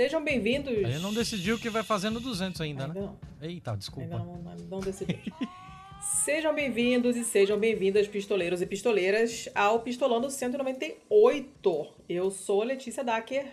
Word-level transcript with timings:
Sejam 0.00 0.24
bem-vindos. 0.24 0.72
A 0.72 0.88
gente 0.88 1.02
não 1.02 1.12
decidiu 1.12 1.58
que 1.58 1.68
vai 1.68 1.82
fazer 1.82 2.08
no 2.08 2.20
200 2.20 2.58
ainda, 2.62 2.84
ainda 2.86 2.94
né? 2.94 3.06
Não. 3.06 3.18
Eita, 3.46 3.76
desculpa. 3.76 4.16
Ainda 4.16 4.24
não, 4.24 4.40
não. 4.66 4.80
Sejam 6.24 6.54
bem-vindos 6.54 7.16
e 7.16 7.22
sejam 7.22 7.58
bem-vindas, 7.60 8.08
pistoleiros 8.08 8.62
e 8.62 8.66
pistoleiras, 8.66 9.50
ao 9.54 9.80
Pistolando 9.80 10.30
198. 10.30 11.86
Eu 12.08 12.30
sou 12.30 12.64
Letícia 12.64 13.04
Dacker. 13.04 13.46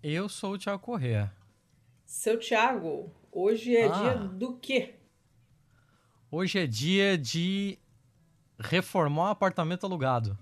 Eu 0.00 0.28
sou 0.28 0.52
o 0.52 0.58
Thiago 0.58 0.80
Corrêa. 0.80 1.32
Seu 2.04 2.38
Thiago, 2.38 3.12
hoje 3.32 3.76
é 3.76 3.86
Ah. 3.86 3.98
dia 3.98 4.14
do 4.28 4.56
quê? 4.58 4.94
Hoje 6.30 6.60
é 6.60 6.68
dia 6.68 7.18
de 7.18 7.80
reformar 8.60 9.22
um 9.24 9.32
apartamento 9.32 9.86
alugado. 9.86 10.38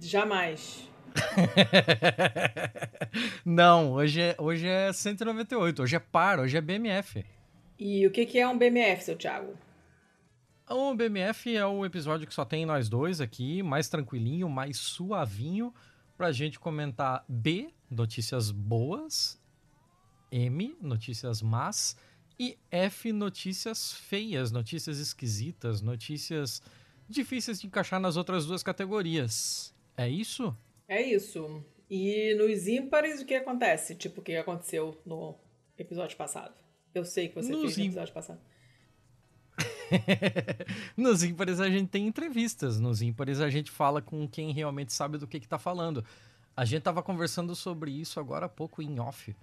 Jamais. 0.00 0.88
Não, 3.44 3.92
hoje 3.92 4.20
é, 4.20 4.36
hoje 4.38 4.66
é 4.66 4.92
198, 4.92 5.82
hoje 5.82 5.96
é 5.96 5.98
par, 5.98 6.40
hoje 6.40 6.56
é 6.56 6.60
BMF. 6.60 7.24
E 7.78 8.06
o 8.06 8.10
que 8.10 8.26
que 8.26 8.38
é 8.38 8.48
um 8.48 8.56
BMF, 8.56 9.04
seu 9.04 9.16
Thiago? 9.16 9.56
O 10.68 10.94
BMF 10.94 11.54
é 11.54 11.64
o 11.64 11.84
episódio 11.84 12.26
que 12.26 12.34
só 12.34 12.44
tem 12.44 12.66
nós 12.66 12.88
dois 12.88 13.20
aqui, 13.20 13.62
mais 13.62 13.88
tranquilinho, 13.88 14.48
mais 14.48 14.78
suavinho, 14.78 15.72
pra 16.16 16.32
gente 16.32 16.58
comentar 16.58 17.24
B, 17.28 17.68
notícias 17.90 18.50
boas, 18.50 19.40
M, 20.32 20.76
notícias 20.80 21.40
más, 21.40 21.96
e 22.38 22.58
F, 22.70 23.12
notícias 23.12 23.92
feias, 23.92 24.50
notícias 24.50 24.98
esquisitas, 24.98 25.80
notícias 25.80 26.60
difíceis 27.08 27.60
de 27.60 27.66
encaixar 27.66 28.00
nas 28.00 28.16
outras 28.16 28.46
duas 28.46 28.62
categorias. 28.62 29.74
É 29.96 30.08
isso? 30.08 30.56
É 30.88 31.02
isso. 31.02 31.64
E 31.90 32.34
nos 32.34 32.66
ímpares, 32.66 33.20
o 33.20 33.26
que 33.26 33.34
acontece? 33.34 33.94
Tipo, 33.94 34.20
o 34.20 34.24
que 34.24 34.36
aconteceu 34.36 35.00
no 35.04 35.36
episódio 35.78 36.16
passado? 36.16 36.54
Eu 36.94 37.04
sei 37.04 37.28
que 37.28 37.34
você 37.34 37.52
Nos 37.52 37.62
fez 37.62 37.76
no 37.76 37.84
episódio 37.84 38.14
passado. 38.14 38.40
Nos 40.96 41.22
ímpares 41.22 41.60
a 41.60 41.70
gente 41.70 41.88
tem 41.88 42.06
entrevistas, 42.06 42.80
nos 42.80 43.00
ímpares 43.00 43.40
a 43.40 43.48
gente 43.48 43.70
fala 43.70 44.02
com 44.02 44.26
quem 44.28 44.52
realmente 44.52 44.92
sabe 44.92 45.16
do 45.16 45.26
que 45.26 45.40
que 45.40 45.48
tá 45.48 45.58
falando. 45.58 46.04
A 46.56 46.64
gente 46.64 46.82
tava 46.82 47.02
conversando 47.02 47.54
sobre 47.54 47.90
isso 47.90 48.18
agora 48.18 48.46
há 48.46 48.48
pouco 48.48 48.82
em 48.82 48.98
off, 48.98 49.34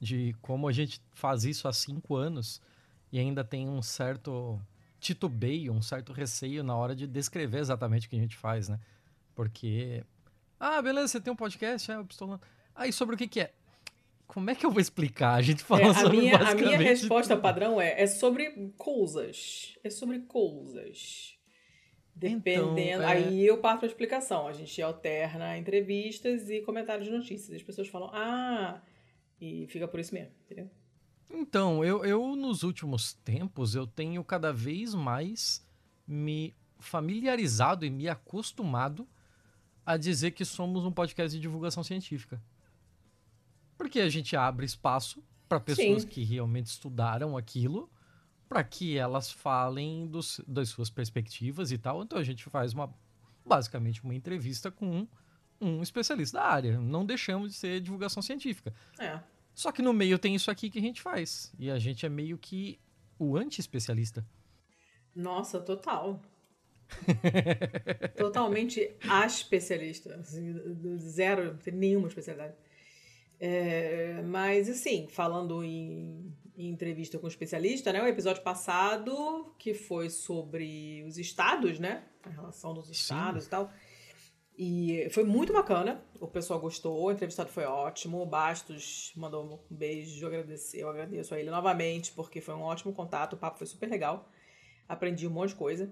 de 0.00 0.34
como 0.42 0.66
a 0.68 0.72
gente 0.72 1.00
faz 1.12 1.44
isso 1.44 1.68
há 1.68 1.72
cinco 1.72 2.16
anos 2.16 2.60
e 3.12 3.18
ainda 3.18 3.44
tem 3.44 3.68
um 3.68 3.82
certo 3.82 4.60
titubeio, 4.98 5.72
um 5.72 5.82
certo 5.82 6.12
receio 6.12 6.62
na 6.64 6.74
hora 6.74 6.94
de 6.94 7.06
descrever 7.06 7.58
exatamente 7.58 8.06
o 8.06 8.10
que 8.10 8.16
a 8.16 8.20
gente 8.20 8.36
faz, 8.36 8.68
né? 8.68 8.80
Porque, 9.34 10.02
ah, 10.64 10.80
beleza, 10.82 11.08
você 11.08 11.20
tem 11.20 11.32
um 11.32 11.36
podcast, 11.36 11.90
é, 11.90 11.98
o 11.98 12.04
Pistolando. 12.04 12.40
Aí 12.74 12.92
sobre 12.92 13.14
o 13.14 13.18
que 13.18 13.26
que 13.28 13.40
é? 13.40 13.52
Como 14.26 14.48
é 14.48 14.54
que 14.54 14.64
eu 14.64 14.70
vou 14.70 14.80
explicar? 14.80 15.34
A 15.34 15.42
gente 15.42 15.62
fala 15.62 15.82
É, 15.82 15.88
a, 15.88 15.94
sobre 15.94 16.16
minha, 16.18 16.36
a 16.38 16.54
minha 16.54 16.78
resposta 16.78 17.34
tudo. 17.34 17.42
padrão 17.42 17.80
é: 17.80 18.00
é 18.00 18.06
sobre 18.06 18.72
coisas. 18.78 19.76
É 19.84 19.90
sobre 19.90 20.20
coisas. 20.20 21.36
Dependendo. 22.14 22.78
Então, 22.78 23.02
é- 23.02 23.06
Aí 23.06 23.46
eu 23.46 23.58
parto 23.58 23.84
a 23.84 23.88
explicação. 23.88 24.46
A 24.46 24.52
gente 24.52 24.80
alterna 24.80 25.56
entrevistas 25.58 26.48
e 26.48 26.60
comentários 26.60 27.06
de 27.08 27.12
notícias. 27.14 27.54
As 27.56 27.62
pessoas 27.62 27.88
falam, 27.88 28.10
ah, 28.12 28.80
e 29.40 29.66
fica 29.68 29.88
por 29.88 29.98
isso 30.00 30.14
mesmo, 30.14 30.32
entendeu? 30.44 30.70
Então, 31.30 31.82
eu, 31.84 32.04
eu 32.04 32.36
nos 32.36 32.62
últimos 32.62 33.14
tempos 33.14 33.74
eu 33.74 33.86
tenho 33.86 34.22
cada 34.22 34.52
vez 34.52 34.94
mais 34.94 35.66
me 36.06 36.54
familiarizado 36.78 37.86
e 37.86 37.90
me 37.90 38.08
acostumado 38.08 39.08
a 39.84 39.96
dizer 39.96 40.32
que 40.32 40.44
somos 40.44 40.84
um 40.84 40.92
podcast 40.92 41.36
de 41.36 41.40
divulgação 41.40 41.82
científica. 41.82 42.42
Porque 43.76 44.00
a 44.00 44.08
gente 44.08 44.36
abre 44.36 44.64
espaço 44.64 45.22
para 45.48 45.60
pessoas 45.60 46.02
Sim. 46.02 46.08
que 46.08 46.22
realmente 46.22 46.66
estudaram 46.66 47.36
aquilo, 47.36 47.90
para 48.48 48.62
que 48.62 48.96
elas 48.96 49.30
falem 49.30 50.06
dos, 50.06 50.40
das 50.46 50.68
suas 50.68 50.88
perspectivas 50.88 51.72
e 51.72 51.78
tal. 51.78 52.02
Então 52.02 52.18
a 52.18 52.24
gente 52.24 52.44
faz 52.44 52.72
uma 52.72 52.94
basicamente 53.44 54.02
uma 54.04 54.14
entrevista 54.14 54.70
com 54.70 54.86
um, 55.00 55.08
um 55.60 55.82
especialista 55.82 56.38
da 56.38 56.44
área. 56.44 56.80
Não 56.80 57.04
deixamos 57.04 57.52
de 57.52 57.56
ser 57.56 57.80
divulgação 57.80 58.22
científica. 58.22 58.72
É. 58.98 59.20
Só 59.54 59.70
que 59.70 59.82
no 59.82 59.92
meio 59.92 60.18
tem 60.18 60.34
isso 60.34 60.50
aqui 60.50 60.70
que 60.70 60.78
a 60.78 60.82
gente 60.82 61.02
faz. 61.02 61.52
E 61.58 61.70
a 61.70 61.78
gente 61.78 62.06
é 62.06 62.08
meio 62.08 62.38
que 62.38 62.78
o 63.18 63.36
anti-especialista. 63.36 64.24
Nossa, 65.14 65.60
total. 65.60 66.20
Totalmente 68.16 68.96
a 69.08 69.26
especialista. 69.26 70.14
assim, 70.16 70.52
do 70.52 70.98
Zero, 70.98 71.52
não 71.52 71.56
tem 71.58 71.74
nenhuma 71.74 72.08
especialidade. 72.08 72.54
É, 73.40 74.22
mas, 74.22 74.68
assim, 74.68 75.08
falando 75.08 75.64
em, 75.64 76.32
em 76.56 76.68
entrevista 76.68 77.18
com 77.18 77.26
especialista, 77.26 77.92
né? 77.92 78.02
O 78.02 78.06
episódio 78.06 78.42
passado, 78.42 79.52
que 79.58 79.74
foi 79.74 80.08
sobre 80.08 81.02
os 81.06 81.18
estados, 81.18 81.78
né? 81.78 82.04
A 82.22 82.30
relação 82.30 82.72
dos 82.72 82.88
estados 82.88 83.46
e 83.46 83.48
tal. 83.48 83.72
E 84.56 85.08
foi 85.10 85.24
muito 85.24 85.52
bacana. 85.52 86.04
O 86.20 86.28
pessoal 86.28 86.60
gostou, 86.60 87.02
o 87.02 87.10
entrevistado 87.10 87.50
foi 87.50 87.64
ótimo. 87.64 88.22
O 88.22 88.26
Bastos 88.26 89.12
mandou 89.16 89.44
um 89.44 89.74
beijo. 89.74 90.24
Eu 90.74 90.88
agradeço 90.88 91.34
a 91.34 91.40
ele 91.40 91.50
novamente, 91.50 92.12
porque 92.12 92.40
foi 92.40 92.54
um 92.54 92.62
ótimo 92.62 92.92
contato. 92.92 93.32
O 93.32 93.36
papo 93.36 93.58
foi 93.58 93.66
super 93.66 93.88
legal. 93.88 94.30
Aprendi 94.88 95.26
um 95.26 95.30
monte 95.30 95.50
de 95.50 95.56
coisa. 95.56 95.90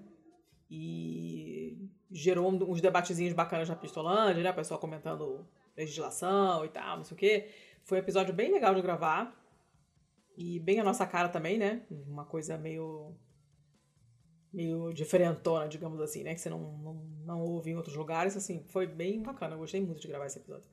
E 0.73 1.89
gerou 2.09 2.49
uns 2.49 2.79
debatezinhos 2.79 3.33
bacanas 3.33 3.67
na 3.67 3.75
Pistolândia, 3.75 4.41
né? 4.41 4.51
O 4.51 4.55
pessoal 4.55 4.79
comentando 4.79 5.45
legislação 5.75 6.63
e 6.63 6.69
tal, 6.69 6.95
não 6.95 7.03
sei 7.03 7.13
o 7.13 7.17
quê. 7.17 7.49
Foi 7.83 7.97
um 7.97 8.01
episódio 8.01 8.33
bem 8.33 8.49
legal 8.53 8.73
de 8.73 8.81
gravar. 8.81 9.37
E 10.37 10.61
bem 10.61 10.79
a 10.79 10.83
nossa 10.83 11.05
cara 11.05 11.27
também, 11.27 11.57
né? 11.57 11.81
Uma 12.07 12.23
coisa 12.23 12.57
meio. 12.57 13.13
meio 14.53 14.93
diferentona, 14.93 15.67
digamos 15.67 15.99
assim, 15.99 16.23
né? 16.23 16.33
Que 16.33 16.39
você 16.39 16.49
não, 16.49 16.77
não, 16.77 16.93
não 17.25 17.41
ouve 17.41 17.71
em 17.71 17.75
outros 17.75 17.97
lugares. 17.97 18.37
Assim, 18.37 18.63
foi 18.69 18.87
bem 18.87 19.21
bacana. 19.21 19.55
Eu 19.55 19.59
gostei 19.59 19.81
muito 19.81 19.99
de 19.99 20.07
gravar 20.07 20.27
esse 20.27 20.39
episódio. 20.39 20.69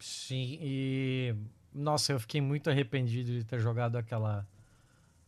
Sim, 0.00 0.58
e. 0.60 1.32
Nossa, 1.72 2.12
eu 2.12 2.18
fiquei 2.18 2.40
muito 2.40 2.68
arrependido 2.68 3.30
de 3.30 3.44
ter 3.44 3.60
jogado 3.60 3.94
aquela. 3.94 4.44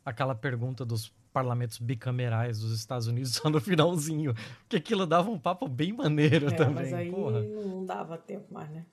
aquela 0.04 0.34
pergunta 0.34 0.84
dos 0.84 1.14
parlamentos 1.38 1.78
bicamerais 1.78 2.60
dos 2.60 2.72
Estados 2.78 3.06
Unidos 3.06 3.32
só 3.34 3.48
no 3.48 3.60
finalzinho. 3.60 4.34
Porque 4.60 4.76
aquilo 4.76 5.06
dava 5.06 5.30
um 5.30 5.38
papo 5.38 5.66
bem 5.68 5.92
maneiro 5.92 6.48
É, 6.48 6.50
também. 6.52 6.74
mas 6.74 6.92
aí 6.92 7.10
porra. 7.10 7.40
não 7.40 7.84
dava 7.84 8.16
tempo 8.18 8.52
mais, 8.52 8.68
né? 8.70 8.84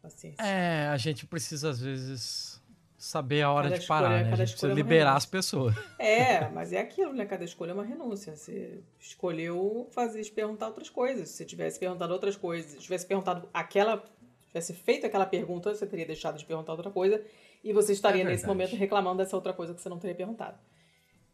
Paciência. 0.00 0.42
É, 0.42 0.88
a 0.88 0.96
gente 0.96 1.26
precisa 1.26 1.70
às 1.70 1.80
vezes 1.80 2.60
saber 2.98 3.42
a 3.42 3.50
hora 3.50 3.68
Cada 3.68 3.80
de 3.80 3.86
parar, 3.86 4.08
escolha- 4.10 4.24
né? 4.24 4.32
A 4.32 4.36
gente 4.36 4.50
precisa 4.52 4.72
é 4.72 4.74
liberar 4.74 5.04
renúncia. 5.10 5.16
as 5.18 5.26
pessoas. 5.26 5.74
É, 5.98 6.48
mas 6.50 6.72
é 6.72 6.78
aquilo, 6.80 7.12
né? 7.12 7.24
Cada 7.24 7.44
escolha 7.44 7.70
é 7.70 7.74
uma 7.74 7.84
renúncia. 7.84 8.34
Você 8.36 8.80
escolheu 9.00 9.88
fazer 9.92 10.24
perguntar 10.30 10.66
outras 10.68 10.88
coisas. 10.90 11.28
Se 11.28 11.36
você 11.36 11.44
tivesse 11.44 11.78
perguntado 11.78 12.12
outras 12.12 12.36
coisas, 12.36 12.82
tivesse 12.82 13.06
perguntado 13.06 13.48
aquela. 13.52 14.02
tivesse 14.48 14.72
feito 14.74 15.06
aquela 15.06 15.26
pergunta, 15.26 15.74
você 15.74 15.86
teria 15.86 16.06
deixado 16.06 16.36
de 16.38 16.44
perguntar 16.44 16.72
outra 16.72 16.90
coisa. 16.90 17.22
E 17.64 17.72
você 17.72 17.92
estaria 17.92 18.22
É 18.22 18.24
nesse 18.24 18.44
momento 18.46 18.74
reclamando 18.74 19.18
dessa 19.18 19.36
outra 19.36 19.52
coisa 19.52 19.72
que 19.72 19.80
você 19.80 19.88
não 19.88 19.98
teria 19.98 20.16
perguntado. 20.16 20.56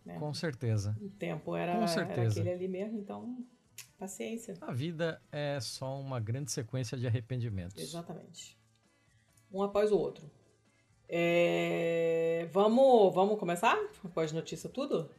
É. 0.09 0.19
Com 0.19 0.33
certeza. 0.35 0.97
O 1.01 1.09
tempo 1.11 1.55
era, 1.55 1.75
Com 1.77 1.85
era 1.85 2.03
aquele 2.03 2.51
ali 2.51 2.69
mesmo, 2.69 2.99
então. 2.99 3.45
Paciência. 3.99 4.55
A 4.61 4.73
vida 4.73 5.21
é 5.31 5.59
só 5.61 5.99
uma 6.01 6.19
grande 6.19 6.51
sequência 6.51 6.97
de 6.97 7.07
arrependimentos. 7.07 7.83
Exatamente. 7.83 8.57
Um 9.53 9.63
após 9.63 9.91
o 9.93 9.99
outro. 9.99 10.31
É, 11.09 12.49
Vamos, 12.53 13.15
vamos 13.15 13.39
começar? 13.39 13.77
Após 14.05 14.33
notícia 14.33 14.69
tudo? 14.69 15.11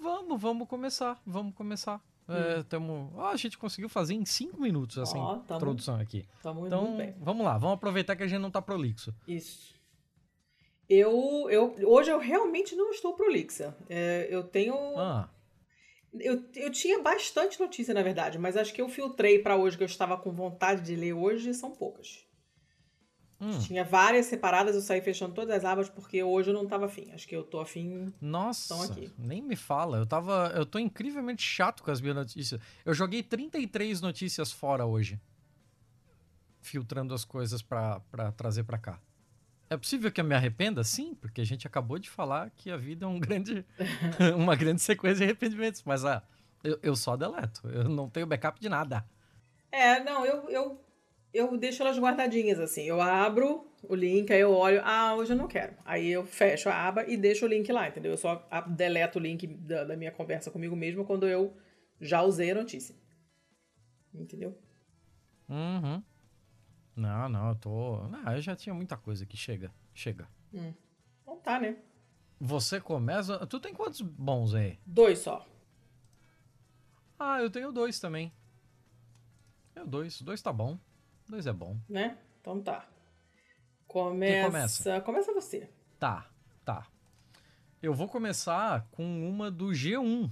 Vamos, 0.00 0.40
vamos 0.40 0.68
começar. 0.68 1.20
Vamos 1.26 1.54
começar. 1.54 2.00
É, 2.28 2.62
tamo... 2.64 3.12
Ah, 3.18 3.30
a 3.30 3.36
gente 3.36 3.56
conseguiu 3.56 3.88
fazer 3.88 4.14
em 4.14 4.24
cinco 4.24 4.60
minutos 4.60 4.98
essa 4.98 5.16
Hum. 5.16 5.20
Ó, 5.20 5.36
tamo- 5.38 5.58
introdução 5.58 6.00
aqui. 6.00 6.26
Então, 6.40 6.96
vamos 7.20 7.44
lá. 7.46 7.56
Vamos 7.56 7.74
aproveitar 7.76 8.16
que 8.16 8.22
a 8.24 8.26
gente 8.26 8.40
não 8.40 8.50
tá 8.50 8.60
prolixo. 8.60 9.14
Isso. 9.28 9.75
Eu, 10.88 11.48
eu, 11.50 11.74
hoje 11.88 12.10
eu 12.10 12.18
realmente 12.18 12.76
não 12.76 12.90
estou 12.90 13.14
prolixa. 13.14 13.76
É, 13.88 14.28
eu 14.30 14.44
tenho. 14.44 14.74
Ah, 14.98 15.28
Eu, 16.18 16.42
eu 16.54 16.70
tinha 16.70 17.02
bastante 17.02 17.58
notícia, 17.60 17.92
na 17.92 18.02
verdade, 18.02 18.38
mas 18.38 18.56
acho 18.56 18.72
que 18.72 18.80
eu 18.80 18.88
filtrei 18.88 19.38
pra 19.40 19.56
hoje 19.56 19.76
que 19.76 19.82
eu 19.82 19.86
estava 19.86 20.16
com 20.16 20.32
vontade 20.32 20.82
de 20.82 20.94
ler 20.96 21.12
hoje, 21.12 21.52
são 21.54 21.72
poucas. 21.72 22.24
hum. 23.40 23.58
Tinha 23.58 23.84
várias 23.84 24.26
separadas, 24.26 24.74
eu 24.76 24.80
saí 24.80 25.00
fechando 25.02 25.34
todas 25.34 25.54
as 25.56 25.64
abas 25.64 25.88
porque 25.90 26.22
hoje 26.22 26.50
eu 26.50 26.54
não 26.54 26.62
estava 26.64 26.86
afim. 26.86 27.10
Acho 27.12 27.26
que 27.28 27.34
eu 27.36 27.42
tô 27.42 27.58
afim. 27.60 28.14
Nossa, 28.20 28.72
Estão 28.74 28.82
aqui. 28.82 29.12
nem 29.18 29.42
me 29.42 29.56
fala. 29.56 29.98
Eu 29.98 30.06
tava. 30.06 30.52
Eu 30.54 30.64
tô 30.64 30.78
incrivelmente 30.78 31.42
chato 31.42 31.82
com 31.82 31.90
as 31.90 32.00
minhas 32.00 32.16
notícias. 32.16 32.60
Eu 32.84 32.94
joguei 32.94 33.22
33 33.24 34.00
notícias 34.00 34.52
fora 34.52 34.86
hoje. 34.86 35.20
Filtrando 36.62 37.12
as 37.12 37.24
coisas 37.24 37.60
pra 37.60 38.00
trazer 38.36 38.64
pra 38.64 38.78
cá. 38.78 39.00
É 39.68 39.76
possível 39.76 40.12
que 40.12 40.20
eu 40.20 40.24
me 40.24 40.34
arrependa? 40.34 40.84
Sim, 40.84 41.14
porque 41.14 41.40
a 41.40 41.44
gente 41.44 41.66
acabou 41.66 41.98
de 41.98 42.08
falar 42.08 42.50
que 42.56 42.70
a 42.70 42.76
vida 42.76 43.04
é 43.04 43.08
um 43.08 43.18
grande, 43.20 43.64
uma 44.36 44.54
grande 44.54 44.80
sequência 44.80 45.18
de 45.18 45.24
arrependimentos. 45.24 45.82
Mas 45.84 46.04
ah, 46.04 46.22
eu, 46.62 46.78
eu 46.82 46.96
só 46.96 47.16
deleto. 47.16 47.68
Eu 47.68 47.84
não 47.84 48.08
tenho 48.08 48.26
backup 48.26 48.60
de 48.60 48.68
nada. 48.68 49.04
É, 49.70 50.02
não, 50.02 50.24
eu, 50.24 50.48
eu 50.48 50.86
eu 51.36 51.54
deixo 51.56 51.82
elas 51.82 51.98
guardadinhas 51.98 52.58
assim. 52.58 52.84
Eu 52.84 53.00
abro 53.00 53.66
o 53.82 53.94
link, 53.94 54.32
aí 54.32 54.40
eu 54.40 54.52
olho, 54.52 54.80
ah, 54.82 55.14
hoje 55.14 55.32
eu 55.32 55.36
não 55.36 55.46
quero. 55.46 55.74
Aí 55.84 56.08
eu 56.08 56.24
fecho 56.24 56.68
a 56.70 56.74
aba 56.74 57.04
e 57.06 57.16
deixo 57.16 57.44
o 57.44 57.48
link 57.48 57.70
lá, 57.70 57.88
entendeu? 57.88 58.12
Eu 58.12 58.16
só 58.16 58.48
deleto 58.68 59.18
o 59.18 59.22
link 59.22 59.46
da, 59.46 59.84
da 59.84 59.96
minha 59.96 60.10
conversa 60.10 60.50
comigo 60.50 60.74
mesmo 60.74 61.04
quando 61.04 61.28
eu 61.28 61.54
já 62.00 62.22
usei 62.22 62.50
a 62.52 62.54
notícia. 62.54 62.94
Entendeu? 64.14 64.56
Uhum. 65.48 66.02
Não, 66.96 67.28
não, 67.28 67.50
eu 67.50 67.54
tô. 67.56 68.08
Não, 68.08 68.32
eu 68.32 68.40
já 68.40 68.56
tinha 68.56 68.74
muita 68.74 68.96
coisa 68.96 69.26
que 69.26 69.36
chega. 69.36 69.70
Chega. 69.92 70.26
Hum. 70.52 70.72
Então 71.22 71.36
tá, 71.40 71.60
né? 71.60 71.76
Você 72.40 72.80
começa. 72.80 73.46
Tu 73.46 73.60
tem 73.60 73.74
quantos 73.74 74.00
bons 74.00 74.54
aí? 74.54 74.78
Dois 74.86 75.18
só. 75.18 75.46
Ah, 77.18 77.40
eu 77.40 77.50
tenho 77.50 77.70
dois 77.70 78.00
também. 78.00 78.32
Eu 79.74 79.86
dois. 79.86 80.22
Dois 80.22 80.40
tá 80.40 80.52
bom. 80.52 80.78
Dois 81.28 81.46
é 81.46 81.52
bom. 81.52 81.76
Né? 81.86 82.16
Então 82.40 82.62
tá. 82.62 82.88
Começa. 83.86 84.46
começa? 84.46 85.00
Começa 85.02 85.32
você. 85.34 85.70
Tá, 85.98 86.30
tá. 86.64 86.86
Eu 87.82 87.92
vou 87.94 88.08
começar 88.08 88.86
com 88.90 89.28
uma 89.28 89.50
do 89.50 89.68
G1. 89.68 90.30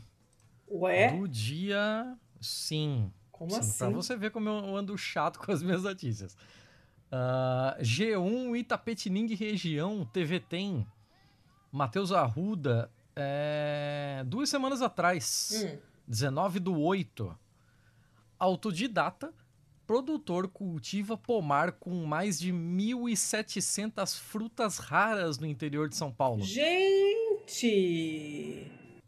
Ué? 0.71 1.13
Do 1.13 1.29
dia. 1.29 2.17
Sim. 2.41 3.13
Como 3.35 3.51
sim, 3.51 3.59
assim? 3.59 3.79
Pra 3.79 3.89
você 3.91 4.17
ver 4.17 4.31
como 4.31 4.49
eu 4.49 4.77
ando 4.77 4.97
chato 4.97 5.41
com 5.45 5.51
as 5.51 5.61
minhas 5.63 5.83
notícias. 5.83 6.37
Uh, 7.13 7.77
G1 7.83 8.57
Itapetininga 8.59 9.35
região, 9.35 10.09
TV 10.13 10.39
tem. 10.41 10.87
Matheus 11.71 12.13
Arruda, 12.13 12.89
é... 13.17 14.23
duas 14.27 14.49
semanas 14.49 14.81
atrás, 14.81 15.51
hum. 15.67 15.77
19 16.07 16.61
do 16.61 16.81
8. 16.81 17.37
Autodidata, 18.39 19.35
produtor 19.85 20.47
cultiva 20.47 21.17
pomar 21.17 21.73
com 21.73 22.07
mais 22.07 22.39
de 22.39 22.53
1.700 22.53 24.17
frutas 24.17 24.79
raras 24.79 25.39
no 25.39 25.47
interior 25.47 25.89
de 25.89 25.97
São 25.97 26.13
Paulo. 26.13 26.45
Gente! 26.45 27.65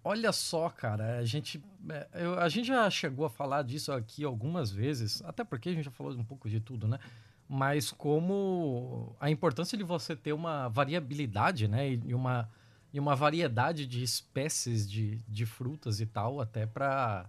Olha 0.08 0.30
só, 0.30 0.70
cara, 0.70 1.18
a 1.18 1.24
gente, 1.24 1.60
é, 1.88 2.06
eu, 2.14 2.38
a 2.38 2.48
gente 2.48 2.68
já 2.68 2.88
chegou 2.88 3.26
a 3.26 3.28
falar 3.28 3.62
disso 3.62 3.90
aqui 3.90 4.22
algumas 4.22 4.70
vezes, 4.70 5.20
até 5.24 5.42
porque 5.42 5.68
a 5.68 5.72
gente 5.72 5.86
já 5.86 5.90
falou 5.90 6.12
um 6.12 6.22
pouco 6.22 6.48
de 6.48 6.60
tudo, 6.60 6.86
né? 6.86 7.00
Mas 7.48 7.90
como 7.90 9.16
a 9.18 9.28
importância 9.32 9.76
de 9.76 9.82
você 9.82 10.14
ter 10.14 10.32
uma 10.32 10.68
variabilidade, 10.68 11.66
né? 11.66 11.90
E 11.90 12.14
uma, 12.14 12.48
e 12.92 13.00
uma 13.00 13.16
variedade 13.16 13.84
de 13.84 14.00
espécies 14.00 14.88
de, 14.88 15.16
de 15.26 15.44
frutas 15.44 16.00
e 16.00 16.06
tal, 16.06 16.40
até 16.40 16.66
para 16.66 17.28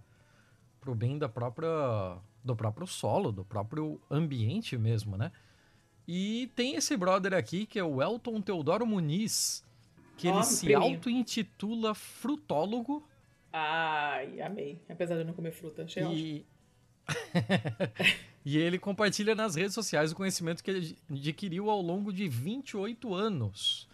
o 0.86 0.94
bem 0.94 1.18
da 1.18 1.28
própria, 1.28 2.16
do 2.44 2.54
próprio 2.54 2.86
solo, 2.86 3.32
do 3.32 3.44
próprio 3.44 4.00
ambiente 4.08 4.78
mesmo, 4.78 5.16
né? 5.16 5.32
E 6.06 6.48
tem 6.54 6.76
esse 6.76 6.96
brother 6.96 7.34
aqui, 7.34 7.66
que 7.66 7.80
é 7.80 7.82
o 7.82 8.00
Elton 8.00 8.40
Teodoro 8.40 8.86
Muniz, 8.86 9.64
que 10.18 10.26
ele 10.26 10.42
se 10.42 10.74
auto-intitula 10.74 11.94
frutólogo. 11.94 13.08
Ai, 13.52 14.40
amei. 14.40 14.82
Apesar 14.88 15.14
de 15.14 15.20
eu 15.20 15.26
não 15.26 15.32
comer 15.32 15.52
fruta, 15.52 15.84
achei 15.84 16.02
e... 16.04 16.46
e 18.44 18.58
ele 18.58 18.78
compartilha 18.78 19.34
nas 19.34 19.54
redes 19.54 19.72
sociais 19.72 20.12
o 20.12 20.16
conhecimento 20.16 20.62
que 20.62 20.70
ele 20.70 20.98
adquiriu 21.10 21.70
ao 21.70 21.80
longo 21.80 22.12
de 22.12 22.28
28 22.28 23.14
anos. 23.14 23.88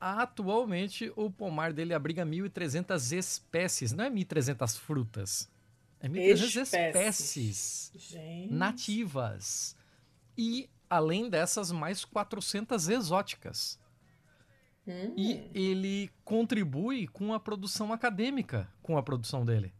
Atualmente, 0.00 1.10
o 1.16 1.28
pomar 1.28 1.72
dele 1.72 1.92
abriga 1.92 2.24
1.300 2.24 3.16
espécies, 3.16 3.92
não 3.92 4.04
é 4.04 4.10
1.300 4.10 4.78
frutas. 4.78 5.50
É 5.98 6.08
1.300 6.08 6.62
espécies, 6.62 7.92
espécies 7.92 8.50
nativas. 8.50 9.76
E, 10.36 10.70
além 10.88 11.28
dessas, 11.28 11.72
mais 11.72 12.04
400 12.04 12.88
exóticas. 12.88 13.80
Hum. 14.88 15.12
E 15.16 15.50
ele 15.54 16.10
contribui 16.24 17.06
com 17.08 17.34
a 17.34 17.38
produção 17.38 17.92
acadêmica 17.92 18.66
com 18.82 18.96
a 18.96 19.02
produção 19.02 19.44
dele. 19.44 19.72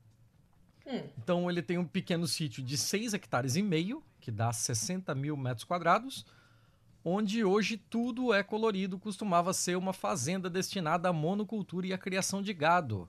Hum. 0.87 1.03
Então 1.17 1.51
ele 1.51 1.63
tem 1.63 1.79
um 1.79 1.87
pequeno 1.87 2.27
sítio 2.27 2.63
de 2.63 2.77
6 2.77 3.15
hectares 3.15 3.57
e 3.57 3.63
meio, 3.63 4.05
que 4.21 4.31
dá 4.31 4.53
60 4.53 5.15
mil 5.15 5.35
metros 5.35 5.65
quadrados, 5.65 6.27
onde 7.03 7.43
hoje 7.43 7.79
tudo 7.79 8.35
é 8.35 8.43
colorido, 8.43 8.99
costumava 8.99 9.55
ser 9.55 9.77
uma 9.77 9.95
fazenda 9.95 10.51
destinada 10.51 11.09
à 11.09 11.13
monocultura 11.13 11.87
e 11.87 11.93
à 11.95 11.99
criação 11.99 12.43
de 12.43 12.53
gado. 12.53 13.09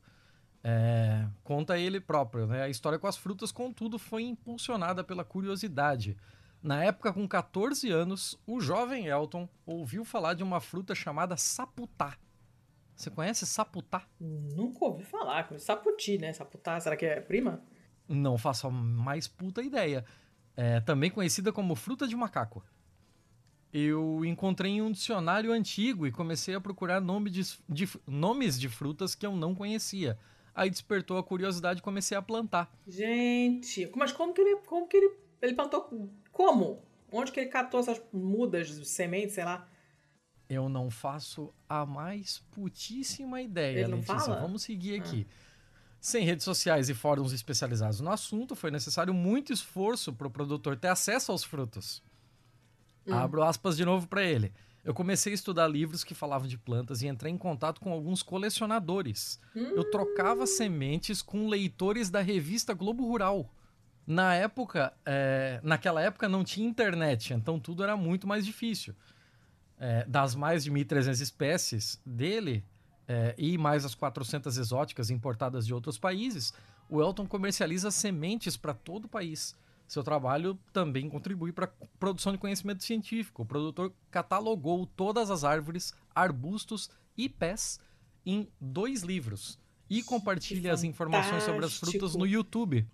É, 0.64 1.26
conta 1.44 1.78
ele 1.78 2.00
próprio, 2.00 2.48
né? 2.48 2.64
A 2.64 2.70
história 2.70 3.00
com 3.00 3.08
as 3.08 3.18
frutas, 3.18 3.52
contudo, 3.52 4.00
foi 4.00 4.24
impulsionada 4.24 5.04
pela 5.04 5.24
curiosidade. 5.24 6.18
Na 6.62 6.84
época, 6.84 7.14
com 7.14 7.28
14 7.28 7.90
anos, 7.90 8.38
o 8.46 8.60
jovem 8.60 9.08
Elton 9.08 9.48
ouviu 9.66 10.04
falar 10.04 10.34
de 10.34 10.44
uma 10.44 10.60
fruta 10.60 10.94
chamada 10.94 11.38
saputá. 11.38 12.18
Você 12.96 13.10
conhece 13.10 13.46
saputá? 13.46 14.06
Nunca 14.20 14.84
ouvi 14.84 15.06
falar. 15.06 15.48
Saputi, 15.58 16.18
né? 16.18 16.34
Saputá, 16.34 16.78
será 16.82 16.98
que 16.98 17.06
é 17.06 17.22
prima? 17.22 17.64
Não 18.10 18.38
faço 18.38 18.68
a 18.68 18.70
mais 18.70 19.26
puta 19.26 19.62
ideia. 19.62 20.04
É 20.58 20.82
também 20.82 21.10
conhecida 21.10 21.54
como 21.54 21.76
fruta 21.76 22.06
de 22.06 22.16
macaco. 22.18 22.62
Eu 23.72 24.26
encontrei 24.26 24.74
em 24.74 24.82
um 24.82 24.92
dicionário 24.92 25.54
antigo 25.54 26.06
e 26.06 26.12
comecei 26.12 26.56
a 26.56 26.60
procurar 26.60 27.00
nome 27.00 27.30
de, 27.30 27.44
de, 27.70 27.88
nomes 28.06 28.60
de 28.60 28.68
frutas 28.68 29.16
que 29.16 29.26
eu 29.26 29.34
não 29.34 29.56
conhecia. 29.56 30.20
Aí 30.54 30.70
despertou 30.70 31.18
a 31.18 31.24
curiosidade 31.24 31.80
e 31.80 31.84
comecei 31.84 32.18
a 32.18 32.22
plantar. 32.22 32.70
Gente, 32.86 33.90
mas 33.96 34.12
como 34.12 34.34
que 34.34 34.42
ele, 34.42 34.58
como 34.66 34.88
que 34.88 34.98
ele, 34.98 35.16
ele 35.42 35.54
plantou 35.54 35.88
como? 36.40 36.82
Onde 37.12 37.34
que 37.34 37.42
ele 37.42 37.50
catou 37.50 37.82
essas 37.82 38.02
mudas, 38.14 38.70
sementes, 38.88 39.36
sei 39.36 39.44
lá? 39.44 39.68
Eu 40.50 40.70
não 40.70 40.90
faço 40.90 41.54
a 41.68 41.86
mais 41.86 42.40
putíssima 42.52 43.42
ideia, 43.42 43.80
ele 43.80 43.90
não 43.90 43.98
Letícia. 43.98 44.20
Fala? 44.20 44.40
Vamos 44.40 44.64
seguir 44.64 45.02
aqui. 45.02 45.28
Ah. 45.30 45.34
Sem 46.00 46.24
redes 46.24 46.46
sociais 46.46 46.88
e 46.88 46.94
fóruns 46.94 47.34
especializados 47.34 48.00
no 48.00 48.10
assunto, 48.10 48.56
foi 48.56 48.72
necessário 48.72 49.14
muito 49.14 49.52
esforço 49.52 50.14
para 50.14 50.28
o 50.28 50.32
produtor 50.32 50.78
ter 50.78 50.88
acesso 50.88 51.34
aos 51.34 51.44
frutos. 51.44 52.02
Hum. 53.06 53.14
Abro 53.14 53.44
aspas 53.44 53.76
de 53.76 53.84
novo 53.84 54.08
para 54.08 54.24
ele. 54.24 54.54
Eu 54.82 54.94
comecei 54.94 55.34
a 55.34 55.36
estudar 55.36 55.68
livros 55.68 56.06
que 56.06 56.16
falavam 56.16 56.48
de 56.48 56.58
plantas 56.58 57.02
e 57.02 57.08
entrei 57.08 57.34
em 57.34 57.38
contato 57.38 57.82
com 57.82 57.92
alguns 57.92 58.24
colecionadores. 58.24 59.42
Hum. 59.54 59.74
Eu 59.76 59.92
trocava 59.92 60.48
sementes 60.48 61.22
com 61.22 61.50
leitores 61.50 62.10
da 62.10 62.22
revista 62.22 62.74
Globo 62.74 63.06
Rural. 63.06 63.54
Na 64.10 64.34
época, 64.34 64.92
é, 65.06 65.60
naquela 65.62 66.02
época 66.02 66.28
não 66.28 66.44
tinha 66.44 66.68
internet, 66.68 67.32
então 67.32 67.60
tudo 67.60 67.84
era 67.84 67.96
muito 67.96 68.26
mais 68.26 68.44
difícil. 68.44 68.96
É, 69.78 70.04
das 70.06 70.34
mais 70.34 70.64
de 70.64 70.72
1.300 70.72 71.22
espécies 71.22 72.02
dele 72.04 72.66
é, 73.08 73.36
e 73.38 73.56
mais 73.56 73.86
as 73.86 73.94
400 73.94 74.58
exóticas 74.58 75.12
importadas 75.12 75.64
de 75.64 75.76
outros 75.76 76.00
países, 76.00 76.52
o 76.90 77.00
Elton 77.00 77.28
comercializa 77.28 77.92
sementes 77.92 78.58
para 78.58 78.74
todo 78.74 79.06
o 79.06 79.08
país. 79.08 79.56
Seu 79.88 80.04
trabalho 80.04 80.58
também 80.74 81.08
contribui 81.08 81.52
para 81.52 81.66
a 81.66 81.86
produção 82.00 82.32
de 82.32 82.40
conhecimento 82.40 82.84
científico. 82.84 83.44
O 83.44 83.46
produtor 83.46 83.94
catalogou 84.10 84.88
todas 84.88 85.30
as 85.30 85.44
árvores, 85.44 85.94
arbustos 86.16 86.90
e 87.16 87.30
pés 87.30 87.80
em 88.26 88.50
dois 88.60 89.04
livros 89.04 89.60
e 89.88 90.02
compartilha 90.02 90.74
as 90.74 90.84
informações 90.84 91.44
sobre 91.44 91.64
as 91.64 91.78
frutas 91.78 92.16
no 92.16 92.26
YouTube. 92.26 92.88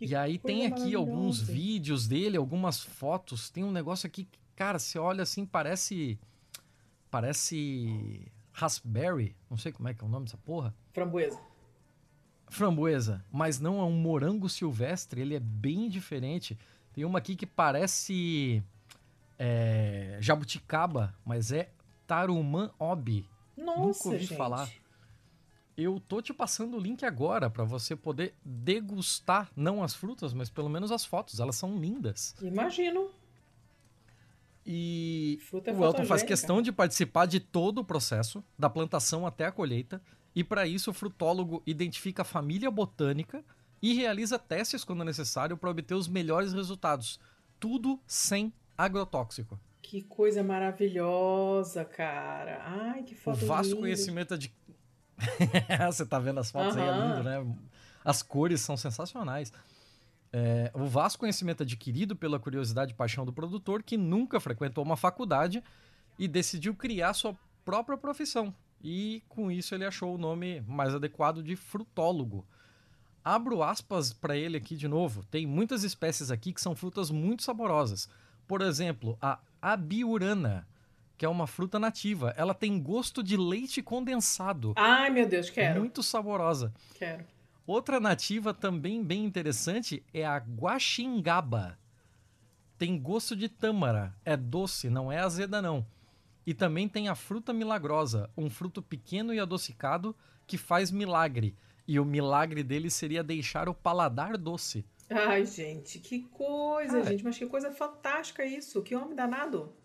Que 0.00 0.06
e 0.06 0.16
aí 0.16 0.38
tem 0.38 0.64
aqui 0.64 0.94
alguns 0.94 1.42
vídeos 1.42 2.08
dele, 2.08 2.38
algumas 2.38 2.80
fotos. 2.80 3.50
Tem 3.50 3.62
um 3.62 3.70
negócio 3.70 4.06
aqui, 4.06 4.26
cara, 4.56 4.78
você 4.78 4.98
olha 4.98 5.22
assim, 5.22 5.44
parece. 5.44 6.18
Parece. 7.10 8.26
Raspberry. 8.50 9.36
Não 9.50 9.58
sei 9.58 9.72
como 9.72 9.90
é 9.90 9.94
que 9.94 10.02
é 10.02 10.06
o 10.06 10.10
nome 10.10 10.24
dessa 10.24 10.38
porra. 10.38 10.74
Framboesa. 10.94 11.38
Framboesa. 12.48 13.22
Mas 13.30 13.60
não 13.60 13.78
é 13.78 13.84
um 13.84 13.92
morango 13.92 14.48
silvestre, 14.48 15.20
ele 15.20 15.34
é 15.34 15.40
bem 15.40 15.86
diferente. 15.86 16.58
Tem 16.94 17.04
uma 17.04 17.18
aqui 17.18 17.36
que 17.36 17.46
parece. 17.46 18.62
É, 19.38 20.16
jabuticaba, 20.20 21.14
mas 21.24 21.52
é 21.52 21.70
Tarumã 22.06 22.70
Obi. 22.78 23.28
Nossa, 23.54 23.80
Nunca 23.80 24.08
ouvi 24.08 24.18
gente. 24.20 24.36
falar 24.36 24.70
eu 25.84 26.00
tô 26.00 26.20
te 26.20 26.32
passando 26.32 26.76
o 26.76 26.80
link 26.80 27.04
agora 27.04 27.48
para 27.50 27.64
você 27.64 27.94
poder 27.94 28.34
degustar 28.44 29.50
não 29.56 29.82
as 29.82 29.94
frutas, 29.94 30.32
mas 30.32 30.50
pelo 30.50 30.68
menos 30.68 30.90
as 30.90 31.04
fotos. 31.04 31.40
Elas 31.40 31.56
são 31.56 31.78
lindas. 31.78 32.34
Imagino. 32.42 33.10
E 34.66 35.38
Fruta 35.48 35.70
é 35.70 35.74
o 35.74 35.84
Elton 35.84 36.04
faz 36.04 36.22
questão 36.22 36.60
de 36.60 36.70
participar 36.70 37.26
de 37.26 37.40
todo 37.40 37.78
o 37.78 37.84
processo, 37.84 38.44
da 38.58 38.68
plantação 38.68 39.26
até 39.26 39.46
a 39.46 39.52
colheita, 39.52 40.00
e 40.34 40.44
para 40.44 40.66
isso 40.66 40.90
o 40.90 40.94
frutólogo 40.94 41.62
identifica 41.66 42.22
a 42.22 42.24
família 42.24 42.70
botânica 42.70 43.42
e 43.82 43.94
realiza 43.94 44.38
testes 44.38 44.84
quando 44.84 45.02
necessário 45.04 45.56
para 45.56 45.70
obter 45.70 45.94
os 45.94 46.06
melhores 46.06 46.52
resultados. 46.52 47.18
Tudo 47.58 47.98
sem 48.06 48.52
agrotóxico. 48.76 49.58
Que 49.82 50.02
coisa 50.02 50.42
maravilhosa, 50.42 51.84
cara. 51.84 52.62
Ai, 52.64 53.02
que 53.02 53.14
foto 53.14 53.42
O 53.42 53.46
vasto 53.46 53.70
linda. 53.70 53.80
conhecimento 53.80 54.38
de 54.38 54.52
Você 55.90 56.06
tá 56.06 56.18
vendo 56.18 56.40
as 56.40 56.50
fotos 56.50 56.76
aí, 56.76 56.82
é 56.82 56.92
lindo, 56.92 57.22
né? 57.22 57.46
As 58.04 58.22
cores 58.22 58.60
são 58.60 58.76
sensacionais. 58.76 59.52
É, 60.32 60.70
o 60.74 60.86
vasto 60.86 61.18
conhecimento 61.18 61.62
adquirido 61.62 62.14
pela 62.14 62.38
curiosidade 62.38 62.92
e 62.92 62.94
paixão 62.94 63.24
do 63.24 63.32
produtor, 63.32 63.82
que 63.82 63.96
nunca 63.96 64.38
frequentou 64.38 64.84
uma 64.84 64.96
faculdade 64.96 65.62
e 66.18 66.28
decidiu 66.28 66.74
criar 66.74 67.14
sua 67.14 67.36
própria 67.64 67.98
profissão. 67.98 68.54
E 68.82 69.22
com 69.28 69.50
isso 69.50 69.74
ele 69.74 69.84
achou 69.84 70.14
o 70.14 70.18
nome 70.18 70.62
mais 70.62 70.94
adequado 70.94 71.42
de 71.42 71.56
frutólogo. 71.56 72.46
Abro 73.22 73.62
aspas 73.62 74.12
para 74.12 74.36
ele 74.36 74.56
aqui 74.56 74.76
de 74.76 74.88
novo. 74.88 75.24
Tem 75.24 75.46
muitas 75.46 75.84
espécies 75.84 76.30
aqui 76.30 76.52
que 76.52 76.60
são 76.60 76.74
frutas 76.74 77.10
muito 77.10 77.42
saborosas. 77.42 78.08
Por 78.46 78.62
exemplo, 78.62 79.18
a 79.20 79.38
abiurana, 79.60 80.66
que 81.20 81.26
é 81.26 81.28
uma 81.28 81.46
fruta 81.46 81.78
nativa. 81.78 82.32
Ela 82.34 82.54
tem 82.54 82.80
gosto 82.80 83.22
de 83.22 83.36
leite 83.36 83.82
condensado. 83.82 84.72
Ai, 84.74 85.10
meu 85.10 85.28
Deus, 85.28 85.50
quero. 85.50 85.78
Muito 85.78 86.02
saborosa. 86.02 86.72
Quero. 86.94 87.26
Outra 87.66 88.00
nativa 88.00 88.54
também 88.54 89.04
bem 89.04 89.26
interessante 89.26 90.02
é 90.14 90.24
a 90.24 90.38
guaxingaba. 90.38 91.78
Tem 92.78 92.98
gosto 92.98 93.36
de 93.36 93.50
tâmara, 93.50 94.16
é 94.24 94.34
doce, 94.34 94.88
não 94.88 95.12
é 95.12 95.18
azeda 95.18 95.60
não. 95.60 95.86
E 96.46 96.54
também 96.54 96.88
tem 96.88 97.10
a 97.10 97.14
fruta 97.14 97.52
milagrosa, 97.52 98.30
um 98.34 98.48
fruto 98.48 98.80
pequeno 98.80 99.34
e 99.34 99.38
adocicado 99.38 100.16
que 100.46 100.56
faz 100.56 100.90
milagre. 100.90 101.54
E 101.86 102.00
o 102.00 102.04
milagre 102.06 102.62
dele 102.62 102.88
seria 102.88 103.22
deixar 103.22 103.68
o 103.68 103.74
paladar 103.74 104.38
doce. 104.38 104.86
Ai, 105.10 105.44
gente, 105.44 105.98
que 105.98 106.20
coisa, 106.30 106.94
Cara, 106.94 107.10
gente. 107.10 107.24
Mas 107.24 107.36
que 107.36 107.44
coisa 107.44 107.70
fantástica 107.70 108.42
isso. 108.42 108.80
Que 108.82 108.96
homem 108.96 109.14
danado. 109.14 109.78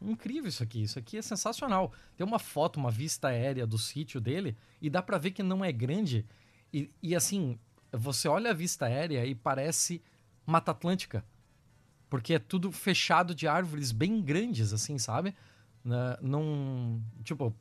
Incrível 0.00 0.48
isso 0.48 0.62
aqui. 0.62 0.82
Isso 0.82 0.98
aqui 0.98 1.18
é 1.18 1.22
sensacional. 1.22 1.92
Tem 2.16 2.26
uma 2.26 2.38
foto, 2.38 2.76
uma 2.76 2.90
vista 2.90 3.28
aérea 3.28 3.66
do 3.66 3.78
sítio 3.78 4.20
dele 4.20 4.56
e 4.80 4.88
dá 4.88 5.02
para 5.02 5.18
ver 5.18 5.32
que 5.32 5.42
não 5.42 5.64
é 5.64 5.72
grande. 5.72 6.24
E, 6.72 6.90
e 7.02 7.14
assim, 7.14 7.58
você 7.92 8.28
olha 8.28 8.50
a 8.50 8.54
vista 8.54 8.86
aérea 8.86 9.24
e 9.24 9.34
parece 9.34 10.02
Mata 10.46 10.70
Atlântica. 10.70 11.24
Porque 12.08 12.34
é 12.34 12.38
tudo 12.38 12.72
fechado 12.72 13.34
de 13.34 13.46
árvores 13.46 13.92
bem 13.92 14.22
grandes, 14.22 14.72
assim, 14.72 14.96
sabe? 14.98 15.34
Né? 15.84 16.16
Não. 16.22 17.02
Tipo, 17.22 17.54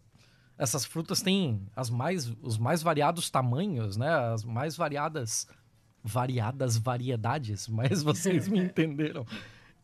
essas 0.58 0.86
frutas 0.86 1.22
têm 1.22 1.68
as 1.76 1.90
mais, 1.90 2.32
os 2.42 2.58
mais 2.58 2.82
variados 2.82 3.30
tamanhos, 3.30 3.98
né? 3.98 4.10
As 4.10 4.44
mais 4.44 4.76
variadas. 4.76 5.48
Variadas 6.04 6.78
variedades, 6.78 7.68
mas 7.70 8.02
vocês 8.02 8.48
me 8.48 8.60
entenderam. 8.64 9.26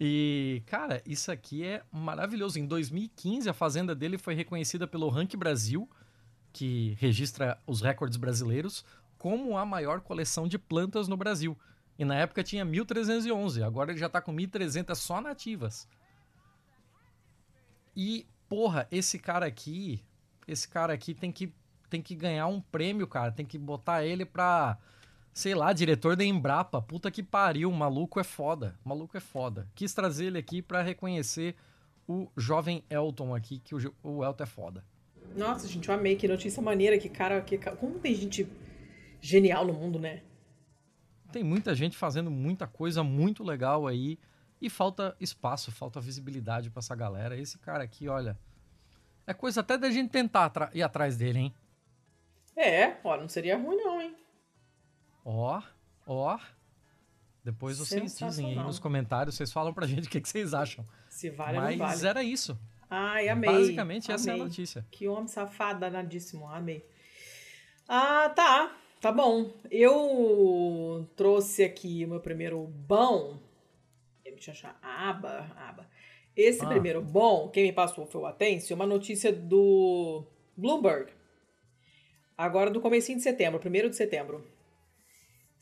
E, 0.05 0.61
cara, 0.65 1.01
isso 1.05 1.31
aqui 1.31 1.63
é 1.63 1.81
maravilhoso. 1.89 2.59
Em 2.59 2.65
2015, 2.65 3.49
a 3.49 3.53
fazenda 3.53 3.95
dele 3.95 4.17
foi 4.17 4.33
reconhecida 4.33 4.85
pelo 4.85 5.07
Rank 5.07 5.33
Brasil, 5.37 5.89
que 6.51 6.97
registra 6.99 7.57
os 7.65 7.79
recordes 7.79 8.17
brasileiros, 8.17 8.83
como 9.17 9.57
a 9.57 9.65
maior 9.65 10.01
coleção 10.01 10.45
de 10.45 10.59
plantas 10.59 11.07
no 11.07 11.15
Brasil. 11.15 11.57
E 11.97 12.03
na 12.03 12.15
época 12.15 12.43
tinha 12.43 12.65
1311, 12.65 13.63
agora 13.63 13.91
ele 13.93 13.99
já 13.99 14.09
tá 14.09 14.19
com 14.19 14.33
1300 14.33 14.99
só 14.99 15.21
nativas. 15.21 15.87
E, 17.95 18.27
porra, 18.49 18.85
esse 18.91 19.17
cara 19.17 19.45
aqui, 19.45 20.03
esse 20.45 20.67
cara 20.67 20.91
aqui 20.91 21.13
tem 21.13 21.31
que, 21.31 21.53
tem 21.89 22.01
que 22.01 22.13
ganhar 22.13 22.47
um 22.47 22.59
prêmio, 22.59 23.07
cara. 23.07 23.31
Tem 23.31 23.45
que 23.45 23.57
botar 23.57 24.03
ele 24.03 24.25
pra, 24.25 24.77
sei 25.33 25.55
lá, 25.55 25.73
diretor 25.73 26.15
da 26.15 26.23
Embrapa. 26.23 26.81
Puta 26.81 27.09
que 27.09 27.23
pariu, 27.23 27.69
o 27.69 27.73
maluco 27.73 28.19
é 28.19 28.23
foda. 28.23 28.77
O 28.85 28.89
maluco 28.89 29.17
é 29.17 29.19
foda. 29.19 29.67
Quis 29.73 29.93
trazer 29.93 30.25
ele 30.25 30.37
aqui 30.37 30.61
para 30.61 30.81
reconhecer 30.81 31.55
o 32.07 32.29
jovem 32.37 32.83
Elton 32.89 33.33
aqui, 33.33 33.59
que 33.59 33.73
o, 33.73 33.95
o 34.03 34.23
Elton 34.23 34.43
é 34.43 34.47
foda. 34.47 34.85
Nossa, 35.35 35.67
gente, 35.67 35.89
eu 35.89 35.95
amei. 35.95 36.15
Que 36.15 36.27
notícia 36.27 36.61
maneira. 36.61 36.97
Que 36.97 37.09
cara, 37.09 37.41
que, 37.41 37.57
como 37.57 37.99
tem 37.99 38.13
gente 38.13 38.47
genial 39.19 39.65
no 39.65 39.73
mundo, 39.73 39.97
né? 39.97 40.21
Tem 41.31 41.43
muita 41.43 41.73
gente 41.73 41.97
fazendo 41.97 42.29
muita 42.29 42.67
coisa 42.67 43.03
muito 43.03 43.43
legal 43.43 43.87
aí. 43.87 44.19
E 44.61 44.69
falta 44.69 45.15
espaço, 45.19 45.71
falta 45.71 45.99
visibilidade 45.99 46.69
para 46.69 46.79
essa 46.79 46.95
galera. 46.95 47.35
Esse 47.37 47.57
cara 47.57 47.83
aqui, 47.83 48.07
olha. 48.07 48.37
É 49.25 49.33
coisa 49.33 49.61
até 49.61 49.77
da 49.77 49.89
gente 49.89 50.11
tentar 50.11 50.69
ir 50.73 50.83
atrás 50.83 51.17
dele, 51.17 51.39
hein? 51.39 51.53
É, 52.55 52.97
ó, 53.03 53.17
não 53.17 53.27
seria 53.27 53.57
ruim, 53.57 53.77
não, 53.77 54.01
hein? 54.01 54.15
Ó, 55.23 55.61
ó. 56.05 56.39
Depois 57.43 57.77
vocês 57.77 58.17
dizem 58.17 58.47
aí 58.47 58.55
nos 58.55 58.79
comentários, 58.79 59.35
vocês 59.35 59.51
falam 59.51 59.73
pra 59.73 59.85
gente 59.85 60.07
o 60.07 60.09
que, 60.09 60.21
que 60.21 60.29
vocês 60.29 60.53
acham. 60.53 60.85
Se 61.09 61.29
vale 61.29 61.57
Mas 61.57 61.73
ou 61.73 61.77
não 61.77 61.87
vale. 61.87 62.07
era 62.07 62.23
isso. 62.23 62.57
Ai, 62.89 63.27
amei. 63.27 63.49
Basicamente, 63.49 64.05
amei. 64.05 64.15
essa 64.15 64.31
é 64.31 64.33
a 64.33 64.37
notícia. 64.37 64.85
Que 64.89 65.07
homem 65.07 65.27
safado, 65.27 65.81
danadíssimo. 65.81 66.47
Amei. 66.47 66.85
Ah, 67.87 68.29
tá. 68.29 68.77
Tá 69.01 69.11
bom. 69.11 69.51
Eu 69.69 71.09
trouxe 71.15 71.63
aqui 71.63 72.05
o 72.05 72.09
meu 72.09 72.19
primeiro 72.21 72.65
bom 72.65 73.39
deixa 74.43 74.51
eu 74.51 74.53
achar, 74.53 74.79
aba, 74.81 75.51
aba. 75.55 75.87
Esse 76.35 76.63
ah. 76.65 76.67
primeiro 76.67 77.01
bom, 77.01 77.49
quem 77.49 77.63
me 77.63 77.73
passou 77.73 78.05
foi 78.05 78.21
o 78.21 78.25
Atencio, 78.25 78.75
uma 78.75 78.85
notícia 78.85 79.31
do 79.31 80.25
Bloomberg. 80.57 81.11
Agora 82.37 82.69
do 82.69 82.81
comecinho 82.81 83.17
de 83.17 83.23
setembro, 83.23 83.59
primeiro 83.59 83.89
de 83.89 83.95
setembro. 83.95 84.45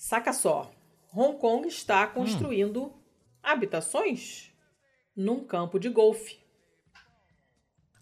Saca 0.01 0.34
só, 0.34 0.74
Hong 1.13 1.38
Kong 1.38 1.67
está 1.67 2.08
hum. 2.08 2.13
construindo 2.15 2.86
hum. 2.86 2.93
habitações 3.43 4.51
num 5.15 5.46
campo 5.46 5.79
de 5.79 5.89
golfe. 5.89 6.39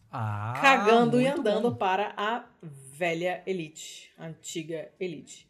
Ah, 0.09 0.57
cagando 0.61 1.19
e 1.19 1.27
andando 1.27 1.71
bom. 1.71 1.75
para 1.75 2.13
a 2.15 2.45
velha 2.61 3.43
elite, 3.45 4.13
antiga 4.17 4.89
elite. 4.97 5.45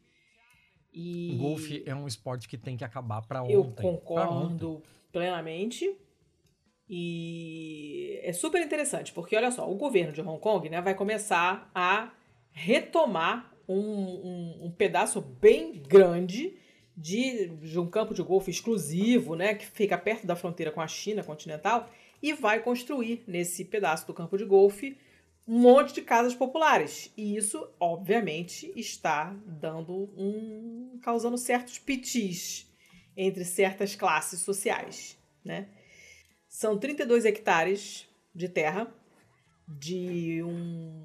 E... 0.92 1.38
Golfe 1.40 1.84
é 1.86 1.94
um 1.94 2.08
esporte 2.08 2.50
que 2.50 2.58
tem 2.58 2.76
que 2.76 2.84
acabar 2.84 3.22
para 3.28 3.44
ontem. 3.44 3.54
Eu 3.54 3.66
concordo 3.66 4.82
plenamente. 5.12 5.96
E 6.90 8.20
é 8.24 8.34
super 8.34 8.60
interessante, 8.60 9.14
porque 9.14 9.36
olha 9.36 9.52
só, 9.52 9.72
o 9.72 9.76
governo 9.76 10.12
de 10.12 10.22
Hong 10.22 10.40
Kong 10.40 10.68
né, 10.68 10.82
vai 10.82 10.96
começar 10.96 11.70
a 11.76 12.12
retomar 12.52 13.54
um, 13.70 13.80
um, 13.80 14.66
um 14.66 14.72
pedaço 14.72 15.22
bem 15.22 15.82
grande 15.88 16.58
de, 16.98 17.48
de, 17.48 17.80
um 17.80 17.90
campo 17.90 18.14
de 18.14 18.24
golfe 18.24 18.50
exclusivo, 18.50 19.36
né, 19.36 19.54
que 19.54 19.66
fica 19.66 19.98
perto 19.98 20.26
da 20.26 20.36
fronteira 20.36 20.72
com 20.72 20.82
a 20.82 20.88
China 20.88 21.24
continental, 21.24 21.90
e 22.22 22.34
vai 22.34 22.62
construir 22.62 23.24
nesse 23.28 23.64
pedaço 23.64 24.08
do 24.08 24.14
campo 24.14 24.38
de 24.38 24.44
golfe 24.44 24.98
um 25.48 25.60
monte 25.60 25.94
de 25.94 26.02
casas 26.02 26.36
populares. 26.36 27.12
E 27.16 27.36
isso, 27.36 27.68
obviamente, 27.80 28.72
está 28.76 29.34
dando 29.46 30.12
um. 30.18 31.00
causando 31.02 31.38
certos 31.38 31.80
pitis 31.80 32.68
entre 33.16 33.46
certas 33.46 33.96
classes 33.96 34.42
sociais, 34.42 35.18
né? 35.44 35.70
São 36.48 36.78
32 36.78 37.26
hectares 37.26 38.08
de 38.34 38.50
terra 38.50 38.94
de 39.68 40.44
um, 40.44 41.04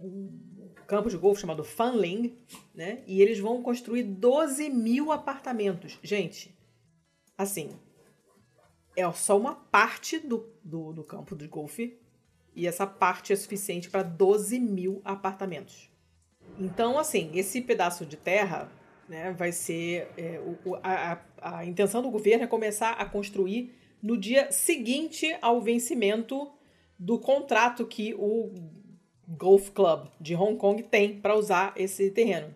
um 0.00 0.51
campo 0.92 1.08
de 1.08 1.16
golfe 1.16 1.40
chamado 1.40 1.64
Fanling, 1.64 2.36
né? 2.74 3.02
E 3.06 3.22
eles 3.22 3.38
vão 3.38 3.62
construir 3.62 4.02
12 4.02 4.68
mil 4.68 5.10
apartamentos. 5.10 5.98
Gente, 6.02 6.54
assim, 7.36 7.70
é 8.94 9.10
só 9.12 9.38
uma 9.38 9.54
parte 9.54 10.18
do, 10.18 10.52
do, 10.62 10.92
do 10.92 11.02
campo 11.02 11.34
de 11.34 11.48
golfe 11.48 11.98
e 12.54 12.66
essa 12.66 12.86
parte 12.86 13.32
é 13.32 13.36
suficiente 13.36 13.88
para 13.88 14.02
12 14.02 14.60
mil 14.60 15.00
apartamentos. 15.02 15.90
Então, 16.58 16.98
assim, 16.98 17.30
esse 17.32 17.62
pedaço 17.62 18.04
de 18.04 18.18
terra 18.18 18.70
né, 19.08 19.32
vai 19.32 19.50
ser. 19.50 20.08
É, 20.18 20.42
o, 20.62 20.74
a, 20.82 21.18
a 21.40 21.64
intenção 21.64 22.02
do 22.02 22.10
governo 22.10 22.44
é 22.44 22.46
começar 22.46 22.92
a 22.92 23.06
construir 23.06 23.74
no 24.02 24.14
dia 24.14 24.52
seguinte 24.52 25.34
ao 25.40 25.58
vencimento 25.62 26.52
do 26.98 27.18
contrato 27.18 27.86
que 27.86 28.12
o 28.12 28.81
Golf 29.28 29.70
Club 29.70 30.08
de 30.20 30.34
Hong 30.34 30.56
Kong 30.56 30.82
tem 30.82 31.20
para 31.20 31.36
usar 31.36 31.72
esse 31.76 32.10
terreno. 32.10 32.54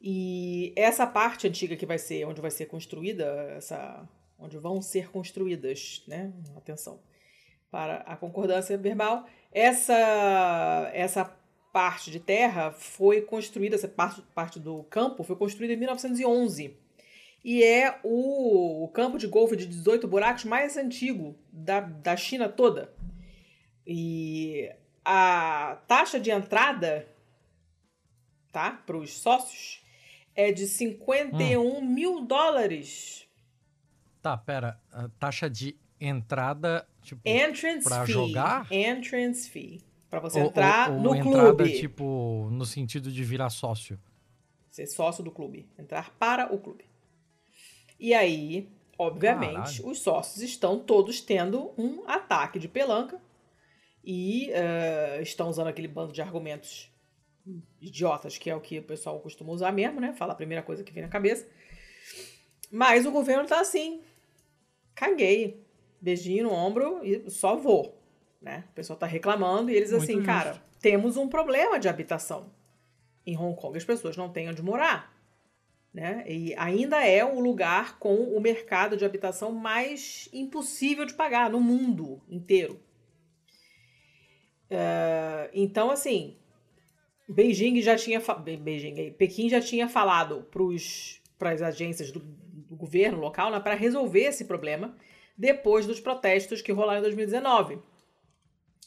E 0.00 0.72
essa 0.76 1.06
parte 1.06 1.46
antiga 1.48 1.76
que 1.76 1.86
vai 1.86 1.98
ser 1.98 2.26
onde 2.26 2.40
vai 2.40 2.50
ser 2.50 2.66
construída 2.66 3.24
essa 3.56 4.08
onde 4.38 4.58
vão 4.58 4.82
ser 4.82 5.10
construídas, 5.10 6.02
né? 6.06 6.32
Atenção. 6.56 7.00
Para 7.70 7.96
a 7.98 8.16
concordância 8.16 8.76
verbal, 8.76 9.26
essa 9.50 10.90
essa 10.92 11.24
parte 11.72 12.10
de 12.10 12.20
terra 12.20 12.70
foi 12.70 13.20
construída, 13.20 13.74
essa 13.74 13.88
parte, 13.88 14.22
parte 14.34 14.58
do 14.58 14.82
campo 14.84 15.22
foi 15.22 15.36
construída 15.36 15.74
em 15.74 15.76
1911. 15.76 16.76
E 17.44 17.62
é 17.62 18.00
o, 18.02 18.84
o 18.84 18.88
campo 18.88 19.18
de 19.18 19.26
golfe 19.26 19.54
de 19.56 19.66
18 19.66 20.08
buracos 20.08 20.44
mais 20.44 20.76
antigo 20.76 21.36
da, 21.52 21.80
da 21.80 22.16
China 22.16 22.48
toda. 22.48 22.92
E 23.86 24.68
a 25.08 25.76
taxa 25.86 26.18
de 26.18 26.32
entrada 26.32 27.08
tá, 28.50 28.72
para 28.72 28.96
os 28.96 29.12
sócios 29.12 29.80
é 30.34 30.50
de 30.50 30.66
51 30.66 31.60
hum. 31.60 31.80
mil 31.80 32.24
dólares. 32.24 33.28
Tá, 34.20 34.36
pera. 34.36 34.80
A 34.92 35.08
taxa 35.20 35.48
de 35.48 35.76
entrada, 36.00 36.88
tipo, 37.02 37.20
fee. 38.04 38.12
jogar? 38.12 38.66
Entrance 38.72 39.48
fee. 39.48 39.80
Pra 40.10 40.18
você 40.18 40.40
entrar 40.40 40.90
ou, 40.90 40.96
ou, 40.96 41.02
no 41.02 41.14
entrada, 41.14 41.54
clube. 41.54 41.78
tipo, 41.78 42.48
no 42.50 42.66
sentido 42.66 43.12
de 43.12 43.22
virar 43.22 43.50
sócio. 43.50 44.00
Ser 44.72 44.86
sócio 44.88 45.22
do 45.22 45.30
clube. 45.30 45.68
Entrar 45.78 46.10
para 46.18 46.52
o 46.52 46.58
clube. 46.58 46.84
E 47.98 48.12
aí, 48.12 48.68
obviamente, 48.98 49.52
Caralho. 49.54 49.88
os 49.88 50.00
sócios 50.00 50.42
estão 50.42 50.80
todos 50.80 51.20
tendo 51.20 51.72
um 51.78 52.02
ataque 52.08 52.58
de 52.58 52.66
pelanca 52.66 53.20
e 54.06 54.50
uh, 54.52 55.20
estão 55.20 55.48
usando 55.48 55.66
aquele 55.66 55.88
bando 55.88 56.12
de 56.12 56.22
argumentos 56.22 56.88
idiotas, 57.80 58.38
que 58.38 58.48
é 58.48 58.54
o 58.54 58.60
que 58.60 58.78
o 58.78 58.82
pessoal 58.82 59.18
costuma 59.18 59.52
usar 59.52 59.72
mesmo, 59.72 60.00
né? 60.00 60.12
Fala 60.12 60.32
a 60.32 60.36
primeira 60.36 60.62
coisa 60.62 60.84
que 60.84 60.92
vem 60.92 61.02
na 61.02 61.08
cabeça. 61.08 61.46
Mas 62.70 63.04
o 63.04 63.10
governo 63.10 63.46
tá 63.46 63.60
assim, 63.60 64.00
caguei, 64.94 65.64
beijinho 66.00 66.44
no 66.44 66.52
ombro 66.52 67.04
e 67.04 67.28
só 67.30 67.56
vou, 67.56 68.00
né? 68.40 68.64
O 68.70 68.74
pessoal 68.74 68.98
tá 68.98 69.06
reclamando 69.06 69.70
e 69.70 69.74
eles 69.74 69.90
Muito 69.90 70.04
assim, 70.04 70.14
justo. 70.14 70.26
cara, 70.26 70.62
temos 70.80 71.16
um 71.16 71.28
problema 71.28 71.78
de 71.78 71.88
habitação 71.88 72.50
em 73.24 73.36
Hong 73.36 73.60
Kong, 73.60 73.76
as 73.76 73.84
pessoas 73.84 74.16
não 74.16 74.28
têm 74.28 74.48
onde 74.48 74.62
morar. 74.62 75.12
Né? 75.92 76.24
E 76.28 76.54
ainda 76.56 77.04
é 77.04 77.24
o 77.24 77.40
lugar 77.40 77.98
com 77.98 78.14
o 78.14 78.38
mercado 78.38 78.96
de 78.96 79.04
habitação 79.04 79.50
mais 79.50 80.28
impossível 80.30 81.06
de 81.06 81.14
pagar 81.14 81.48
no 81.50 81.58
mundo 81.58 82.20
inteiro. 82.28 82.78
Uh, 84.70 85.48
então, 85.52 85.90
assim, 85.90 86.36
Beijing 87.28 87.80
já 87.80 87.96
tinha. 87.96 88.20
Beijing, 88.60 89.12
Pequim 89.12 89.48
já 89.48 89.60
tinha 89.60 89.88
falado 89.88 90.46
para 91.38 91.50
as 91.50 91.62
agências 91.62 92.10
do, 92.10 92.20
do, 92.20 92.76
governo 92.76 93.18
local 93.18 93.50
né, 93.50 93.60
para 93.60 93.74
resolver 93.74 94.24
esse 94.24 94.44
problema 94.44 94.96
depois 95.36 95.86
dos 95.86 96.00
protestos 96.00 96.62
que 96.62 96.72
rolaram 96.72 97.00
em 97.00 97.02
2019. 97.02 97.78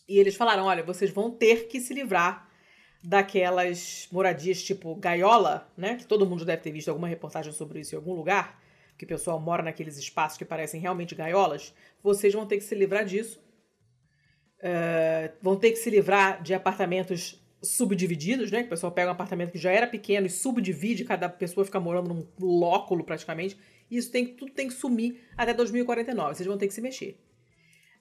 E 0.07 0.17
eles 0.17 0.35
falaram: 0.35 0.65
olha, 0.65 0.83
vocês 0.83 1.11
vão 1.11 1.31
ter 1.31 1.67
que 1.67 1.79
se 1.79 1.93
livrar 1.93 2.49
daquelas 3.03 4.07
moradias 4.11 4.61
tipo 4.61 4.95
gaiola, 4.95 5.71
né? 5.77 5.95
Que 5.95 6.05
todo 6.05 6.25
mundo 6.25 6.45
deve 6.45 6.61
ter 6.61 6.71
visto 6.71 6.89
alguma 6.89 7.07
reportagem 7.07 7.53
sobre 7.53 7.79
isso 7.79 7.95
em 7.95 7.97
algum 7.97 8.13
lugar, 8.13 8.61
que 8.97 9.05
o 9.05 9.07
pessoal 9.07 9.39
mora 9.39 9.63
naqueles 9.63 9.97
espaços 9.97 10.37
que 10.37 10.45
parecem 10.45 10.79
realmente 10.79 11.15
gaiolas. 11.15 11.73
Vocês 12.03 12.33
vão 12.33 12.45
ter 12.45 12.57
que 12.57 12.63
se 12.63 12.75
livrar 12.75 13.05
disso. 13.05 13.41
Uh, 14.59 15.31
vão 15.41 15.55
ter 15.55 15.71
que 15.71 15.77
se 15.77 15.89
livrar 15.89 16.43
de 16.43 16.53
apartamentos 16.53 17.41
subdivididos, 17.61 18.51
né? 18.51 18.61
Que 18.61 18.67
o 18.67 18.69
pessoal 18.69 18.91
pega 18.91 19.09
um 19.09 19.13
apartamento 19.13 19.51
que 19.51 19.57
já 19.57 19.71
era 19.71 19.87
pequeno 19.87 20.27
e 20.27 20.29
subdivide, 20.29 21.05
cada 21.05 21.29
pessoa 21.29 21.65
fica 21.65 21.79
morando 21.79 22.13
num 22.13 22.27
lóculo 22.39 23.03
praticamente. 23.03 23.57
Isso 23.89 24.11
tem, 24.11 24.25
tudo 24.25 24.51
tem 24.51 24.67
que 24.67 24.73
sumir 24.73 25.21
até 25.37 25.53
2049. 25.53 26.35
Vocês 26.35 26.47
vão 26.47 26.57
ter 26.57 26.67
que 26.67 26.73
se 26.73 26.81
mexer. 26.81 27.19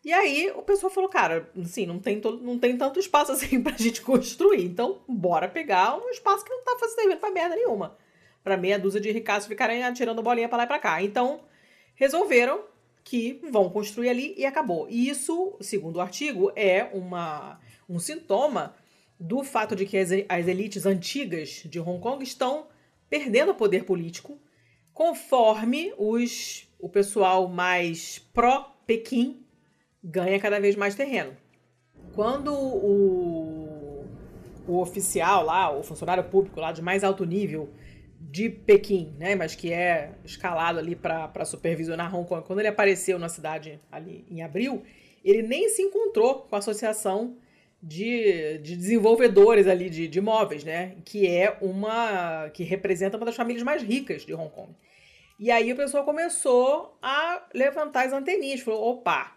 E 0.05 0.13
aí 0.13 0.51
o 0.55 0.63
pessoal 0.63 0.93
falou, 0.93 1.11
cara, 1.11 1.51
assim, 1.61 1.85
não 1.85 1.99
tem, 1.99 2.21
não 2.41 2.59
tem 2.59 2.77
tanto 2.77 3.01
espaço 3.01 3.33
assim 3.33 3.63
pra 3.63 3.77
gente 3.77 4.03
construir. 4.03 4.65
Então, 4.65 5.03
bora 5.09 5.49
pegar 5.49 5.97
um 5.97 6.09
espaço 6.11 6.45
que 6.45 6.51
não 6.51 6.63
tá 6.63 6.77
servindo 6.89 7.19
pra 7.19 7.31
merda 7.31 7.57
nenhuma. 7.57 7.97
Pra 8.45 8.57
meia 8.57 8.79
dúzia 8.79 9.01
de 9.01 9.11
ricaços 9.11 9.49
ficarem 9.49 9.83
atirando 9.83 10.23
bolinha 10.23 10.49
pra 10.49 10.59
lá 10.59 10.65
e 10.65 10.69
pra 10.69 10.79
cá. 10.79 11.03
Então, 11.03 11.41
resolveram 11.95 12.65
que 13.09 13.41
vão 13.51 13.71
construir 13.71 14.11
ali 14.11 14.35
e 14.37 14.45
acabou. 14.45 14.87
E 14.91 15.09
isso, 15.09 15.57
segundo 15.63 15.97
o 15.97 16.01
artigo, 16.01 16.53
é 16.55 16.85
uma, 16.93 17.59
um 17.89 17.99
sintoma 17.99 18.75
do 19.19 19.43
fato 19.43 19.75
de 19.75 19.87
que 19.87 19.97
as, 19.97 20.11
as 20.29 20.47
elites 20.47 20.85
antigas 20.85 21.63
de 21.65 21.81
Hong 21.81 22.01
Kong 22.01 22.23
estão 22.23 22.67
perdendo 23.09 23.55
poder 23.55 23.85
político 23.85 24.39
conforme 24.93 25.91
os, 25.97 26.69
o 26.79 26.87
pessoal 26.87 27.49
mais 27.49 28.19
pró-Pequim 28.35 29.43
ganha 30.05 30.39
cada 30.39 30.61
vez 30.61 30.77
mais 30.77 30.95
terreno. 30.95 31.35
Quando 32.15 32.53
o, 32.53 34.05
o 34.67 34.81
oficial 34.81 35.47
lá, 35.47 35.75
o 35.75 35.83
funcionário 35.83 36.25
público 36.25 36.61
lá 36.61 36.73
de 36.73 36.83
mais 36.83 37.03
alto 37.03 37.25
nível 37.25 37.71
de 38.21 38.51
Pequim, 38.51 39.15
né, 39.19 39.35
mas 39.35 39.55
que 39.55 39.73
é 39.73 40.13
escalado 40.25 40.79
ali 40.79 40.97
para 40.97 41.45
supervisionar 41.45 42.15
Hong 42.15 42.29
Kong, 42.29 42.45
quando 42.47 42.59
ele 42.59 42.69
apareceu 42.69 43.19
na 43.19 43.29
cidade 43.29 43.81
ali 43.91 44.25
em 44.31 44.43
abril, 44.43 44.83
ele 45.25 45.43
nem 45.43 45.69
se 45.69 45.83
encontrou 45.83 46.41
com 46.43 46.55
a 46.55 46.59
associação 46.59 47.37
de, 47.83 48.59
de 48.59 48.77
desenvolvedores 48.77 49.67
ali 49.67 49.89
de, 49.89 50.09
de 50.09 50.19
imóveis, 50.19 50.65
né, 50.65 50.97
que 51.05 51.27
é 51.27 51.57
uma 51.61 52.51
que 52.51 52.65
representa 52.65 53.17
uma 53.17 53.27
das 53.27 53.37
famílias 53.37 53.63
mais 53.63 53.83
ricas 53.83 54.27
de 54.27 54.35
Hong 54.35 54.51
Kong. 54.51 54.73
E 55.39 55.51
aí 55.53 55.73
o 55.73 55.77
pessoal 55.77 56.05
começou 56.05 56.99
a 57.01 57.47
levantar 57.55 58.07
as 58.07 58.13
anteninhas, 58.13 58.61
falou, 58.61 58.91
opa, 58.91 59.37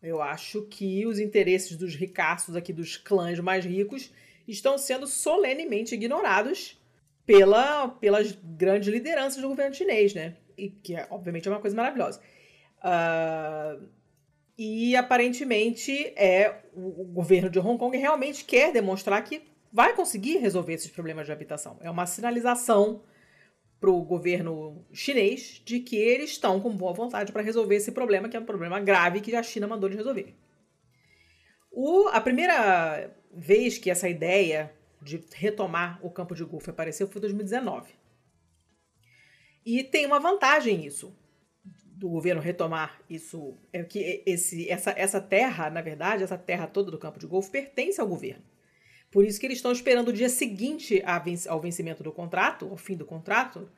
eu 0.00 0.22
acho 0.22 0.62
que 0.62 1.04
os 1.04 1.18
interesses 1.18 1.76
dos 1.76 1.94
ricaços 1.94 2.54
aqui, 2.54 2.72
dos 2.72 2.96
clãs 2.96 3.38
mais 3.40 3.64
ricos, 3.64 4.12
estão 4.46 4.78
sendo 4.78 5.06
solenemente 5.06 5.94
ignorados 5.94 6.79
pela, 7.26 7.88
pelas 7.88 8.32
grandes 8.42 8.88
lideranças 8.88 9.40
do 9.40 9.48
governo 9.48 9.74
chinês, 9.74 10.14
né? 10.14 10.36
E 10.56 10.68
que, 10.70 10.94
obviamente, 11.10 11.48
é 11.48 11.50
uma 11.50 11.60
coisa 11.60 11.76
maravilhosa. 11.76 12.20
Uh, 12.78 13.88
e, 14.58 14.96
aparentemente, 14.96 16.12
é 16.16 16.62
o, 16.74 17.02
o 17.02 17.04
governo 17.04 17.48
de 17.48 17.58
Hong 17.58 17.78
Kong 17.78 17.96
realmente 17.96 18.44
quer 18.44 18.72
demonstrar 18.72 19.22
que 19.24 19.42
vai 19.72 19.94
conseguir 19.94 20.38
resolver 20.38 20.74
esses 20.74 20.90
problemas 20.90 21.26
de 21.26 21.32
habitação. 21.32 21.78
É 21.80 21.90
uma 21.90 22.06
sinalização 22.06 23.02
para 23.80 23.90
o 23.90 24.04
governo 24.04 24.84
chinês 24.92 25.62
de 25.64 25.80
que 25.80 25.96
eles 25.96 26.30
estão 26.30 26.60
com 26.60 26.76
boa 26.76 26.92
vontade 26.92 27.32
para 27.32 27.42
resolver 27.42 27.76
esse 27.76 27.92
problema, 27.92 28.28
que 28.28 28.36
é 28.36 28.40
um 28.40 28.44
problema 28.44 28.78
grave 28.78 29.20
que 29.20 29.34
a 29.34 29.42
China 29.42 29.66
mandou 29.66 29.88
de 29.88 29.96
resolver. 29.96 30.36
O, 31.70 32.08
a 32.08 32.20
primeira 32.20 33.10
vez 33.32 33.78
que 33.78 33.90
essa 33.90 34.08
ideia 34.08 34.74
de 35.02 35.24
retomar 35.34 35.98
o 36.02 36.10
campo 36.10 36.34
de 36.34 36.44
golfe 36.44 36.70
apareceu 36.70 37.08
foi 37.08 37.18
em 37.18 37.22
2019. 37.22 37.92
E 39.64 39.82
tem 39.84 40.06
uma 40.06 40.18
vantagem 40.18 40.86
isso, 40.86 41.16
do 41.84 42.08
governo 42.08 42.40
retomar 42.40 43.00
isso, 43.08 43.56
é 43.72 43.82
que 43.84 44.22
esse, 44.24 44.68
essa, 44.70 44.90
essa 44.96 45.20
terra, 45.20 45.68
na 45.68 45.82
verdade, 45.82 46.22
essa 46.22 46.38
terra 46.38 46.66
toda 46.66 46.90
do 46.90 46.98
campo 46.98 47.18
de 47.18 47.26
golfe 47.26 47.50
pertence 47.50 48.00
ao 48.00 48.08
governo. 48.08 48.42
Por 49.10 49.24
isso 49.24 49.38
que 49.38 49.46
eles 49.46 49.58
estão 49.58 49.72
esperando 49.72 50.08
o 50.08 50.12
dia 50.12 50.28
seguinte 50.28 51.02
ao 51.46 51.60
vencimento 51.60 52.02
do 52.02 52.12
contrato, 52.12 52.68
ao 52.70 52.76
fim 52.76 52.96
do 52.96 53.04
contrato, 53.04 53.68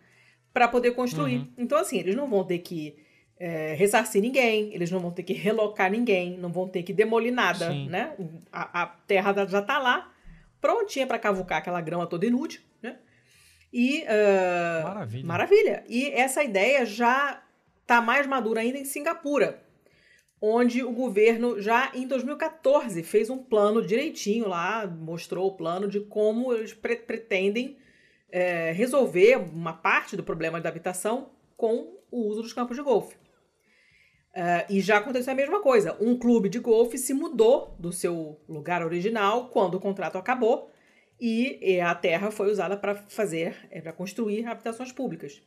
para 0.52 0.68
poder 0.68 0.92
construir. 0.92 1.38
Uhum. 1.38 1.52
Então, 1.58 1.78
assim, 1.78 1.98
eles 1.98 2.14
não 2.14 2.28
vão 2.28 2.44
ter 2.44 2.58
que 2.58 2.96
é, 3.38 3.74
ressarcir 3.74 4.22
ninguém, 4.22 4.72
eles 4.74 4.90
não 4.90 5.00
vão 5.00 5.10
ter 5.10 5.22
que 5.22 5.32
relocar 5.32 5.90
ninguém, 5.90 6.38
não 6.38 6.52
vão 6.52 6.68
ter 6.68 6.82
que 6.82 6.92
demolir 6.92 7.32
nada, 7.32 7.70
Sim. 7.70 7.88
né? 7.88 8.14
A, 8.52 8.82
a, 8.82 8.86
terra 8.86 9.34
já 9.46 9.60
está 9.60 9.78
lá, 9.78 10.11
prontinha 10.62 11.06
para 11.06 11.18
cavucar 11.18 11.58
aquela 11.58 11.80
grama 11.80 12.06
toda 12.06 12.24
inútil, 12.24 12.62
né? 12.80 12.96
E 13.72 14.02
uh, 14.02 14.84
maravilha. 14.84 15.26
maravilha. 15.26 15.84
E 15.88 16.08
essa 16.10 16.44
ideia 16.44 16.86
já 16.86 17.42
está 17.80 18.00
mais 18.00 18.26
madura 18.26 18.60
ainda 18.60 18.78
em 18.78 18.84
Singapura, 18.84 19.62
onde 20.40 20.84
o 20.84 20.92
governo 20.92 21.60
já 21.60 21.90
em 21.92 22.06
2014 22.06 23.02
fez 23.02 23.28
um 23.28 23.38
plano 23.38 23.84
direitinho 23.84 24.48
lá, 24.48 24.86
mostrou 24.86 25.48
o 25.48 25.56
plano 25.56 25.88
de 25.88 26.00
como 26.00 26.54
eles 26.54 26.72
pre 26.72 26.96
pretendem 26.96 27.76
é, 28.30 28.72
resolver 28.72 29.36
uma 29.36 29.72
parte 29.72 30.16
do 30.16 30.22
problema 30.22 30.60
da 30.60 30.68
habitação 30.68 31.30
com 31.56 31.98
o 32.10 32.28
uso 32.28 32.42
dos 32.42 32.52
campos 32.52 32.76
de 32.76 32.82
golfe. 32.82 33.16
Uh, 34.34 34.64
e 34.70 34.80
já 34.80 34.96
aconteceu 34.98 35.32
a 35.32 35.36
mesma 35.36 35.60
coisa. 35.60 35.96
Um 36.00 36.18
clube 36.18 36.48
de 36.48 36.58
golfe 36.58 36.96
se 36.96 37.12
mudou 37.12 37.76
do 37.78 37.92
seu 37.92 38.40
lugar 38.48 38.82
original 38.82 39.50
quando 39.50 39.74
o 39.74 39.80
contrato 39.80 40.16
acabou 40.16 40.70
e 41.20 41.80
a 41.80 41.94
terra 41.94 42.32
foi 42.32 42.50
usada 42.50 42.76
para 42.76 42.96
fazer, 42.96 43.56
é, 43.70 43.80
para 43.80 43.92
construir 43.92 44.44
habitações 44.44 44.90
públicas. 44.90 45.40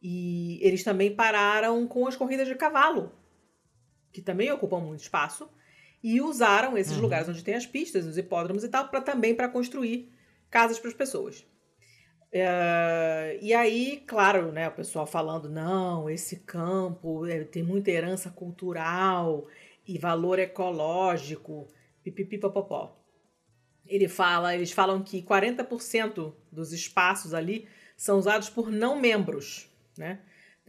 E 0.00 0.58
eles 0.66 0.82
também 0.82 1.14
pararam 1.14 1.86
com 1.86 2.06
as 2.06 2.16
corridas 2.16 2.48
de 2.48 2.54
cavalo, 2.54 3.12
que 4.10 4.22
também 4.22 4.50
ocupam 4.50 4.80
muito 4.80 5.02
espaço, 5.02 5.50
e 6.02 6.18
usaram 6.20 6.78
esses 6.78 6.96
uhum. 6.96 7.02
lugares 7.02 7.28
onde 7.28 7.44
tem 7.44 7.54
as 7.54 7.66
pistas, 7.66 8.06
os 8.06 8.16
hipódromos 8.16 8.64
e 8.64 8.68
tal, 8.68 8.88
para 8.88 9.02
também 9.02 9.34
para 9.34 9.50
construir 9.50 10.10
casas 10.48 10.78
para 10.78 10.88
as 10.88 10.96
pessoas. 10.96 11.46
Uh, 12.32 13.38
e 13.40 13.52
aí, 13.52 14.04
claro, 14.06 14.52
né, 14.52 14.68
o 14.68 14.72
pessoal 14.72 15.04
falando, 15.04 15.48
não, 15.48 16.08
esse 16.08 16.36
campo 16.36 17.26
é, 17.26 17.42
tem 17.42 17.62
muita 17.62 17.90
herança 17.90 18.30
cultural 18.30 19.48
e 19.86 19.98
valor 19.98 20.38
ecológico, 20.38 21.68
pipipipopopó. 22.04 22.96
Ele 23.84 24.06
fala, 24.06 24.54
eles 24.54 24.70
falam 24.70 25.02
que 25.02 25.22
40% 25.22 26.32
dos 26.52 26.72
espaços 26.72 27.34
ali 27.34 27.66
são 27.96 28.18
usados 28.18 28.48
por 28.48 28.70
não 28.70 29.00
membros, 29.00 29.68
né? 29.98 30.20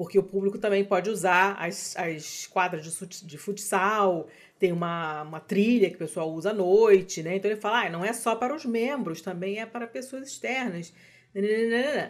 porque 0.02 0.18
o 0.18 0.24
público 0.24 0.58
também 0.58 0.84
pode 0.84 1.12
usar 1.12 1.56
as, 1.60 1.96
as 1.96 2.48
quadras 2.48 2.84
de, 2.84 3.24
de 3.24 3.38
futsal, 3.38 4.28
tem 4.58 4.72
uma, 4.72 5.22
uma 5.22 5.40
trilha 5.40 5.90
que 5.90 5.96
o 5.96 6.00
pessoal 6.00 6.34
usa 6.34 6.50
à 6.50 6.54
noite, 6.54 7.22
né? 7.22 7.36
Então 7.36 7.52
ele 7.52 7.62
fala, 7.62 7.86
ah, 7.86 7.90
não 7.92 8.04
é 8.04 8.12
só 8.12 8.36
para 8.36 8.56
os 8.56 8.66
membros, 8.66 9.22
também 9.22 9.60
é 9.60 9.66
para 9.68 9.86
pessoas 9.86 10.28
externas. 10.28 10.92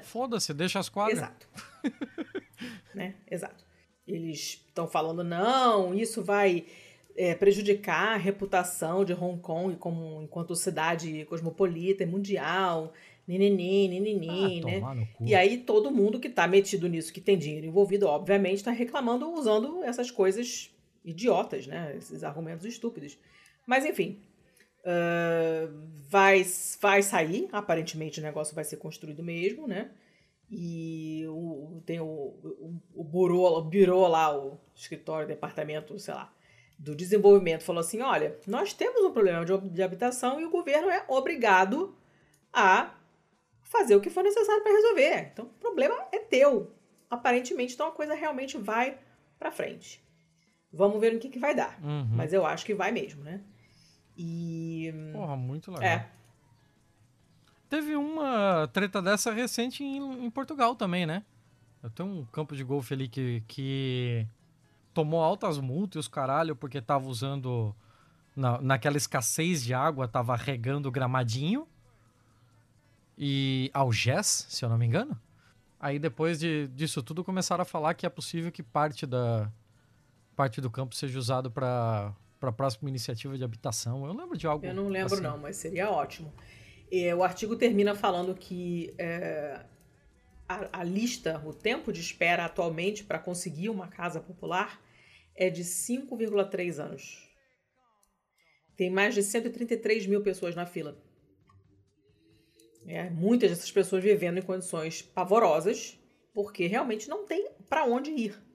Foda-se, 0.03 0.53
deixa 0.53 0.79
as 0.79 0.89
quadras. 0.89 1.19
Exato. 1.19 1.47
né? 2.93 3.15
Exato. 3.29 3.63
Eles 4.07 4.63
estão 4.67 4.87
falando, 4.87 5.23
não, 5.23 5.93
isso 5.93 6.23
vai 6.23 6.65
é, 7.15 7.35
prejudicar 7.35 8.13
a 8.13 8.17
reputação 8.17 9.05
de 9.05 9.13
Hong 9.13 9.39
Kong 9.39 9.75
como 9.75 10.21
enquanto 10.23 10.55
cidade 10.55 11.25
cosmopolita 11.25 12.03
e 12.03 12.05
mundial. 12.05 12.93
nenenê, 13.27 13.87
nenenê, 13.87 14.61
ah, 14.83 14.93
né? 14.95 15.07
E 15.21 15.35
aí 15.35 15.57
todo 15.59 15.91
mundo 15.91 16.19
que 16.19 16.29
tá 16.29 16.47
metido 16.47 16.87
nisso, 16.89 17.13
que 17.13 17.21
tem 17.21 17.37
dinheiro 17.37 17.67
envolvido, 17.67 18.07
obviamente, 18.07 18.57
está 18.57 18.71
reclamando 18.71 19.31
usando 19.31 19.83
essas 19.83 20.09
coisas 20.09 20.71
idiotas, 21.05 21.67
né? 21.67 21.95
Esses 21.97 22.23
argumentos 22.23 22.65
estúpidos. 22.65 23.17
Mas 23.65 23.85
enfim, 23.85 24.19
uh, 24.81 25.71
vai, 26.09 26.45
vai 26.79 27.03
sair, 27.03 27.49
aparentemente 27.51 28.19
o 28.19 28.23
negócio 28.23 28.55
vai 28.55 28.63
ser 28.63 28.77
construído 28.77 29.23
mesmo, 29.23 29.67
né? 29.67 29.91
E 30.49 31.25
o, 31.29 31.81
tem 31.85 32.01
o, 32.01 32.05
o, 32.05 32.81
o, 32.93 33.03
burô, 33.03 33.57
o 33.57 33.61
birô 33.63 34.05
lá, 34.07 34.37
o 34.37 34.59
escritório, 34.75 35.27
departamento, 35.27 35.97
sei 35.97 36.13
lá, 36.13 36.33
do 36.77 36.93
desenvolvimento, 36.93 37.63
falou 37.63 37.79
assim: 37.79 38.01
olha, 38.01 38.37
nós 38.45 38.73
temos 38.73 39.01
um 39.05 39.13
problema 39.13 39.45
de, 39.45 39.69
de 39.69 39.81
habitação 39.81 40.41
e 40.41 40.45
o 40.45 40.49
governo 40.49 40.89
é 40.89 41.05
obrigado 41.07 41.95
a 42.51 42.93
fazer 43.63 43.95
o 43.95 44.01
que 44.01 44.09
for 44.09 44.23
necessário 44.23 44.61
para 44.61 44.73
resolver. 44.73 45.29
Então, 45.31 45.45
o 45.45 45.59
problema 45.59 45.95
é 46.11 46.19
teu. 46.19 46.71
Aparentemente, 47.09 47.73
então 47.73 47.87
a 47.87 47.91
coisa 47.91 48.13
realmente 48.13 48.57
vai 48.57 48.97
para 49.39 49.51
frente. 49.51 50.03
Vamos 50.71 50.99
ver 50.99 51.13
no 51.13 51.19
que, 51.19 51.29
que 51.29 51.39
vai 51.39 51.55
dar. 51.55 51.79
Uhum. 51.81 52.07
Mas 52.11 52.33
eu 52.33 52.45
acho 52.45 52.65
que 52.65 52.73
vai 52.73 52.91
mesmo, 52.91 53.23
né? 53.23 53.41
E. 54.23 54.93
Porra, 55.11 55.35
muito 55.35 55.71
legal. 55.71 55.89
É. 55.89 56.07
Teve 57.67 57.95
uma 57.95 58.69
treta 58.71 59.01
dessa 59.01 59.31
recente 59.31 59.83
em, 59.83 60.25
em 60.25 60.29
Portugal 60.29 60.75
também, 60.75 61.05
né? 61.05 61.23
Eu 61.81 61.89
tenho 61.89 62.09
um 62.09 62.25
campo 62.25 62.55
de 62.55 62.63
golfe 62.63 62.93
ali 62.93 63.07
que, 63.07 63.41
que 63.47 64.27
tomou 64.93 65.23
altas 65.23 65.57
multas 65.57 65.95
e 65.95 65.99
os 65.99 66.07
caralho 66.07 66.55
porque 66.55 66.81
tava 66.81 67.07
usando. 67.07 67.75
Na, 68.33 68.61
naquela 68.61 68.95
escassez 68.95 69.61
de 69.61 69.73
água, 69.73 70.07
tava 70.07 70.37
regando 70.37 70.89
gramadinho 70.89 71.67
e 73.17 73.69
Algés, 73.73 74.45
se 74.47 74.63
eu 74.63 74.69
não 74.69 74.77
me 74.77 74.85
engano. 74.85 75.19
Aí 75.77 75.99
depois 75.99 76.39
de, 76.39 76.69
disso 76.69 77.03
tudo 77.03 77.25
começaram 77.25 77.63
a 77.63 77.65
falar 77.65 77.93
que 77.93 78.05
é 78.05 78.09
possível 78.09 78.51
que 78.51 78.63
parte 78.63 79.05
da 79.05 79.51
parte 80.33 80.61
do 80.61 80.69
campo 80.69 80.95
seja 80.95 81.19
usado 81.19 81.51
para 81.51 82.13
para 82.41 82.49
a 82.49 82.53
próxima 82.53 82.89
iniciativa 82.89 83.37
de 83.37 83.43
habitação. 83.43 84.03
Eu 84.03 84.13
lembro 84.13 84.35
de 84.35 84.47
algo. 84.47 84.65
Eu 84.65 84.73
não 84.73 84.89
lembro 84.89 85.13
assim. 85.13 85.23
não, 85.23 85.37
mas 85.37 85.55
seria 85.57 85.91
ótimo. 85.91 86.33
E, 86.91 87.13
o 87.13 87.23
artigo 87.23 87.55
termina 87.55 87.93
falando 87.93 88.33
que 88.33 88.91
é, 88.97 89.63
a, 90.49 90.79
a, 90.79 90.83
lista, 90.83 91.39
o 91.45 91.53
tempo 91.53 91.93
de 91.93 92.01
espera 92.01 92.43
atualmente 92.43 93.03
para 93.03 93.19
conseguir 93.19 93.69
uma 93.69 93.87
casa 93.87 94.19
popular 94.19 94.81
é 95.35 95.51
de 95.51 95.63
5,3 95.63 96.79
anos. 96.83 97.29
Tem 98.75 98.89
mais 98.89 99.13
de 99.13 99.21
133 99.21 100.07
mil 100.07 100.23
pessoas 100.23 100.55
na 100.55 100.65
fila. 100.65 100.97
É, 102.87 103.07
muitas 103.11 103.51
dessas 103.51 103.71
pessoas 103.71 104.03
vivendo 104.03 104.39
em 104.39 104.41
condições 104.41 105.03
pavorosas, 105.03 105.95
porque 106.33 106.65
realmente 106.65 107.07
não 107.07 107.23
tem 107.23 107.51
para 107.69 107.85
onde 107.85 108.09
ir. 108.09 108.50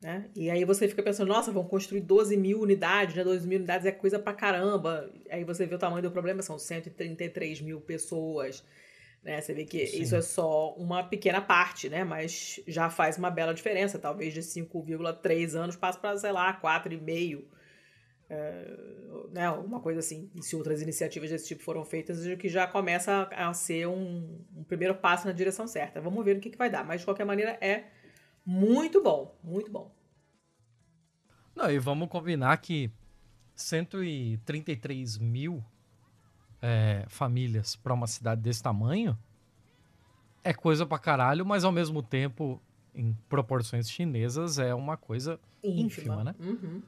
Né? 0.00 0.30
E 0.36 0.48
aí 0.48 0.64
você 0.64 0.86
fica 0.86 1.02
pensando, 1.02 1.28
nossa, 1.28 1.50
vão 1.50 1.64
construir 1.64 2.00
12 2.00 2.36
mil 2.36 2.60
unidades, 2.60 3.16
né? 3.16 3.24
12 3.24 3.46
mil 3.46 3.58
unidades 3.58 3.86
é 3.86 3.90
coisa 3.90 4.18
pra 4.18 4.32
caramba. 4.32 5.10
Aí 5.28 5.42
você 5.42 5.66
vê 5.66 5.74
o 5.74 5.78
tamanho 5.78 6.02
do 6.02 6.10
problema, 6.10 6.40
são 6.40 6.58
133 6.58 7.60
mil 7.60 7.80
pessoas. 7.80 8.64
Né? 9.24 9.40
Você 9.40 9.52
vê 9.52 9.64
que 9.64 9.86
Sim. 9.86 10.02
isso 10.02 10.14
é 10.14 10.22
só 10.22 10.72
uma 10.74 11.02
pequena 11.02 11.40
parte, 11.40 11.88
né? 11.88 12.04
Mas 12.04 12.60
já 12.68 12.88
faz 12.88 13.18
uma 13.18 13.30
bela 13.30 13.52
diferença. 13.52 13.98
Talvez 13.98 14.32
de 14.32 14.40
5,3 14.40 15.54
anos 15.54 15.74
passe 15.74 15.98
para, 15.98 16.16
sei 16.16 16.30
lá, 16.30 16.60
4,5 16.60 17.44
é, 18.30 18.76
né, 19.30 19.50
uma 19.50 19.80
coisa 19.80 20.00
assim, 20.00 20.30
e 20.34 20.42
se 20.42 20.54
outras 20.54 20.82
iniciativas 20.82 21.30
desse 21.30 21.48
tipo 21.48 21.62
foram 21.62 21.84
feitas, 21.84 22.26
que 22.36 22.48
já 22.48 22.66
começa 22.66 23.26
a 23.32 23.54
ser 23.54 23.88
um, 23.88 24.44
um 24.54 24.64
primeiro 24.64 24.94
passo 24.94 25.26
na 25.26 25.32
direção 25.32 25.66
certa. 25.66 26.00
Vamos 26.00 26.22
ver 26.24 26.36
o 26.36 26.40
que, 26.40 26.50
que 26.50 26.58
vai 26.58 26.68
dar, 26.68 26.84
mas 26.84 27.00
de 27.00 27.06
qualquer 27.06 27.24
maneira 27.24 27.56
é 27.60 27.84
muito 28.48 29.02
bom, 29.02 29.38
muito 29.44 29.70
bom. 29.70 29.94
Não, 31.54 31.70
e 31.70 31.78
vamos 31.78 32.08
combinar 32.08 32.56
que 32.56 32.90
133 33.54 35.18
mil 35.18 35.62
é, 36.62 37.04
famílias 37.08 37.76
para 37.76 37.92
uma 37.92 38.06
cidade 38.06 38.40
desse 38.40 38.62
tamanho 38.62 39.18
é 40.42 40.54
coisa 40.54 40.86
pra 40.86 40.98
caralho, 40.98 41.44
mas 41.44 41.62
ao 41.62 41.70
mesmo 41.70 42.02
tempo, 42.02 42.58
em 42.94 43.12
proporções 43.28 43.90
chinesas, 43.90 44.58
é 44.58 44.74
uma 44.74 44.96
coisa 44.96 45.38
ínfima, 45.62 45.84
ínfima 45.84 46.24
né? 46.24 46.34
Uhum. 46.40 46.82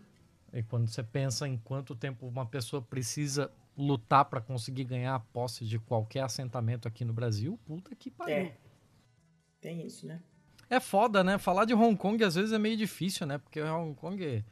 E 0.54 0.62
quando 0.62 0.88
você 0.88 1.02
pensa 1.02 1.46
em 1.46 1.58
quanto 1.58 1.94
tempo 1.94 2.26
uma 2.26 2.46
pessoa 2.46 2.80
precisa 2.80 3.52
lutar 3.76 4.24
para 4.24 4.40
conseguir 4.40 4.84
ganhar 4.84 5.14
a 5.14 5.20
posse 5.20 5.66
de 5.66 5.78
qualquer 5.78 6.22
assentamento 6.22 6.88
aqui 6.88 7.04
no 7.04 7.12
Brasil, 7.12 7.60
puta 7.66 7.94
que 7.94 8.10
pariu. 8.10 8.34
É. 8.34 8.56
Tem 9.60 9.84
isso, 9.84 10.06
né? 10.06 10.22
É 10.70 10.78
foda, 10.78 11.24
né? 11.24 11.36
Falar 11.36 11.64
de 11.64 11.74
Hong 11.74 11.96
Kong 11.96 12.22
às 12.22 12.36
vezes 12.36 12.52
é 12.52 12.58
meio 12.58 12.76
difícil, 12.76 13.26
né? 13.26 13.38
Porque 13.38 13.60
Hong 13.60 13.92
Kong 13.96 14.44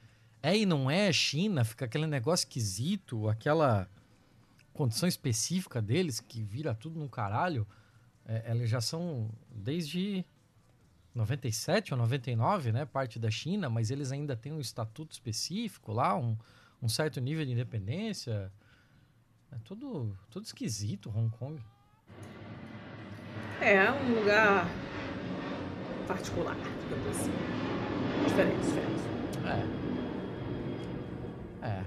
é 0.43 0.57
e 0.57 0.67
não 0.67 0.91
é 0.91 1.13
China, 1.13 1.65
fica 1.65 1.85
aquele 1.85 2.09
negócio 2.09 2.45
esquisito, 2.45 3.29
aquela 3.29 3.89
condição 4.73 5.09
específica 5.09 5.81
deles 5.81 6.19
que 6.19 6.43
vira 6.43 6.75
tudo 6.75 6.99
no 6.99 7.09
caralho. 7.09 7.67
É, 8.27 8.51
eles 8.51 8.69
já 8.69 8.81
são 8.81 9.31
desde 9.49 10.25
97 11.15 11.95
ou 11.95 11.99
99, 11.99 12.73
né? 12.73 12.85
Parte 12.85 13.19
da 13.19 13.31
China, 13.31 13.71
mas 13.71 13.91
eles 13.91 14.11
ainda 14.11 14.37
têm 14.37 14.53
um 14.53 14.61
estatuto 14.61 15.13
específico 15.13 15.93
lá, 15.93 16.17
um, 16.17 16.37
um 16.83 16.89
certo 16.89 17.21
nível 17.21 17.45
de 17.47 17.53
independência. 17.53 18.53
É 19.53 19.57
tudo, 19.65 20.19
tudo 20.31 20.45
esquisito, 20.45 21.13
Hong 21.15 21.31
Kong. 21.37 21.63
É 23.61 23.91
um 23.91 24.21
lugar 24.21 24.69
particular, 26.09 26.57
digamos 26.83 27.07
assim. 27.09 27.31
Diferente, 28.27 28.61
diferente. 28.65 29.03
É. 31.63 31.67
é. 31.69 31.85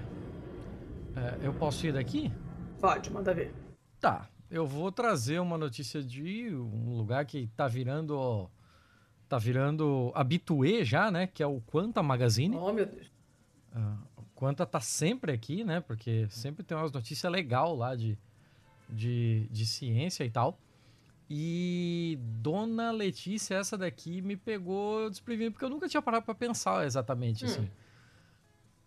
É. 1.14 1.38
Eu 1.42 1.52
posso 1.52 1.86
ir 1.86 1.92
daqui? 1.92 2.32
Pode, 2.80 3.12
manda 3.12 3.34
ver. 3.34 3.52
Tá. 4.00 4.28
Eu 4.50 4.66
vou 4.66 4.92
trazer 4.92 5.40
uma 5.40 5.58
notícia 5.58 6.02
de 6.02 6.54
um 6.54 6.96
lugar 6.96 7.24
que 7.24 7.48
tá 7.56 7.66
virando 7.66 8.48
tá 9.28 9.38
virando 9.38 10.12
habituê 10.14 10.84
já, 10.84 11.10
né? 11.10 11.26
Que 11.26 11.42
é 11.42 11.46
o 11.46 11.60
Quanta 11.62 12.02
Magazine. 12.02 12.54
Oh, 12.54 12.72
meu 12.72 12.84
Deus. 12.84 13.06
Uh, 13.74 13.98
o 14.18 14.22
Quanta 14.34 14.66
tá 14.66 14.78
sempre 14.78 15.32
aqui, 15.32 15.64
né? 15.64 15.80
Porque 15.80 16.26
sempre 16.28 16.62
tem 16.62 16.76
umas 16.76 16.92
notícias 16.92 17.32
legais 17.32 17.78
lá 17.78 17.96
de, 17.96 18.18
de, 18.90 19.48
de 19.50 19.66
ciência 19.66 20.22
e 20.24 20.30
tal. 20.30 20.58
E 21.34 22.18
Dona 22.20 22.90
Letícia, 22.90 23.54
essa 23.54 23.78
daqui, 23.78 24.20
me 24.20 24.36
pegou 24.36 25.08
desprevenido, 25.08 25.52
porque 25.52 25.64
eu 25.64 25.70
nunca 25.70 25.88
tinha 25.88 26.02
parado 26.02 26.26
para 26.26 26.34
pensar 26.34 26.84
exatamente 26.84 27.44
hum. 27.44 27.48
assim, 27.48 27.70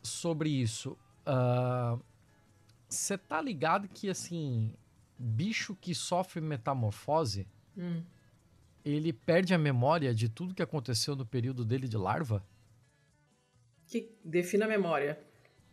sobre 0.03 0.49
isso. 0.49 0.95
Você 2.87 3.15
uh, 3.15 3.17
tá 3.17 3.41
ligado 3.41 3.87
que, 3.87 4.09
assim, 4.09 4.75
bicho 5.17 5.75
que 5.75 5.95
sofre 5.95 6.39
metamorfose, 6.39 7.47
hum 7.75 8.03
ele 8.85 9.11
perde 9.11 9.53
a 9.53 9.57
memória 9.57 10.13
de 10.13 10.29
tudo 10.29 10.53
que 10.53 10.61
aconteceu 10.61 11.15
no 11.15 11.25
período 11.25 11.65
dele 11.65 11.87
de 11.87 11.97
larva? 11.97 12.45
Que 13.87 14.15
defina 14.23 14.65
a 14.65 14.67
memória. 14.67 15.19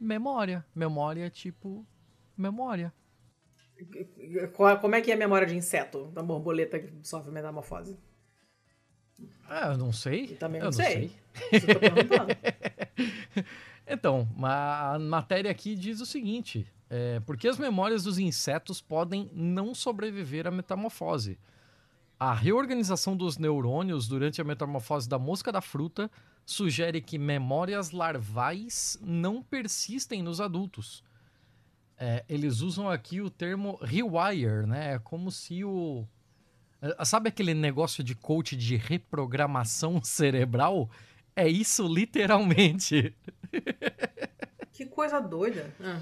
Memória. 0.00 0.64
Memória 0.74 1.28
tipo 1.28 1.86
memória. 2.34 2.92
Como 4.80 4.94
é 4.94 5.00
que 5.00 5.10
é 5.10 5.14
a 5.14 5.18
memória 5.18 5.46
de 5.46 5.56
inseto, 5.56 6.06
da 6.08 6.22
borboleta 6.22 6.78
que 6.78 6.92
sofre 7.02 7.30
metamorfose? 7.30 7.96
Ah, 9.48 9.72
eu 9.72 9.78
não 9.78 9.92
sei. 9.92 10.32
Eu 10.32 10.36
também 10.36 10.60
não, 10.60 10.68
eu 10.68 10.72
sei. 10.72 11.10
não 11.52 11.60
sei. 11.60 13.44
então, 13.86 14.28
a 14.42 14.98
matéria 14.98 15.50
aqui 15.50 15.74
diz 15.74 16.00
o 16.00 16.06
seguinte: 16.06 16.66
é, 16.88 17.20
porque 17.20 17.48
as 17.48 17.58
memórias 17.58 18.04
dos 18.04 18.18
insetos 18.18 18.80
podem 18.80 19.30
não 19.32 19.74
sobreviver 19.74 20.46
à 20.46 20.50
metamorfose. 20.50 21.38
A 22.18 22.32
reorganização 22.32 23.16
dos 23.16 23.36
neurônios 23.36 24.06
durante 24.06 24.40
a 24.40 24.44
metamorfose 24.44 25.08
da 25.08 25.18
mosca 25.18 25.50
da 25.50 25.60
fruta 25.60 26.10
sugere 26.44 27.00
que 27.00 27.18
memórias 27.18 27.90
larvais 27.90 28.98
não 29.02 29.42
persistem 29.42 30.22
nos 30.22 30.40
adultos. 30.40 31.02
É, 32.04 32.24
eles 32.28 32.62
usam 32.62 32.90
aqui 32.90 33.20
o 33.20 33.30
termo 33.30 33.78
rewire, 33.80 34.66
né? 34.66 34.94
É 34.94 34.98
como 34.98 35.30
se 35.30 35.62
o. 35.62 36.04
É, 36.80 37.04
sabe 37.04 37.28
aquele 37.28 37.54
negócio 37.54 38.02
de 38.02 38.12
coach 38.12 38.56
de 38.56 38.74
reprogramação 38.74 40.02
cerebral? 40.02 40.90
É 41.36 41.46
isso 41.46 41.86
literalmente. 41.86 43.14
Que 44.72 44.86
coisa 44.86 45.20
doida. 45.20 45.72
Ah. 45.80 46.00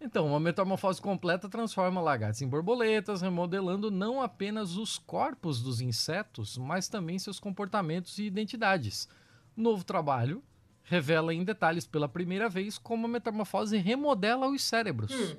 Então, 0.00 0.26
uma 0.26 0.40
metamorfose 0.40 1.00
completa 1.00 1.46
transforma 1.46 2.00
lagartos 2.00 2.40
em 2.40 2.48
borboletas, 2.48 3.20
remodelando 3.20 3.90
não 3.90 4.22
apenas 4.22 4.78
os 4.78 4.96
corpos 4.98 5.60
dos 5.60 5.78
insetos, 5.82 6.56
mas 6.56 6.88
também 6.88 7.18
seus 7.18 7.38
comportamentos 7.38 8.18
e 8.18 8.24
identidades. 8.24 9.06
Novo 9.54 9.84
trabalho 9.84 10.42
revela 10.84 11.34
em 11.34 11.42
detalhes 11.42 11.86
pela 11.86 12.08
primeira 12.08 12.48
vez 12.48 12.78
como 12.78 13.06
a 13.06 13.08
metamorfose 13.08 13.76
remodela 13.78 14.48
os 14.48 14.62
cérebros. 14.62 15.10
Hum. 15.12 15.36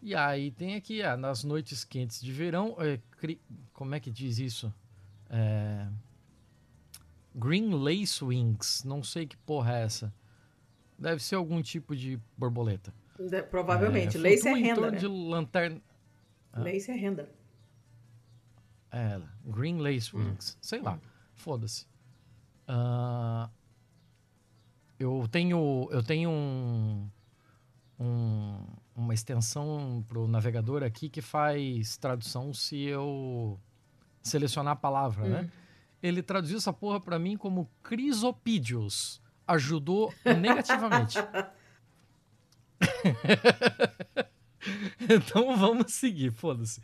E 0.00 0.14
aí 0.14 0.50
tem 0.50 0.74
aqui, 0.74 1.02
ah, 1.02 1.16
nas 1.16 1.44
noites 1.44 1.84
quentes 1.84 2.20
de 2.20 2.32
verão, 2.32 2.76
é, 2.78 2.98
cri... 3.18 3.40
como 3.72 3.94
é 3.94 4.00
que 4.00 4.10
diz 4.10 4.38
isso? 4.38 4.72
É... 5.30 5.86
Green 7.34 7.72
Lace 7.72 8.22
Wings, 8.22 8.84
não 8.84 9.02
sei 9.02 9.26
que 9.26 9.36
porra 9.36 9.78
é 9.78 9.82
essa. 9.82 10.12
Deve 10.98 11.22
ser 11.22 11.36
algum 11.36 11.62
tipo 11.62 11.96
de 11.96 12.20
borboleta. 12.36 12.92
De, 13.18 13.42
provavelmente. 13.42 14.16
É, 14.16 14.20
Lace 14.20 14.48
é 14.48 14.54
renda, 14.54 14.90
né? 14.90 14.98
de 14.98 15.06
lanterna... 15.06 15.80
Ah. 16.52 16.60
Lace 16.60 16.90
é 16.90 16.94
renda. 16.94 17.28
É, 18.90 19.20
Green 19.44 19.78
Lace 19.78 20.14
hum. 20.14 20.20
Wings. 20.20 20.54
Hum. 20.54 20.58
Sei 20.60 20.80
lá. 20.80 20.98
Foda-se. 21.34 21.86
Uh, 22.68 23.48
eu 25.02 25.26
tenho, 25.30 25.88
eu 25.90 26.02
tenho 26.02 26.30
um, 26.30 27.08
um, 27.98 28.58
uma 28.94 29.14
extensão 29.14 30.04
pro 30.08 30.26
navegador 30.26 30.82
aqui 30.82 31.08
que 31.08 31.20
faz 31.20 31.96
tradução 31.96 32.54
se 32.54 32.82
eu 32.82 33.58
selecionar 34.22 34.74
a 34.74 34.76
palavra, 34.76 35.26
né? 35.26 35.40
hum. 35.40 35.42
né? 35.42 35.52
Ele 36.02 36.22
traduziu 36.22 36.58
essa 36.58 36.72
porra 36.72 37.00
pra 37.00 37.18
mim 37.18 37.36
como 37.36 37.70
crisopídeos. 37.82 39.20
Ajudou 39.46 40.12
negativamente. 40.24 41.18
então 45.08 45.56
vamos 45.56 45.92
seguir, 45.92 46.32
foda-se. 46.32 46.80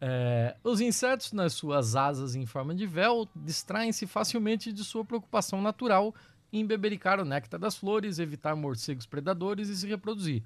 É, 0.00 0.56
os 0.62 0.80
insetos, 0.80 1.32
nas 1.32 1.54
suas 1.54 1.96
asas 1.96 2.34
em 2.34 2.46
forma 2.46 2.74
de 2.74 2.86
véu, 2.86 3.28
distraem-se 3.34 4.06
facilmente 4.06 4.72
de 4.72 4.84
sua 4.84 5.04
preocupação 5.04 5.62
natural 5.62 6.14
em 6.58 6.64
bebericar 6.64 7.20
o 7.20 7.24
néctar 7.24 7.58
das 7.58 7.76
flores, 7.76 8.18
evitar 8.18 8.54
morcegos 8.54 9.06
predadores 9.06 9.68
e 9.68 9.76
se 9.76 9.86
reproduzir. 9.86 10.42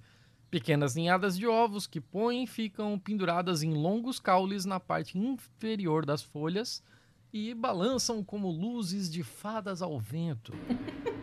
Pequenas 0.51 0.95
ninhadas 0.95 1.37
de 1.37 1.47
ovos 1.47 1.87
que 1.87 2.01
põem 2.01 2.47
ficam 2.47 2.99
penduradas 2.99 3.63
em 3.63 3.75
longos 3.75 4.19
caules 4.19 4.65
na 4.65 4.81
parte 4.81 5.19
inferior 5.19 6.07
das 6.07 6.23
folhas 6.23 6.83
e 7.31 7.53
balançam 7.53 8.25
como 8.25 8.51
luzes 8.51 9.11
de 9.11 9.23
fadas 9.23 9.83
ao 9.83 9.99
vento. 10.01 10.53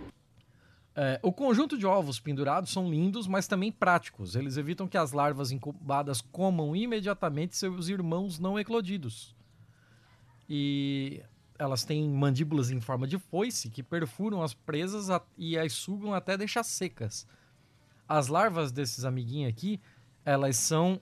É, 0.97 1.19
o 1.21 1.29
conjunto 1.29 1.77
de 1.77 1.85
ovos 1.85 2.21
pendurados 2.21 2.71
são 2.71 2.89
lindos, 2.89 3.27
mas 3.27 3.47
também 3.47 3.69
práticos. 3.69 4.33
Eles 4.33 4.55
evitam 4.55 4.87
que 4.87 4.97
as 4.97 5.11
larvas 5.11 5.51
incubadas 5.51 6.21
comam 6.21 6.73
imediatamente 6.73 7.57
seus 7.57 7.89
irmãos 7.89 8.39
não 8.39 8.57
eclodidos. 8.57 9.35
E 10.49 11.21
elas 11.57 11.83
têm 11.83 12.09
mandíbulas 12.09 12.71
em 12.71 12.79
forma 12.79 13.07
de 13.07 13.17
foice 13.17 13.69
que 13.69 13.81
perfuram 13.81 14.41
as 14.41 14.53
presas 14.53 15.07
e 15.37 15.57
as 15.57 15.73
sugam 15.73 16.13
até 16.13 16.37
deixar 16.37 16.63
secas. 16.63 17.27
As 18.07 18.27
larvas 18.27 18.71
desses 18.71 19.05
amiguinhos 19.05 19.49
aqui, 19.49 19.79
elas 20.23 20.57
são 20.57 20.99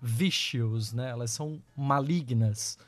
vicious, 0.00 0.92
né? 0.92 1.10
Elas 1.10 1.30
são 1.30 1.60
malignas. 1.76 2.78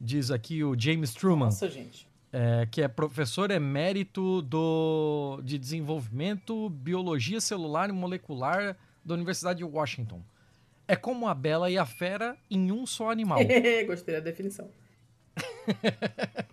Diz 0.00 0.30
aqui 0.30 0.64
o 0.64 0.78
James 0.78 1.12
Truman. 1.12 1.46
Nossa, 1.46 1.68
gente 1.68 2.10
é, 2.32 2.66
que 2.70 2.82
é 2.82 2.88
professor 2.88 3.50
emérito 3.50 4.42
do, 4.42 5.40
de 5.42 5.58
desenvolvimento 5.58 6.70
biologia 6.70 7.40
celular 7.40 7.88
e 7.90 7.92
molecular 7.92 8.76
da 9.04 9.14
Universidade 9.14 9.58
de 9.58 9.64
Washington. 9.64 10.22
É 10.86 10.96
como 10.96 11.28
a 11.28 11.34
bela 11.34 11.70
e 11.70 11.78
a 11.78 11.86
fera 11.86 12.36
em 12.50 12.72
um 12.72 12.86
só 12.86 13.10
animal. 13.10 13.38
Gostei 13.86 14.14
da 14.14 14.20
definição. 14.20 14.70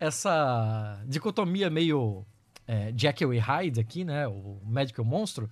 Essa 0.00 1.00
dicotomia 1.06 1.70
meio 1.70 2.24
é, 2.66 2.92
Jekyll 2.96 3.34
e 3.34 3.38
Hyde 3.38 3.78
aqui, 3.78 4.04
né? 4.04 4.26
O 4.26 4.58
médico 4.64 5.00
e 5.00 5.02
o 5.02 5.04
monstro 5.04 5.48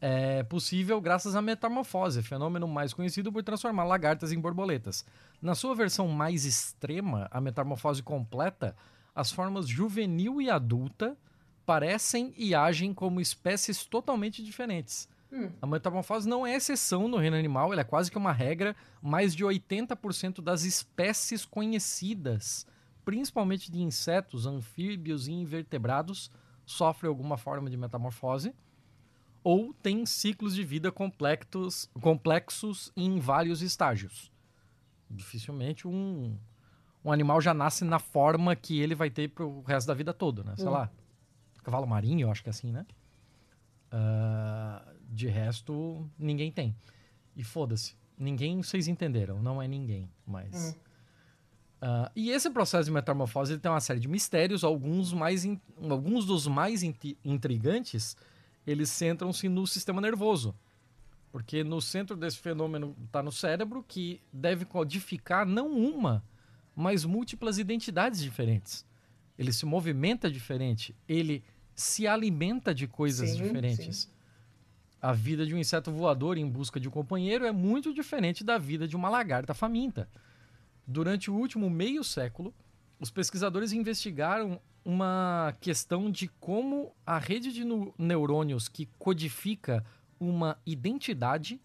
é 0.00 0.42
possível 0.42 1.00
graças 1.00 1.34
à 1.34 1.42
metamorfose, 1.42 2.22
fenômeno 2.22 2.68
mais 2.68 2.92
conhecido 2.92 3.32
por 3.32 3.42
transformar 3.42 3.84
lagartas 3.84 4.30
em 4.30 4.38
borboletas. 4.38 5.04
Na 5.40 5.54
sua 5.54 5.74
versão 5.74 6.06
mais 6.08 6.44
extrema, 6.44 7.28
a 7.30 7.40
metamorfose 7.40 8.02
completa, 8.02 8.76
as 9.14 9.32
formas 9.32 9.66
juvenil 9.66 10.40
e 10.40 10.50
adulta 10.50 11.16
parecem 11.64 12.32
e 12.36 12.54
agem 12.54 12.92
como 12.92 13.20
espécies 13.20 13.84
totalmente 13.84 14.44
diferentes. 14.44 15.08
Hum. 15.32 15.50
A 15.60 15.66
metamorfose 15.66 16.28
não 16.28 16.46
é 16.46 16.54
exceção 16.54 17.08
no 17.08 17.16
reino 17.16 17.36
animal, 17.36 17.72
ela 17.72 17.80
é 17.80 17.84
quase 17.84 18.10
que 18.10 18.18
uma 18.18 18.32
regra. 18.32 18.76
Mais 19.02 19.34
de 19.34 19.44
80% 19.44 20.40
das 20.40 20.62
espécies 20.62 21.44
conhecidas, 21.44 22.66
principalmente 23.06 23.70
de 23.70 23.80
insetos, 23.80 24.46
anfíbios 24.46 25.28
e 25.28 25.32
invertebrados, 25.32 26.28
sofrem 26.66 27.08
alguma 27.08 27.36
forma 27.38 27.70
de 27.70 27.76
metamorfose 27.76 28.52
ou 29.44 29.72
tem 29.72 30.04
ciclos 30.04 30.56
de 30.56 30.64
vida 30.64 30.90
complexos, 30.90 31.88
complexos 32.00 32.92
em 32.96 33.20
vários 33.20 33.62
estágios. 33.62 34.32
Dificilmente 35.08 35.86
um, 35.86 36.36
um 37.04 37.12
animal 37.12 37.40
já 37.40 37.54
nasce 37.54 37.84
na 37.84 38.00
forma 38.00 38.56
que 38.56 38.80
ele 38.80 38.96
vai 38.96 39.08
ter 39.08 39.28
pro 39.28 39.62
resto 39.62 39.86
da 39.86 39.94
vida 39.94 40.12
toda, 40.12 40.42
né? 40.42 40.56
Sei 40.56 40.66
hum. 40.66 40.72
lá, 40.72 40.90
cavalo 41.62 41.86
marinho, 41.86 42.26
eu 42.26 42.30
acho 42.30 42.42
que 42.42 42.48
é 42.48 42.50
assim, 42.50 42.72
né? 42.72 42.84
Uh, 43.92 44.96
de 45.08 45.28
resto, 45.28 46.10
ninguém 46.18 46.50
tem. 46.50 46.74
E 47.36 47.44
foda-se. 47.44 47.94
Ninguém, 48.18 48.60
vocês 48.60 48.88
entenderam, 48.88 49.40
não 49.40 49.62
é 49.62 49.68
ninguém, 49.68 50.10
mas... 50.26 50.74
Hum. 50.76 50.85
Uh, 51.86 52.10
e 52.16 52.30
esse 52.30 52.50
processo 52.50 52.86
de 52.86 52.90
metamorfose 52.90 53.52
ele 53.52 53.60
tem 53.60 53.70
uma 53.70 53.80
série 53.80 54.00
de 54.00 54.08
mistérios, 54.08 54.64
alguns, 54.64 55.12
mais 55.12 55.44
in, 55.44 55.60
alguns 55.88 56.26
dos 56.26 56.48
mais 56.48 56.82
intrigantes 56.82 58.16
eles 58.66 58.90
centram-se 58.90 59.48
no 59.48 59.64
sistema 59.68 60.00
nervoso. 60.00 60.52
Porque 61.30 61.62
no 61.62 61.80
centro 61.80 62.16
desse 62.16 62.38
fenômeno 62.38 62.96
está 63.04 63.22
no 63.22 63.30
cérebro, 63.30 63.84
que 63.86 64.20
deve 64.32 64.64
codificar 64.64 65.46
não 65.46 65.70
uma, 65.70 66.24
mas 66.74 67.04
múltiplas 67.04 67.56
identidades 67.56 68.20
diferentes. 68.20 68.84
Ele 69.38 69.52
se 69.52 69.64
movimenta 69.64 70.28
diferente, 70.28 70.92
ele 71.08 71.44
se 71.72 72.08
alimenta 72.08 72.74
de 72.74 72.88
coisas 72.88 73.30
sim, 73.30 73.44
diferentes. 73.44 73.96
Sim. 73.96 74.10
A 75.00 75.12
vida 75.12 75.46
de 75.46 75.54
um 75.54 75.58
inseto 75.58 75.92
voador 75.92 76.36
em 76.36 76.48
busca 76.48 76.80
de 76.80 76.88
um 76.88 76.90
companheiro 76.90 77.44
é 77.44 77.52
muito 77.52 77.94
diferente 77.94 78.42
da 78.42 78.58
vida 78.58 78.88
de 78.88 78.96
uma 78.96 79.08
lagarta 79.08 79.54
faminta. 79.54 80.08
Durante 80.86 81.30
o 81.30 81.34
último 81.34 81.68
meio 81.68 82.04
século, 82.04 82.54
os 83.00 83.10
pesquisadores 83.10 83.72
investigaram 83.72 84.60
uma 84.84 85.52
questão 85.60 86.10
de 86.10 86.28
como 86.28 86.94
a 87.04 87.18
rede 87.18 87.52
de 87.52 87.64
neurônios 87.98 88.68
que 88.68 88.86
codifica 88.98 89.84
uma 90.20 90.56
identidade, 90.64 91.60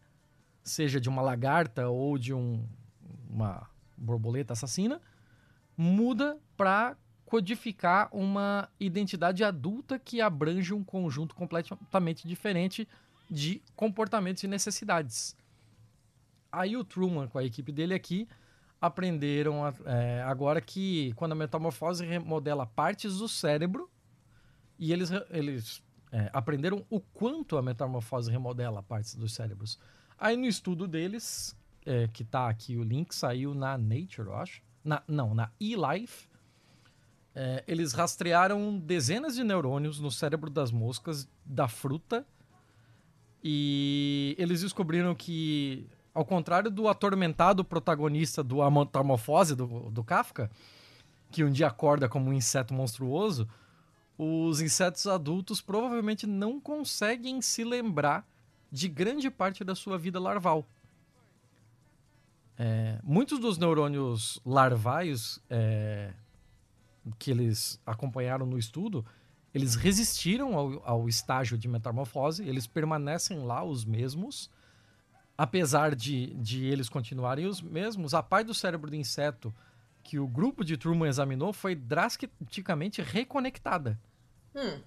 seja 0.63 0.99
de 0.99 1.07
uma 1.07 1.21
lagarta 1.21 1.88
ou 1.88 2.17
de 2.17 2.34
um, 2.34 2.65
uma 3.29 3.69
borboleta 3.95 4.53
assassina, 4.53 4.99
muda 5.77 6.38
para 6.57 6.97
codificar 7.25 8.10
uma 8.12 8.67
identidade 8.79 9.43
adulta 9.43 9.99
que 9.99 10.19
abrange 10.19 10.73
um 10.73 10.84
conjunto 10.84 11.36
completamente 11.36 12.27
diferente 12.27 12.88
de 13.29 13.62
comportamentos 13.75 14.43
e 14.43 14.47
necessidades. 14.47 15.38
Aí 16.51 16.75
o 16.75 16.84
Truman, 16.84 17.27
com 17.27 17.38
a 17.38 17.43
equipe 17.45 17.71
dele 17.71 17.93
aqui, 17.93 18.27
aprenderam 18.81 19.67
é, 19.85 20.23
agora 20.23 20.59
que 20.59 21.13
quando 21.13 21.33
a 21.33 21.35
metamorfose 21.35 22.03
remodela 22.03 22.65
partes 22.65 23.19
do 23.19 23.29
cérebro, 23.29 23.87
e 24.79 24.91
eles, 24.91 25.11
eles 25.29 25.83
é, 26.11 26.29
aprenderam 26.33 26.83
o 26.89 26.99
quanto 26.99 27.55
a 27.55 27.61
metamorfose 27.61 28.31
remodela 28.31 28.81
partes 28.81 29.13
dos 29.13 29.33
cérebros. 29.33 29.79
Aí 30.17 30.35
no 30.35 30.47
estudo 30.47 30.87
deles, 30.87 31.55
é, 31.85 32.07
que 32.07 32.23
tá 32.23 32.49
aqui 32.49 32.75
o 32.75 32.83
link, 32.83 33.13
saiu 33.13 33.53
na 33.53 33.77
Nature, 33.77 34.27
eu 34.27 34.35
acho. 34.35 34.63
Na, 34.83 35.03
não, 35.07 35.35
na 35.35 35.51
eLife. 35.59 36.27
É, 37.33 37.63
eles 37.67 37.93
rastrearam 37.93 38.77
dezenas 38.77 39.35
de 39.35 39.43
neurônios 39.43 39.99
no 39.99 40.11
cérebro 40.11 40.49
das 40.49 40.71
moscas 40.71 41.29
da 41.45 41.67
fruta 41.67 42.25
e 43.43 44.35
eles 44.37 44.61
descobriram 44.61 45.15
que 45.15 45.87
ao 46.13 46.26
contrário 46.26 46.69
do 46.69 46.88
atormentado 46.88 47.63
protagonista 47.63 48.43
do 48.43 48.62
A 48.62 48.69
Metamorfose 48.69 49.56
do, 49.56 49.89
do 49.89 50.04
Kafka, 50.04 50.50
que 51.32 51.43
um 51.43 51.52
dia 51.52 51.67
acorda 51.67 52.10
como 52.10 52.30
um 52.30 52.34
inseto 52.34 52.74
monstruoso, 52.74 53.47
os 54.17 54.62
insetos 54.62 55.08
adultos 55.08 55.62
provavelmente 55.62 56.28
não 56.28 56.60
conseguem 56.60 57.41
se 57.41 57.63
lembrar 57.63 58.28
de 58.71 58.88
grande 58.88 59.30
parte 59.30 59.63
da 59.63 59.74
sua 59.74 59.97
vida 59.97 60.19
larval. 60.19 60.65
É, 62.58 63.00
muitos 63.04 63.39
dos 63.39 63.58
neurônios 63.58 64.39
larvais 64.45 65.41
é, 65.50 66.13
que 67.17 67.32
eles 67.32 67.82
acompanharam 67.86 68.45
no 68.45 68.58
estudo, 68.58 69.06
eles 69.54 69.76
resistiram 69.76 70.56
ao, 70.56 70.82
ao 70.86 71.10
estágio 71.10 71.58
de 71.58 71.67
metamorfose, 71.67 72.47
eles 72.47 72.67
permanecem 72.67 73.39
lá 73.39 73.63
os 73.63 73.84
mesmos, 73.84 74.50
apesar 75.41 75.95
de, 75.95 76.36
de 76.36 76.65
eles 76.65 76.88
continuarem 76.88 77.47
os 77.47 77.63
mesmos, 77.63 78.13
a 78.13 78.21
parte 78.21 78.45
do 78.45 78.54
cérebro 78.54 78.91
do 78.91 78.95
inseto 78.95 79.51
que 80.04 80.19
o 80.19 80.27
grupo 80.27 80.63
de 80.63 80.77
Truman 80.77 81.08
examinou 81.08 81.51
foi 81.51 81.73
drasticamente 81.73 83.01
reconectada. 83.01 83.99
Hum. 84.56 84.80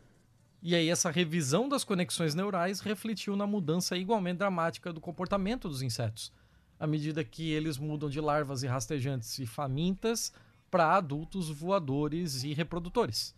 E 0.63 0.77
aí 0.77 0.89
essa 0.89 1.11
revisão 1.11 1.69
das 1.69 1.83
conexões 1.83 2.37
neurais 2.37 2.79
refletiu 2.79 3.35
na 3.35 3.49
mudança 3.49 3.97
igualmente 3.97 4.39
dramática 4.39 4.93
do 4.93 5.01
comportamento 5.01 5.69
dos 5.69 5.83
insetos, 5.83 6.33
à 6.79 6.87
medida 6.87 7.25
que 7.25 7.51
eles 7.51 7.77
mudam 7.77 8.09
de 8.09 8.21
larvas 8.21 8.63
e 8.63 8.69
rastejantes 8.69 9.37
e 9.41 9.47
famintas 9.47 10.33
para 10.71 10.95
adultos 10.95 11.51
voadores 11.51 12.45
e 12.45 12.55
reprodutores. 12.55 13.35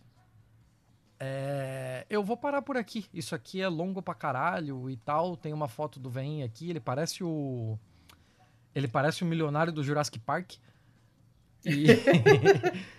É... 1.19 2.05
Eu 2.09 2.23
vou 2.23 2.37
parar 2.37 2.61
por 2.61 2.77
aqui. 2.77 3.05
Isso 3.13 3.33
aqui 3.33 3.61
é 3.61 3.67
longo 3.67 4.01
pra 4.01 4.13
caralho 4.13 4.89
e 4.89 4.97
tal. 4.97 5.35
Tem 5.35 5.53
uma 5.53 5.67
foto 5.67 5.99
do 5.99 6.09
veinho 6.09 6.45
aqui. 6.45 6.69
Ele 6.69 6.79
parece 6.79 7.23
o. 7.23 7.77
Ele 8.73 8.87
parece 8.87 9.23
o 9.23 9.25
milionário 9.25 9.73
do 9.73 9.83
Jurassic 9.83 10.19
Park. 10.19 10.53
E. 11.65 11.87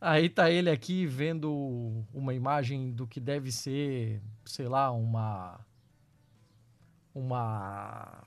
Aí 0.00 0.28
tá 0.28 0.48
ele 0.48 0.70
aqui 0.70 1.06
vendo 1.06 2.04
uma 2.14 2.32
imagem 2.32 2.92
do 2.92 3.04
que 3.04 3.18
deve 3.18 3.50
ser, 3.50 4.22
sei 4.44 4.68
lá, 4.68 4.90
uma. 4.92 5.60
Uma. 7.12 8.24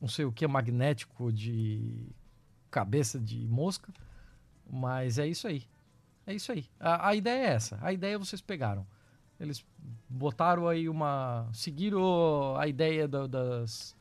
Não 0.00 0.08
sei 0.08 0.24
o 0.24 0.32
que, 0.32 0.46
magnético 0.46 1.32
de 1.32 2.08
cabeça 2.70 3.20
de 3.20 3.46
mosca. 3.46 3.92
Mas 4.68 5.18
é 5.18 5.26
isso 5.26 5.46
aí. 5.46 5.64
É 6.26 6.34
isso 6.34 6.52
aí. 6.52 6.64
A, 6.78 7.08
a 7.08 7.14
ideia 7.14 7.46
é 7.46 7.50
essa. 7.52 7.78
A 7.82 7.92
ideia 7.92 8.18
vocês 8.18 8.40
pegaram. 8.40 8.86
Eles 9.38 9.64
botaram 10.08 10.68
aí 10.68 10.88
uma. 10.88 11.48
Seguiram 11.52 12.56
a 12.56 12.66
ideia 12.66 13.08
da, 13.08 13.26
das. 13.26 13.96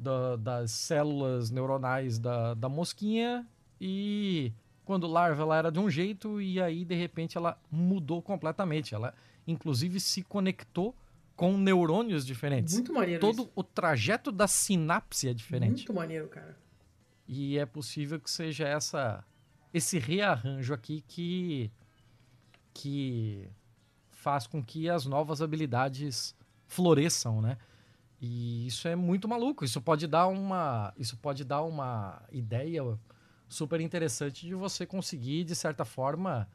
Da, 0.00 0.36
das 0.36 0.70
células 0.70 1.50
neuronais 1.50 2.20
da, 2.20 2.54
da 2.54 2.68
mosquinha 2.68 3.44
e 3.80 4.52
quando 4.84 5.08
larva 5.08 5.42
ela 5.42 5.56
era 5.56 5.72
de 5.72 5.80
um 5.80 5.90
jeito 5.90 6.40
e 6.40 6.62
aí 6.62 6.84
de 6.84 6.94
repente 6.94 7.36
ela 7.36 7.60
mudou 7.68 8.22
completamente. 8.22 8.94
Ela 8.94 9.12
inclusive 9.44 9.98
se 9.98 10.22
conectou 10.22 10.94
com 11.34 11.56
neurônios 11.56 12.24
diferentes. 12.24 12.74
Muito 12.74 12.92
maneiro. 12.92 13.20
Todo 13.20 13.42
isso. 13.42 13.52
o 13.54 13.62
trajeto 13.62 14.32
da 14.32 14.48
sinapse 14.48 15.28
é 15.28 15.34
diferente. 15.34 15.78
Muito 15.78 15.94
maneiro, 15.94 16.28
cara. 16.28 16.56
E 17.26 17.58
é 17.58 17.66
possível 17.66 18.18
que 18.18 18.30
seja 18.30 18.66
essa 18.66 19.24
esse 19.72 19.98
rearranjo 19.98 20.72
aqui 20.72 21.04
que 21.06 21.70
que 22.72 23.48
faz 24.10 24.46
com 24.46 24.62
que 24.62 24.88
as 24.88 25.04
novas 25.04 25.42
habilidades 25.42 26.34
floresçam, 26.66 27.40
né? 27.40 27.56
E 28.20 28.66
isso 28.66 28.86
é 28.88 28.96
muito 28.96 29.28
maluco. 29.28 29.64
Isso 29.64 29.80
pode 29.80 30.06
dar 30.06 30.26
uma, 30.28 30.92
isso 30.96 31.16
pode 31.16 31.44
dar 31.44 31.62
uma 31.62 32.22
ideia 32.30 32.82
super 33.48 33.80
interessante 33.80 34.46
de 34.46 34.54
você 34.54 34.84
conseguir, 34.84 35.44
de 35.44 35.54
certa 35.54 35.84
forma, 35.84 36.48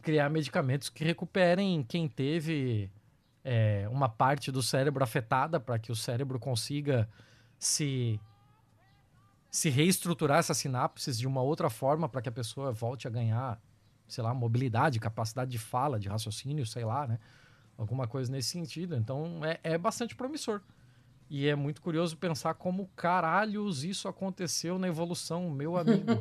criar 0.00 0.28
medicamentos 0.30 0.88
que 0.88 1.04
recuperem 1.04 1.82
quem 1.82 2.08
teve 2.08 2.90
é, 3.42 3.88
uma 3.90 4.08
parte 4.08 4.52
do 4.52 4.62
cérebro 4.62 5.02
afetada 5.02 5.58
para 5.58 5.78
que 5.78 5.90
o 5.90 5.96
cérebro 5.96 6.38
consiga 6.38 7.08
se 7.58 8.20
se 9.50 9.70
reestruturar 9.70 10.38
essas 10.38 10.58
sinapses 10.58 11.18
de 11.18 11.26
uma 11.26 11.42
outra 11.42 11.70
forma 11.70 12.08
para 12.08 12.20
que 12.20 12.28
a 12.28 12.32
pessoa 12.32 12.72
volte 12.72 13.06
a 13.06 13.10
ganhar, 13.10 13.60
sei 14.06 14.22
lá, 14.22 14.34
mobilidade, 14.34 15.00
capacidade 15.00 15.50
de 15.50 15.58
fala, 15.58 15.98
de 15.98 16.08
raciocínio, 16.08 16.66
sei 16.66 16.84
lá, 16.84 17.06
né? 17.06 17.18
Alguma 17.76 18.06
coisa 18.06 18.30
nesse 18.30 18.50
sentido. 18.50 18.96
Então 18.96 19.44
é, 19.44 19.58
é 19.62 19.78
bastante 19.78 20.14
promissor. 20.14 20.60
E 21.30 21.46
é 21.46 21.54
muito 21.54 21.82
curioso 21.82 22.16
pensar 22.16 22.54
como 22.54 22.88
caralhos 22.96 23.84
isso 23.84 24.08
aconteceu 24.08 24.78
na 24.78 24.88
evolução, 24.88 25.50
meu 25.50 25.76
amigo. 25.76 26.12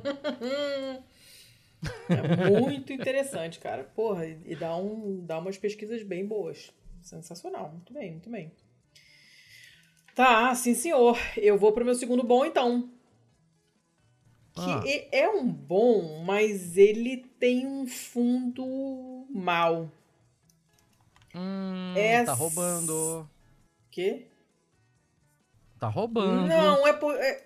é 2.10 2.60
muito 2.60 2.92
interessante, 2.92 3.60
cara. 3.60 3.84
Porra, 3.84 4.28
e 4.28 4.56
dá, 4.56 4.76
um, 4.76 5.26
dá 5.26 5.40
umas 5.40 5.58
pesquisas 5.58 6.04
bem 6.04 6.26
boas. 6.26 6.74
Sensacional. 7.02 7.72
Muito 7.72 7.94
bem, 7.94 8.12
muito 8.12 8.30
bem. 8.30 8.52
Tá, 10.14 10.54
sim 10.56 10.74
senhor. 10.74 11.18
Eu 11.38 11.58
vou 11.58 11.72
pro 11.72 11.86
meu 11.86 11.96
segundo 11.96 12.24
bom 12.24 12.46
então. 12.46 12.92
Que 14.58 15.08
ah. 15.14 15.16
é 15.16 15.30
um 15.30 15.48
bom, 15.48 16.24
mas 16.24 16.78
ele 16.78 17.18
tem 17.40 17.68
um 17.68 17.86
fundo 17.86 19.26
mal. 19.30 19.92
Hum, 21.36 21.94
é 21.96 22.24
tá 22.24 22.34
roubando. 22.34 23.30
Quê? 23.92 24.26
Tá 25.80 25.88
roubando. 25.88 26.48
Não, 26.48 26.88
é 26.88 26.94
por. 26.94 27.16
É... 27.16 27.44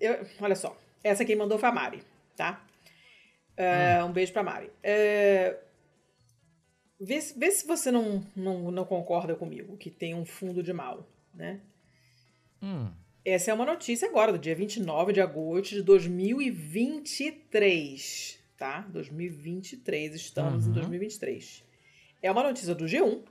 Eu... 0.00 0.26
Olha 0.40 0.56
só. 0.56 0.76
Essa 1.04 1.24
quem 1.24 1.36
mandou 1.36 1.58
foi 1.58 1.68
a 1.68 1.72
Mari, 1.72 2.02
tá? 2.36 2.64
É, 3.56 4.02
hum. 4.02 4.08
Um 4.08 4.12
beijo 4.12 4.32
pra 4.32 4.42
Mari. 4.42 4.70
É... 4.82 5.56
Vê, 7.00 7.18
vê 7.36 7.50
se 7.50 7.66
você 7.66 7.90
não, 7.90 8.26
não, 8.36 8.70
não 8.70 8.84
concorda 8.84 9.34
comigo, 9.34 9.76
que 9.76 9.90
tem 9.90 10.14
um 10.14 10.26
fundo 10.26 10.62
de 10.62 10.72
mal, 10.72 11.06
né? 11.32 11.60
Hum. 12.60 12.90
Essa 13.24 13.50
é 13.50 13.54
uma 13.54 13.64
notícia 13.66 14.08
agora, 14.08 14.32
do 14.32 14.38
dia 14.38 14.54
29 14.54 15.12
de 15.12 15.20
agosto 15.20 15.74
de 15.74 15.82
2023, 15.82 18.38
tá? 18.56 18.80
2023, 18.90 20.14
estamos 20.14 20.64
uhum. 20.64 20.70
em 20.70 20.74
2023. 20.74 21.62
É 22.22 22.30
uma 22.30 22.42
notícia 22.42 22.74
do 22.74 22.86
G1 22.86 23.22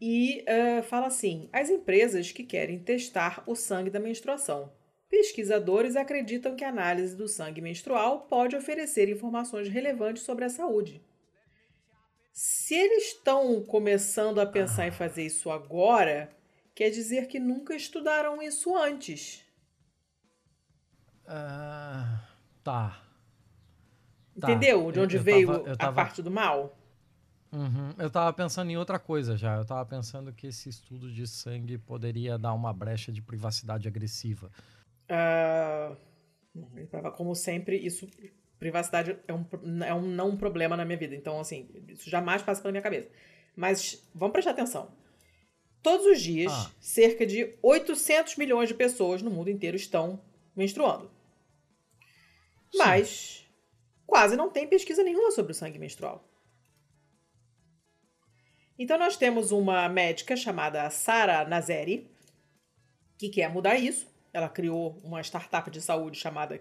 e 0.00 0.42
uh, 0.42 0.82
fala 0.82 1.06
assim: 1.06 1.48
as 1.52 1.70
empresas 1.70 2.32
que 2.32 2.42
querem 2.42 2.80
testar 2.80 3.44
o 3.46 3.54
sangue 3.54 3.90
da 3.90 4.00
menstruação. 4.00 4.72
Pesquisadores 5.08 5.94
acreditam 5.94 6.56
que 6.56 6.64
a 6.64 6.68
análise 6.68 7.16
do 7.16 7.28
sangue 7.28 7.60
menstrual 7.60 8.22
pode 8.22 8.56
oferecer 8.56 9.08
informações 9.08 9.68
relevantes 9.68 10.24
sobre 10.24 10.44
a 10.44 10.48
saúde. 10.48 11.00
Se 12.32 12.74
eles 12.74 13.12
estão 13.12 13.62
começando 13.62 14.40
a 14.40 14.46
pensar 14.46 14.82
ah. 14.82 14.88
em 14.88 14.90
fazer 14.90 15.24
isso 15.24 15.48
agora, 15.50 16.35
quer 16.76 16.90
dizer 16.90 17.26
que 17.26 17.40
nunca 17.40 17.74
estudaram 17.74 18.40
isso 18.42 18.76
antes. 18.76 19.42
Uh, 21.24 22.20
tá. 22.62 23.02
Entendeu? 24.36 24.84
Tá. 24.84 24.92
De 24.92 25.00
onde 25.00 25.16
eu, 25.16 25.20
eu 25.20 25.24
veio 25.24 25.48
tava, 25.48 25.76
tava... 25.76 25.90
a 25.90 25.94
parte 25.94 26.22
do 26.22 26.30
mal? 26.30 26.78
Uhum. 27.50 27.94
Eu 27.98 28.10
tava 28.10 28.30
pensando 28.34 28.70
em 28.70 28.76
outra 28.76 28.98
coisa 28.98 29.38
já. 29.38 29.56
Eu 29.56 29.64
tava 29.64 29.86
pensando 29.86 30.32
que 30.34 30.48
esse 30.48 30.68
estudo 30.68 31.10
de 31.10 31.26
sangue 31.26 31.78
poderia 31.78 32.36
dar 32.36 32.52
uma 32.52 32.74
brecha 32.74 33.10
de 33.10 33.22
privacidade 33.22 33.88
agressiva. 33.88 34.52
Uh, 35.10 35.96
como 37.12 37.34
sempre, 37.34 37.78
isso. 37.78 38.06
Privacidade 38.58 39.16
é 39.26 39.32
um, 39.32 39.46
é 39.82 39.94
um 39.94 40.02
não 40.02 40.36
problema 40.36 40.76
na 40.76 40.84
minha 40.84 40.98
vida. 40.98 41.14
Então, 41.14 41.40
assim, 41.40 41.70
isso 41.88 42.10
jamais 42.10 42.42
passa 42.42 42.60
pela 42.60 42.72
minha 42.72 42.82
cabeça. 42.82 43.08
Mas 43.54 44.06
vamos 44.14 44.34
prestar 44.34 44.50
atenção. 44.50 44.90
Todos 45.86 46.04
os 46.04 46.20
dias, 46.20 46.52
ah. 46.52 46.72
cerca 46.80 47.24
de 47.24 47.56
800 47.62 48.34
milhões 48.34 48.68
de 48.68 48.74
pessoas 48.74 49.22
no 49.22 49.30
mundo 49.30 49.50
inteiro 49.50 49.76
estão 49.76 50.20
menstruando. 50.56 51.08
Sim. 52.72 52.78
Mas 52.78 53.46
quase 54.04 54.34
não 54.34 54.50
tem 54.50 54.66
pesquisa 54.66 55.04
nenhuma 55.04 55.30
sobre 55.30 55.52
o 55.52 55.54
sangue 55.54 55.78
menstrual. 55.78 56.28
Então 58.76 58.98
nós 58.98 59.16
temos 59.16 59.52
uma 59.52 59.88
médica 59.88 60.34
chamada 60.34 60.90
Sara 60.90 61.46
Nazeri, 61.46 62.10
que 63.16 63.28
quer 63.28 63.48
mudar 63.48 63.76
isso. 63.76 64.08
Ela 64.32 64.48
criou 64.48 65.00
uma 65.04 65.20
startup 65.20 65.70
de 65.70 65.80
saúde 65.80 66.18
chamada, 66.18 66.60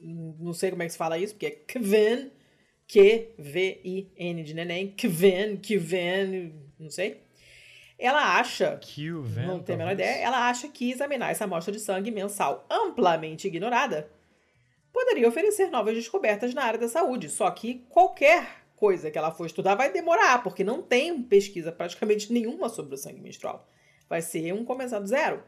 não 0.00 0.52
sei 0.52 0.70
como 0.70 0.84
é 0.84 0.86
que 0.86 0.92
se 0.92 0.98
fala 0.98 1.18
isso, 1.18 1.34
porque 1.34 1.46
é 1.46 1.50
Kven, 1.50 2.30
Q-V-I-N 2.86 4.44
de 4.44 4.54
neném, 4.54 4.92
Kven, 4.92 5.56
Kven, 5.56 6.54
não 6.78 6.88
sei. 6.88 7.29
Ela 8.00 8.38
acha, 8.38 8.78
Q-Ven, 8.78 9.46
não 9.46 9.62
tem 9.62 9.74
a 9.74 9.78
menor 9.78 9.92
ideia, 9.92 10.24
ela 10.24 10.48
acha 10.48 10.66
que 10.68 10.90
examinar 10.90 11.30
essa 11.30 11.44
amostra 11.44 11.70
de 11.70 11.78
sangue 11.78 12.10
mensal 12.10 12.64
amplamente 12.70 13.46
ignorada 13.46 14.10
poderia 14.92 15.28
oferecer 15.28 15.68
novas 15.70 15.94
descobertas 15.94 16.54
na 16.54 16.64
área 16.64 16.78
da 16.78 16.88
saúde. 16.88 17.28
Só 17.28 17.50
que 17.50 17.86
qualquer 17.88 18.64
coisa 18.76 19.10
que 19.10 19.18
ela 19.18 19.30
for 19.30 19.46
estudar 19.46 19.74
vai 19.74 19.92
demorar, 19.92 20.42
porque 20.42 20.64
não 20.64 20.82
tem 20.82 21.22
pesquisa 21.22 21.70
praticamente 21.70 22.32
nenhuma 22.32 22.68
sobre 22.68 22.94
o 22.94 22.98
sangue 22.98 23.20
menstrual. 23.20 23.68
Vai 24.08 24.22
ser 24.22 24.52
um 24.52 24.64
começar 24.64 24.98
do 24.98 25.06
zero. 25.06 25.42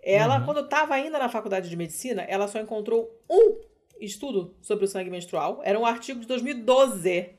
Ela, 0.00 0.38
uhum. 0.38 0.44
quando 0.44 0.60
estava 0.60 0.94
ainda 0.94 1.18
na 1.18 1.28
faculdade 1.28 1.68
de 1.68 1.76
medicina, 1.76 2.22
ela 2.22 2.46
só 2.46 2.60
encontrou 2.60 3.10
um 3.28 3.58
estudo 4.00 4.54
sobre 4.62 4.84
o 4.84 4.88
sangue 4.88 5.10
menstrual. 5.10 5.60
Era 5.64 5.78
um 5.78 5.84
artigo 5.84 6.20
de 6.20 6.26
2012 6.26 7.30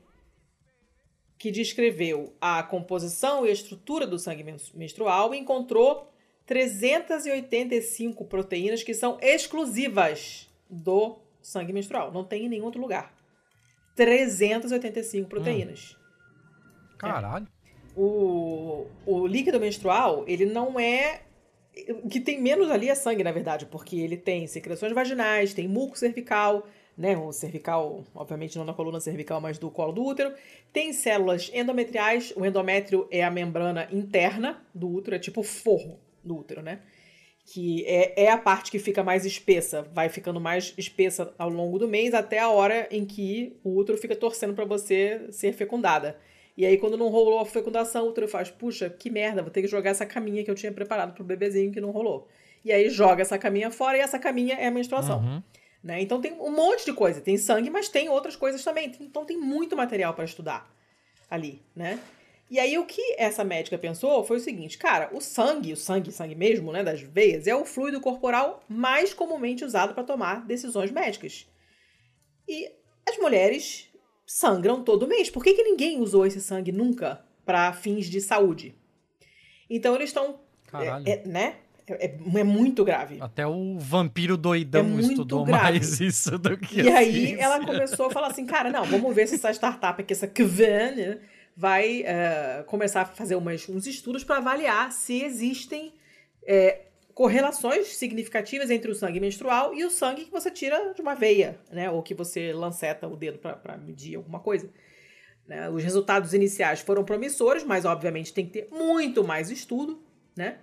que 1.40 1.50
descreveu 1.50 2.34
a 2.38 2.62
composição 2.62 3.46
e 3.46 3.48
a 3.48 3.52
estrutura 3.52 4.06
do 4.06 4.18
sangue 4.18 4.44
menstrual 4.74 5.34
e 5.34 5.38
encontrou 5.38 6.06
385 6.44 8.26
proteínas 8.26 8.82
que 8.82 8.92
são 8.92 9.16
exclusivas 9.22 10.50
do 10.68 11.18
sangue 11.40 11.72
menstrual. 11.72 12.12
Não 12.12 12.24
tem 12.24 12.44
em 12.44 12.48
nenhum 12.50 12.66
outro 12.66 12.78
lugar. 12.78 13.14
385 13.96 15.30
proteínas. 15.30 15.96
Hum. 15.96 16.96
Caralho. 16.98 17.46
É. 17.46 17.60
O, 17.96 18.86
o 19.06 19.26
líquido 19.26 19.58
menstrual, 19.58 20.24
ele 20.28 20.44
não 20.44 20.78
é. 20.78 21.22
O 22.04 22.08
que 22.10 22.20
tem 22.20 22.38
menos 22.38 22.70
ali 22.70 22.90
é 22.90 22.94
sangue, 22.94 23.24
na 23.24 23.32
verdade, 23.32 23.64
porque 23.64 23.96
ele 23.96 24.18
tem 24.18 24.46
secreções 24.46 24.92
vaginais, 24.92 25.54
tem 25.54 25.66
muco 25.66 25.96
cervical, 25.96 26.66
né? 26.96 27.16
O 27.16 27.32
cervical, 27.32 28.04
obviamente 28.14 28.56
não 28.58 28.64
na 28.64 28.74
coluna 28.74 29.00
cervical, 29.00 29.40
mas 29.40 29.58
do 29.58 29.70
colo 29.70 29.92
do 29.92 30.04
útero. 30.04 30.32
Tem 30.72 30.92
células 30.92 31.50
endometriais. 31.52 32.32
O 32.36 32.44
endométrio 32.44 33.06
é 33.10 33.22
a 33.22 33.30
membrana 33.30 33.88
interna 33.90 34.62
do 34.74 34.88
útero, 34.88 35.16
é 35.16 35.18
tipo 35.18 35.40
o 35.40 35.44
forro 35.44 35.98
do 36.22 36.36
útero, 36.36 36.62
né? 36.62 36.80
Que 37.44 37.84
é, 37.86 38.24
é 38.24 38.30
a 38.30 38.38
parte 38.38 38.70
que 38.70 38.78
fica 38.78 39.02
mais 39.02 39.24
espessa, 39.24 39.82
vai 39.82 40.08
ficando 40.08 40.40
mais 40.40 40.74
espessa 40.76 41.34
ao 41.38 41.48
longo 41.48 41.78
do 41.78 41.88
mês, 41.88 42.14
até 42.14 42.38
a 42.38 42.48
hora 42.48 42.86
em 42.90 43.04
que 43.04 43.56
o 43.64 43.76
útero 43.76 43.98
fica 43.98 44.14
torcendo 44.14 44.54
para 44.54 44.64
você 44.64 45.26
ser 45.30 45.52
fecundada. 45.52 46.16
E 46.56 46.66
aí, 46.66 46.76
quando 46.76 46.98
não 46.98 47.08
rolou 47.08 47.38
a 47.38 47.46
fecundação, 47.46 48.04
o 48.04 48.10
útero 48.10 48.28
faz: 48.28 48.50
puxa, 48.50 48.90
que 48.90 49.08
merda, 49.08 49.42
vou 49.42 49.50
ter 49.50 49.62
que 49.62 49.68
jogar 49.68 49.90
essa 49.90 50.04
caminha 50.04 50.44
que 50.44 50.50
eu 50.50 50.54
tinha 50.54 50.70
preparado 50.70 51.14
pro 51.14 51.24
bebezinho 51.24 51.72
que 51.72 51.80
não 51.80 51.90
rolou. 51.90 52.28
E 52.64 52.70
aí 52.70 52.90
joga 52.90 53.22
essa 53.22 53.38
caminha 53.38 53.70
fora 53.70 53.96
e 53.96 54.00
essa 54.00 54.18
caminha 54.18 54.56
é 54.56 54.66
a 54.66 54.70
menstruação. 54.70 55.20
Uhum. 55.20 55.42
Né? 55.82 56.02
Então 56.02 56.20
tem 56.20 56.32
um 56.32 56.50
monte 56.50 56.84
de 56.84 56.92
coisa. 56.92 57.20
Tem 57.20 57.38
sangue, 57.38 57.70
mas 57.70 57.88
tem 57.88 58.08
outras 58.08 58.36
coisas 58.36 58.62
também. 58.62 58.92
Então 59.00 59.24
tem 59.24 59.38
muito 59.38 59.76
material 59.76 60.14
para 60.14 60.24
estudar 60.24 60.70
ali, 61.30 61.62
né? 61.74 61.98
E 62.50 62.58
aí 62.58 62.76
o 62.76 62.84
que 62.84 63.14
essa 63.16 63.44
médica 63.44 63.78
pensou 63.78 64.24
foi 64.24 64.38
o 64.38 64.40
seguinte, 64.40 64.76
cara, 64.76 65.08
o 65.12 65.20
sangue, 65.20 65.72
o 65.72 65.76
sangue, 65.76 66.10
sangue 66.10 66.34
mesmo, 66.34 66.72
né, 66.72 66.82
das 66.82 67.00
veias, 67.00 67.46
é 67.46 67.54
o 67.54 67.64
fluido 67.64 68.00
corporal 68.00 68.64
mais 68.68 69.14
comumente 69.14 69.64
usado 69.64 69.94
para 69.94 70.02
tomar 70.02 70.44
decisões 70.44 70.90
médicas. 70.90 71.46
E 72.48 72.68
as 73.08 73.16
mulheres 73.18 73.88
sangram 74.26 74.82
todo 74.82 75.06
mês. 75.06 75.30
Por 75.30 75.44
que, 75.44 75.54
que 75.54 75.62
ninguém 75.62 76.00
usou 76.00 76.26
esse 76.26 76.40
sangue 76.40 76.72
nunca 76.72 77.24
para 77.44 77.72
fins 77.72 78.06
de 78.06 78.20
saúde? 78.20 78.74
Então 79.68 79.94
eles 79.94 80.10
estão, 80.10 80.40
é, 80.74 81.12
é, 81.12 81.26
né? 81.26 81.56
É, 81.98 82.14
é, 82.36 82.44
muito 82.44 82.84
grave. 82.84 83.18
Até 83.20 83.46
o 83.46 83.78
vampiro 83.78 84.36
doidão 84.36 84.98
é 84.98 85.00
estudou 85.00 85.44
grave. 85.44 85.62
mais 85.62 86.00
isso 86.00 86.38
do 86.38 86.56
que 86.56 86.82
E 86.82 86.88
aí 86.88 87.12
ciência. 87.12 87.42
ela 87.42 87.64
começou 87.64 88.06
a 88.06 88.10
falar 88.10 88.28
assim, 88.28 88.46
cara, 88.46 88.70
não, 88.70 88.84
vamos 88.84 89.14
ver 89.14 89.26
se 89.26 89.34
essa 89.34 89.50
startup 89.52 90.00
aqui, 90.00 90.12
essa 90.12 90.26
Kvan, 90.26 91.18
vai 91.56 92.02
uh, 92.02 92.64
começar 92.64 93.02
a 93.02 93.06
fazer 93.06 93.34
umas, 93.36 93.68
uns 93.68 93.86
estudos 93.86 94.24
para 94.24 94.36
avaliar 94.38 94.92
se 94.92 95.22
existem 95.22 95.92
é, 96.46 96.82
correlações 97.14 97.88
significativas 97.96 98.70
entre 98.70 98.90
o 98.90 98.94
sangue 98.94 99.20
menstrual 99.20 99.74
e 99.74 99.84
o 99.84 99.90
sangue 99.90 100.24
que 100.24 100.30
você 100.30 100.50
tira 100.50 100.94
de 100.94 101.02
uma 101.02 101.14
veia, 101.14 101.58
né? 101.70 101.90
Ou 101.90 102.02
que 102.02 102.14
você 102.14 102.52
lanceta 102.52 103.06
o 103.06 103.16
dedo 103.16 103.38
para 103.38 103.76
medir 103.76 104.16
alguma 104.16 104.40
coisa. 104.40 104.70
Né? 105.46 105.68
Os 105.68 105.82
resultados 105.82 106.32
iniciais 106.32 106.80
foram 106.80 107.04
promissores, 107.04 107.64
mas 107.64 107.84
obviamente 107.84 108.32
tem 108.32 108.46
que 108.46 108.52
ter 108.52 108.68
muito 108.70 109.22
mais 109.22 109.50
estudo, 109.50 110.02
né? 110.34 110.58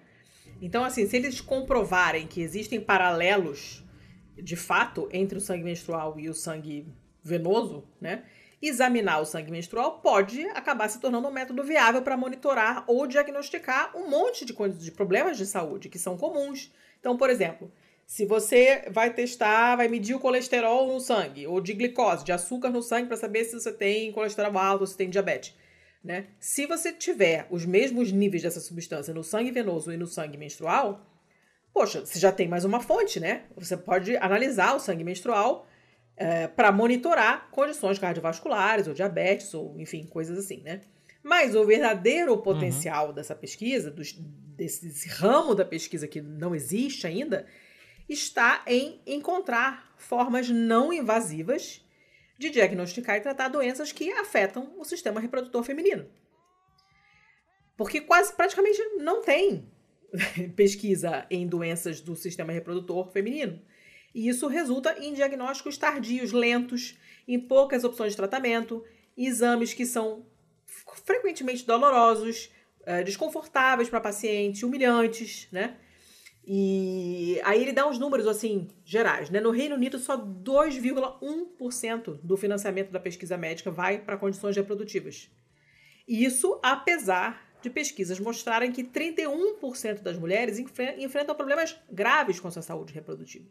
Então, 0.61 0.83
assim, 0.83 1.07
se 1.07 1.15
eles 1.15 1.39
comprovarem 1.41 2.27
que 2.27 2.41
existem 2.41 2.79
paralelos 2.79 3.83
de 4.35 4.55
fato 4.55 5.07
entre 5.11 5.37
o 5.37 5.41
sangue 5.41 5.63
menstrual 5.63 6.19
e 6.19 6.29
o 6.29 6.33
sangue 6.33 6.87
venoso, 7.23 7.83
né? 7.99 8.23
Examinar 8.59 9.21
o 9.21 9.25
sangue 9.25 9.51
menstrual 9.51 9.99
pode 9.99 10.43
acabar 10.49 10.87
se 10.89 10.99
tornando 10.99 11.27
um 11.27 11.31
método 11.31 11.63
viável 11.63 12.01
para 12.01 12.17
monitorar 12.17 12.83
ou 12.87 13.05
diagnosticar 13.05 13.95
um 13.95 14.09
monte 14.09 14.45
de, 14.45 14.53
de 14.53 14.91
problemas 14.91 15.37
de 15.37 15.45
saúde 15.45 15.89
que 15.89 15.99
são 15.99 16.17
comuns. 16.17 16.71
Então, 16.99 17.15
por 17.15 17.29
exemplo, 17.29 17.71
se 18.07 18.25
você 18.25 18.85
vai 18.89 19.13
testar, 19.13 19.75
vai 19.75 19.87
medir 19.87 20.15
o 20.15 20.19
colesterol 20.19 20.87
no 20.91 20.99
sangue, 20.99 21.45
ou 21.45 21.61
de 21.61 21.73
glicose, 21.73 22.23
de 22.23 22.31
açúcar 22.31 22.69
no 22.69 22.81
sangue, 22.81 23.07
para 23.07 23.17
saber 23.17 23.43
se 23.43 23.59
você 23.59 23.71
tem 23.71 24.11
colesterol 24.11 24.57
alto 24.57 24.87
se 24.87 24.97
tem 24.97 25.09
diabetes. 25.09 25.53
Né? 26.03 26.27
Se 26.39 26.65
você 26.65 26.93
tiver 26.93 27.47
os 27.49 27.65
mesmos 27.65 28.11
níveis 28.11 28.43
dessa 28.43 28.59
substância 28.59 29.13
no 29.13 29.23
sangue 29.23 29.51
venoso 29.51 29.91
e 29.91 29.97
no 29.97 30.07
sangue 30.07 30.37
menstrual, 30.37 31.05
poxa, 31.73 32.05
você 32.05 32.19
já 32.19 32.31
tem 32.31 32.47
mais 32.47 32.65
uma 32.65 32.79
fonte, 32.79 33.19
né? 33.19 33.43
Você 33.55 33.75
pode 33.75 34.15
analisar 34.17 34.75
o 34.75 34.79
sangue 34.79 35.03
menstrual 35.03 35.67
é, 36.15 36.47
para 36.47 36.71
monitorar 36.71 37.49
condições 37.51 37.99
cardiovasculares 37.99 38.87
ou 38.87 38.93
diabetes 38.93 39.53
ou 39.53 39.79
enfim 39.79 40.05
coisas 40.05 40.37
assim, 40.37 40.61
né? 40.63 40.81
Mas 41.21 41.55
o 41.55 41.65
verdadeiro 41.65 42.33
uhum. 42.33 42.41
potencial 42.41 43.07
uhum. 43.07 43.13
dessa 43.13 43.35
pesquisa, 43.35 43.91
dos, 43.91 44.13
desse, 44.13 44.85
desse 44.85 45.09
ramo 45.09 45.53
da 45.53 45.65
pesquisa 45.65 46.07
que 46.07 46.21
não 46.21 46.55
existe 46.55 47.05
ainda, 47.05 47.45
está 48.07 48.63
em 48.65 49.01
encontrar 49.05 49.93
formas 49.97 50.49
não 50.49 50.93
invasivas 50.93 51.85
de 52.37 52.49
diagnosticar 52.49 53.17
e 53.17 53.21
tratar 53.21 53.47
doenças 53.47 53.91
que 53.91 54.11
afetam 54.11 54.73
o 54.77 54.83
sistema 54.83 55.19
reprodutor 55.19 55.63
feminino. 55.63 56.07
Porque 57.75 58.01
quase 58.01 58.33
praticamente 58.33 58.81
não 58.97 59.21
tem 59.21 59.69
pesquisa 60.55 61.25
em 61.29 61.47
doenças 61.47 62.01
do 62.01 62.15
sistema 62.15 62.51
reprodutor 62.51 63.11
feminino. 63.11 63.61
E 64.13 64.27
isso 64.27 64.47
resulta 64.47 64.97
em 64.99 65.13
diagnósticos 65.13 65.77
tardios, 65.77 66.31
lentos, 66.31 66.97
em 67.27 67.39
poucas 67.39 67.83
opções 67.83 68.13
de 68.13 68.17
tratamento, 68.17 68.83
exames 69.15 69.73
que 69.73 69.85
são 69.85 70.25
frequentemente 71.05 71.65
dolorosos, 71.65 72.51
eh, 72.85 73.03
desconfortáveis 73.03 73.89
para 73.89 73.99
paciente, 73.99 74.65
humilhantes, 74.65 75.47
né? 75.51 75.77
E 76.49 77.41
aí 77.43 77.61
ele 77.61 77.73
dá 77.73 77.85
uns 77.85 77.99
números 77.99 78.25
assim 78.25 78.69
gerais, 78.85 79.29
né? 79.29 79.41
No 79.41 79.51
Reino 79.51 79.75
Unido 79.75 79.99
só 79.99 80.17
2,1% 80.17 82.19
do 82.23 82.37
financiamento 82.37 82.89
da 82.89 83.01
pesquisa 83.01 83.37
médica 83.37 83.69
vai 83.69 83.97
para 83.97 84.15
condições 84.15 84.55
reprodutivas. 84.55 85.29
Isso 86.07 86.57
apesar 86.63 87.45
de 87.61 87.69
pesquisas 87.69 88.17
mostrarem 88.17 88.71
que 88.71 88.81
31% 88.81 90.01
das 90.01 90.17
mulheres 90.17 90.57
enfrentam 90.57 91.35
problemas 91.35 91.77
graves 91.91 92.39
com 92.39 92.49
sua 92.49 92.61
saúde 92.61 92.93
reprodutiva. 92.93 93.49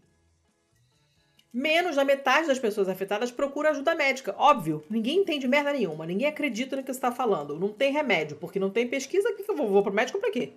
Menos 1.53 1.97
da 1.97 2.05
metade 2.05 2.47
das 2.47 2.59
pessoas 2.59 2.89
afetadas 2.89 3.31
procura 3.31 3.73
ajuda 3.73 3.95
médica. 3.95 4.35
Óbvio, 4.39 4.83
ninguém 4.89 5.19
entende 5.19 5.47
merda 5.47 5.71
nenhuma, 5.71 6.07
ninguém 6.07 6.29
acredita 6.29 6.77
no 6.77 6.83
que 6.83 6.93
você 6.93 6.97
está 6.97 7.13
falando. 7.13 7.59
Não 7.59 7.69
tem 7.69 7.93
remédio, 7.93 8.39
porque 8.39 8.59
não 8.59 8.71
tem 8.71 8.89
pesquisa, 8.89 9.35
que 9.35 9.45
eu 9.47 9.55
vou, 9.55 9.69
vou 9.69 9.83
pro 9.83 9.93
médico 9.93 10.19
para 10.19 10.31
quê? 10.31 10.55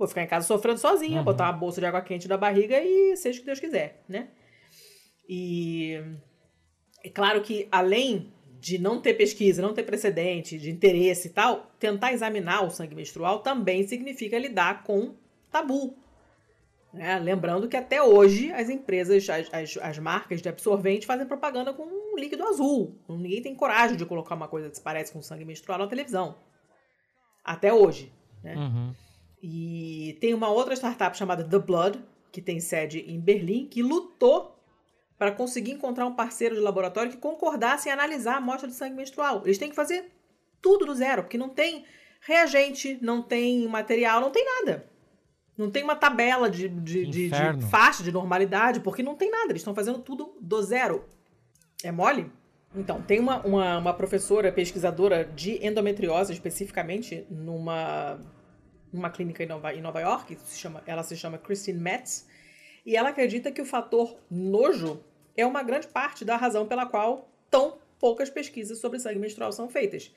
Vou 0.00 0.08
ficar 0.08 0.22
em 0.22 0.26
casa 0.26 0.46
sofrendo 0.46 0.78
sozinha, 0.78 1.18
uhum. 1.18 1.24
botar 1.24 1.44
uma 1.44 1.52
bolsa 1.52 1.78
de 1.78 1.86
água 1.86 2.00
quente 2.00 2.26
na 2.26 2.38
barriga 2.38 2.80
e 2.82 3.14
seja 3.18 3.36
o 3.36 3.40
que 3.42 3.46
Deus 3.46 3.60
quiser, 3.60 4.02
né? 4.08 4.28
E 5.28 6.02
é 7.04 7.10
claro 7.10 7.42
que 7.42 7.68
além 7.70 8.32
de 8.58 8.78
não 8.78 8.98
ter 8.98 9.12
pesquisa, 9.12 9.60
não 9.60 9.74
ter 9.74 9.82
precedente, 9.82 10.58
de 10.58 10.70
interesse 10.70 11.28
e 11.28 11.30
tal, 11.32 11.70
tentar 11.78 12.14
examinar 12.14 12.64
o 12.64 12.70
sangue 12.70 12.94
menstrual 12.94 13.40
também 13.40 13.86
significa 13.86 14.38
lidar 14.38 14.84
com 14.84 15.14
tabu. 15.50 15.94
Né? 16.94 17.18
Lembrando 17.18 17.68
que 17.68 17.76
até 17.76 18.02
hoje 18.02 18.50
as 18.52 18.70
empresas, 18.70 19.28
as, 19.28 19.52
as, 19.52 19.76
as, 19.76 19.98
marcas 19.98 20.40
de 20.40 20.48
absorvente 20.48 21.04
fazem 21.04 21.26
propaganda 21.26 21.74
com 21.74 21.82
um 21.82 22.16
líquido 22.16 22.42
azul. 22.44 22.96
Ninguém 23.06 23.42
tem 23.42 23.54
coragem 23.54 23.98
de 23.98 24.06
colocar 24.06 24.34
uma 24.34 24.48
coisa 24.48 24.70
que 24.70 24.76
se 24.76 24.82
parece 24.82 25.12
com 25.12 25.20
sangue 25.20 25.44
menstrual 25.44 25.78
na 25.78 25.86
televisão. 25.86 26.36
Até 27.44 27.70
hoje. 27.70 28.10
Né? 28.42 28.56
Uhum. 28.56 28.94
E 29.42 30.18
tem 30.20 30.34
uma 30.34 30.48
outra 30.48 30.74
startup 30.74 31.16
chamada 31.16 31.44
The 31.44 31.58
Blood, 31.58 32.02
que 32.30 32.42
tem 32.42 32.60
sede 32.60 33.00
em 33.00 33.18
Berlim, 33.18 33.66
que 33.66 33.82
lutou 33.82 34.56
para 35.18 35.32
conseguir 35.32 35.72
encontrar 35.72 36.06
um 36.06 36.14
parceiro 36.14 36.54
de 36.54 36.60
laboratório 36.60 37.10
que 37.10 37.18
concordasse 37.18 37.88
em 37.88 37.92
analisar 37.92 38.34
a 38.34 38.36
amostra 38.38 38.68
de 38.68 38.74
sangue 38.74 38.96
menstrual. 38.96 39.42
Eles 39.44 39.58
têm 39.58 39.68
que 39.68 39.76
fazer 39.76 40.10
tudo 40.62 40.86
do 40.86 40.94
zero, 40.94 41.22
porque 41.22 41.38
não 41.38 41.48
tem 41.48 41.84
reagente, 42.20 42.98
não 43.00 43.22
tem 43.22 43.66
material, 43.68 44.20
não 44.20 44.30
tem 44.30 44.44
nada. 44.44 44.86
Não 45.56 45.70
tem 45.70 45.82
uma 45.82 45.94
tabela 45.94 46.48
de, 46.48 46.68
de, 46.68 47.06
de, 47.06 47.28
de 47.28 47.66
faixa 47.68 48.02
de 48.02 48.10
normalidade, 48.10 48.80
porque 48.80 49.02
não 49.02 49.14
tem 49.14 49.30
nada. 49.30 49.52
Eles 49.52 49.60
estão 49.60 49.74
fazendo 49.74 49.98
tudo 49.98 50.34
do 50.40 50.62
zero. 50.62 51.04
É 51.84 51.92
mole? 51.92 52.30
Então, 52.74 53.02
tem 53.02 53.18
uma, 53.20 53.44
uma, 53.44 53.78
uma 53.78 53.92
professora 53.92 54.50
pesquisadora 54.50 55.24
de 55.24 55.64
endometriose, 55.66 56.32
especificamente, 56.32 57.26
numa 57.28 58.18
numa 58.92 59.10
clínica 59.10 59.42
em 59.42 59.46
Nova, 59.46 59.74
em 59.74 59.80
Nova 59.80 60.00
York, 60.00 60.36
se 60.44 60.58
chama, 60.58 60.82
ela 60.86 61.02
se 61.02 61.16
chama 61.16 61.38
Christine 61.38 61.78
Metz, 61.78 62.26
e 62.84 62.96
ela 62.96 63.10
acredita 63.10 63.52
que 63.52 63.60
o 63.60 63.66
fator 63.66 64.16
nojo 64.30 65.02
é 65.36 65.46
uma 65.46 65.62
grande 65.62 65.86
parte 65.88 66.24
da 66.24 66.36
razão 66.36 66.66
pela 66.66 66.86
qual 66.86 67.28
tão 67.50 67.78
poucas 67.98 68.30
pesquisas 68.30 68.78
sobre 68.78 68.98
sangue 68.98 69.18
menstrual 69.18 69.52
são 69.52 69.68
feitas. 69.68 70.12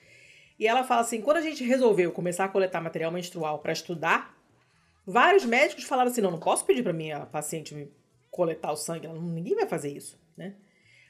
E 0.57 0.67
ela 0.67 0.83
fala 0.83 1.01
assim: 1.01 1.21
quando 1.21 1.37
a 1.37 1.41
gente 1.41 1.63
resolveu 1.63 2.11
começar 2.11 2.45
a 2.45 2.49
coletar 2.49 2.81
material 2.81 3.11
menstrual 3.11 3.59
para 3.59 3.73
estudar, 3.73 4.35
vários 5.05 5.45
médicos 5.45 5.83
falaram 5.83 6.09
assim: 6.09 6.21
não, 6.21 6.31
não 6.31 6.39
posso 6.39 6.65
pedir 6.65 6.83
para 6.83 6.93
minha 6.93 7.25
paciente 7.25 7.91
coletar 8.31 8.71
o 8.71 8.75
sangue, 8.75 9.07
ninguém 9.07 9.55
vai 9.55 9.67
fazer 9.67 9.89
isso, 9.89 10.19
né? 10.35 10.55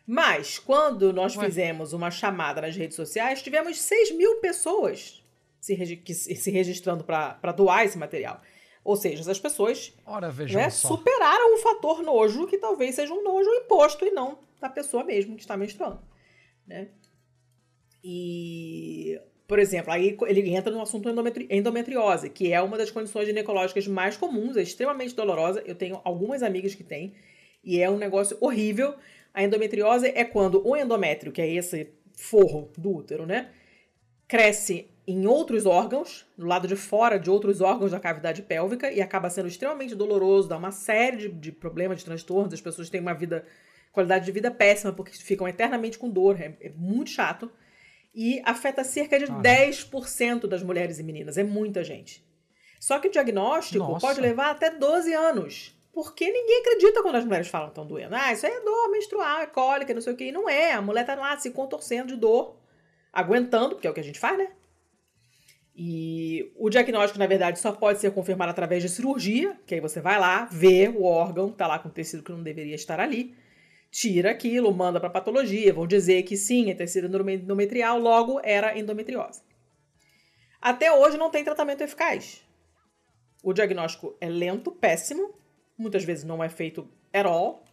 Mas, 0.06 0.60
quando 0.60 1.14
nós 1.14 1.36
Ué. 1.38 1.46
fizemos 1.46 1.94
uma 1.94 2.12
chamada 2.12 2.62
nas 2.62 2.76
redes 2.76 2.96
sociais, 2.98 3.42
tivemos 3.42 3.80
6 3.80 4.12
mil 4.12 4.42
pessoas 4.42 5.23
se, 5.64 5.74
regi 5.74 6.04
se 6.14 6.52
registrando 6.52 7.06
para 7.06 7.52
doar 7.54 7.86
esse 7.86 7.98
material. 7.98 8.42
Ou 8.84 8.98
seja, 8.98 9.22
essas 9.22 9.40
pessoas 9.40 9.94
Ora, 10.06 10.30
né, 10.30 10.70
superaram 10.70 11.56
o 11.56 11.58
fator 11.60 12.04
nojo, 12.04 12.46
que 12.48 12.58
talvez 12.58 12.96
seja 12.96 13.14
um 13.14 13.24
nojo 13.24 13.50
imposto 13.50 14.06
e 14.06 14.12
não 14.12 14.40
da 14.60 14.68
pessoa 14.70 15.06
mesmo 15.06 15.36
que 15.36 15.42
está 15.42 15.56
menstruando. 15.56 16.02
Né? 16.68 16.90
E, 18.04 19.18
por 19.48 19.58
exemplo, 19.58 19.94
aí 19.94 20.18
ele 20.28 20.50
entra 20.54 20.70
no 20.70 20.82
assunto 20.82 21.10
endometri 21.10 21.48
endometriose, 21.50 22.30
que 22.30 22.52
é 22.52 22.62
uma 22.62 22.78
das 22.78 22.92
condições 22.92 23.26
ginecológicas 23.26 23.88
mais 23.88 24.18
comuns, 24.18 24.58
é 24.58 24.62
extremamente 24.62 25.16
dolorosa. 25.16 25.64
Eu 25.66 25.76
tenho 25.76 26.02
algumas 26.04 26.44
amigas 26.44 26.76
que 26.76 26.84
têm, 26.84 27.14
e 27.64 27.80
é 27.80 27.90
um 27.90 27.98
negócio 27.98 28.38
horrível, 28.42 28.96
A 29.34 29.42
endometriose 29.42 30.12
é 30.14 30.26
quando 30.26 30.62
o 30.68 30.76
endométrio, 30.76 31.32
que 31.32 31.42
é 31.42 31.50
esse 31.50 31.88
forro 32.14 32.70
do 32.78 32.98
útero, 32.98 33.26
né, 33.26 33.50
cresce 34.28 34.93
em 35.06 35.28
outros 35.28 35.66
órgãos, 35.66 36.26
do 36.38 36.46
lado 36.46 36.68
de 36.68 36.76
fora 36.76 37.20
de 37.20 37.30
outros 37.30 37.60
órgãos 37.60 37.92
da 37.92 38.00
cavidade 38.00 38.42
pélvica, 38.42 38.92
e 38.92 39.02
acaba 39.02 39.30
sendo 39.30 39.48
extremamente 39.48 39.96
doloroso, 39.96 40.48
dá 40.48 40.58
uma 40.58 40.72
série 40.72 41.18
de, 41.18 41.30
de 41.30 41.52
problemas, 41.52 42.00
de 42.00 42.06
transtornos, 42.06 42.54
as 42.54 42.62
pessoas 42.62 42.90
têm 42.90 43.02
uma 43.02 43.14
vida, 43.14 43.46
qualidade 43.92 44.26
de 44.26 44.32
vida 44.32 44.50
péssima, 44.50 44.94
porque 44.94 45.12
ficam 45.12 45.48
eternamente 45.48 45.98
com 45.98 46.10
dor, 46.10 46.40
é, 46.40 46.56
é 46.62 46.70
muito 46.70 47.10
chato, 47.10 47.52
e 48.16 48.42
afeta 48.46 48.84
cerca 48.84 49.20
de 49.20 49.26
ah. 49.26 49.42
10% 49.42 50.48
das 50.48 50.64
mulheres 50.64 51.00
e 51.00 51.04
meninas, 51.04 51.38
é 51.38 51.44
muita 51.44 51.84
gente. 51.84 52.24
Só 52.80 53.00
que 53.00 53.08
o 53.08 53.12
diagnóstico 53.12 53.84
Nossa. 53.84 54.06
pode 54.06 54.22
levar 54.22 54.52
até 54.52 54.70
12 54.70 55.14
anos. 55.14 55.74
Porque 55.94 56.26
ninguém 56.30 56.62
acredita 56.62 57.04
quando 57.04 57.16
as 57.16 57.24
mulheres 57.24 57.48
falam 57.48 57.68
que 57.68 57.72
estão 57.72 57.86
doendo. 57.86 58.16
Ah, 58.16 58.34
isso 58.34 58.46
aí 58.46 58.52
é 58.52 58.62
dor 58.62 58.90
menstrual, 58.90 59.42
é 59.42 59.46
cólica, 59.46 59.94
não 59.94 60.02
sei 60.02 60.14
o 60.14 60.18
que. 60.18 60.26
E 60.26 60.32
não 60.32 60.50
é. 60.50 60.74
A 60.74 60.82
mulher 60.82 61.06
tá 61.06 61.14
lá 61.14 61.38
se 61.38 61.52
contorcendo 61.52 62.08
de 62.08 62.16
dor, 62.16 62.58
aguentando, 63.12 63.76
porque 63.76 63.88
é 63.88 63.92
o 63.92 63.94
que 63.94 64.00
a 64.00 64.04
gente 64.04 64.20
faz, 64.20 64.38
né? 64.38 64.52
E 65.76 66.52
o 66.56 66.70
diagnóstico, 66.70 67.18
na 67.18 67.26
verdade, 67.26 67.60
só 67.60 67.72
pode 67.72 68.00
ser 68.00 68.12
confirmado 68.12 68.52
através 68.52 68.84
de 68.84 68.90
cirurgia, 68.90 69.58
que 69.66 69.74
aí 69.74 69.82
você 69.82 70.00
vai 70.00 70.20
lá, 70.20 70.46
vê 70.46 70.88
o 70.88 71.04
órgão, 71.04 71.52
tá 71.52 71.66
lá 71.66 71.80
com 71.80 71.90
tecido 71.90 72.22
que 72.22 72.32
não 72.32 72.44
deveria 72.44 72.76
estar 72.76 73.00
ali, 73.00 73.36
tira 73.90 74.32
aquilo, 74.32 74.72
manda 74.74 75.00
para 75.00 75.10
patologia, 75.10 75.74
vão 75.74 75.88
dizer 75.88 76.24
que 76.24 76.38
sim, 76.38 76.70
é 76.70 76.76
tecido 76.76 77.08
endometrial, 77.32 77.98
logo 77.98 78.40
era 78.44 78.78
endometriose. 78.78 79.42
Até 80.62 80.92
hoje 80.92 81.18
não 81.18 81.32
tem 81.32 81.44
tratamento 81.44 81.82
eficaz. 81.82 82.44
O 83.44 83.52
diagnóstico 83.52 84.16
é 84.22 84.30
lento, 84.30 84.72
péssimo, 84.72 85.34
muitas 85.78 86.04
vezes 86.04 86.24
não 86.24 86.44
é 86.44 86.50
feito 86.50 86.88
at 87.12 87.26
all, 87.26 87.64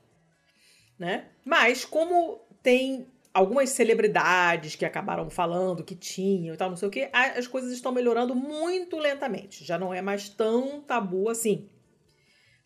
né? 0.98 1.26
Mas 1.44 1.84
como 1.84 2.40
tem 2.62 3.06
algumas 3.32 3.70
celebridades 3.70 4.74
que 4.74 4.84
acabaram 4.84 5.30
falando 5.30 5.84
que 5.84 5.94
tinham 5.94 6.54
e 6.54 6.56
tal, 6.56 6.68
não 6.68 6.76
sei 6.76 6.88
o 6.88 6.90
que, 6.90 7.08
as 7.12 7.46
coisas 7.46 7.72
estão 7.72 7.92
melhorando 7.92 8.34
muito 8.34 8.98
lentamente. 8.98 9.64
Já 9.64 9.78
não 9.78 9.94
é 9.94 10.02
mais 10.02 10.28
tão 10.28 10.80
tabu 10.80 11.28
assim. 11.28 11.68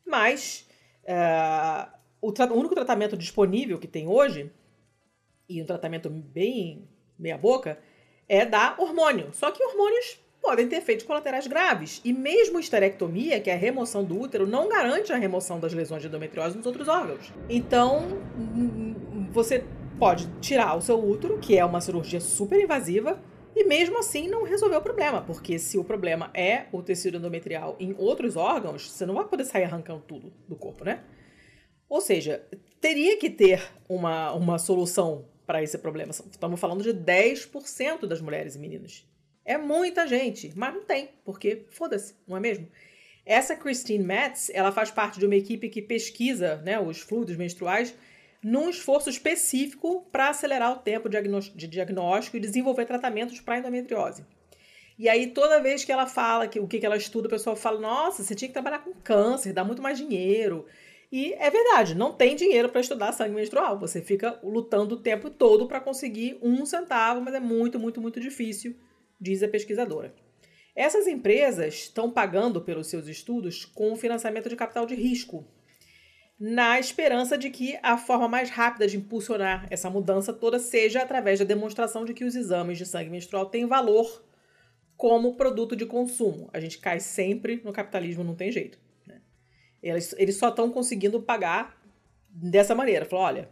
Mas 0.07 0.69
uh, 1.05 1.91
o, 2.21 2.29
o, 2.29 2.59
único 2.59 2.75
tratamento 2.75 3.17
disponível 3.17 3.79
que 3.79 3.87
tem 3.87 4.09
hoje, 4.09 4.51
e 5.49 5.63
um 5.63 5.67
tratamento 5.67 6.09
bem 6.09 6.89
meia-boca, 7.19 7.79
é 8.29 8.45
dar 8.47 8.81
hormônio. 8.81 9.31
Só 9.33 9.51
que 9.51 9.63
hormônios 9.63 10.19
podem 10.41 10.69
ter 10.69 10.77
efeitos 10.77 11.07
colaterais 11.07 11.47
graves. 11.47 12.01
E 12.05 12.13
mesmo 12.13 12.59
esterectomia, 12.59 13.41
que 13.41 13.51
é 13.51 13.55
a 13.55 13.59
remoção 13.59 14.05
do 14.05 14.19
útero, 14.19 14.47
não 14.47 14.69
garante 14.69 15.13
a 15.13 15.17
remoção 15.17 15.59
das 15.59 15.73
lesões 15.73 16.03
de 16.03 16.09
endometriose 16.09 16.57
nos 16.57 16.67
outros 16.67 16.89
órgãos. 16.89 17.33
Então, 17.49 18.03
você 19.31 19.65
pode 19.99 20.29
tirar 20.41 20.77
o 20.77 20.81
seu 20.81 20.99
útero, 20.99 21.39
que 21.39 21.57
é 21.57 21.65
uma 21.65 21.81
cirurgia 21.81 22.21
super 22.21 22.61
invasiva, 22.61 23.21
e 23.55 23.65
mesmo 23.65 23.99
assim 23.99 24.29
não 24.29 24.43
resolver 24.43 24.77
o 24.77 24.83
problema, 24.83 25.23
porque 25.23 25.59
se 25.59 25.79
o 25.79 25.85
problema 25.85 26.31
é 26.35 26.67
o 26.73 26.83
tecido 26.83 27.19
endometrial 27.19 27.77
em 27.79 27.95
outros 27.97 28.37
órgãos, 28.37 28.91
você 28.91 29.07
não 29.07 29.15
vai 29.15 29.25
poder 29.25 29.45
sair 29.45 29.65
arrancando 29.65 30.03
tudo 30.07 30.33
do 30.49 30.57
corpo, 30.57 30.85
né? 30.85 31.05
Ou 31.89 32.01
seja, 32.01 32.45
teria 32.81 33.17
que 33.17 33.31
ter 33.31 33.63
uma, 33.89 34.33
uma 34.33 34.59
solução 34.59 35.27
para 35.47 35.63
esse 35.63 35.79
problema. 35.79 36.11
Estamos 36.11 36.59
falando 36.59 36.83
de 36.83 36.93
10% 36.93 38.07
das 38.07 38.21
mulheres 38.21 38.57
e 38.57 38.59
meninas. 38.59 39.07
É 39.45 39.57
muita 39.57 40.07
gente, 40.07 40.51
mas 40.57 40.75
não 40.75 40.85
tem, 40.85 41.11
porque 41.25 41.67
foda-se, 41.69 42.15
não 42.27 42.37
é 42.37 42.41
mesmo? 42.41 42.67
Essa 43.27 43.55
Christine 43.55 44.03
Metz, 44.03 44.51
ela 44.53 44.73
faz 44.73 44.91
parte 44.91 45.21
de 45.21 45.27
uma 45.27 45.37
equipe 45.37 45.69
que 45.69 45.81
pesquisa 45.81 46.57
né, 46.57 46.81
os 46.81 47.01
fluidos 47.01 47.37
menstruais 47.37 47.95
num 48.45 48.69
esforço 48.69 49.09
específico 49.09 50.07
para 50.13 50.29
acelerar 50.29 50.73
o 50.73 50.79
tempo 50.79 51.09
de 51.09 51.67
diagnóstico 51.67 52.37
e 52.37 52.41
desenvolver 52.41 52.85
tratamentos 52.85 53.41
para 53.41 53.59
endometriose. 53.59 54.25
E 54.97 55.09
aí, 55.09 55.29
toda 55.29 55.61
vez 55.61 55.85
que 55.85 55.91
ela 55.91 56.07
fala 56.07 56.47
que 56.47 56.61
o 56.61 56.69
que 56.69 56.85
ela 56.85 56.97
estuda, 56.97 57.27
o 57.27 57.31
pessoal 57.31 57.57
fala: 57.57 57.81
nossa, 57.81 58.23
você 58.23 58.35
tinha 58.35 58.49
que 58.49 58.53
trabalhar 58.53 58.81
com 58.81 58.93
câncer, 58.93 59.53
dá 59.53 59.65
muito 59.65 59.83
mais 59.83 59.99
dinheiro. 59.99 60.67
E 61.11 61.33
é 61.35 61.51
verdade, 61.51 61.95
não 61.95 62.13
tem 62.13 62.37
dinheiro 62.37 62.69
para 62.69 62.81
estudar 62.81 63.13
sangue 63.13 63.35
menstrual. 63.35 63.79
Você 63.79 64.01
fica 64.01 64.39
lutando 64.43 64.95
o 64.95 65.01
tempo 65.01 65.31
todo 65.31 65.67
para 65.67 65.81
conseguir 65.81 66.39
um 66.43 66.65
centavo, 66.67 67.21
mas 67.21 67.35
é 67.35 67.41
muito, 67.41 67.79
muito, 67.79 68.01
muito 68.01 68.21
difícil 68.21 68.77
diz 69.21 69.43
a 69.43 69.49
pesquisadora. 69.49 70.15
Essas 70.77 71.07
empresas 71.07 71.75
estão 71.75 72.11
pagando 72.11 72.61
pelos 72.61 72.89
seus 72.89 73.07
estudos 73.07 73.65
com 73.65 73.97
financiamento 73.97 74.49
de 74.49 74.57
capital 74.57 74.85
de 74.87 74.95
risco, 74.95 75.47
na 76.39 76.79
esperança 76.79 77.39
de 77.39 77.49
que 77.49 77.79
a 77.83 77.97
forma 77.97 78.29
mais 78.29 78.51
rápida 78.51 78.87
de 78.87 78.97
impulsionar 78.97 79.67
essa 79.71 79.89
mudança 79.89 80.33
toda 80.33 80.59
seja 80.59 81.03
através 81.03 81.39
da 81.39 81.45
demonstração 81.45 82.05
de 82.05 82.13
que 82.13 82.25
os 82.25 82.35
exames 82.35 82.79
de 82.79 82.87
sangue 82.87 83.11
menstrual 83.11 83.47
têm 83.47 83.67
valor 83.67 84.25
como 84.97 85.37
produto 85.37 85.77
de 85.77 85.87
consumo. 85.87 86.49
A 86.53 86.61
gente 86.61 86.79
cai 86.79 87.01
sempre 87.01 87.61
no 87.65 87.73
capitalismo, 87.73 88.25
não 88.25 88.35
tem 88.35 88.51
jeito. 88.51 88.79
Né? 89.07 89.21
Eles, 89.83 90.15
eles 90.19 90.37
só 90.37 90.49
estão 90.49 90.71
conseguindo 90.71 91.23
pagar 91.23 91.81
dessa 92.29 92.75
maneira. 92.75 93.05
Falou, 93.05 93.25
olha, 93.25 93.49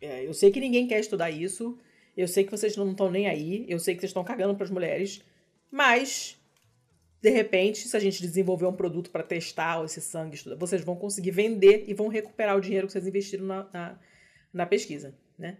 é, 0.00 0.26
eu 0.26 0.34
sei 0.34 0.50
que 0.50 0.60
ninguém 0.60 0.86
quer 0.86 0.98
estudar 0.98 1.30
isso, 1.30 1.78
eu 2.16 2.26
sei 2.26 2.44
que 2.44 2.50
vocês 2.50 2.76
não 2.76 2.90
estão 2.90 3.10
nem 3.10 3.28
aí, 3.28 3.64
eu 3.68 3.78
sei 3.78 3.94
que 3.94 4.00
vocês 4.00 4.10
estão 4.10 4.24
cagando 4.24 4.54
para 4.54 4.64
as 4.64 4.70
mulheres, 4.70 5.22
mas 5.70 6.40
de 7.26 7.30
repente, 7.30 7.88
se 7.88 7.96
a 7.96 7.98
gente 7.98 8.22
desenvolver 8.22 8.66
um 8.66 8.72
produto 8.72 9.10
para 9.10 9.24
testar 9.24 9.84
esse 9.84 10.00
sangue, 10.00 10.38
vocês 10.56 10.84
vão 10.84 10.94
conseguir 10.94 11.32
vender 11.32 11.84
e 11.88 11.92
vão 11.92 12.06
recuperar 12.06 12.56
o 12.56 12.60
dinheiro 12.60 12.86
que 12.86 12.92
vocês 12.92 13.04
investiram 13.04 13.44
na, 13.44 13.68
na, 13.72 13.98
na 14.52 14.64
pesquisa, 14.64 15.12
né? 15.36 15.58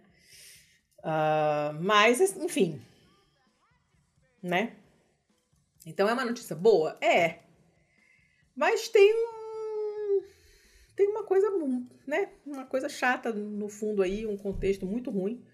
Uh, 0.99 1.75
mas, 1.81 2.21
enfim, 2.37 2.81
né? 4.41 4.77
Então 5.85 6.07
é 6.07 6.13
uma 6.13 6.23
notícia 6.23 6.55
boa? 6.55 6.97
É. 7.01 7.39
Mas 8.55 8.87
tem 8.87 9.13
um. 9.13 10.23
Tem 10.95 11.09
uma 11.09 11.25
coisa, 11.25 11.51
né? 12.07 12.29
Uma 12.45 12.65
coisa 12.65 12.87
chata 12.87 13.33
no 13.33 13.67
fundo 13.67 14.01
aí, 14.01 14.25
um 14.25 14.37
contexto 14.37 14.85
muito 14.85 15.11
ruim 15.11 15.45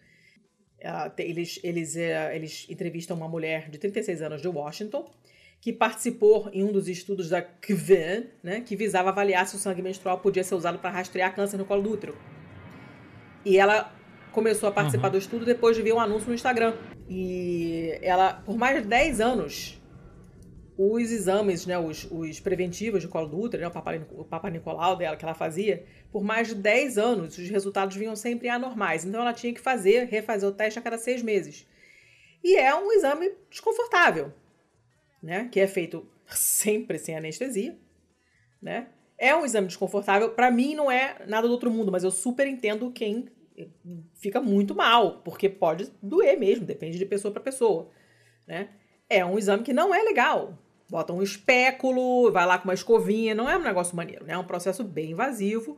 eles, 1.18 1.60
eles, 1.64 1.96
é, 1.96 2.36
eles 2.36 2.68
entrevistam 2.70 3.16
uma 3.16 3.28
mulher 3.28 3.70
de 3.70 3.78
36 3.78 4.22
anos 4.22 4.42
de 4.42 4.48
Washington 4.48 5.10
que 5.64 5.72
participou 5.72 6.50
em 6.52 6.62
um 6.62 6.74
dos 6.74 6.90
estudos 6.90 7.30
da 7.30 7.42
CVN, 7.42 8.26
né, 8.44 8.60
que 8.60 8.76
visava 8.76 9.08
avaliar 9.08 9.48
se 9.48 9.56
o 9.56 9.58
sangue 9.58 9.82
menstrual 9.82 10.20
podia 10.20 10.44
ser 10.44 10.56
usado 10.56 10.78
para 10.78 10.90
rastrear 10.90 11.34
câncer 11.34 11.56
no 11.56 11.64
colo 11.64 11.82
do 11.82 11.90
útero. 11.90 12.18
E 13.46 13.58
ela 13.58 13.90
começou 14.34 14.68
a 14.68 14.74
participar 14.74 15.08
uhum. 15.08 15.12
do 15.14 15.18
estudo 15.20 15.46
depois 15.46 15.78
de 15.78 15.82
ver 15.82 15.94
um 15.94 16.02
anúncio 16.02 16.28
no 16.28 16.36
Instagram. 16.36 16.74
E 17.08 17.98
ela, 18.02 18.34
por 18.46 18.58
mais 18.58 18.82
de 18.82 18.90
10 18.90 19.22
anos, 19.22 19.82
os 20.78 21.10
exames, 21.10 21.66
né, 21.66 21.80
os, 21.80 22.10
os 22.12 22.42
preventivos 22.42 23.02
de 23.02 23.08
colo 23.08 23.30
do 23.30 23.40
útero, 23.40 23.62
né, 23.62 23.70
o, 23.70 23.72
Papa, 23.72 24.06
o 24.12 24.26
Papa 24.26 24.50
Nicolau 24.50 24.98
dela 24.98 25.16
que 25.16 25.24
ela 25.24 25.34
fazia, 25.34 25.86
por 26.12 26.26
mais 26.26 26.50
de 26.50 26.56
10 26.56 26.98
anos, 26.98 27.38
os 27.38 27.50
resultados 27.50 27.96
vinham 27.96 28.18
sempre 28.18 28.50
anormais. 28.50 29.06
Então 29.06 29.22
ela 29.22 29.32
tinha 29.32 29.54
que 29.54 29.62
fazer, 29.62 30.10
refazer 30.10 30.50
o 30.50 30.52
teste 30.52 30.78
a 30.78 30.82
cada 30.82 30.98
seis 30.98 31.24
meses. 31.24 31.66
E 32.44 32.58
é 32.58 32.76
um 32.76 32.92
exame 32.92 33.32
desconfortável, 33.50 34.34
né, 35.24 35.48
que 35.50 35.60
é 35.60 35.68
feito 35.68 36.06
sempre 36.28 37.00
sem 37.00 37.16
anestesia, 37.16 37.78
né? 38.62 38.90
É 39.18 39.34
um 39.34 39.46
exame 39.46 39.68
desconfortável. 39.68 40.32
Para 40.32 40.52
mim 40.52 40.76
não 40.76 40.92
é 40.92 41.16
nada 41.28 41.48
do 41.48 41.54
outro 41.54 41.72
mundo, 41.72 41.92
mas 41.92 42.04
eu 42.04 42.12
super 42.12 42.46
entendo 42.46 42.92
quem 42.92 43.30
fica 44.16 44.42
muito 44.42 44.76
mal, 44.76 45.22
porque 45.22 45.48
pode 45.48 45.92
doer 46.02 46.38
mesmo, 46.38 46.66
depende 46.66 46.98
de 46.98 47.06
pessoa 47.06 47.32
para 47.32 47.42
pessoa, 47.42 47.90
né? 48.48 48.70
É 49.08 49.24
um 49.24 49.38
exame 49.38 49.64
que 49.64 49.72
não 49.72 49.94
é 49.94 50.02
legal, 50.02 50.58
bota 50.90 51.14
um 51.14 51.22
espéculo, 51.22 52.32
vai 52.32 52.46
lá 52.46 52.58
com 52.58 52.66
uma 52.66 52.74
escovinha, 52.74 53.36
não 53.36 53.48
é 53.48 53.56
um 53.56 53.62
negócio 53.62 53.96
maneiro, 53.96 54.26
né? 54.26 54.34
É 54.34 54.38
um 54.38 54.44
processo 54.44 54.84
bem 54.84 55.12
invasivo 55.12 55.78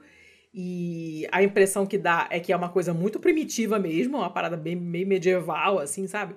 e 0.53 1.27
a 1.33 1.43
impressão 1.43 1.85
que 1.85 1.97
dá 1.97 2.27
é 2.31 2.39
que 2.39 2.53
é 2.53 2.55
uma 2.55 2.69
coisa 2.69 2.93
muito 2.93 3.19
primitiva 3.19 3.77
mesmo, 3.77 4.17
uma 4.17 4.29
parada 4.29 4.55
bem 4.55 4.75
meio 4.75 5.05
medieval, 5.05 5.79
assim, 5.79 6.07
sabe? 6.07 6.35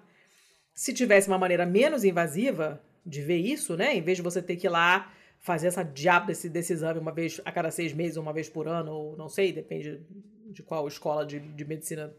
Se 0.74 0.92
tivesse 0.92 1.28
uma 1.28 1.38
maneira 1.38 1.64
menos 1.64 2.02
invasiva 2.02 2.82
de 3.04 3.22
ver 3.22 3.38
isso, 3.38 3.76
né? 3.76 3.96
Em 3.96 4.02
vez 4.02 4.16
de 4.16 4.22
você 4.22 4.42
ter 4.42 4.56
que 4.56 4.66
ir 4.66 4.70
lá 4.70 5.12
fazer 5.38 5.68
essa 5.68 5.82
diabo 5.82 6.26
desse, 6.26 6.48
desse 6.48 6.72
exame 6.72 6.98
uma 6.98 7.12
vez 7.12 7.40
a 7.44 7.52
cada 7.52 7.70
seis 7.70 7.92
meses, 7.92 8.16
uma 8.16 8.32
vez 8.32 8.48
por 8.48 8.66
ano, 8.66 8.92
ou 8.92 9.16
não 9.16 9.28
sei, 9.28 9.52
depende 9.52 10.00
de 10.46 10.62
qual 10.62 10.86
escola 10.88 11.24
de, 11.24 11.38
de 11.38 11.64
medicina 11.64 12.14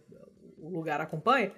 o 0.58 0.70
lugar 0.70 1.02
acompanha. 1.02 1.52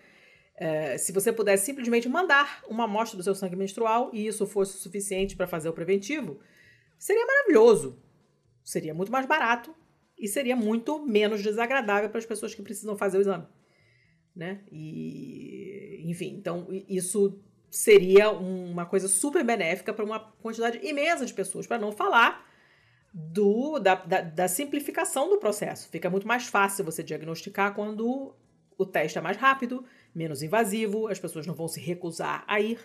É, 0.55 0.97
se 0.97 1.11
você 1.11 1.31
pudesse 1.31 1.65
simplesmente 1.65 2.07
mandar 2.07 2.63
uma 2.67 2.83
amostra 2.83 3.17
do 3.17 3.23
seu 3.23 3.33
sangue 3.33 3.55
menstrual 3.55 4.11
e 4.13 4.27
isso 4.27 4.45
fosse 4.45 4.77
suficiente 4.77 5.35
para 5.35 5.47
fazer 5.47 5.69
o 5.69 5.73
preventivo, 5.73 6.39
seria 6.97 7.25
maravilhoso. 7.25 7.97
Seria 8.63 8.93
muito 8.93 9.11
mais 9.11 9.25
barato 9.25 9.73
e 10.17 10.27
seria 10.27 10.55
muito 10.55 11.03
menos 11.03 11.41
desagradável 11.41 12.09
para 12.09 12.19
as 12.19 12.25
pessoas 12.25 12.53
que 12.53 12.61
precisam 12.61 12.95
fazer 12.95 13.17
o 13.17 13.21
exame. 13.21 13.47
Né? 14.35 14.61
E, 14.71 16.03
enfim, 16.05 16.35
então 16.37 16.67
isso 16.87 17.41
seria 17.71 18.29
uma 18.29 18.85
coisa 18.85 19.07
super 19.07 19.45
benéfica 19.45 19.93
para 19.93 20.03
uma 20.03 20.19
quantidade 20.19 20.85
imensa 20.85 21.25
de 21.25 21.33
pessoas, 21.33 21.65
para 21.65 21.79
não 21.79 21.93
falar 21.93 22.45
do, 23.13 23.79
da, 23.79 23.95
da, 23.95 24.21
da, 24.21 24.47
simplificação 24.49 25.29
do 25.29 25.37
processo. 25.37 25.87
Fica 25.89 26.09
muito 26.09 26.27
mais 26.27 26.47
fácil 26.47 26.83
você 26.83 27.01
diagnosticar 27.01 27.73
quando 27.73 28.35
o 28.77 28.85
teste 28.85 29.17
é 29.17 29.21
mais 29.21 29.37
rápido, 29.37 29.85
menos 30.13 30.43
invasivo, 30.43 31.07
as 31.07 31.17
pessoas 31.17 31.47
não 31.47 31.53
vão 31.53 31.69
se 31.69 31.79
recusar 31.79 32.43
a 32.45 32.59
ir, 32.59 32.79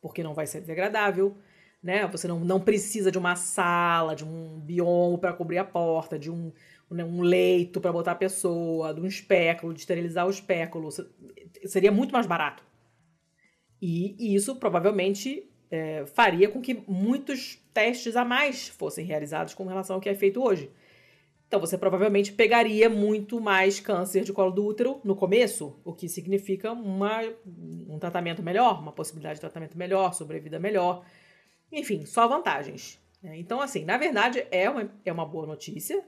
porque 0.00 0.22
não 0.22 0.34
vai 0.34 0.46
ser 0.46 0.60
desagradável. 0.60 1.36
Né? 1.82 2.06
Você 2.06 2.28
não, 2.28 2.38
não 2.38 2.60
precisa 2.60 3.10
de 3.10 3.18
uma 3.18 3.34
sala, 3.34 4.14
de 4.14 4.24
um 4.24 4.60
biombo 4.60 5.18
para 5.18 5.32
cobrir 5.32 5.58
a 5.58 5.64
porta, 5.64 6.16
de 6.16 6.30
um, 6.30 6.52
né, 6.88 7.04
um 7.04 7.22
leito 7.22 7.80
para 7.80 7.92
botar 7.92 8.12
a 8.12 8.16
pessoa, 8.16 8.94
de 8.94 9.00
um 9.00 9.06
espéculo, 9.06 9.74
de 9.74 9.80
esterilizar 9.80 10.24
o 10.24 10.30
espéculo. 10.30 10.90
Seria 11.66 11.90
muito 11.90 12.12
mais 12.12 12.26
barato. 12.26 12.62
E, 13.82 14.14
e 14.16 14.36
isso 14.36 14.54
provavelmente 14.54 15.44
é, 15.68 16.06
faria 16.06 16.48
com 16.48 16.62
que 16.62 16.84
muitos 16.86 17.58
testes 17.74 18.14
a 18.14 18.24
mais 18.24 18.68
fossem 18.68 19.04
realizados 19.04 19.54
com 19.54 19.66
relação 19.66 19.96
ao 19.96 20.00
que 20.00 20.08
é 20.08 20.14
feito 20.14 20.40
hoje. 20.40 20.70
Então 21.48 21.58
você 21.58 21.76
provavelmente 21.76 22.32
pegaria 22.32 22.88
muito 22.88 23.40
mais 23.40 23.80
câncer 23.80 24.22
de 24.22 24.32
colo 24.32 24.52
do 24.52 24.64
útero 24.64 25.00
no 25.02 25.16
começo, 25.16 25.76
o 25.84 25.92
que 25.92 26.08
significa 26.08 26.70
uma, 26.70 27.22
um 27.44 27.98
tratamento 27.98 28.40
melhor, 28.40 28.80
uma 28.80 28.92
possibilidade 28.92 29.34
de 29.34 29.40
tratamento 29.40 29.76
melhor, 29.76 30.14
sobrevida 30.14 30.60
melhor. 30.60 31.04
Enfim, 31.70 32.06
só 32.06 32.28
vantagens. 32.28 33.02
Né? 33.20 33.36
Então, 33.38 33.60
assim, 33.60 33.84
na 33.84 33.98
verdade 33.98 34.46
é 34.52 34.70
uma, 34.70 34.90
é 35.04 35.12
uma 35.12 35.26
boa 35.26 35.46
notícia, 35.46 36.02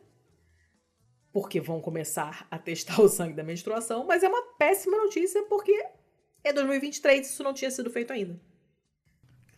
porque 1.33 1.61
vão 1.61 1.81
começar 1.81 2.47
a 2.49 2.57
testar 2.57 3.01
o 3.03 3.09
sangue 3.09 3.35
da 3.35 3.43
menstruação, 3.43 4.07
mas 4.07 4.23
é 4.23 4.29
uma 4.29 4.43
péssima 4.57 4.97
notícia 4.97 5.43
porque 5.43 5.85
é 6.45 6.53
2023 6.53 7.27
isso 7.27 7.43
não 7.43 7.55
tinha 7.55 7.71
sido 7.71 7.91
feito 7.91 8.13
ainda. 8.13 8.39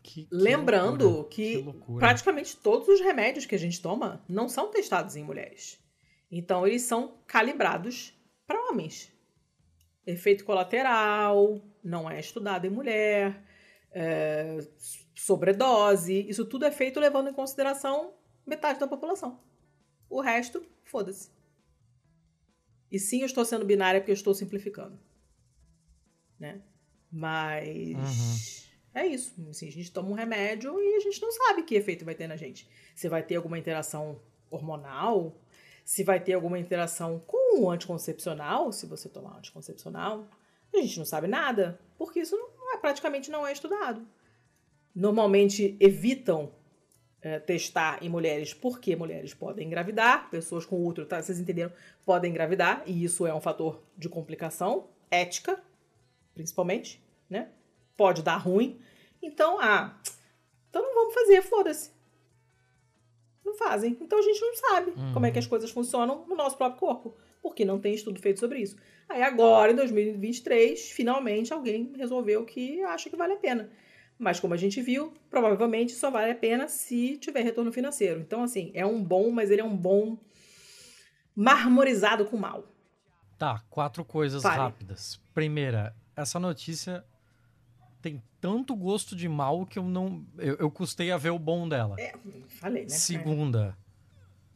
Que, 0.02 0.24
que 0.24 0.28
Lembrando 0.30 1.08
loucura, 1.08 1.28
que, 1.28 1.62
que 1.62 1.98
praticamente 1.98 2.56
todos 2.56 2.88
os 2.88 3.00
remédios 3.00 3.44
que 3.44 3.56
a 3.56 3.58
gente 3.58 3.82
toma 3.82 4.24
não 4.28 4.48
são 4.48 4.70
testados 4.70 5.16
em 5.16 5.24
mulheres. 5.24 5.80
Então, 6.30 6.66
eles 6.66 6.82
são 6.82 7.18
calibrados 7.26 8.14
para 8.46 8.60
homens. 8.70 9.12
Efeito 10.06 10.44
colateral 10.44 11.60
não 11.82 12.08
é 12.08 12.20
estudado 12.20 12.66
em 12.66 12.70
mulher, 12.70 13.42
é, 13.90 14.58
sobredose, 15.14 16.26
isso 16.28 16.44
tudo 16.44 16.64
é 16.64 16.70
feito 16.70 17.00
levando 17.00 17.30
em 17.30 17.32
consideração 17.32 18.14
metade 18.46 18.78
da 18.78 18.86
população. 18.86 19.40
O 20.08 20.20
resto, 20.20 20.64
foda-se. 20.84 21.30
E 22.90 22.98
sim, 22.98 23.20
eu 23.20 23.26
estou 23.26 23.44
sendo 23.44 23.64
binária 23.64 24.00
porque 24.00 24.12
eu 24.12 24.14
estou 24.14 24.34
simplificando. 24.34 24.98
Né? 26.38 26.62
Mas 27.10 28.66
uhum. 28.94 29.00
é 29.00 29.06
isso. 29.06 29.34
Assim, 29.48 29.68
a 29.68 29.72
gente 29.72 29.90
toma 29.92 30.08
um 30.08 30.14
remédio 30.14 30.78
e 30.80 30.96
a 30.96 31.00
gente 31.00 31.20
não 31.20 31.32
sabe 31.32 31.62
que 31.62 31.74
efeito 31.74 32.04
vai 32.04 32.14
ter 32.14 32.26
na 32.26 32.36
gente. 32.36 32.68
Se 32.94 33.08
vai 33.08 33.22
ter 33.22 33.36
alguma 33.36 33.58
interação 33.58 34.20
hormonal, 34.50 35.36
se 35.84 36.02
vai 36.02 36.18
ter 36.18 36.34
alguma 36.34 36.58
interação 36.58 37.20
com 37.26 37.60
o 37.60 37.70
anticoncepcional, 37.70 38.72
se 38.72 38.86
você 38.86 39.08
tomar 39.08 39.38
anticoncepcional. 39.38 40.26
A 40.74 40.78
gente 40.78 40.98
não 40.98 41.06
sabe 41.06 41.26
nada, 41.26 41.78
porque 41.96 42.20
isso 42.20 42.36
não 42.36 42.74
é, 42.74 42.76
praticamente 42.76 43.30
não 43.30 43.46
é 43.46 43.52
estudado. 43.52 44.06
Normalmente 44.94 45.76
evitam 45.78 46.52
é, 47.22 47.38
testar 47.38 48.02
em 48.02 48.08
mulheres 48.08 48.52
porque 48.54 48.94
mulheres 48.94 49.34
podem 49.34 49.66
engravidar, 49.66 50.30
pessoas 50.30 50.64
com 50.66 50.84
útero, 50.86 51.06
tá, 51.06 51.22
vocês 51.22 51.38
entenderam, 51.38 51.72
podem 52.04 52.30
engravidar, 52.30 52.82
e 52.86 53.04
isso 53.04 53.26
é 53.26 53.34
um 53.34 53.40
fator 53.40 53.82
de 53.96 54.08
complicação 54.08 54.88
ética, 55.10 55.62
principalmente, 56.36 57.02
né? 57.28 57.48
Pode 57.96 58.22
dar 58.22 58.36
ruim. 58.36 58.78
Então, 59.22 59.58
ah, 59.58 59.98
então 60.68 60.82
não 60.82 60.94
vamos 60.94 61.14
fazer, 61.14 61.40
foda-se. 61.42 61.90
Não 63.42 63.54
fazem. 63.54 63.96
Então 64.00 64.18
a 64.18 64.22
gente 64.22 64.40
não 64.40 64.54
sabe 64.54 64.90
uhum. 64.90 65.12
como 65.14 65.26
é 65.26 65.30
que 65.30 65.38
as 65.38 65.46
coisas 65.46 65.70
funcionam 65.70 66.26
no 66.28 66.36
nosso 66.36 66.58
próprio 66.58 66.78
corpo, 66.78 67.16
porque 67.42 67.64
não 67.64 67.80
tem 67.80 67.94
estudo 67.94 68.20
feito 68.20 68.38
sobre 68.38 68.60
isso. 68.60 68.76
Aí 69.08 69.22
agora, 69.22 69.72
em 69.72 69.76
2023, 69.76 70.90
finalmente 70.90 71.54
alguém 71.54 71.92
resolveu 71.96 72.44
que 72.44 72.82
acha 72.82 73.08
que 73.08 73.16
vale 73.16 73.32
a 73.32 73.38
pena. 73.38 73.70
Mas 74.18 74.38
como 74.38 74.52
a 74.52 74.56
gente 74.56 74.80
viu, 74.82 75.14
provavelmente 75.30 75.92
só 75.92 76.10
vale 76.10 76.32
a 76.32 76.34
pena 76.34 76.68
se 76.68 77.16
tiver 77.16 77.42
retorno 77.42 77.72
financeiro. 77.72 78.20
Então, 78.20 78.42
assim, 78.42 78.70
é 78.74 78.84
um 78.84 79.02
bom, 79.02 79.30
mas 79.30 79.50
ele 79.50 79.60
é 79.60 79.64
um 79.64 79.76
bom 79.76 80.18
marmorizado 81.34 82.24
com 82.24 82.36
mal. 82.36 82.64
Tá, 83.38 83.62
quatro 83.68 84.04
coisas 84.04 84.42
Fale. 84.42 84.56
rápidas. 84.56 85.20
Primeira, 85.34 85.94
essa 86.16 86.40
notícia 86.40 87.04
tem 88.00 88.22
tanto 88.40 88.74
gosto 88.74 89.14
de 89.14 89.28
mal 89.28 89.66
que 89.66 89.78
eu 89.78 89.84
não. 89.84 90.24
Eu, 90.38 90.56
eu 90.56 90.70
custei 90.70 91.12
a 91.12 91.18
ver 91.18 91.30
o 91.30 91.38
bom 91.38 91.68
dela. 91.68 91.96
É, 91.98 92.14
falei, 92.48 92.84
né? 92.84 92.88
Segunda, 92.88 93.76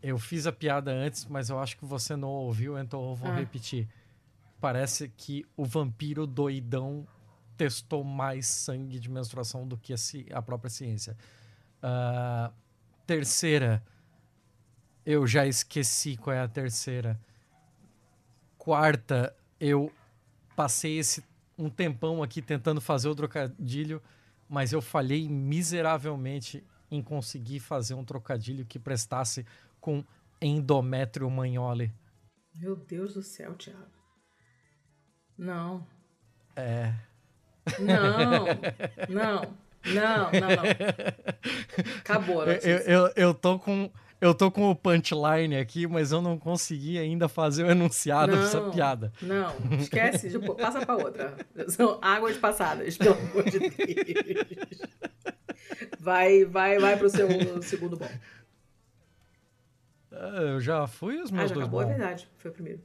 eu 0.02 0.18
fiz 0.18 0.46
a 0.46 0.52
piada 0.52 0.90
antes, 0.90 1.26
mas 1.26 1.50
eu 1.50 1.58
acho 1.58 1.76
que 1.76 1.84
você 1.84 2.16
não 2.16 2.28
ouviu, 2.28 2.78
então 2.78 3.10
eu 3.10 3.14
vou 3.14 3.30
ah. 3.30 3.34
repetir. 3.34 3.88
Parece 4.60 5.08
que 5.08 5.44
o 5.56 5.64
vampiro 5.64 6.26
doidão 6.26 7.06
testou 7.56 8.02
mais 8.02 8.46
sangue 8.46 8.98
de 8.98 9.10
menstruação 9.10 9.66
do 9.66 9.76
que 9.76 9.92
a, 9.92 9.96
a 10.38 10.42
própria 10.42 10.70
ciência. 10.70 11.16
Uh, 11.82 12.52
terceira, 13.06 13.82
eu 15.04 15.26
já 15.26 15.46
esqueci 15.46 16.16
qual 16.16 16.34
é 16.34 16.40
a 16.40 16.48
terceira. 16.48 17.20
Quarta, 18.56 19.34
eu 19.58 19.92
passei 20.54 20.98
esse 20.98 21.22
um 21.60 21.68
tempão 21.68 22.22
aqui 22.22 22.40
tentando 22.40 22.80
fazer 22.80 23.08
o 23.08 23.14
trocadilho, 23.14 24.02
mas 24.48 24.72
eu 24.72 24.80
falhei 24.80 25.28
miseravelmente 25.28 26.64
em 26.90 27.02
conseguir 27.02 27.60
fazer 27.60 27.94
um 27.94 28.04
trocadilho 28.04 28.64
que 28.64 28.78
prestasse 28.78 29.46
com 29.80 30.02
endométrio 30.40 31.30
manhole. 31.30 31.92
Meu 32.54 32.74
Deus 32.74 33.14
do 33.14 33.22
céu, 33.22 33.54
Thiago. 33.54 33.84
Não. 35.36 35.86
É. 36.56 36.92
Não, 37.78 38.46
não, 39.08 39.42
não, 39.44 39.56
não, 39.84 40.30
não. 40.32 41.90
Acabou 42.00 42.44
eu, 42.44 42.78
eu, 42.78 43.12
eu 43.14 43.34
tô 43.34 43.58
com 43.58 43.90
eu 44.20 44.34
tô 44.34 44.50
com 44.50 44.70
o 44.70 44.76
punchline 44.76 45.56
aqui, 45.56 45.86
mas 45.86 46.12
eu 46.12 46.20
não 46.20 46.38
consegui 46.38 46.98
ainda 46.98 47.28
fazer 47.28 47.64
o 47.64 47.70
enunciado 47.70 48.32
não, 48.32 48.42
dessa 48.42 48.60
piada. 48.70 49.12
Não, 49.22 49.54
esquece, 49.78 50.30
tipo, 50.30 50.54
passa 50.54 50.84
pra 50.84 50.96
outra. 50.96 51.36
São 51.68 51.98
águas 52.02 52.36
passadas, 52.36 52.98
pelo 52.98 53.14
amor 53.14 53.44
de 53.48 53.58
Deus. 53.58 54.82
Vai, 55.98 56.44
vai, 56.44 56.78
vai 56.78 56.96
pro 56.96 57.08
seu 57.08 57.28
segundo 57.62 57.96
bom. 57.96 58.08
É, 60.12 60.54
eu 60.54 60.60
já 60.60 60.86
fui 60.86 61.20
os 61.20 61.30
meus 61.30 61.44
ah, 61.44 61.48
já 61.48 61.54
dois 61.54 61.66
acabou, 61.66 61.82
bons. 61.82 61.90
é 61.90 61.96
verdade. 61.96 62.28
Foi 62.36 62.50
o 62.50 62.54
primeiro. 62.54 62.80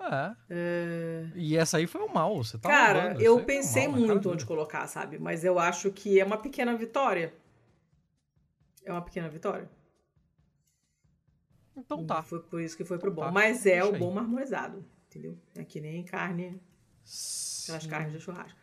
É. 0.00 0.34
é. 0.50 1.26
E 1.34 1.56
essa 1.56 1.76
aí 1.76 1.86
foi 1.86 2.00
o 2.00 2.12
mal, 2.12 2.42
você 2.42 2.58
tá 2.58 2.68
Cara, 2.68 3.16
eu 3.20 3.42
pensei 3.44 3.86
mal, 3.86 3.98
muito 3.98 4.30
onde 4.30 4.44
colocar, 4.44 4.86
sabe? 4.86 5.18
Mas 5.18 5.44
eu 5.44 5.58
acho 5.58 5.90
que 5.90 6.18
é 6.18 6.24
uma 6.24 6.38
pequena 6.38 6.74
vitória. 6.74 7.32
É 8.84 8.90
uma 8.90 9.02
pequena 9.02 9.28
vitória. 9.28 9.68
Então 11.76 12.04
tá. 12.06 12.22
Foi 12.22 12.40
por 12.40 12.60
isso 12.60 12.76
que 12.76 12.84
foi 12.84 12.96
então 12.96 13.08
pro 13.08 13.14
bom. 13.14 13.22
Tá. 13.22 13.32
Mas 13.32 13.66
é 13.66 13.80
Deixa 13.80 13.88
o 13.88 13.98
bom 13.98 14.12
marmorizado, 14.12 14.84
entendeu? 15.06 15.38
É 15.54 15.64
que 15.64 15.80
nem 15.80 16.04
carne, 16.04 16.60
aquelas 17.62 17.86
carnes 17.86 18.12
de 18.12 18.20
churrasco. 18.20 18.58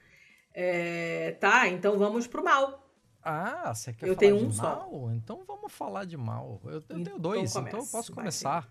É, 0.54 1.32
tá, 1.40 1.68
então 1.68 1.98
vamos 1.98 2.28
pro 2.28 2.44
mal. 2.44 2.88
Ah, 3.22 3.74
você 3.74 3.94
quer 3.94 4.08
eu 4.08 4.16
falar 4.16 4.20
tenho 4.20 4.36
um 4.38 4.48
de 4.50 4.58
mal? 4.58 4.90
Só. 4.90 5.12
Então 5.14 5.44
vamos 5.46 5.72
falar 5.72 6.06
de 6.06 6.18
mal. 6.18 6.62
Eu, 6.64 6.72
eu 6.72 6.82
tenho 6.82 7.02
então 7.02 7.20
dois, 7.20 7.56
então 7.56 7.80
eu 7.80 7.86
posso 7.88 8.12
começar. 8.14 8.70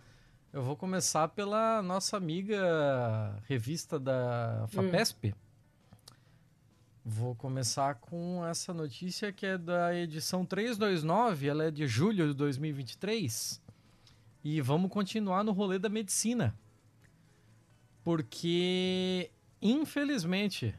Eu 0.53 0.62
vou 0.62 0.76
começar 0.76 1.28
pela 1.28 1.82
nossa 1.82 2.16
amiga 2.16 3.39
revista 3.47 4.01
da 4.01 4.66
FAPESP. 4.68 5.28
Hum. 5.28 5.49
Vou 7.05 7.34
começar 7.34 7.95
com 7.95 8.45
essa 8.47 8.72
notícia 8.74 9.32
que 9.32 9.47
é 9.47 9.57
da 9.57 9.95
edição 9.95 10.45
329, 10.45 11.49
ela 11.49 11.64
é 11.64 11.70
de 11.70 11.86
julho 11.86 12.28
de 12.28 12.34
2023. 12.34 13.62
E 14.51 14.62
vamos 14.62 14.90
continuar 14.90 15.44
no 15.44 15.53
rolê 15.53 15.78
da 15.78 15.90
medicina. 15.90 16.59
Porque, 18.03 19.30
infelizmente, 19.61 20.74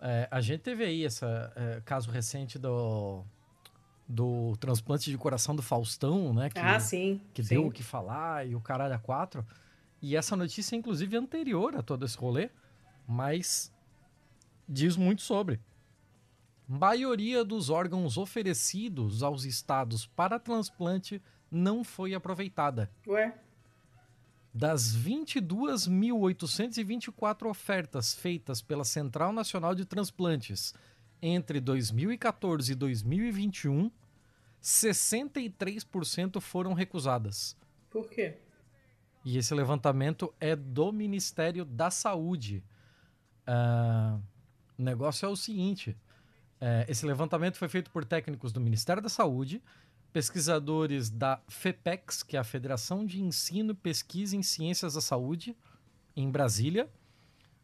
é, 0.00 0.26
a 0.30 0.40
gente 0.40 0.60
teve 0.60 0.82
aí 0.82 1.04
esse 1.04 1.26
é, 1.26 1.82
caso 1.84 2.10
recente 2.10 2.58
do, 2.58 3.22
do 4.08 4.56
transplante 4.56 5.10
de 5.10 5.18
coração 5.18 5.54
do 5.54 5.60
Faustão, 5.60 6.32
né? 6.32 6.48
Que, 6.48 6.58
ah, 6.58 6.80
sim. 6.80 7.20
Que 7.34 7.42
sim. 7.42 7.50
deu 7.50 7.66
o 7.66 7.70
que 7.70 7.82
falar 7.82 8.48
e 8.48 8.54
o 8.54 8.62
caralho 8.62 8.94
a 8.94 8.98
quatro. 8.98 9.46
E 10.00 10.16
essa 10.16 10.34
notícia, 10.34 10.74
inclusive, 10.74 11.16
é 11.16 11.18
anterior 11.18 11.76
a 11.76 11.82
todo 11.82 12.06
esse 12.06 12.16
rolê, 12.16 12.48
mas 13.06 13.70
diz 14.66 14.96
muito 14.96 15.20
sobre. 15.20 15.60
Maioria 16.66 17.44
dos 17.44 17.68
órgãos 17.68 18.16
oferecidos 18.16 19.22
aos 19.22 19.44
estados 19.44 20.06
para 20.06 20.38
transplante 20.38 21.20
não 21.50 21.82
foi 21.84 22.14
aproveitada. 22.14 22.90
Ué? 23.06 23.38
Das 24.52 24.96
22.824 24.96 27.48
ofertas 27.48 28.14
feitas 28.14 28.60
pela 28.62 28.84
Central 28.84 29.32
Nacional 29.32 29.74
de 29.74 29.84
Transplantes 29.84 30.72
entre 31.20 31.60
2014 31.60 32.72
e 32.72 32.74
2021, 32.74 33.90
63% 34.62 36.40
foram 36.40 36.72
recusadas. 36.72 37.54
Por 37.90 38.08
quê? 38.08 38.38
E 39.24 39.36
esse 39.36 39.52
levantamento 39.54 40.32
é 40.40 40.56
do 40.56 40.92
Ministério 40.92 41.64
da 41.64 41.90
Saúde. 41.90 42.62
Uh, 43.46 44.22
o 44.78 44.82
negócio 44.82 45.26
é 45.26 45.28
o 45.28 45.36
seguinte: 45.36 45.96
é, 46.60 46.86
esse 46.88 47.06
levantamento 47.06 47.56
foi 47.56 47.68
feito 47.68 47.90
por 47.90 48.04
técnicos 48.04 48.52
do 48.52 48.60
Ministério 48.60 49.02
da 49.02 49.08
Saúde, 49.08 49.62
pesquisadores 50.18 51.10
da 51.10 51.40
FEPEX, 51.46 52.24
que 52.24 52.36
é 52.36 52.40
a 52.40 52.44
Federação 52.44 53.06
de 53.06 53.22
Ensino 53.22 53.70
e 53.70 53.74
Pesquisa 53.74 54.34
em 54.34 54.42
Ciências 54.42 54.94
da 54.94 55.00
Saúde, 55.00 55.56
em 56.16 56.28
Brasília, 56.28 56.90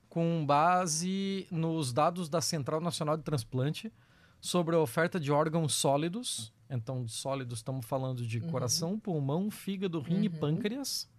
com 0.09 0.47
base 0.47 1.49
nos 1.51 1.93
dados 1.93 2.29
da 2.29 2.41
Central 2.41 2.81
Nacional 2.81 3.17
de 3.17 3.25
Transplante 3.25 3.93
sobre 4.41 4.77
a 4.77 4.79
oferta 4.79 5.19
de 5.19 5.33
órgãos 5.33 5.75
sólidos. 5.75 6.53
Então, 6.71 7.05
de 7.05 7.11
sólidos, 7.11 7.59
estamos 7.59 7.85
falando 7.87 8.25
de 8.25 8.39
uhum. 8.39 8.49
coração, 8.49 9.01
pulmão, 9.01 9.51
fígado, 9.51 9.99
rim 9.99 10.19
uhum. 10.19 10.23
e 10.23 10.29
pâncreas. 10.29 11.11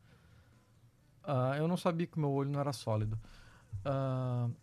Uh, 1.22 1.56
eu 1.58 1.68
não 1.68 1.76
sabia 1.76 2.08
que 2.08 2.18
meu 2.18 2.32
olho 2.32 2.50
não 2.50 2.62
era 2.62 2.72
sólido. 2.72 3.20
Uh, 3.86 4.56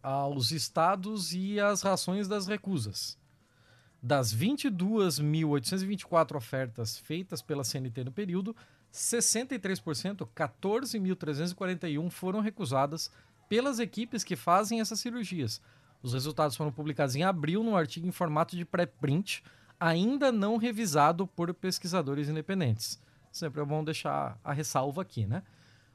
aos 0.00 0.52
estados 0.52 1.34
e 1.34 1.58
às 1.58 1.82
rações 1.82 2.28
das 2.28 2.46
recusas. 2.46 3.18
Das 4.06 4.36
22.824 4.36 6.36
ofertas 6.36 6.98
feitas 6.98 7.40
pela 7.40 7.64
CNT 7.64 8.04
no 8.04 8.12
período, 8.12 8.54
63%, 8.92 10.28
14.341 10.36 12.10
foram 12.10 12.40
recusadas 12.40 13.10
pelas 13.48 13.78
equipes 13.78 14.22
que 14.22 14.36
fazem 14.36 14.78
essas 14.78 15.00
cirurgias. 15.00 15.58
Os 16.02 16.12
resultados 16.12 16.54
foram 16.54 16.70
publicados 16.70 17.16
em 17.16 17.22
abril 17.22 17.62
num 17.62 17.74
artigo 17.74 18.06
em 18.06 18.12
formato 18.12 18.54
de 18.54 18.66
pré-print, 18.66 19.42
ainda 19.80 20.30
não 20.30 20.58
revisado 20.58 21.26
por 21.26 21.54
pesquisadores 21.54 22.28
independentes. 22.28 23.00
Sempre 23.32 23.62
é 23.62 23.64
bom 23.64 23.82
deixar 23.82 24.38
a 24.44 24.52
ressalva 24.52 25.00
aqui, 25.00 25.24
né? 25.24 25.42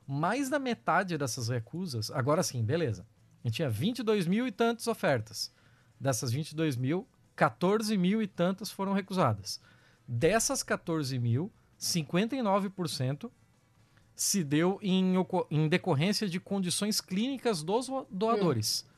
Mais 0.08 0.50
da 0.50 0.58
metade 0.58 1.16
dessas 1.16 1.48
recusas, 1.48 2.10
agora 2.10 2.42
sim, 2.42 2.64
beleza. 2.64 3.06
A 3.44 3.48
gente 3.48 3.58
tinha 3.58 3.70
22 3.70 4.26
mil 4.26 4.48
e 4.48 4.52
tantas 4.52 4.88
ofertas. 4.88 5.54
Dessas 6.00 6.32
22 6.32 6.76
mil, 6.76 7.08
14 7.40 7.98
mil 7.98 8.22
e 8.22 8.28
tantas 8.28 8.70
foram 8.70 8.92
recusadas. 8.92 9.62
Dessas 10.06 10.62
14 10.62 11.18
mil, 11.18 11.50
59% 11.80 13.32
se 14.14 14.44
deu 14.44 14.78
em, 14.82 15.14
em, 15.50 15.70
decorrência 15.70 16.28
de 16.28 16.38
condições 16.38 17.00
clínicas 17.00 17.64
dos 17.64 17.88
doadores. 18.12 18.86
Hum. 18.86 18.94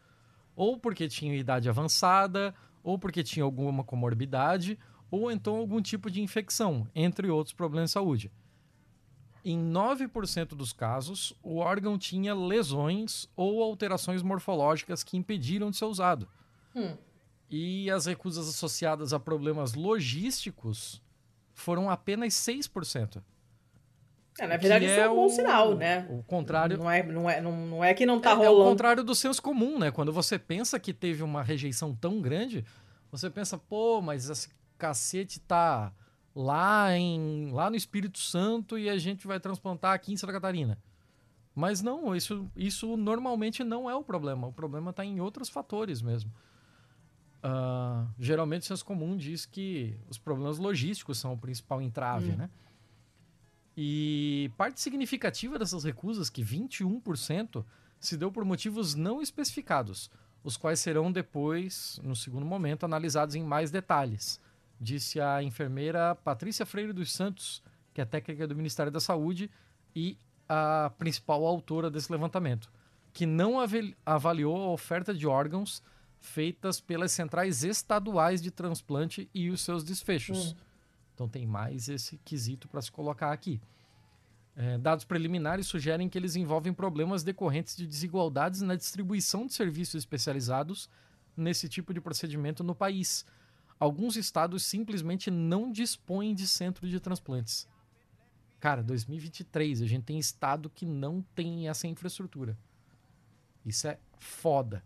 Ou 0.55 0.79
porque 0.79 1.07
tinham 1.07 1.35
idade 1.35 1.69
avançada, 1.69 2.55
ou 2.81 2.97
porque 2.97 3.23
tinham 3.23 3.45
alguma 3.45 3.83
comorbidade, 3.83 4.79
ou 5.11 5.31
então 5.31 5.57
algum 5.57 5.79
tipo 5.79 6.09
de 6.09 6.19
infecção, 6.19 6.87
entre 6.95 7.29
outros 7.29 7.53
problemas 7.53 7.91
de 7.91 7.93
saúde. 7.93 8.31
Em 9.45 9.71
9% 9.71 10.55
dos 10.55 10.73
casos, 10.73 11.31
o 11.43 11.57
órgão 11.57 11.95
tinha 11.95 12.33
lesões 12.33 13.29
ou 13.35 13.61
alterações 13.61 14.23
morfológicas 14.23 15.03
que 15.03 15.15
impediram 15.15 15.69
de 15.69 15.77
ser 15.77 15.85
usado. 15.85 16.27
Hum. 16.75 16.97
E 17.51 17.91
as 17.91 18.05
recusas 18.05 18.47
associadas 18.47 19.11
a 19.11 19.19
problemas 19.19 19.73
logísticos 19.73 21.01
foram 21.53 21.89
apenas 21.89 22.33
6%. 22.33 23.21
É, 24.39 24.47
na 24.47 24.55
verdade, 24.55 24.85
isso 24.85 24.93
é, 24.93 25.01
é 25.01 25.09
um 25.09 25.15
bom 25.15 25.27
sinal, 25.27 25.75
né? 25.75 26.07
O 26.09 26.23
contrário. 26.23 26.77
Não 26.77 26.89
é, 26.89 27.03
não 27.03 27.29
é, 27.29 27.41
não, 27.41 27.67
não 27.67 27.83
é 27.83 27.93
que 27.93 28.05
não 28.05 28.21
tá 28.21 28.31
é, 28.31 28.35
rolando. 28.35 28.61
É 28.61 28.63
o 28.63 28.69
contrário 28.69 29.03
do 29.03 29.13
senso 29.13 29.41
comum, 29.41 29.77
né? 29.77 29.91
Quando 29.91 30.13
você 30.13 30.39
pensa 30.39 30.79
que 30.79 30.93
teve 30.93 31.21
uma 31.21 31.43
rejeição 31.43 31.93
tão 31.93 32.21
grande, 32.21 32.63
você 33.11 33.29
pensa, 33.29 33.57
pô, 33.57 34.01
mas 34.01 34.29
esse 34.29 34.49
cacete 34.77 35.37
tá 35.41 35.91
lá, 36.33 36.97
em, 36.97 37.51
lá 37.51 37.69
no 37.69 37.75
Espírito 37.75 38.19
Santo 38.19 38.79
e 38.79 38.89
a 38.89 38.97
gente 38.97 39.27
vai 39.27 39.41
transplantar 39.41 39.93
aqui 39.93 40.13
em 40.13 40.17
Santa 40.17 40.31
Catarina. 40.31 40.77
Mas 41.53 41.81
não, 41.81 42.15
isso, 42.15 42.49
isso 42.55 42.95
normalmente 42.95 43.61
não 43.61 43.89
é 43.89 43.95
o 43.95 44.03
problema. 44.03 44.47
O 44.47 44.53
problema 44.53 44.91
está 44.91 45.03
em 45.03 45.19
outros 45.19 45.49
fatores 45.49 46.01
mesmo. 46.01 46.31
Uh, 47.43 48.07
geralmente 48.19 48.61
o 48.61 48.65
senso 48.65 48.85
comum 48.85 49.17
diz 49.17 49.45
que 49.45 49.97
os 50.07 50.17
problemas 50.19 50.59
logísticos 50.59 51.17
são 51.17 51.33
o 51.33 51.37
principal 51.37 51.81
entrave, 51.81 52.31
hum. 52.31 52.37
né? 52.37 52.49
E 53.75 54.51
parte 54.57 54.79
significativa 54.81 55.57
dessas 55.57 55.83
recusas, 55.83 56.29
que 56.29 56.43
21%, 56.43 57.65
se 57.99 58.17
deu 58.17 58.31
por 58.31 58.43
motivos 58.43 58.95
não 58.95 59.21
especificados, 59.21 60.11
os 60.43 60.57
quais 60.57 60.79
serão 60.79 61.11
depois, 61.11 61.99
no 62.03 62.15
segundo 62.15 62.45
momento, 62.45 62.85
analisados 62.85 63.35
em 63.35 63.43
mais 63.43 63.71
detalhes, 63.71 64.39
disse 64.79 65.21
a 65.21 65.41
enfermeira 65.41 66.15
Patrícia 66.15 66.65
Freire 66.65 66.93
dos 66.93 67.11
Santos, 67.13 67.63
que 67.93 68.01
é 68.01 68.05
técnica 68.05 68.47
do 68.47 68.55
Ministério 68.55 68.91
da 68.91 68.99
Saúde 68.99 69.49
e 69.95 70.17
a 70.49 70.91
principal 70.97 71.45
autora 71.45 71.89
desse 71.89 72.11
levantamento, 72.11 72.69
que 73.13 73.25
não 73.25 73.55
avaliou 74.05 74.57
a 74.57 74.71
oferta 74.71 75.13
de 75.13 75.27
órgãos 75.27 75.81
feitas 76.21 76.79
pelas 76.79 77.11
centrais 77.11 77.63
estaduais 77.63 78.41
de 78.41 78.51
transplante 78.51 79.27
e 79.33 79.49
os 79.49 79.61
seus 79.61 79.83
desfechos. 79.83 80.53
Hum. 80.53 80.55
Então 81.13 81.27
tem 81.27 81.45
mais 81.45 81.89
esse 81.89 82.17
quesito 82.23 82.67
para 82.69 82.81
se 82.81 82.91
colocar 82.91 83.33
aqui. 83.33 83.59
É, 84.55 84.77
dados 84.77 85.03
preliminares 85.03 85.65
sugerem 85.65 86.07
que 86.07 86.17
eles 86.17 86.35
envolvem 86.35 86.73
problemas 86.73 87.23
decorrentes 87.23 87.75
de 87.75 87.87
desigualdades 87.87 88.61
na 88.61 88.75
distribuição 88.75 89.47
de 89.47 89.53
serviços 89.53 89.95
especializados 89.95 90.89
nesse 91.35 91.67
tipo 91.67 91.93
de 91.93 91.99
procedimento 91.99 92.63
no 92.63 92.75
país. 92.75 93.25
Alguns 93.79 94.15
estados 94.15 94.63
simplesmente 94.63 95.31
não 95.31 95.71
dispõem 95.71 96.35
de 96.35 96.47
centro 96.47 96.87
de 96.87 96.99
transplantes. 96.99 97.67
Cara, 98.59 98.83
2023, 98.83 99.81
a 99.81 99.87
gente 99.87 100.03
tem 100.03 100.19
estado 100.19 100.69
que 100.69 100.85
não 100.85 101.23
tem 101.33 101.67
essa 101.67 101.87
infraestrutura. 101.87 102.55
Isso 103.65 103.87
é 103.87 103.97
foda. 104.19 104.83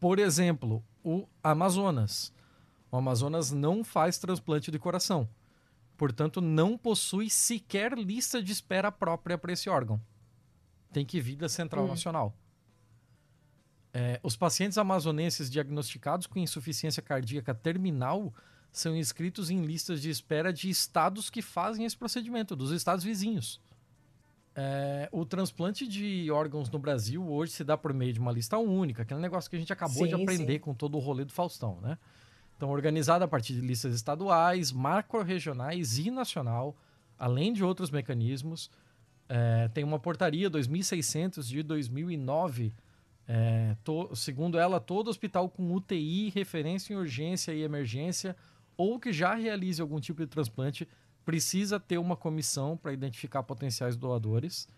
Por 0.00 0.18
exemplo, 0.18 0.82
o 1.04 1.28
Amazonas. 1.42 2.32
O 2.90 2.96
Amazonas 2.96 3.52
não 3.52 3.84
faz 3.84 4.18
transplante 4.18 4.70
de 4.70 4.78
coração. 4.78 5.28
Portanto, 5.96 6.40
não 6.40 6.78
possui 6.78 7.28
sequer 7.28 7.92
lista 7.92 8.42
de 8.42 8.50
espera 8.50 8.90
própria 8.90 9.36
para 9.36 9.52
esse 9.52 9.68
órgão. 9.68 10.00
Tem 10.90 11.04
que 11.04 11.20
vir 11.20 11.36
da 11.36 11.48
Central 11.48 11.84
hum. 11.84 11.88
Nacional. 11.88 12.34
É, 13.92 14.18
os 14.22 14.36
pacientes 14.36 14.78
amazonenses 14.78 15.50
diagnosticados 15.50 16.26
com 16.26 16.38
insuficiência 16.38 17.02
cardíaca 17.02 17.54
terminal 17.54 18.32
são 18.72 18.96
inscritos 18.96 19.50
em 19.50 19.62
listas 19.62 20.00
de 20.00 20.08
espera 20.08 20.52
de 20.52 20.70
estados 20.70 21.28
que 21.28 21.42
fazem 21.42 21.84
esse 21.84 21.96
procedimento, 21.96 22.56
dos 22.56 22.70
estados 22.70 23.04
vizinhos. 23.04 23.60
É, 24.54 25.08
o 25.12 25.24
transplante 25.24 25.86
de 25.86 26.30
órgãos 26.30 26.68
no 26.70 26.78
Brasil 26.78 27.24
hoje 27.30 27.52
se 27.52 27.62
dá 27.62 27.76
por 27.76 27.94
meio 27.94 28.12
de 28.12 28.18
uma 28.18 28.32
lista 28.32 28.58
única, 28.58 29.02
aquele 29.02 29.20
negócio 29.20 29.48
que 29.48 29.56
a 29.56 29.58
gente 29.58 29.72
acabou 29.72 30.04
sim, 30.04 30.08
de 30.08 30.14
aprender 30.14 30.54
sim. 30.54 30.58
com 30.58 30.74
todo 30.74 30.96
o 30.96 31.00
rolê 31.00 31.24
do 31.24 31.32
Faustão, 31.32 31.80
né? 31.80 31.96
Então, 32.56 32.68
organizada 32.68 33.24
a 33.24 33.28
partir 33.28 33.54
de 33.54 33.60
listas 33.62 33.94
estaduais, 33.94 34.70
macro-regionais 34.70 35.96
e 35.96 36.10
nacional, 36.10 36.76
além 37.18 37.54
de 37.54 37.64
outros 37.64 37.90
mecanismos. 37.90 38.70
É, 39.28 39.68
tem 39.68 39.82
uma 39.82 39.98
portaria 39.98 40.50
2600 40.50 41.48
de 41.48 41.62
2009, 41.62 42.74
é, 43.26 43.76
to, 43.82 44.14
segundo 44.14 44.58
ela, 44.58 44.78
todo 44.78 45.08
hospital 45.08 45.48
com 45.48 45.72
UTI, 45.72 46.30
referência 46.30 46.92
em 46.92 46.96
urgência 46.96 47.52
e 47.52 47.62
emergência, 47.62 48.36
ou 48.76 48.98
que 48.98 49.12
já 49.12 49.34
realize 49.34 49.80
algum 49.80 50.00
tipo 50.00 50.20
de 50.20 50.26
transplante, 50.26 50.86
precisa 51.24 51.78
ter 51.78 51.98
uma 51.98 52.16
comissão 52.16 52.76
para 52.76 52.92
identificar 52.92 53.42
potenciais 53.42 53.96
doadores. 53.96 54.68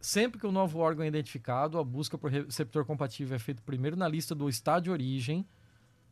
Sempre 0.00 0.38
que 0.38 0.46
o 0.46 0.50
um 0.50 0.52
novo 0.52 0.78
órgão 0.78 1.04
é 1.04 1.08
identificado, 1.08 1.78
a 1.78 1.84
busca 1.84 2.16
por 2.16 2.30
receptor 2.30 2.84
compatível 2.84 3.34
é 3.34 3.38
feita 3.38 3.62
primeiro 3.64 3.96
na 3.96 4.06
lista 4.06 4.34
do 4.34 4.48
estado 4.48 4.84
de 4.84 4.90
origem. 4.90 5.46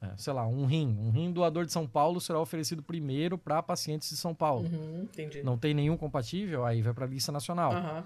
É, 0.00 0.12
sei 0.16 0.32
lá, 0.32 0.46
um 0.46 0.66
rim. 0.66 0.96
Um 0.98 1.11
rim 1.11 1.32
doador 1.32 1.64
de 1.64 1.72
São 1.72 1.86
Paulo 1.86 2.20
será 2.20 2.38
oferecido 2.38 2.82
primeiro 2.82 3.38
para 3.38 3.62
pacientes 3.62 4.11
de 4.11 4.16
São 4.16 4.34
Paulo. 4.34 4.68
Uhum, 4.68 5.09
Não 5.42 5.57
tem 5.57 5.72
nenhum 5.72 5.96
compatível, 5.96 6.66
aí 6.66 6.82
vai 6.82 6.92
para 6.92 7.07
a 7.07 7.09
lista 7.09 7.32
nacional. 7.32 7.72
Uhum. 7.72 8.04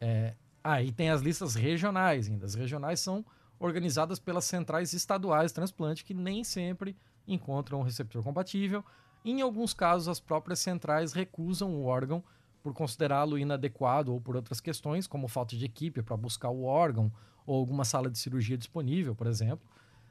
É, 0.00 0.34
aí 0.62 0.92
tem 0.92 1.10
as 1.10 1.20
listas 1.20 1.54
regionais 1.54 2.28
ainda. 2.28 2.46
As 2.46 2.54
regionais 2.54 3.00
são 3.00 3.24
organizadas 3.58 4.18
pelas 4.18 4.44
centrais 4.44 4.92
estaduais 4.92 5.50
de 5.50 5.54
transplante, 5.54 6.04
que 6.04 6.14
nem 6.14 6.44
sempre 6.44 6.96
encontram 7.26 7.80
um 7.80 7.82
receptor 7.82 8.22
compatível. 8.22 8.84
Em 9.24 9.42
alguns 9.42 9.74
casos, 9.74 10.08
as 10.08 10.18
próprias 10.18 10.60
centrais 10.60 11.12
recusam 11.12 11.74
o 11.74 11.84
órgão 11.84 12.24
por 12.62 12.72
considerá-lo 12.72 13.38
inadequado 13.38 14.12
ou 14.12 14.20
por 14.20 14.36
outras 14.36 14.60
questões, 14.60 15.06
como 15.06 15.28
falta 15.28 15.56
de 15.56 15.64
equipe 15.64 16.02
para 16.02 16.16
buscar 16.16 16.50
o 16.50 16.64
órgão 16.64 17.12
ou 17.46 17.58
alguma 17.58 17.84
sala 17.84 18.10
de 18.10 18.18
cirurgia 18.18 18.56
disponível, 18.56 19.14
por 19.14 19.26
exemplo. 19.26 19.68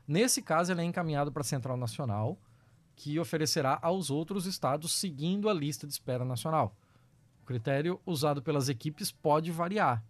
Nesse 0.07 0.41
caso, 0.41 0.71
ele 0.71 0.81
é 0.81 0.83
encaminhado 0.83 1.31
para 1.31 1.41
a 1.41 1.45
Central 1.45 1.77
Nacional, 1.77 2.37
que 2.95 3.19
oferecerá 3.19 3.79
aos 3.81 4.09
outros 4.09 4.45
estados 4.45 4.91
seguindo 4.91 5.49
a 5.49 5.53
lista 5.53 5.87
de 5.87 5.93
espera 5.93 6.25
nacional. 6.25 6.75
O 7.41 7.45
critério 7.45 7.99
usado 8.05 8.41
pelas 8.41 8.69
equipes 8.69 9.11
pode 9.11 9.51
variar. 9.51 10.03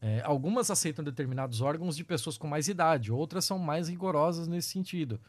É, 0.00 0.22
algumas 0.24 0.70
aceitam 0.70 1.04
determinados 1.04 1.60
órgãos 1.60 1.96
de 1.96 2.02
pessoas 2.02 2.38
com 2.38 2.48
mais 2.48 2.68
idade, 2.68 3.12
outras 3.12 3.44
são 3.44 3.58
mais 3.58 3.88
rigorosas 3.88 4.48
nesse 4.48 4.70
sentido 4.70 5.20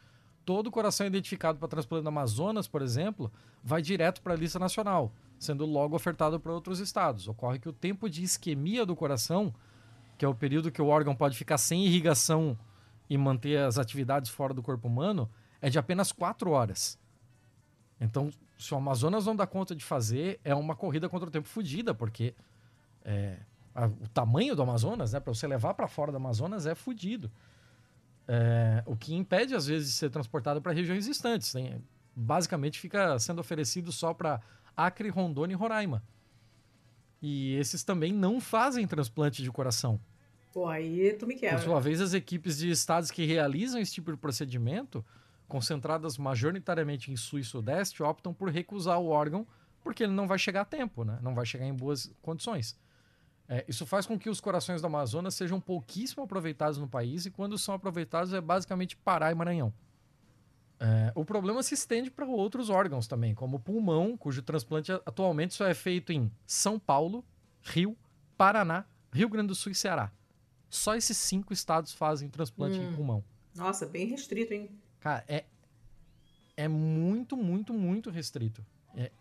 todo 0.51 0.69
coração 0.69 1.07
identificado 1.07 1.57
para 1.57 1.69
transplante 1.69 2.03
no 2.03 2.09
Amazonas, 2.09 2.67
por 2.67 2.81
exemplo, 2.81 3.31
vai 3.63 3.81
direto 3.81 4.21
para 4.21 4.33
a 4.33 4.35
lista 4.35 4.59
nacional, 4.59 5.13
sendo 5.39 5.65
logo 5.65 5.95
ofertado 5.95 6.37
para 6.41 6.51
outros 6.51 6.79
estados. 6.79 7.25
Ocorre 7.25 7.57
que 7.57 7.69
o 7.69 7.71
tempo 7.71 8.09
de 8.09 8.21
isquemia 8.21 8.85
do 8.85 8.93
coração, 8.93 9.55
que 10.17 10.25
é 10.25 10.27
o 10.27 10.35
período 10.35 10.69
que 10.69 10.81
o 10.81 10.87
órgão 10.87 11.15
pode 11.15 11.37
ficar 11.37 11.57
sem 11.57 11.85
irrigação 11.85 12.59
e 13.09 13.17
manter 13.17 13.59
as 13.59 13.77
atividades 13.77 14.29
fora 14.29 14.53
do 14.53 14.61
corpo 14.61 14.89
humano, 14.89 15.31
é 15.61 15.69
de 15.69 15.79
apenas 15.79 16.11
quatro 16.11 16.51
horas. 16.51 16.99
Então, 17.97 18.29
se 18.57 18.73
o 18.73 18.77
Amazonas 18.77 19.25
não 19.25 19.37
dá 19.37 19.47
conta 19.47 19.73
de 19.73 19.85
fazer, 19.85 20.37
é 20.43 20.53
uma 20.53 20.75
corrida 20.75 21.07
contra 21.07 21.29
o 21.29 21.31
tempo 21.31 21.47
fodida, 21.47 21.93
porque 21.93 22.35
é, 23.05 23.37
a, 23.73 23.85
o 23.85 24.07
tamanho 24.13 24.53
do 24.53 24.61
Amazonas, 24.61 25.13
né, 25.13 25.21
para 25.21 25.33
você 25.33 25.47
levar 25.47 25.75
para 25.75 25.87
fora 25.87 26.11
do 26.11 26.17
Amazonas, 26.17 26.65
é 26.65 26.75
fodido. 26.75 27.31
É, 28.33 28.81
o 28.85 28.95
que 28.95 29.13
impede, 29.13 29.53
às 29.53 29.65
vezes, 29.65 29.89
de 29.89 29.95
ser 29.95 30.09
transportado 30.09 30.61
para 30.61 30.71
regiões 30.71 31.03
distantes. 31.03 31.51
Tem, 31.51 31.83
basicamente, 32.15 32.79
fica 32.79 33.19
sendo 33.19 33.39
oferecido 33.39 33.91
só 33.91 34.13
para 34.13 34.39
Acre, 34.75 35.09
Rondônia 35.09 35.53
e 35.53 35.57
Roraima. 35.57 36.01
E 37.21 37.55
esses 37.55 37.83
também 37.83 38.13
não 38.13 38.39
fazem 38.39 38.87
transplante 38.87 39.43
de 39.43 39.51
coração. 39.51 39.99
Pô, 40.53 40.65
aí 40.65 41.11
tu 41.19 41.27
me 41.27 41.35
quebra. 41.35 41.57
Por 41.57 41.65
sua 41.65 41.79
vez, 41.81 41.99
as 41.99 42.13
equipes 42.13 42.57
de 42.57 42.69
estados 42.69 43.11
que 43.11 43.25
realizam 43.25 43.81
esse 43.81 43.93
tipo 43.93 44.11
de 44.11 44.17
procedimento, 44.17 45.03
concentradas 45.45 46.17
majoritariamente 46.17 47.11
em 47.11 47.17
sul 47.17 47.39
e 47.39 47.43
sudeste, 47.43 48.01
optam 48.01 48.33
por 48.33 48.49
recusar 48.49 48.97
o 48.97 49.07
órgão 49.07 49.45
porque 49.83 50.03
ele 50.03 50.13
não 50.13 50.25
vai 50.25 50.39
chegar 50.39 50.61
a 50.61 50.65
tempo, 50.65 51.03
né? 51.03 51.19
não 51.21 51.35
vai 51.35 51.45
chegar 51.45 51.65
em 51.65 51.73
boas 51.73 52.09
condições. 52.21 52.77
É, 53.53 53.65
isso 53.67 53.85
faz 53.85 54.05
com 54.05 54.17
que 54.17 54.29
os 54.29 54.39
corações 54.39 54.79
do 54.79 54.87
Amazonas 54.87 55.35
sejam 55.35 55.59
pouquíssimo 55.59 56.23
aproveitados 56.23 56.77
no 56.77 56.87
país 56.87 57.25
e 57.25 57.29
quando 57.29 57.57
são 57.57 57.75
aproveitados 57.75 58.31
é 58.31 58.39
basicamente 58.39 58.95
Pará 58.95 59.29
e 59.29 59.35
Maranhão. 59.35 59.73
É, 60.79 61.11
o 61.13 61.25
problema 61.25 61.61
se 61.61 61.73
estende 61.73 62.09
para 62.09 62.25
outros 62.25 62.69
órgãos 62.69 63.07
também, 63.07 63.35
como 63.35 63.57
o 63.57 63.59
pulmão, 63.59 64.15
cujo 64.15 64.41
transplante 64.41 64.93
atualmente 64.93 65.53
só 65.53 65.67
é 65.67 65.73
feito 65.73 66.13
em 66.13 66.31
São 66.45 66.79
Paulo, 66.79 67.25
Rio, 67.61 67.97
Paraná, 68.37 68.85
Rio 69.11 69.27
Grande 69.27 69.49
do 69.49 69.55
Sul 69.55 69.73
e 69.73 69.75
Ceará. 69.75 70.13
Só 70.69 70.95
esses 70.95 71.17
cinco 71.17 71.51
estados 71.51 71.91
fazem 71.91 72.29
transplante 72.29 72.79
hum. 72.79 72.89
de 72.89 72.95
pulmão. 72.95 73.21
Nossa, 73.53 73.85
bem 73.85 74.07
restrito, 74.07 74.53
hein? 74.53 74.69
Cara, 75.01 75.25
é, 75.27 75.43
é 76.55 76.69
muito, 76.69 77.35
muito, 77.35 77.73
muito 77.73 78.09
restrito. 78.09 78.65
É 78.95 79.11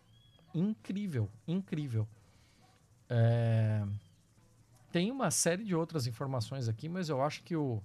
incrível, 0.55 1.29
incrível. 1.49 2.07
É... 3.09 3.85
Tem 4.91 5.11
uma 5.11 5.31
série 5.31 5.65
de 5.65 5.75
outras 5.75 6.07
informações 6.07 6.69
aqui, 6.69 6.89
mas 6.89 7.09
eu 7.09 7.23
acho 7.23 7.43
que 7.43 7.55
o 7.55 7.83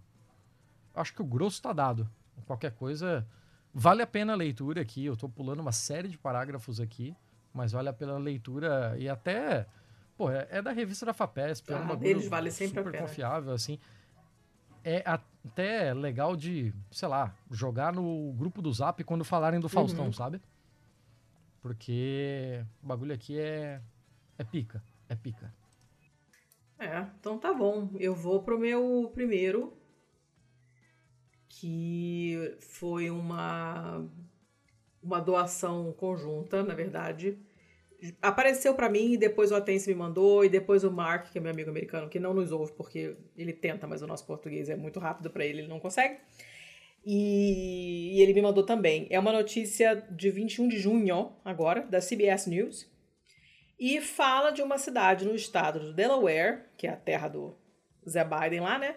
acho 0.93 1.13
que 1.13 1.21
o 1.21 1.25
grosso 1.25 1.57
está 1.57 1.73
dado. 1.73 2.09
Qualquer 2.45 2.71
coisa 2.71 3.27
vale 3.73 4.01
a 4.01 4.07
pena 4.07 4.33
a 4.33 4.35
leitura 4.35 4.81
aqui. 4.81 5.05
Eu 5.05 5.13
estou 5.13 5.29
pulando 5.29 5.59
uma 5.59 5.71
série 5.71 6.07
de 6.07 6.17
parágrafos 6.17 6.79
aqui, 6.79 7.15
mas 7.53 7.73
vale 7.73 7.89
a 7.89 7.93
pena 7.93 8.13
a 8.13 8.17
leitura 8.17 8.95
e 8.97 9.09
até 9.09 9.67
Pô, 10.17 10.29
é, 10.31 10.47
é 10.49 10.61
da 10.61 10.71
revista 10.71 11.05
da 11.05 11.13
FAPESP, 11.13 11.73
ah, 11.73 11.77
é 11.77 11.93
um 11.93 11.95
deles 11.97 12.27
vale 12.27 12.49
sempre 12.49 12.83
super 12.83 12.99
confiável, 12.99 13.53
assim. 13.53 13.77
É 14.83 15.03
até 15.05 15.93
legal 15.93 16.35
de, 16.35 16.73
sei 16.91 17.07
lá, 17.07 17.35
jogar 17.51 17.91
no 17.91 18.31
grupo 18.33 18.61
do 18.61 18.71
Zap 18.71 19.03
quando 19.03 19.25
falarem 19.25 19.59
do 19.59 19.67
Faustão, 19.67 20.05
uhum. 20.05 20.13
sabe? 20.13 20.41
Porque 21.61 22.63
o 22.81 22.87
bagulho 22.87 23.13
aqui 23.13 23.37
é, 23.37 23.81
é 24.37 24.43
pica, 24.43 24.81
é 25.09 25.15
pica. 25.15 25.53
É, 26.79 27.05
então 27.19 27.37
tá 27.37 27.53
bom. 27.53 27.89
Eu 27.99 28.13
vou 28.13 28.43
pro 28.43 28.59
meu 28.59 29.09
primeiro, 29.13 29.73
que 31.47 32.57
foi 32.59 33.09
uma, 33.09 34.05
uma 35.01 35.19
doação 35.19 35.93
conjunta, 35.93 36.63
na 36.63 36.73
verdade, 36.73 37.37
apareceu 38.21 38.73
para 38.73 38.89
mim 38.89 39.13
e 39.13 39.17
depois 39.17 39.51
o 39.51 39.55
Atense 39.55 39.89
me 39.89 39.95
mandou 39.95 40.43
e 40.43 40.49
depois 40.49 40.83
o 40.83 40.91
Mark, 40.91 41.31
que 41.31 41.37
é 41.37 41.41
meu 41.41 41.51
amigo 41.51 41.69
americano, 41.69 42.09
que 42.09 42.19
não 42.19 42.33
nos 42.33 42.51
ouve 42.51 42.73
porque 42.73 43.15
ele 43.37 43.53
tenta, 43.53 43.87
mas 43.87 44.01
o 44.01 44.07
nosso 44.07 44.25
português 44.25 44.69
é 44.69 44.75
muito 44.75 44.99
rápido 44.99 45.29
para 45.29 45.45
ele, 45.45 45.59
ele 45.59 45.67
não 45.67 45.79
consegue. 45.79 46.17
E, 47.05 48.17
e, 48.17 48.21
ele 48.21 48.33
me 48.33 48.41
mandou 48.41 48.65
também. 48.65 49.07
É 49.11 49.19
uma 49.19 49.31
notícia 49.31 49.95
de 50.09 50.31
21 50.31 50.67
de 50.67 50.79
junho, 50.79 51.33
agora, 51.45 51.81
da 51.81 51.99
CBS 51.99 52.47
News. 52.47 52.91
E 53.79 53.99
fala 54.01 54.51
de 54.51 54.61
uma 54.61 54.77
cidade 54.77 55.25
no 55.25 55.35
estado 55.35 55.79
do 55.79 55.93
Delaware, 55.93 56.65
que 56.77 56.87
é 56.87 56.91
a 56.91 56.95
terra 56.95 57.27
do 57.27 57.55
Zé 58.07 58.23
Biden 58.23 58.61
lá, 58.61 58.77
né? 58.77 58.95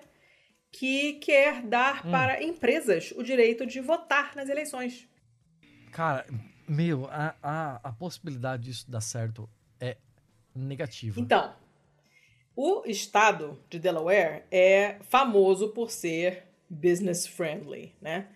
Que 0.71 1.15
quer 1.15 1.63
dar 1.63 2.07
hum. 2.07 2.11
para 2.11 2.43
empresas 2.43 3.13
o 3.17 3.23
direito 3.23 3.67
de 3.67 3.81
votar 3.81 4.37
nas 4.37 4.49
eleições. 4.49 5.09
Cara, 5.91 6.27
meu, 6.69 7.07
a, 7.11 7.35
a, 7.43 7.81
a 7.83 7.93
possibilidade 7.93 8.65
disso 8.65 8.91
dar 8.91 9.01
certo 9.01 9.49
é 9.81 9.97
negativa. 10.55 11.19
Então, 11.19 11.55
o 12.55 12.83
estado 12.87 13.59
de 13.71 13.79
Delaware 13.79 14.45
é 14.51 14.99
famoso 15.09 15.69
por 15.71 15.91
ser 15.91 16.45
business 16.69 17.27
friendly, 17.27 17.95
né? 18.01 18.29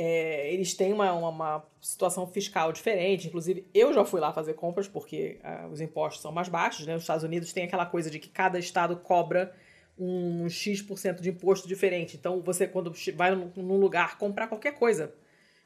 É, 0.00 0.52
eles 0.54 0.74
têm 0.74 0.92
uma, 0.92 1.12
uma, 1.12 1.28
uma, 1.28 1.66
situação 1.80 2.24
fiscal 2.24 2.72
diferente. 2.72 3.26
Inclusive, 3.26 3.68
eu 3.74 3.92
já 3.92 4.04
fui 4.04 4.20
lá 4.20 4.32
fazer 4.32 4.54
compras 4.54 4.86
porque 4.86 5.40
uh, 5.42 5.66
os 5.72 5.80
impostos 5.80 6.22
são 6.22 6.30
mais 6.30 6.48
baixos, 6.48 6.86
né? 6.86 6.94
Os 6.94 7.02
Estados 7.02 7.24
Unidos 7.24 7.52
tem 7.52 7.64
aquela 7.64 7.84
coisa 7.84 8.08
de 8.08 8.20
que 8.20 8.28
cada 8.28 8.60
estado 8.60 8.96
cobra 8.96 9.52
um 9.98 10.48
X% 10.48 11.20
de 11.20 11.30
imposto 11.30 11.66
diferente. 11.66 12.16
Então, 12.16 12.40
você, 12.40 12.68
quando 12.68 12.92
vai 13.16 13.34
num 13.34 13.76
lugar 13.76 14.16
comprar 14.16 14.46
qualquer 14.46 14.74
coisa, 14.74 15.12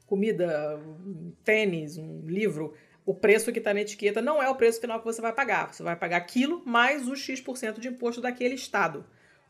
comida, 0.06 0.80
um 1.06 1.32
tênis, 1.44 1.98
um 1.98 2.22
livro, 2.24 2.72
o 3.04 3.14
preço 3.14 3.52
que 3.52 3.58
está 3.58 3.74
na 3.74 3.82
etiqueta 3.82 4.22
não 4.22 4.42
é 4.42 4.48
o 4.48 4.54
preço 4.54 4.80
final 4.80 4.98
que 4.98 5.04
você 5.04 5.20
vai 5.20 5.34
pagar. 5.34 5.74
Você 5.74 5.82
vai 5.82 5.94
pagar 5.94 6.16
aquilo 6.16 6.62
mais 6.64 7.06
o 7.06 7.14
X% 7.14 7.78
de 7.78 7.88
imposto 7.88 8.22
daquele 8.22 8.54
estado. 8.54 9.04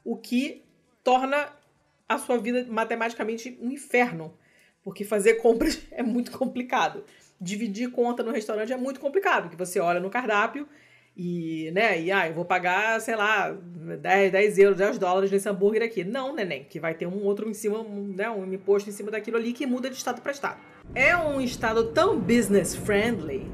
O 0.04 0.16
que 0.16 0.64
torna 1.04 1.52
a 2.08 2.18
sua 2.18 2.38
vida 2.38 2.66
matematicamente 2.68 3.56
um 3.60 3.70
inferno. 3.70 4.36
Porque 4.82 5.04
fazer 5.04 5.34
compras 5.34 5.80
é 5.90 6.02
muito 6.02 6.30
complicado. 6.32 7.04
Dividir 7.40 7.90
conta 7.90 8.22
no 8.22 8.30
restaurante 8.30 8.72
é 8.72 8.76
muito 8.76 9.00
complicado, 9.00 9.44
porque 9.44 9.56
você 9.56 9.80
olha 9.80 10.00
no 10.00 10.10
cardápio 10.10 10.68
e, 11.16 11.70
né, 11.72 12.00
e 12.00 12.10
ah, 12.10 12.26
eu 12.26 12.34
vou 12.34 12.44
pagar, 12.44 13.00
sei 13.00 13.14
lá, 13.16 13.50
10, 13.50 14.32
10 14.32 14.58
euros, 14.58 14.78
10 14.78 14.98
dólares 14.98 15.30
nesse 15.30 15.48
hambúrguer 15.48 15.82
aqui. 15.82 16.04
Não, 16.04 16.34
neném, 16.34 16.64
que 16.64 16.80
vai 16.80 16.94
ter 16.94 17.06
um 17.06 17.22
outro 17.24 17.48
em 17.48 17.54
cima, 17.54 17.82
né, 17.82 18.30
um 18.30 18.50
imposto 18.52 18.88
em 18.88 18.92
cima 18.92 19.10
daquilo 19.10 19.36
ali 19.36 19.52
que 19.52 19.66
muda 19.66 19.90
de 19.90 19.96
estado 19.96 20.22
para 20.22 20.32
estado. 20.32 20.60
É 20.94 21.16
um 21.16 21.40
estado 21.40 21.92
tão 21.92 22.18
business 22.18 22.74
friendly 22.74 23.46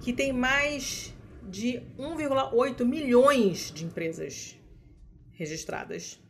que 0.00 0.12
tem 0.12 0.32
mais 0.32 1.14
de 1.48 1.82
1,8 1.98 2.84
milhões 2.84 3.72
de 3.72 3.84
empresas 3.84 4.58
registradas. 5.32 6.20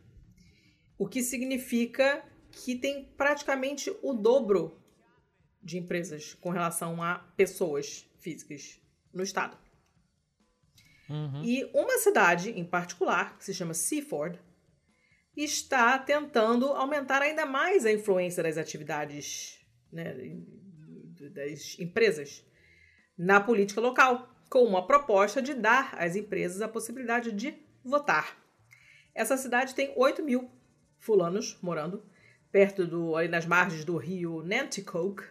O 0.97 1.07
que 1.07 1.23
significa 1.23 2.23
que 2.51 2.75
tem 2.75 3.05
praticamente 3.17 3.95
o 4.01 4.13
dobro 4.13 4.79
de 5.61 5.77
empresas 5.77 6.33
com 6.35 6.49
relação 6.49 7.01
a 7.01 7.19
pessoas 7.35 8.09
físicas 8.19 8.81
no 9.13 9.23
estado. 9.23 9.57
Uhum. 11.09 11.43
E 11.43 11.65
uma 11.73 11.97
cidade 11.97 12.51
em 12.51 12.63
particular, 12.63 13.37
que 13.37 13.45
se 13.45 13.53
chama 13.53 13.73
Seaford, 13.73 14.39
está 15.35 15.97
tentando 15.97 16.67
aumentar 16.67 17.21
ainda 17.21 17.45
mais 17.45 17.85
a 17.85 17.91
influência 17.91 18.43
das 18.43 18.57
atividades 18.57 19.59
né, 19.91 20.13
das 21.31 21.77
empresas 21.79 22.45
na 23.17 23.39
política 23.39 23.81
local, 23.81 24.33
com 24.49 24.63
uma 24.63 24.87
proposta 24.87 25.41
de 25.41 25.53
dar 25.53 25.95
às 25.99 26.15
empresas 26.15 26.61
a 26.61 26.67
possibilidade 26.67 27.31
de 27.31 27.53
votar. 27.83 28.37
Essa 29.13 29.37
cidade 29.37 29.75
tem 29.75 29.93
8 29.95 30.23
mil 30.23 30.49
fulanos 30.97 31.57
morando, 31.61 32.03
perto 32.51 32.85
do, 32.85 33.15
ali 33.15 33.27
nas 33.27 33.45
margens 33.45 33.85
do 33.85 33.97
rio 33.97 34.43
Nanticoke, 34.43 35.23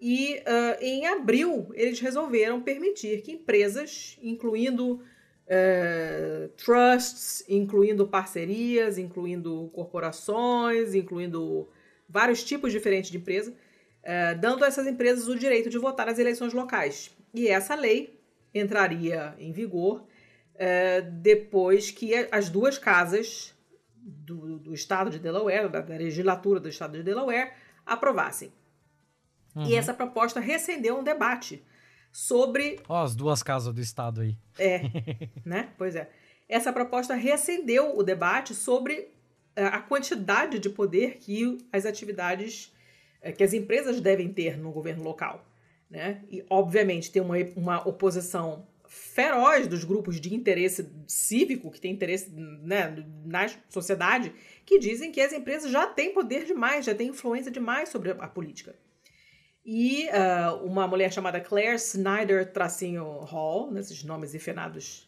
e 0.00 0.36
uh, 0.36 0.80
em 0.80 1.06
abril, 1.06 1.70
eles 1.74 1.98
resolveram 1.98 2.62
permitir 2.62 3.20
que 3.22 3.32
empresas, 3.32 4.16
incluindo 4.22 4.94
uh, 4.94 6.48
trusts, 6.56 7.44
incluindo 7.48 8.06
parcerias, 8.06 8.96
incluindo 8.96 9.68
corporações, 9.72 10.94
incluindo 10.94 11.68
vários 12.08 12.44
tipos 12.44 12.70
diferentes 12.70 13.10
de 13.10 13.16
empresa, 13.16 13.50
uh, 13.50 14.38
dando 14.40 14.64
a 14.64 14.68
essas 14.68 14.86
empresas 14.86 15.26
o 15.26 15.36
direito 15.36 15.68
de 15.68 15.78
votar 15.78 16.06
nas 16.06 16.18
eleições 16.18 16.52
locais. 16.52 17.10
E 17.34 17.48
essa 17.48 17.74
lei 17.74 18.20
entraria 18.54 19.34
em 19.38 19.52
vigor 19.52 20.04
depois 21.22 21.92
que 21.92 22.12
as 22.32 22.48
duas 22.48 22.78
casas 22.78 23.54
do, 24.08 24.58
do 24.58 24.74
estado 24.74 25.10
de 25.10 25.18
Delaware, 25.18 25.68
da, 25.68 25.80
da 25.80 25.96
legislatura 25.96 26.58
do 26.58 26.68
estado 26.68 26.96
de 26.96 27.02
Delaware, 27.02 27.52
aprovassem. 27.84 28.52
Uhum. 29.54 29.66
E 29.66 29.74
essa 29.74 29.94
proposta 29.94 30.40
recendeu 30.40 30.98
um 30.98 31.04
debate 31.04 31.64
sobre. 32.12 32.80
Ó, 32.88 33.00
oh, 33.00 33.04
as 33.04 33.14
duas 33.14 33.42
casas 33.42 33.72
do 33.72 33.80
Estado 33.80 34.20
aí. 34.20 34.36
É, 34.58 34.82
né? 35.44 35.70
Pois 35.76 35.94
é. 35.94 36.10
Essa 36.48 36.72
proposta 36.72 37.14
recendeu 37.14 37.96
o 37.98 38.02
debate 38.02 38.54
sobre 38.54 39.14
eh, 39.54 39.64
a 39.64 39.80
quantidade 39.80 40.58
de 40.58 40.70
poder 40.70 41.18
que 41.18 41.58
as 41.70 41.84
atividades 41.84 42.72
é, 43.20 43.32
que 43.32 43.42
as 43.42 43.52
empresas 43.52 44.00
devem 44.00 44.32
ter 44.32 44.56
no 44.56 44.70
governo 44.70 45.02
local. 45.02 45.44
Né? 45.90 46.22
E, 46.30 46.44
obviamente, 46.48 47.10
tem 47.10 47.22
uma, 47.22 47.36
uma 47.56 47.88
oposição 47.88 48.66
feroz 48.88 49.68
dos 49.68 49.84
grupos 49.84 50.20
de 50.20 50.34
interesse 50.34 50.90
cívico, 51.06 51.70
que 51.70 51.80
tem 51.80 51.92
interesse 51.92 52.30
né, 52.30 53.04
na 53.24 53.46
sociedade, 53.68 54.32
que 54.64 54.78
dizem 54.78 55.12
que 55.12 55.20
as 55.20 55.32
empresas 55.32 55.70
já 55.70 55.86
têm 55.86 56.12
poder 56.12 56.44
demais, 56.44 56.84
já 56.84 56.94
têm 56.94 57.08
influência 57.08 57.50
demais 57.50 57.90
sobre 57.90 58.10
a 58.10 58.28
política. 58.28 58.74
E 59.64 60.08
uh, 60.08 60.64
uma 60.64 60.88
mulher 60.88 61.12
chamada 61.12 61.40
Claire 61.40 61.76
Snyder 61.76 62.50
Tracinho 62.50 63.04
Hall, 63.04 63.70
nesses 63.70 64.02
nomes 64.02 64.34
efenados 64.34 65.06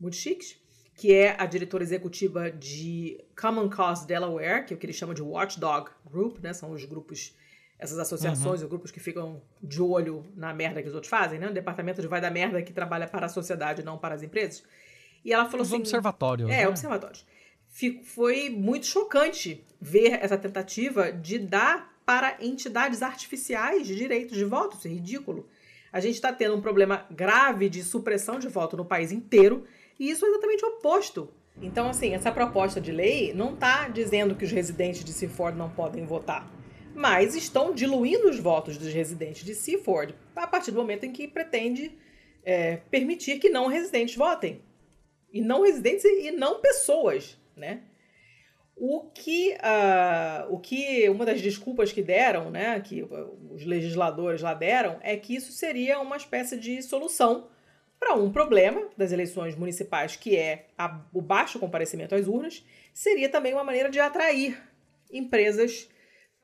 muito 0.00 0.16
chiques, 0.16 0.58
que 0.94 1.12
é 1.12 1.36
a 1.38 1.46
diretora 1.46 1.84
executiva 1.84 2.50
de 2.50 3.22
Common 3.40 3.68
Cause 3.68 4.06
Delaware, 4.06 4.64
que 4.64 4.72
é 4.72 4.76
o 4.76 4.78
que 4.78 4.86
eles 4.86 4.96
chamam 4.96 5.14
de 5.14 5.22
Watchdog 5.22 5.90
Group, 6.04 6.38
né? 6.40 6.52
São 6.52 6.72
os 6.72 6.84
grupos, 6.84 7.36
essas 7.78 7.98
associações, 7.98 8.60
uhum. 8.60 8.66
os 8.66 8.70
grupos 8.70 8.90
que 8.90 8.98
ficam 8.98 9.40
de 9.62 9.80
olho 9.80 10.24
na 10.34 10.52
merda 10.52 10.82
que 10.82 10.88
os 10.88 10.94
outros 10.94 11.10
fazem, 11.10 11.38
né? 11.38 11.48
O 11.48 11.52
departamento 11.52 12.00
de 12.00 12.08
vai 12.08 12.20
da 12.20 12.30
merda 12.30 12.60
que 12.62 12.72
trabalha 12.72 13.06
para 13.06 13.26
a 13.26 13.28
sociedade, 13.28 13.84
não 13.84 13.96
para 13.96 14.14
as 14.14 14.22
empresas. 14.22 14.64
E 15.24 15.32
ela 15.32 15.44
falou 15.46 15.62
os 15.62 15.68
assim... 15.68 15.80
observatórios. 15.80 16.50
É, 16.50 16.58
né? 16.58 16.68
observatórios. 16.68 17.24
Foi 18.02 18.50
muito 18.50 18.86
chocante 18.86 19.64
ver 19.80 20.18
essa 20.22 20.36
tentativa 20.36 21.12
de 21.12 21.38
dar 21.38 21.94
para 22.04 22.36
entidades 22.40 23.02
artificiais 23.02 23.86
de 23.86 23.94
direitos 23.94 24.36
de 24.36 24.44
voto. 24.44 24.76
Isso 24.76 24.88
é 24.88 24.90
ridículo. 24.90 25.46
A 25.92 26.00
gente 26.00 26.14
está 26.14 26.32
tendo 26.32 26.56
um 26.56 26.60
problema 26.60 27.06
grave 27.10 27.68
de 27.68 27.82
supressão 27.82 28.38
de 28.38 28.48
voto 28.48 28.76
no 28.76 28.84
país 28.84 29.12
inteiro 29.12 29.64
e 29.98 30.10
isso 30.10 30.24
é 30.24 30.28
exatamente 30.28 30.64
o 30.64 30.68
oposto. 30.68 31.30
Então, 31.60 31.88
assim, 31.88 32.14
essa 32.14 32.30
proposta 32.30 32.80
de 32.80 32.92
lei 32.92 33.32
não 33.34 33.54
está 33.54 33.88
dizendo 33.88 34.34
que 34.34 34.44
os 34.44 34.50
residentes 34.50 35.04
de 35.04 35.12
Seaford 35.12 35.56
não 35.58 35.68
podem 35.68 36.06
votar, 36.06 36.48
mas 36.98 37.36
estão 37.36 37.72
diluindo 37.72 38.28
os 38.28 38.40
votos 38.40 38.76
dos 38.76 38.92
residentes 38.92 39.44
de 39.44 39.54
Seaford 39.54 40.16
a 40.34 40.48
partir 40.48 40.72
do 40.72 40.78
momento 40.78 41.04
em 41.04 41.12
que 41.12 41.28
pretende 41.28 41.96
é, 42.44 42.78
permitir 42.90 43.38
que 43.38 43.48
não 43.48 43.68
residentes 43.68 44.16
votem. 44.16 44.60
E 45.32 45.40
não 45.40 45.62
residentes 45.62 46.04
e 46.04 46.32
não 46.32 46.60
pessoas, 46.60 47.38
né? 47.54 47.82
O 48.74 49.02
que, 49.14 49.54
uh, 49.54 50.52
o 50.52 50.58
que 50.58 51.08
uma 51.08 51.24
das 51.24 51.40
desculpas 51.40 51.92
que 51.92 52.02
deram, 52.02 52.50
né, 52.50 52.80
que 52.80 53.06
os 53.50 53.64
legisladores 53.64 54.42
lá 54.42 54.54
deram, 54.54 54.98
é 55.00 55.16
que 55.16 55.36
isso 55.36 55.52
seria 55.52 56.00
uma 56.00 56.16
espécie 56.16 56.56
de 56.56 56.82
solução 56.82 57.48
para 57.98 58.14
um 58.14 58.32
problema 58.32 58.88
das 58.96 59.12
eleições 59.12 59.54
municipais, 59.54 60.16
que 60.16 60.36
é 60.36 60.66
a, 60.76 61.00
o 61.12 61.20
baixo 61.20 61.60
comparecimento 61.60 62.16
às 62.16 62.26
urnas, 62.26 62.64
seria 62.92 63.28
também 63.28 63.52
uma 63.52 63.64
maneira 63.64 63.88
de 63.88 64.00
atrair 64.00 64.60
empresas 65.12 65.88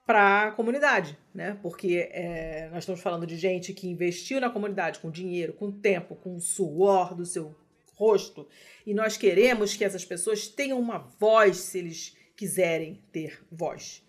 para 0.07 0.49
a 0.49 0.53
comunidade, 0.53 1.19
né? 1.35 1.59
Porque 1.63 2.09
é, 2.13 2.69
nós 2.71 2.81
estamos 2.81 3.01
falando 3.01 3.27
de 3.27 3.37
gente 3.37 3.73
que 3.73 3.89
investiu 3.89 4.41
na 4.41 4.51
comunidade 4.51 4.99
com 4.99 5.11
dinheiro, 5.11 5.53
com 5.55 5.73
tempo, 5.73 6.15
com 6.15 6.39
suor 6.39 7.15
do 7.15 7.25
seu 7.25 7.55
rosto, 7.95 8.47
e 8.87 8.93
nós 8.93 9.17
queremos 9.17 9.75
que 9.75 9.85
essas 9.85 10.05
pessoas 10.05 10.49
tenham 10.49 10.79
uma 10.79 10.99
voz 10.99 11.57
se 11.57 11.79
eles 11.79 12.17
quiserem 12.37 13.01
ter 13.13 13.41
voz, 13.51 14.03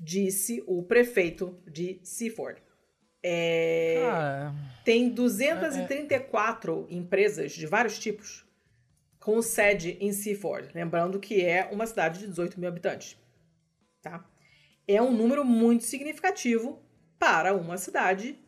disse 0.00 0.64
o 0.66 0.82
prefeito 0.82 1.58
de 1.66 2.00
Seaford. 2.02 2.60
É, 3.22 4.02
ah, 4.06 4.54
tem 4.84 5.08
234 5.08 6.86
é, 6.88 6.94
é. 6.94 6.96
empresas 6.96 7.52
de 7.52 7.66
vários 7.66 7.98
tipos 7.98 8.46
com 9.18 9.42
sede 9.42 9.96
em 10.00 10.12
Seaford. 10.12 10.70
Lembrando 10.72 11.18
que 11.18 11.44
é 11.44 11.68
uma 11.72 11.86
cidade 11.86 12.20
de 12.20 12.28
18 12.28 12.60
mil 12.60 12.68
habitantes. 12.68 13.18
Tá? 14.00 14.24
É 14.86 15.00
um 15.02 15.12
número 15.12 15.44
muito 15.44 15.84
significativo 15.84 16.82
para 17.18 17.54
uma 17.54 17.76
cidade 17.76 18.38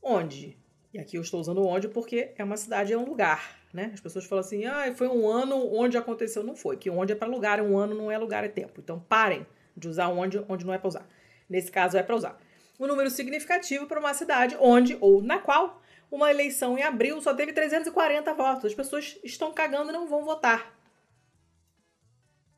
onde, 0.00 0.56
e 0.92 0.98
aqui 0.98 1.16
eu 1.16 1.22
estou 1.22 1.40
usando 1.40 1.64
onde 1.64 1.88
porque 1.88 2.32
é 2.36 2.44
uma 2.44 2.56
cidade, 2.56 2.92
é 2.92 2.98
um 2.98 3.04
lugar. 3.04 3.60
Né? 3.72 3.90
As 3.94 4.00
pessoas 4.00 4.26
falam 4.26 4.44
assim, 4.44 4.66
ah, 4.66 4.92
foi 4.94 5.08
um 5.08 5.26
ano 5.26 5.56
onde 5.74 5.96
aconteceu. 5.96 6.42
Não 6.42 6.54
foi, 6.54 6.76
que 6.76 6.90
onde 6.90 7.12
é 7.12 7.16
para 7.16 7.26
lugar, 7.26 7.60
um 7.60 7.78
ano 7.78 7.94
não 7.94 8.10
é 8.10 8.18
lugar, 8.18 8.44
é 8.44 8.48
tempo. 8.48 8.80
Então 8.80 9.00
parem 9.00 9.46
de 9.74 9.88
usar 9.88 10.08
onde, 10.08 10.44
onde 10.48 10.66
não 10.66 10.74
é 10.74 10.78
para 10.78 10.88
usar. 10.88 11.08
Nesse 11.48 11.70
caso 11.70 11.96
é 11.96 12.02
para 12.02 12.14
usar 12.14 12.38
um 12.82 12.86
número 12.86 13.10
significativo 13.10 13.86
para 13.86 14.00
uma 14.00 14.12
cidade 14.12 14.56
onde 14.58 14.96
ou 15.00 15.22
na 15.22 15.38
qual 15.38 15.80
uma 16.10 16.30
eleição 16.30 16.76
em 16.76 16.82
abril 16.82 17.20
só 17.20 17.32
teve 17.32 17.52
340 17.52 18.34
votos. 18.34 18.64
As 18.66 18.74
pessoas 18.74 19.18
estão 19.22 19.52
cagando 19.52 19.90
e 19.90 19.92
não 19.92 20.08
vão 20.08 20.24
votar. 20.24 20.76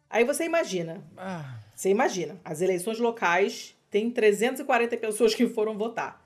Aí 0.09 0.25
você 0.25 0.45
imagina. 0.45 1.05
Ah. 1.17 1.61
Você 1.75 1.91
imagina. 1.91 2.41
As 2.45 2.61
eleições 2.61 2.99
locais 2.99 3.77
tem 3.91 4.11
340 4.11 4.97
pessoas 4.97 5.35
que 5.35 5.47
foram 5.47 5.77
votar. 5.77 6.25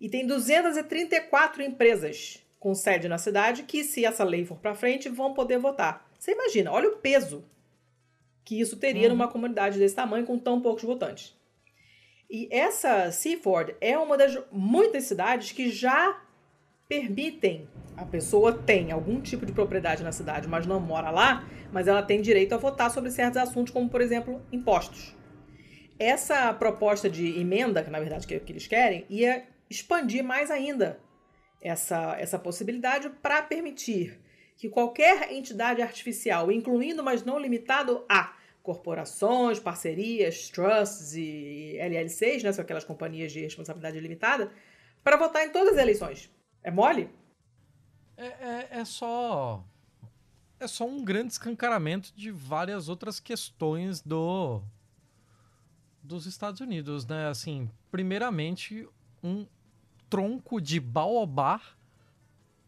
E 0.00 0.08
tem 0.08 0.26
234 0.26 1.62
empresas 1.62 2.42
com 2.58 2.74
sede 2.74 3.08
na 3.08 3.18
cidade 3.18 3.64
que, 3.64 3.84
se 3.84 4.04
essa 4.04 4.24
lei 4.24 4.44
for 4.44 4.56
para 4.58 4.74
frente, 4.74 5.08
vão 5.08 5.34
poder 5.34 5.58
votar. 5.58 6.08
Você 6.18 6.32
imagina, 6.32 6.70
olha 6.70 6.88
o 6.88 6.96
peso 6.96 7.44
que 8.44 8.60
isso 8.60 8.76
teria 8.76 9.04
uhum. 9.04 9.14
numa 9.14 9.28
comunidade 9.28 9.78
desse 9.78 9.94
tamanho 9.94 10.26
com 10.26 10.38
tão 10.38 10.60
poucos 10.60 10.84
votantes. 10.84 11.34
E 12.30 12.48
essa 12.50 13.10
Seaford 13.12 13.74
é 13.80 13.96
uma 13.98 14.16
das 14.16 14.38
muitas 14.50 15.04
cidades 15.04 15.52
que 15.52 15.70
já 15.70 16.20
permitem 16.92 17.66
a 17.96 18.04
pessoa 18.04 18.52
tem 18.52 18.92
algum 18.92 19.18
tipo 19.18 19.46
de 19.46 19.52
propriedade 19.52 20.02
na 20.02 20.12
cidade, 20.12 20.46
mas 20.46 20.66
não 20.66 20.78
mora 20.78 21.10
lá, 21.10 21.48
mas 21.72 21.88
ela 21.88 22.02
tem 22.02 22.20
direito 22.20 22.54
a 22.54 22.58
votar 22.58 22.90
sobre 22.90 23.10
certos 23.10 23.38
assuntos, 23.38 23.72
como 23.72 23.88
por 23.88 24.02
exemplo 24.02 24.42
impostos. 24.52 25.16
Essa 25.98 26.52
proposta 26.52 27.08
de 27.08 27.40
emenda, 27.40 27.82
que 27.82 27.90
na 27.90 27.98
verdade 27.98 28.34
é 28.34 28.38
que 28.38 28.52
eles 28.52 28.66
querem, 28.66 29.06
ia 29.08 29.44
expandir 29.70 30.22
mais 30.22 30.50
ainda 30.50 31.00
essa, 31.62 32.14
essa 32.18 32.38
possibilidade 32.38 33.08
para 33.22 33.40
permitir 33.40 34.20
que 34.56 34.68
qualquer 34.68 35.32
entidade 35.32 35.80
artificial, 35.80 36.52
incluindo, 36.52 37.02
mas 37.02 37.24
não 37.24 37.38
limitado 37.38 38.04
a 38.06 38.34
corporações, 38.62 39.58
parcerias, 39.58 40.50
trusts 40.50 41.14
e 41.14 41.76
LLCs, 41.78 42.42
né, 42.42 42.52
são 42.52 42.62
aquelas 42.62 42.84
companhias 42.84 43.32
de 43.32 43.40
responsabilidade 43.40 43.98
limitada, 43.98 44.52
para 45.02 45.16
votar 45.16 45.46
em 45.46 45.50
todas 45.50 45.74
as 45.74 45.78
eleições. 45.78 46.30
É 46.62 46.70
mole? 46.70 47.10
É, 48.16 48.26
é, 48.26 48.68
é, 48.80 48.84
só. 48.84 49.64
É 50.60 50.66
só 50.66 50.86
um 50.86 51.04
grande 51.04 51.32
escancaramento 51.32 52.12
de 52.14 52.30
várias 52.30 52.88
outras 52.88 53.18
questões 53.18 54.00
do 54.00 54.62
dos 56.02 56.26
Estados 56.26 56.60
Unidos, 56.60 57.06
né? 57.06 57.28
Assim, 57.28 57.70
primeiramente, 57.90 58.88
um 59.22 59.46
tronco 60.10 60.60
de 60.60 60.80
baobá 60.80 61.60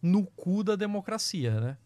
no 0.01 0.24
cu 0.24 0.62
da 0.62 0.76
democracia, 0.76 1.61
né? 1.61 1.78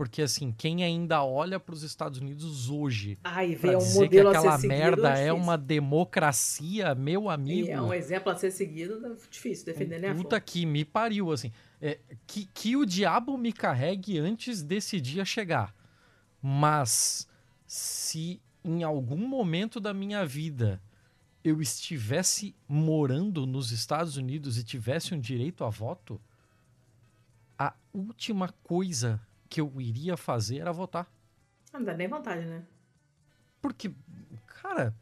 Porque, 0.00 0.22
assim, 0.22 0.50
quem 0.50 0.82
ainda 0.82 1.22
olha 1.22 1.60
para 1.60 1.74
os 1.74 1.82
Estados 1.82 2.20
Unidos 2.20 2.70
hoje 2.70 3.18
Ai, 3.22 3.54
pra 3.54 3.76
um 3.76 3.78
dizer 3.80 4.08
que 4.08 4.18
aquela 4.18 4.56
merda 4.56 5.10
é, 5.10 5.30
uma 5.30 5.58
democracia, 5.58 6.94
meu 6.94 7.28
amigo... 7.28 7.68
E 7.68 7.70
é 7.70 7.82
um 7.82 7.92
exemplo 7.92 8.32
a 8.32 8.34
ser 8.34 8.50
seguido, 8.50 8.98
difícil 9.30 9.66
defender, 9.66 10.00
né? 10.00 10.14
Puta 10.14 10.40
que 10.40 10.64
me 10.64 10.86
pariu, 10.86 11.30
assim. 11.30 11.52
É, 11.82 11.98
que, 12.26 12.46
que 12.46 12.78
o 12.78 12.86
diabo 12.86 13.36
me 13.36 13.52
carregue 13.52 14.18
antes 14.18 14.62
desse 14.62 14.98
dia 15.02 15.22
chegar. 15.22 15.74
Mas, 16.40 17.28
se 17.66 18.40
em 18.64 18.82
algum 18.82 19.28
momento 19.28 19.78
da 19.78 19.92
minha 19.92 20.24
vida 20.24 20.80
eu 21.44 21.60
estivesse 21.60 22.56
morando 22.66 23.46
nos 23.46 23.70
Estados 23.70 24.16
Unidos 24.16 24.56
e 24.56 24.64
tivesse 24.64 25.14
um 25.14 25.20
direito 25.20 25.62
a 25.62 25.68
voto, 25.68 26.18
a 27.58 27.74
última 27.92 28.48
coisa 28.62 29.20
que 29.50 29.60
eu 29.60 29.80
iria 29.80 30.16
fazer 30.16 30.58
era 30.58 30.72
votar. 30.72 31.12
Não 31.72 31.82
dá 31.82 31.92
nem 31.92 32.08
vontade, 32.08 32.46
né? 32.46 32.64
Porque, 33.60 33.92
cara, 34.46 34.94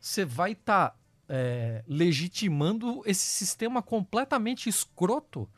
você 0.00 0.24
vai 0.24 0.52
estar 0.52 0.90
tá, 0.90 0.96
é, 1.28 1.84
legitimando 1.86 3.02
esse 3.04 3.26
sistema 3.26 3.82
completamente 3.82 4.68
escroto. 4.68 5.48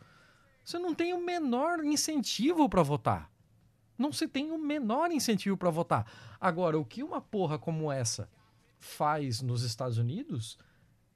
Você 0.65 0.79
não 0.79 0.95
tem 0.95 1.15
o 1.15 1.25
menor 1.25 1.85
incentivo 1.85 2.69
para 2.69 2.83
votar. 2.83 3.31
Não 3.97 4.13
se 4.13 4.27
tem 4.27 4.51
o 4.51 4.59
menor 4.59 5.13
incentivo 5.13 5.57
para 5.57 5.71
votar. 5.71 6.05
Agora, 6.41 6.79
o 6.79 6.85
que 6.85 7.03
uma 7.03 7.21
porra 7.21 7.59
como 7.59 7.91
essa 7.91 8.29
faz 8.79 9.41
nos 9.41 9.63
Estados 9.63 9.99
Unidos 9.99 10.59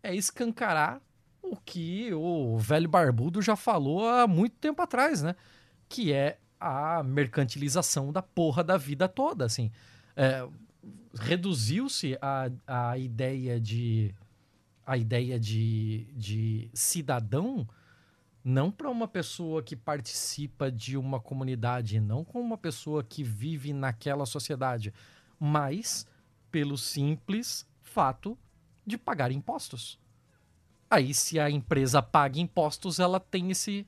é 0.02 0.14
escancarar 0.14 1.02
o 1.42 1.56
que 1.56 2.12
o 2.14 2.56
velho 2.58 2.88
barbudo 2.88 3.42
já 3.42 3.56
falou 3.56 4.08
há 4.08 4.26
muito 4.26 4.56
tempo 4.56 4.80
atrás, 4.82 5.22
né? 5.22 5.34
Que 5.88 6.12
é 6.12 6.38
a 6.58 7.02
mercantilização 7.02 8.12
da 8.12 8.22
porra 8.22 8.64
da 8.64 8.76
vida 8.76 9.08
toda, 9.08 9.44
assim. 9.44 9.70
É, 10.16 10.46
Reduziu-se 11.14 12.16
a, 12.20 12.50
a 12.66 12.98
ideia 12.98 13.58
de 13.60 14.14
a 14.86 14.96
ideia 14.96 15.40
de, 15.40 16.06
de 16.14 16.70
cidadão 16.72 17.66
não 18.44 18.70
para 18.70 18.88
uma 18.88 19.08
pessoa 19.08 19.60
que 19.60 19.74
participa 19.74 20.70
de 20.70 20.96
uma 20.96 21.18
comunidade, 21.18 21.98
não 21.98 22.24
como 22.24 22.44
uma 22.44 22.56
pessoa 22.56 23.02
que 23.02 23.24
vive 23.24 23.72
naquela 23.72 24.24
sociedade, 24.24 24.94
mas 25.40 26.06
pelo 26.52 26.78
simples 26.78 27.66
fato 27.82 28.38
de 28.86 28.96
pagar 28.96 29.32
impostos. 29.32 29.98
Aí, 30.88 31.12
se 31.12 31.40
a 31.40 31.50
empresa 31.50 32.00
paga 32.00 32.38
impostos, 32.38 33.00
ela 33.00 33.18
tem 33.18 33.50
esse, 33.50 33.84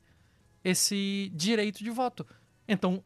esse 0.64 1.30
direito 1.32 1.84
de 1.84 1.90
voto. 1.90 2.26
Então, 2.68 3.02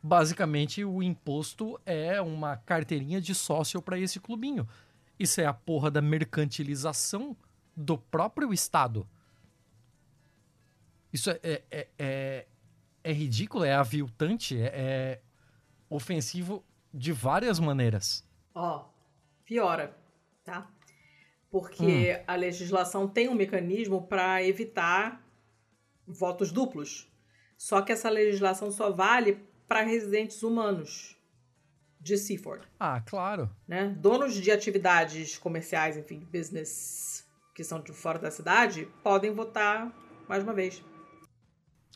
basicamente, 0.00 0.84
o 0.84 1.02
imposto 1.02 1.78
é 1.84 2.20
uma 2.20 2.56
carteirinha 2.56 3.20
de 3.20 3.34
sócio 3.34 3.82
para 3.82 3.98
esse 3.98 4.20
clubinho. 4.20 4.66
Isso 5.18 5.40
é 5.40 5.46
a 5.46 5.52
porra 5.52 5.90
da 5.90 6.00
mercantilização 6.00 7.36
do 7.76 7.98
próprio 7.98 8.54
Estado. 8.54 9.06
Isso 11.12 11.30
é, 11.30 11.40
é, 11.42 11.62
é, 11.70 11.88
é, 11.98 12.46
é 13.02 13.12
ridículo, 13.12 13.64
é 13.64 13.74
aviltante, 13.74 14.56
é, 14.56 14.66
é 14.66 15.20
ofensivo 15.88 16.64
de 16.94 17.12
várias 17.12 17.58
maneiras. 17.58 18.24
Ó, 18.54 18.86
piora, 19.44 19.96
tá? 20.44 20.70
Porque 21.50 22.14
hum. 22.14 22.24
a 22.26 22.36
legislação 22.36 23.08
tem 23.08 23.28
um 23.28 23.34
mecanismo 23.34 24.06
para 24.06 24.42
evitar 24.44 25.20
votos 26.06 26.52
duplos. 26.52 27.09
Só 27.60 27.82
que 27.82 27.92
essa 27.92 28.08
legislação 28.08 28.70
só 28.70 28.90
vale 28.90 29.38
para 29.68 29.82
residentes 29.82 30.42
humanos 30.42 31.14
de 32.00 32.16
Seaford. 32.16 32.66
Ah, 32.80 33.02
claro. 33.02 33.50
Né? 33.68 33.94
Donos 33.98 34.34
de 34.34 34.50
atividades 34.50 35.36
comerciais, 35.36 35.94
enfim, 35.94 36.26
business 36.32 37.28
que 37.54 37.62
são 37.62 37.82
de 37.82 37.92
fora 37.92 38.18
da 38.18 38.30
cidade, 38.30 38.88
podem 39.02 39.34
votar 39.34 39.94
mais 40.26 40.42
uma 40.42 40.54
vez. 40.54 40.82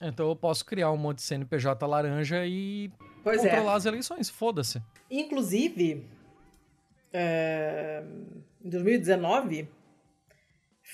Então 0.02 0.28
eu 0.28 0.36
posso 0.36 0.66
criar 0.66 0.90
um 0.90 0.98
monte 0.98 1.18
de 1.18 1.22
CNPJ 1.22 1.86
laranja 1.86 2.44
e 2.44 2.92
pois 3.22 3.42
é. 3.42 3.48
controlar 3.48 3.72
é. 3.72 3.76
as 3.76 3.86
eleições, 3.86 4.28
foda-se. 4.28 4.82
Inclusive, 5.10 6.06
é, 7.10 8.04
em 8.62 8.68
2019, 8.68 9.66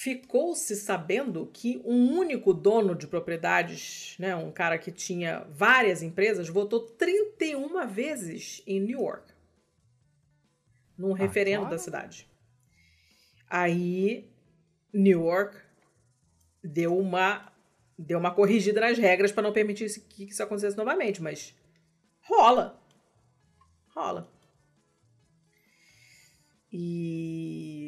ficou-se 0.01 0.77
sabendo 0.77 1.51
que 1.53 1.83
um 1.85 2.17
único 2.17 2.55
dono 2.55 2.95
de 2.95 3.07
propriedades, 3.07 4.17
né, 4.19 4.35
um 4.35 4.51
cara 4.51 4.79
que 4.79 4.91
tinha 4.91 5.47
várias 5.51 6.03
empresas, 6.03 6.49
votou 6.49 6.81
31 6.81 7.87
vezes 7.87 8.63
em 8.67 8.81
New 8.81 8.99
York, 8.99 9.31
num 10.97 11.13
ah, 11.13 11.19
referendo 11.19 11.65
claro. 11.65 11.77
da 11.77 11.79
cidade. 11.79 12.27
Aí, 13.47 14.27
New 14.91 15.21
York 15.21 15.59
deu 16.65 16.97
uma 16.97 17.53
deu 17.99 18.19
uma 18.19 18.35
corrigida 18.35 18.81
nas 18.81 18.97
regras 18.97 19.31
para 19.31 19.43
não 19.43 19.53
permitir 19.53 19.87
que 20.09 20.25
isso 20.25 20.43
acontecesse 20.43 20.79
novamente, 20.79 21.21
mas 21.21 21.55
rola. 22.23 22.83
Rola. 23.95 24.33
E 26.73 27.80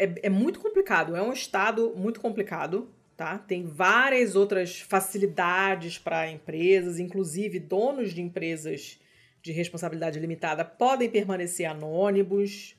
é, 0.00 0.14
é 0.22 0.30
muito 0.30 0.58
complicado, 0.60 1.14
é 1.14 1.22
um 1.22 1.32
estado 1.32 1.92
muito 1.94 2.20
complicado, 2.20 2.88
tá? 3.16 3.36
Tem 3.36 3.66
várias 3.66 4.34
outras 4.34 4.80
facilidades 4.80 5.98
para 5.98 6.30
empresas, 6.30 6.98
inclusive 6.98 7.58
donos 7.58 8.14
de 8.14 8.22
empresas 8.22 8.98
de 9.42 9.52
responsabilidade 9.52 10.18
limitada 10.18 10.64
podem 10.64 11.10
permanecer 11.10 11.66
anônimos. 11.66 12.76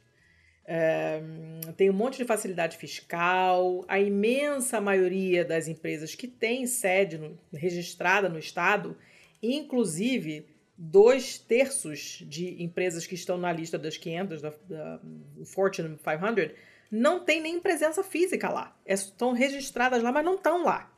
É, 0.65 1.22
tem 1.78 1.89
um 1.89 1.93
monte 1.93 2.17
de 2.17 2.26
facilidade 2.26 2.78
fiscal. 2.78 3.86
A 3.88 3.99
imensa 3.99 4.82
maioria 4.82 5.45
das 5.45 5.67
empresas 5.67 6.15
que 6.15 6.28
tem 6.28 6.65
sede 6.65 7.19
no, 7.19 7.38
registrada 7.53 8.28
no 8.30 8.39
estado, 8.39 8.97
inclusive 9.43 10.47
dois 10.76 11.38
terços 11.38 12.24
de 12.28 12.63
empresas 12.63 13.05
que 13.05 13.13
estão 13.13 13.38
na 13.38 13.53
lista 13.53 13.78
das 13.78 13.97
500 13.97 14.41
da, 14.41 14.53
da 14.67 14.99
Fortune 15.45 15.97
500 16.03 16.70
não 16.92 17.24
tem 17.24 17.39
nem 17.39 17.60
presença 17.60 18.04
física 18.04 18.50
lá. 18.50 18.76
É, 18.86 18.94
estão 18.94 19.32
registradas 19.32 20.04
lá, 20.04 20.12
mas 20.12 20.26
não 20.26 20.36
estão 20.36 20.66
lá. 20.66 20.92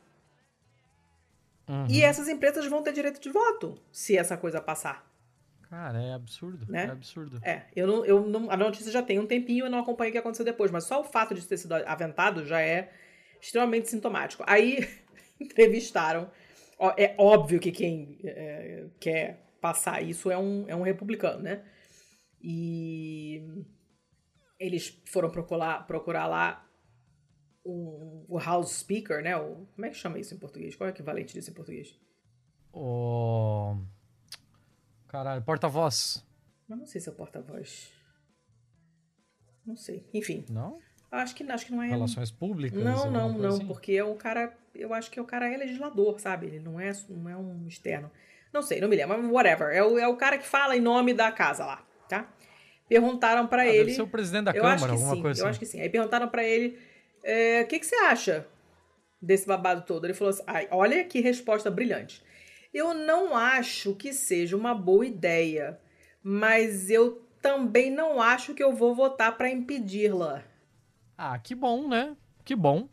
Uhum. 1.68 1.86
E 1.88 2.02
essas 2.02 2.28
empresas 2.28 2.66
vão 2.66 2.82
ter 2.82 2.92
direito 2.92 3.20
de 3.20 3.30
voto 3.30 3.80
se 3.92 4.18
essa 4.18 4.36
coisa 4.36 4.60
passar. 4.60 5.08
Cara, 5.70 6.02
é 6.02 6.12
absurdo. 6.12 6.66
Né? 6.68 6.86
É 6.86 6.90
absurdo. 6.90 7.40
É, 7.42 7.62
eu 7.74 7.86
não, 7.86 8.04
eu 8.04 8.26
não, 8.26 8.50
a 8.50 8.56
notícia 8.56 8.92
já 8.92 9.02
tem 9.02 9.18
um 9.18 9.26
tempinho, 9.26 9.66
eu 9.66 9.70
não 9.70 9.78
acompanhei 9.78 10.10
o 10.10 10.12
que 10.12 10.18
aconteceu 10.18 10.44
depois, 10.44 10.70
mas 10.70 10.84
só 10.84 11.00
o 11.00 11.04
fato 11.04 11.34
de 11.34 11.46
ter 11.46 11.56
sido 11.56 11.72
aventado 11.72 12.44
já 12.44 12.60
é 12.60 12.92
extremamente 13.40 13.88
sintomático. 13.88 14.44
Aí 14.46 14.88
entrevistaram. 15.40 16.30
Ó, 16.78 16.92
é 16.98 17.14
óbvio 17.16 17.60
que 17.60 17.70
quem 17.70 18.18
é, 18.24 18.86
quer 18.98 19.40
passar 19.60 20.02
isso 20.02 20.30
é 20.30 20.36
um, 20.36 20.64
é 20.68 20.74
um 20.76 20.82
republicano, 20.82 21.42
né? 21.42 21.62
E 22.42 23.42
eles 24.58 25.00
foram 25.06 25.30
procurar, 25.30 25.86
procurar 25.86 26.26
lá 26.26 26.66
o, 27.64 28.24
o 28.28 28.38
House 28.38 28.72
Speaker, 28.72 29.22
né? 29.22 29.36
O, 29.36 29.66
como 29.74 29.86
é 29.86 29.90
que 29.90 29.96
chama 29.96 30.18
isso 30.18 30.34
em 30.34 30.38
português? 30.38 30.76
Qual 30.76 30.88
é 30.88 30.92
o 30.92 30.94
equivalente 30.94 31.34
disso 31.34 31.50
em 31.50 31.54
português? 31.54 31.98
O. 32.72 33.76
Caralho, 35.08 35.42
porta-voz. 35.42 36.24
Mas 36.68 36.78
não 36.78 36.86
sei 36.86 37.00
se 37.00 37.08
é 37.08 37.12
porta-voz. 37.12 37.92
Não 39.64 39.76
sei. 39.76 40.06
Enfim. 40.12 40.44
Não? 40.50 40.78
Acho 41.10 41.34
que, 41.34 41.44
acho 41.44 41.66
que 41.66 41.72
não 41.72 41.82
é. 41.82 41.88
Relações 41.88 42.30
públicas? 42.30 42.82
Não, 42.82 43.10
não, 43.10 43.32
não. 43.32 43.48
Assim? 43.50 43.66
Porque 43.66 43.92
é 43.92 44.04
o 44.04 44.14
cara. 44.16 44.52
Eu 44.74 44.92
acho 44.92 45.10
que 45.10 45.20
o 45.20 45.24
cara 45.24 45.48
é 45.48 45.56
legislador, 45.56 46.18
sabe? 46.18 46.46
Ele 46.46 46.58
não 46.58 46.80
é, 46.80 46.90
não 47.08 47.28
é 47.28 47.36
um 47.36 47.66
externo. 47.68 48.10
Não 48.52 48.62
sei, 48.62 48.80
não 48.80 48.88
me 48.88 48.96
lembro. 48.96 49.16
Mas 49.16 49.32
whatever. 49.32 49.68
É 49.68 49.82
o, 49.82 49.98
é 49.98 50.08
o 50.08 50.16
cara 50.16 50.36
que 50.36 50.46
fala 50.46 50.76
em 50.76 50.80
nome 50.80 51.14
da 51.14 51.30
casa 51.30 51.64
lá? 51.64 51.86
Perguntaram 52.88 53.46
para 53.46 53.62
ah, 53.62 53.66
ele. 53.66 53.84
Deve 53.84 53.94
ser 53.94 54.02
o 54.02 54.06
presidente 54.06 54.44
da 54.44 54.52
eu 54.52 54.62
Câmara, 54.62 54.92
alguma 54.92 55.14
sim, 55.14 55.22
coisa 55.22 55.40
Eu 55.40 55.44
assim. 55.44 55.50
acho 55.50 55.58
que 55.58 55.66
sim. 55.66 55.80
Aí 55.80 55.88
perguntaram 55.88 56.28
para 56.28 56.44
ele: 56.44 56.78
é, 57.22 57.58
o 57.58 57.62
é, 57.62 57.64
que, 57.64 57.78
que 57.78 57.86
você 57.86 57.96
acha 57.96 58.46
desse 59.20 59.46
babado 59.46 59.82
todo? 59.86 60.04
Ele 60.04 60.14
falou 60.14 60.30
assim: 60.30 60.42
olha 60.70 61.04
que 61.04 61.20
resposta 61.20 61.70
brilhante. 61.70 62.22
Eu 62.72 62.92
não 62.92 63.36
acho 63.36 63.94
que 63.94 64.12
seja 64.12 64.56
uma 64.56 64.74
boa 64.74 65.06
ideia, 65.06 65.78
mas 66.22 66.90
eu 66.90 67.22
também 67.40 67.90
não 67.90 68.20
acho 68.20 68.54
que 68.54 68.62
eu 68.62 68.72
vou 68.72 68.94
votar 68.94 69.36
para 69.36 69.50
impedi-la. 69.50 70.42
Ah, 71.16 71.38
que 71.38 71.54
bom, 71.54 71.88
né? 71.88 72.16
Que 72.44 72.56
bom. 72.56 72.88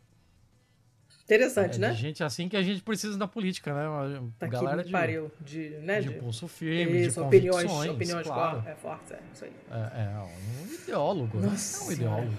Interessante, 1.24 1.76
é, 1.76 1.78
né? 1.78 1.94
gente 1.94 2.22
assim 2.22 2.48
que 2.48 2.56
a 2.56 2.62
gente 2.62 2.82
precisa 2.82 3.16
na 3.16 3.28
política, 3.28 3.72
né? 3.72 4.20
Tá 4.38 4.46
Galera 4.48 4.82
de, 4.82 4.90
pariu. 4.90 5.30
De, 5.40 5.70
né, 5.78 6.00
de, 6.00 6.08
de 6.08 6.14
pulso 6.16 6.48
firme, 6.48 7.06
isso, 7.06 7.20
de 7.20 7.26
opiniões, 7.26 7.88
opiniões 7.88 8.26
claro. 8.26 8.62
é 8.66 8.74
forte, 8.74 9.12
é 9.12 9.20
isso 9.32 9.44
aí. 9.44 9.52
É, 9.70 10.02
é 10.02 10.18
um 10.18 10.74
ideólogo, 10.74 11.38
né? 11.38 11.48
É 11.48 11.84
um 11.84 11.92
ideólogo. 11.92 12.34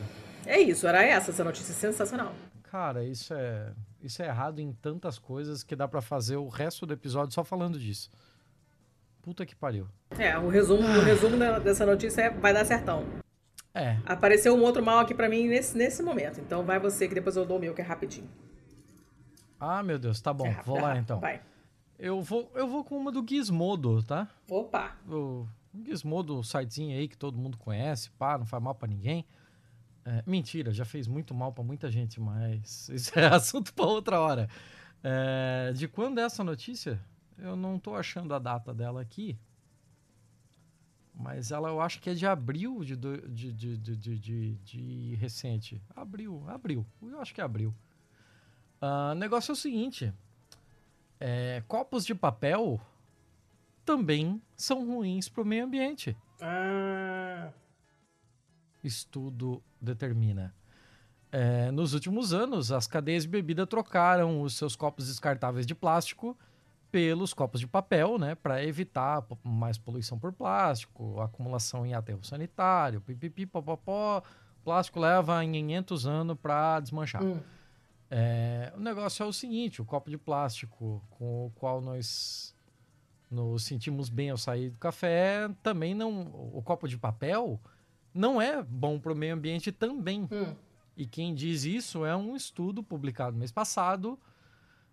É 0.45 0.59
isso, 0.59 0.85
era 0.85 1.03
essa 1.03 1.31
essa 1.31 1.43
notícia 1.43 1.73
sensacional. 1.73 2.33
Cara, 2.63 3.03
isso 3.03 3.33
é 3.33 3.71
isso 4.01 4.21
é 4.21 4.27
errado 4.27 4.59
em 4.59 4.73
tantas 4.73 5.17
coisas 5.17 5.63
que 5.63 5.75
dá 5.75 5.87
para 5.87 6.01
fazer 6.01 6.35
o 6.35 6.49
resto 6.49 6.85
do 6.85 6.93
episódio 6.93 7.33
só 7.33 7.43
falando 7.43 7.79
disso. 7.79 8.09
Puta 9.21 9.45
que 9.45 9.55
pariu. 9.55 9.87
É, 10.19 10.37
o 10.37 10.49
resumo, 10.49 10.85
o 10.85 11.01
resumo 11.01 11.37
dessa 11.63 11.85
notícia 11.85 12.23
é 12.23 12.29
vai 12.29 12.53
dar 12.53 12.65
certão. 12.65 13.05
É. 13.73 13.97
Apareceu 14.05 14.53
um 14.53 14.61
outro 14.61 14.83
mal 14.83 14.99
aqui 14.99 15.13
para 15.13 15.29
mim 15.29 15.47
nesse, 15.47 15.77
nesse 15.77 16.03
momento. 16.03 16.41
Então 16.41 16.63
vai 16.63 16.77
você 16.77 17.07
que 17.07 17.15
depois 17.15 17.37
eu 17.37 17.45
dou 17.45 17.57
o 17.57 17.59
meu, 17.59 17.73
que 17.73 17.81
é 17.81 17.83
rapidinho. 17.83 18.29
Ah, 19.65 19.81
meu 19.81 19.97
Deus, 19.97 20.19
tá 20.19 20.33
bom. 20.33 20.45
É 20.45 20.61
vou 20.63 20.77
lá 20.77 20.97
então. 20.97 21.21
Vai. 21.21 21.41
Eu 21.97 22.21
vou, 22.21 22.51
eu 22.53 22.67
vou 22.67 22.83
com 22.83 22.97
uma 22.97 23.09
do 23.09 23.25
Gizmodo, 23.25 24.03
tá? 24.03 24.27
Opa! 24.49 24.97
O 25.07 25.47
Gizmodo, 25.85 26.37
o 26.37 26.43
sitezinho 26.43 26.97
aí 26.97 27.07
que 27.07 27.17
todo 27.17 27.37
mundo 27.37 27.57
conhece, 27.57 28.11
pá, 28.11 28.37
não 28.37 28.45
faz 28.45 28.61
mal 28.61 28.75
para 28.75 28.89
ninguém. 28.89 29.25
É, 30.03 30.21
mentira, 30.27 30.73
já 30.73 30.83
fez 30.83 31.07
muito 31.07 31.33
mal 31.33 31.53
para 31.53 31.63
muita 31.63 31.89
gente, 31.89 32.19
mas 32.19 32.89
isso 32.91 33.17
é 33.17 33.25
assunto 33.27 33.73
para 33.73 33.85
outra 33.85 34.19
hora. 34.19 34.49
É, 35.01 35.71
de 35.73 35.87
quando 35.87 36.19
é 36.19 36.23
essa 36.23 36.43
notícia? 36.43 36.99
Eu 37.37 37.55
não 37.55 37.79
tô 37.79 37.95
achando 37.95 38.35
a 38.35 38.39
data 38.39 38.73
dela 38.73 38.99
aqui. 38.99 39.39
Mas 41.15 41.51
ela 41.51 41.69
eu 41.69 41.79
acho 41.79 42.01
que 42.01 42.09
é 42.09 42.13
de 42.13 42.25
abril 42.25 42.83
de, 42.83 42.97
de, 42.97 43.53
de, 43.53 43.77
de, 43.77 43.77
de, 43.77 44.19
de, 44.19 44.55
de 44.55 45.15
recente. 45.15 45.81
Abril, 45.95 46.43
abril. 46.49 46.85
Eu 47.01 47.21
acho 47.21 47.33
que 47.33 47.39
é 47.39 47.43
abril. 47.45 47.73
Uh, 48.83 49.13
o 49.13 49.15
negócio 49.15 49.51
é 49.51 49.53
o 49.53 49.55
seguinte: 49.55 50.13
é, 51.17 51.63
copos 51.69 52.05
de 52.05 52.13
papel 52.13 52.81
também 53.85 54.41
são 54.57 54.85
ruins 54.85 55.29
para 55.29 55.41
o 55.41 55.45
meio 55.45 55.63
ambiente. 55.63 56.17
Ah. 56.41 57.49
Estudo 58.83 59.63
determina. 59.79 60.53
É, 61.31 61.71
nos 61.71 61.93
últimos 61.93 62.33
anos, 62.33 62.73
as 62.73 62.85
cadeias 62.85 63.23
de 63.23 63.29
bebida 63.29 63.65
trocaram 63.65 64.41
os 64.41 64.57
seus 64.57 64.75
copos 64.75 65.07
descartáveis 65.07 65.65
de 65.65 65.73
plástico 65.73 66.37
pelos 66.91 67.33
copos 67.33 67.61
de 67.61 67.67
papel, 67.67 68.19
né, 68.19 68.35
para 68.35 68.63
evitar 68.63 69.25
mais 69.43 69.77
poluição 69.77 70.19
por 70.19 70.33
plástico, 70.33 71.21
acumulação 71.21 71.85
em 71.85 71.93
aterro 71.93 72.23
sanitário, 72.23 72.99
pipipi, 72.99 73.45
popopó. 73.45 74.21
Plástico 74.61 74.99
leva 74.99 75.41
500 75.41 76.05
anos 76.05 76.37
para 76.39 76.81
desmanchar. 76.81 77.23
Hum. 77.23 77.39
É, 78.15 78.71
o 78.75 78.79
negócio 78.79 79.23
é 79.23 79.25
o 79.25 79.33
seguinte: 79.33 79.81
o 79.81 79.85
copo 79.85 80.07
de 80.07 80.19
plástico 80.19 81.03
com 81.09 81.47
o 81.47 81.49
qual 81.55 81.81
nós 81.81 82.55
nos 83.29 83.63
sentimos 83.63 84.07
bem 84.07 84.29
ao 84.29 84.37
sair 84.37 84.69
do 84.69 84.77
café, 84.77 85.49
também 85.63 85.95
não. 85.95 86.27
O 86.53 86.61
copo 86.61 86.87
de 86.87 86.95
papel 86.95 87.59
não 88.13 88.39
é 88.39 88.61
bom 88.61 88.99
para 88.99 89.13
o 89.13 89.15
meio 89.15 89.33
ambiente 89.33 89.71
também. 89.71 90.29
Hum. 90.31 90.55
E 90.95 91.07
quem 91.07 91.33
diz 91.33 91.63
isso 91.63 92.05
é 92.05 92.15
um 92.15 92.35
estudo 92.35 92.83
publicado 92.83 93.35
mês 93.35 93.51
passado 93.51 94.19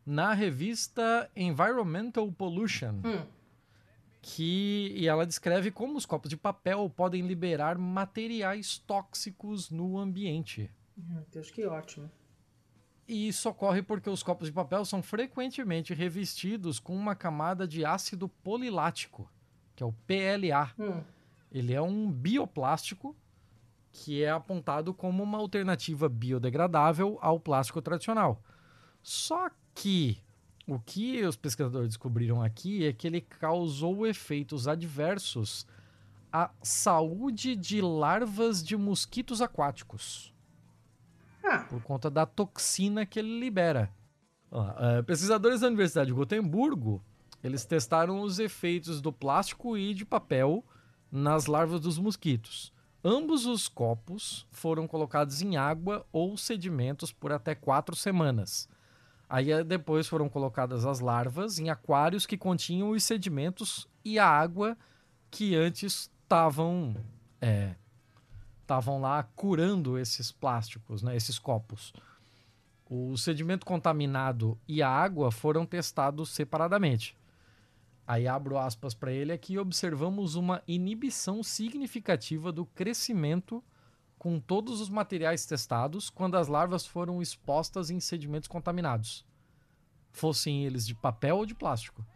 na 0.07 0.33
revista 0.33 1.31
Environmental 1.37 2.33
Pollution. 2.33 3.03
Hum. 3.05 3.27
Que, 4.23 4.95
e 4.97 5.09
ela 5.09 5.27
descreve 5.27 5.71
como 5.71 5.99
os 5.99 6.07
copos 6.07 6.31
de 6.31 6.39
papel 6.39 6.89
podem 6.89 7.27
liberar 7.27 7.77
materiais 7.77 8.79
tóxicos 8.79 9.71
no 9.71 9.99
ambiente. 9.99 10.71
Meu 10.97 11.27
Deus, 11.31 11.51
que 11.51 11.67
ótimo. 11.67 12.11
E 13.11 13.27
isso 13.27 13.49
ocorre 13.49 13.83
porque 13.83 14.09
os 14.09 14.23
copos 14.23 14.47
de 14.47 14.55
papel 14.55 14.85
são 14.85 15.03
frequentemente 15.03 15.93
revestidos 15.93 16.79
com 16.79 16.95
uma 16.95 17.17
camada 17.17 17.67
de 17.67 17.85
ácido 17.85 18.29
polilático, 18.29 19.29
que 19.75 19.83
é 19.83 19.87
o 19.87 19.93
PLA. 20.07 20.73
Hum. 20.79 21.03
Ele 21.51 21.75
é 21.75 21.83
um 21.83 22.09
bioplástico 22.09 23.17
que 23.91 24.23
é 24.23 24.31
apontado 24.31 24.95
como 24.95 25.25
uma 25.25 25.39
alternativa 25.39 26.09
biodegradável 26.09 27.19
ao 27.21 27.41
plástico 27.41 27.83
tradicional. 27.83 28.41
Só 29.03 29.51
que 29.75 30.23
o 30.65 30.79
que 30.79 31.25
os 31.25 31.35
pesquisadores 31.35 31.89
descobriram 31.89 32.41
aqui 32.41 32.87
é 32.87 32.93
que 32.93 33.09
ele 33.09 33.23
causou 33.23 34.07
efeitos 34.07 34.69
adversos 34.69 35.67
à 36.33 36.49
saúde 36.63 37.57
de 37.57 37.81
larvas 37.81 38.63
de 38.63 38.77
mosquitos 38.77 39.43
aquáticos. 39.43 40.33
Ah. 41.61 41.67
Por 41.69 41.83
conta 41.83 42.11
da 42.11 42.27
toxina 42.27 43.05
que 43.07 43.19
ele 43.19 43.39
libera. 43.39 43.91
Uh, 44.51 45.03
pesquisadores 45.05 45.61
da 45.61 45.69
Universidade 45.69 46.09
de 46.09 46.13
Gotemburgo, 46.13 47.03
eles 47.43 47.65
testaram 47.65 48.21
os 48.21 48.39
efeitos 48.39 49.01
do 49.01 49.13
plástico 49.13 49.77
e 49.77 49.95
de 49.95 50.05
papel 50.05 50.65
nas 51.11 51.47
larvas 51.47 51.81
dos 51.81 51.99
mosquitos. 51.99 52.73
Ambos 53.03 53.47
os 53.47 53.67
copos 53.67 54.47
foram 54.51 54.87
colocados 54.87 55.41
em 55.41 55.57
água 55.57 56.05
ou 56.13 56.37
sedimentos 56.37 57.13
por 57.13 57.33
até 57.33 57.55
quatro 57.55 57.97
semanas. 57.97 58.69
Aí 59.29 59.51
eh, 59.51 59.65
depois 59.65 60.07
foram 60.07 60.29
colocadas 60.29 60.85
as 60.85 61.01
larvas 61.01 61.59
em 61.59 61.71
aquários 61.71 62.27
que 62.27 62.37
continham 62.37 62.91
os 62.91 63.05
sedimentos 63.05 63.89
e 64.05 64.19
a 64.19 64.27
água 64.27 64.77
que 65.31 65.55
antes 65.55 66.11
estavam 66.23 66.95
estavam 68.71 69.01
lá 69.01 69.25
curando 69.35 69.99
esses 69.99 70.31
plásticos, 70.31 71.03
né, 71.03 71.17
esses 71.17 71.41
copos. 71.41 71.93
O 72.89 73.17
sedimento 73.17 73.67
contaminado 73.67 74.57
e 74.69 74.81
a 74.81 74.89
água 74.89 75.33
foram 75.33 75.67
testados 75.67 76.31
separadamente. 76.31 77.17
Aí 78.07 78.29
abro 78.29 78.57
aspas 78.57 78.95
para 78.95 79.13
ele 79.13 79.33
aqui, 79.33 79.59
observamos 79.59 80.37
uma 80.37 80.63
inibição 80.69 81.43
significativa 81.43 82.53
do 82.53 82.65
crescimento 82.65 83.63
com 84.17 84.39
todos 84.39 84.81
os 84.81 84.89
materiais 84.89 85.45
testados 85.45 86.09
quando 86.09 86.37
as 86.37 86.47
larvas 86.47 86.87
foram 86.87 87.21
expostas 87.21 87.91
em 87.91 87.99
sedimentos 87.99 88.49
contaminados, 88.49 89.25
fossem 90.13 90.65
eles 90.65 90.87
de 90.87 90.95
papel 90.95 91.39
ou 91.39 91.47
de 91.47 91.57
plástico. 91.57 92.07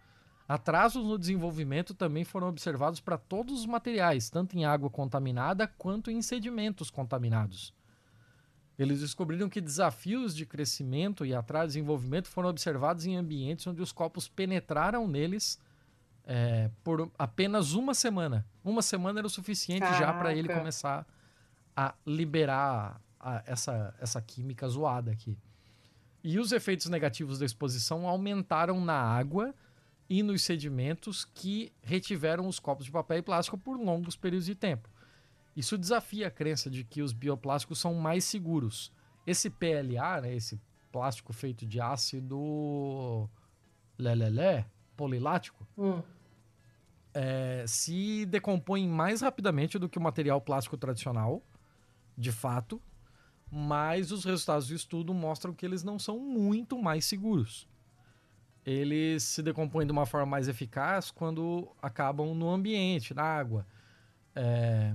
Atrasos 0.47 1.05
no 1.05 1.19
desenvolvimento 1.19 1.95
também 1.95 2.23
foram 2.23 2.49
observados 2.49 3.01
para 3.01 3.17
todos 3.17 3.61
os 3.61 3.67
materiais, 3.67 4.29
tanto 4.29 4.57
em 4.57 4.65
água 4.65 4.91
contaminada 4.91 5.67
quanto 5.67 6.11
em 6.11 6.21
sedimentos 6.21 6.91
contaminados. 6.91 7.73
Eles 8.79 9.01
descobriram 9.01 9.49
que 9.49 9.61
desafios 9.61 10.35
de 10.35 10.45
crescimento 10.45 11.25
e 11.25 11.35
atraso 11.35 11.69
de 11.69 11.75
desenvolvimento 11.75 12.29
foram 12.29 12.49
observados 12.51 13.07
em 13.07 13.17
ambientes 13.17 13.67
onde 13.67 13.81
os 13.81 13.93
copos 13.93 14.29
penetraram 14.29 15.07
neles 15.09 15.59
é, 16.27 16.71
por 16.83 17.11
apenas 17.19 17.73
uma 17.73 17.95
semana. 17.95 18.45
Uma 18.63 18.83
semana 18.83 19.21
era 19.21 19.27
o 19.27 19.31
suficiente 19.31 19.81
Caraca. 19.81 19.99
já 19.99 20.13
para 20.13 20.35
ele 20.35 20.49
começar 20.49 21.07
a 21.77 21.95
liberar 22.07 23.01
a, 23.19 23.43
essa, 23.47 23.95
essa 23.99 24.21
química 24.21 24.69
zoada 24.69 25.11
aqui. 25.11 25.39
E 26.23 26.39
os 26.39 26.53
efeitos 26.53 26.89
negativos 26.89 27.39
da 27.39 27.47
exposição 27.47 28.09
aumentaram 28.09 28.85
na 28.85 28.95
água 28.95 29.55
e 30.09 30.23
nos 30.23 30.43
sedimentos 30.43 31.25
que 31.25 31.73
retiveram 31.83 32.47
os 32.47 32.59
copos 32.59 32.85
de 32.87 32.93
papel 32.93 33.19
e 33.19 33.23
plástico 33.23 33.57
por 33.57 33.79
longos 33.79 34.17
períodos 34.17 34.47
de 34.47 34.55
tempo. 34.55 34.89
Isso 35.57 35.79
desafia 35.79 36.29
a 36.29 36.31
crença 36.31 36.69
de 36.69 36.85
que 36.85 37.01
os 37.01 37.13
bioplásticos 37.13 37.79
são 37.79 37.95
mais 37.95 38.25
seguros. 38.25 38.93
Esse 39.27 39.49
PLA, 39.49 40.21
né, 40.21 40.35
esse 40.35 40.61
plástico 40.91 41.33
feito 41.33 41.65
de 41.65 41.81
ácido 41.81 43.29
lelelé, 43.99 44.67
polilático, 44.97 45.67
hum. 45.79 46.03
é, 47.13 47.65
se 47.67 48.27
decompõe 48.27 48.89
mais 48.89 49.21
rapidamente 49.21 49.79
do 49.79 49.89
que 49.89 49.99
o 49.99 50.03
material 50.03 50.41
plástico 50.41 50.77
tradicional, 50.77 51.43
de 52.17 52.31
fato, 52.31 52.81
mas 53.51 54.11
os 54.11 54.25
resultados 54.25 54.69
do 54.69 54.75
estudo 54.75 55.15
mostram 55.15 55.55
que 55.55 55.65
eles 55.65 55.83
não 55.83 55.99
são 55.99 56.19
muito 56.19 56.77
mais 56.81 57.05
seguros. 57.05 57.69
Eles 58.65 59.23
se 59.23 59.43
decompõem 59.43 59.87
de 59.87 59.93
uma 59.93 60.07
forma 60.07 60.27
mais 60.27 60.49
eficaz 60.49 61.11
quando 61.11 61.69
acabam 61.83 62.35
no 62.35 62.49
ambiente, 62.49 63.13
na 63.13 63.23
água. 63.23 63.67
É, 64.35 64.95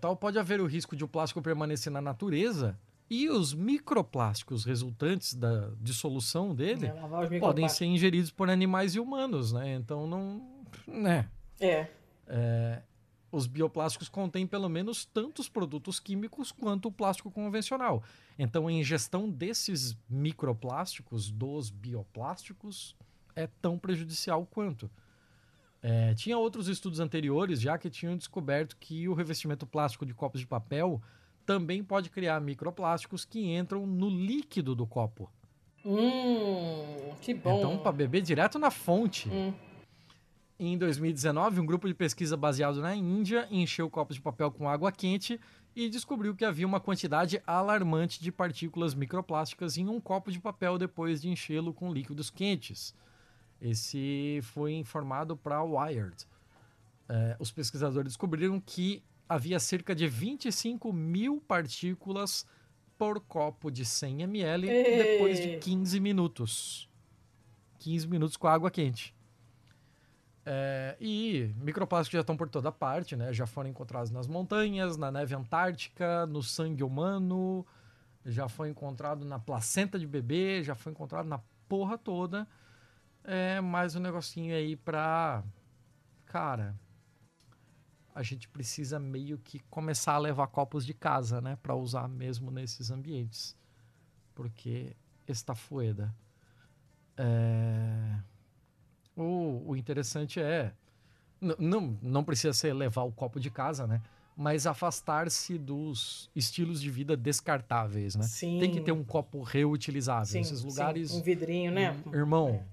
tal, 0.00 0.16
pode 0.16 0.38
haver 0.38 0.60
o 0.60 0.66
risco 0.66 0.94
de 0.94 1.04
o 1.04 1.08
plástico 1.08 1.42
permanecer 1.42 1.92
na 1.92 2.00
natureza 2.00 2.78
e 3.10 3.28
os 3.28 3.52
microplásticos 3.52 4.64
resultantes 4.64 5.34
da 5.34 5.70
dissolução 5.80 6.54
dele 6.54 6.86
é, 6.86 7.38
podem 7.38 7.68
ser 7.68 7.84
ingeridos 7.84 8.30
por 8.30 8.48
animais 8.48 8.94
e 8.94 9.00
humanos, 9.00 9.52
né? 9.52 9.74
Então 9.74 10.06
não, 10.06 10.64
né? 10.86 11.28
É. 11.60 11.86
é. 12.26 12.82
Os 13.32 13.46
bioplásticos 13.46 14.10
contêm 14.10 14.46
pelo 14.46 14.68
menos 14.68 15.06
tantos 15.06 15.48
produtos 15.48 15.98
químicos 15.98 16.52
quanto 16.52 16.88
o 16.88 16.92
plástico 16.92 17.30
convencional. 17.30 18.04
Então 18.38 18.68
a 18.68 18.72
ingestão 18.72 19.28
desses 19.28 19.96
microplásticos, 20.06 21.30
dos 21.30 21.70
bioplásticos, 21.70 22.94
é 23.34 23.46
tão 23.46 23.78
prejudicial 23.78 24.44
quanto. 24.44 24.90
É, 25.82 26.14
tinha 26.14 26.36
outros 26.36 26.68
estudos 26.68 27.00
anteriores 27.00 27.58
já 27.58 27.78
que 27.78 27.88
tinham 27.88 28.16
descoberto 28.18 28.76
que 28.76 29.08
o 29.08 29.14
revestimento 29.14 29.66
plástico 29.66 30.04
de 30.04 30.12
copos 30.12 30.38
de 30.38 30.46
papel 30.46 31.02
também 31.46 31.82
pode 31.82 32.10
criar 32.10 32.38
microplásticos 32.38 33.24
que 33.24 33.40
entram 33.40 33.86
no 33.86 34.10
líquido 34.10 34.74
do 34.74 34.86
copo. 34.86 35.30
Hum, 35.84 37.14
que 37.20 37.34
bom. 37.34 37.58
Então, 37.58 37.78
para 37.78 37.90
beber 37.92 38.20
direto 38.20 38.58
na 38.58 38.70
fonte. 38.70 39.28
Hum. 39.30 39.52
Em 40.64 40.78
2019, 40.78 41.58
um 41.58 41.66
grupo 41.66 41.88
de 41.88 41.94
pesquisa 41.94 42.36
baseado 42.36 42.80
na 42.80 42.94
Índia 42.94 43.48
encheu 43.50 43.90
copos 43.90 44.14
de 44.14 44.22
papel 44.22 44.48
com 44.48 44.68
água 44.68 44.92
quente 44.92 45.40
e 45.74 45.88
descobriu 45.88 46.36
que 46.36 46.44
havia 46.44 46.64
uma 46.64 46.78
quantidade 46.78 47.42
alarmante 47.44 48.22
de 48.22 48.30
partículas 48.30 48.94
microplásticas 48.94 49.76
em 49.76 49.88
um 49.88 50.00
copo 50.00 50.30
de 50.30 50.38
papel 50.38 50.78
depois 50.78 51.20
de 51.20 51.28
enchê-lo 51.28 51.74
com 51.74 51.92
líquidos 51.92 52.30
quentes. 52.30 52.94
Esse 53.60 54.38
foi 54.44 54.74
informado 54.74 55.36
para 55.36 55.64
Wired. 55.64 56.28
É, 57.08 57.36
os 57.40 57.50
pesquisadores 57.50 58.12
descobriram 58.12 58.60
que 58.60 59.02
havia 59.28 59.58
cerca 59.58 59.96
de 59.96 60.06
25 60.06 60.92
mil 60.92 61.40
partículas 61.40 62.46
por 62.96 63.18
copo 63.18 63.68
de 63.68 63.84
100 63.84 64.22
ml 64.22 64.68
Ei. 64.68 64.96
depois 65.02 65.40
de 65.40 65.58
15 65.58 65.98
minutos. 65.98 66.88
15 67.80 68.06
minutos 68.06 68.36
com 68.36 68.46
água 68.46 68.70
quente. 68.70 69.12
É, 70.44 70.96
e 71.00 71.54
microplásticos 71.56 72.16
já 72.16 72.20
estão 72.20 72.36
por 72.36 72.48
toda 72.48 72.72
parte, 72.72 73.14
né? 73.14 73.32
Já 73.32 73.46
foram 73.46 73.70
encontrados 73.70 74.10
nas 74.10 74.26
montanhas, 74.26 74.96
na 74.96 75.10
neve 75.10 75.34
antártica, 75.34 76.26
no 76.26 76.42
sangue 76.42 76.82
humano, 76.82 77.64
já 78.24 78.48
foi 78.48 78.68
encontrado 78.68 79.24
na 79.24 79.38
placenta 79.38 79.98
de 79.98 80.06
bebê, 80.06 80.62
já 80.62 80.74
foi 80.74 80.92
encontrado 80.92 81.26
na 81.26 81.38
porra 81.68 81.96
toda. 81.96 82.46
É 83.24 83.60
mais 83.60 83.94
um 83.94 84.00
negocinho 84.00 84.54
aí 84.54 84.74
pra. 84.76 85.44
Cara, 86.26 86.74
a 88.14 88.22
gente 88.22 88.48
precisa 88.48 88.98
meio 88.98 89.38
que 89.38 89.58
começar 89.70 90.14
a 90.14 90.18
levar 90.18 90.46
copos 90.48 90.84
de 90.84 90.94
casa, 90.94 91.40
né, 91.40 91.56
para 91.62 91.74
usar 91.74 92.08
mesmo 92.08 92.50
nesses 92.50 92.90
ambientes, 92.90 93.56
porque 94.34 94.96
está 95.26 95.54
fueda. 95.54 96.14
É... 97.16 98.31
O, 99.16 99.62
o 99.66 99.76
interessante 99.76 100.40
é 100.40 100.72
não, 101.58 101.98
não 102.00 102.22
precisa 102.22 102.52
ser 102.52 102.72
levar 102.72 103.02
o 103.02 103.12
copo 103.12 103.40
de 103.40 103.50
casa, 103.50 103.86
né? 103.86 104.00
Mas 104.36 104.66
afastar-se 104.66 105.58
dos 105.58 106.30
estilos 106.34 106.80
de 106.80 106.90
vida 106.90 107.16
descartáveis, 107.16 108.14
né? 108.14 108.22
Sim. 108.22 108.58
Tem 108.60 108.70
que 108.70 108.80
ter 108.80 108.92
um 108.92 109.04
copo 109.04 109.42
reutilizável. 109.42 110.24
Sim, 110.24 110.40
Esses 110.40 110.62
lugares. 110.62 111.10
Sim. 111.10 111.18
Um 111.18 111.22
vidrinho, 111.22 111.72
né? 111.72 111.94
Irmão, 112.12 112.64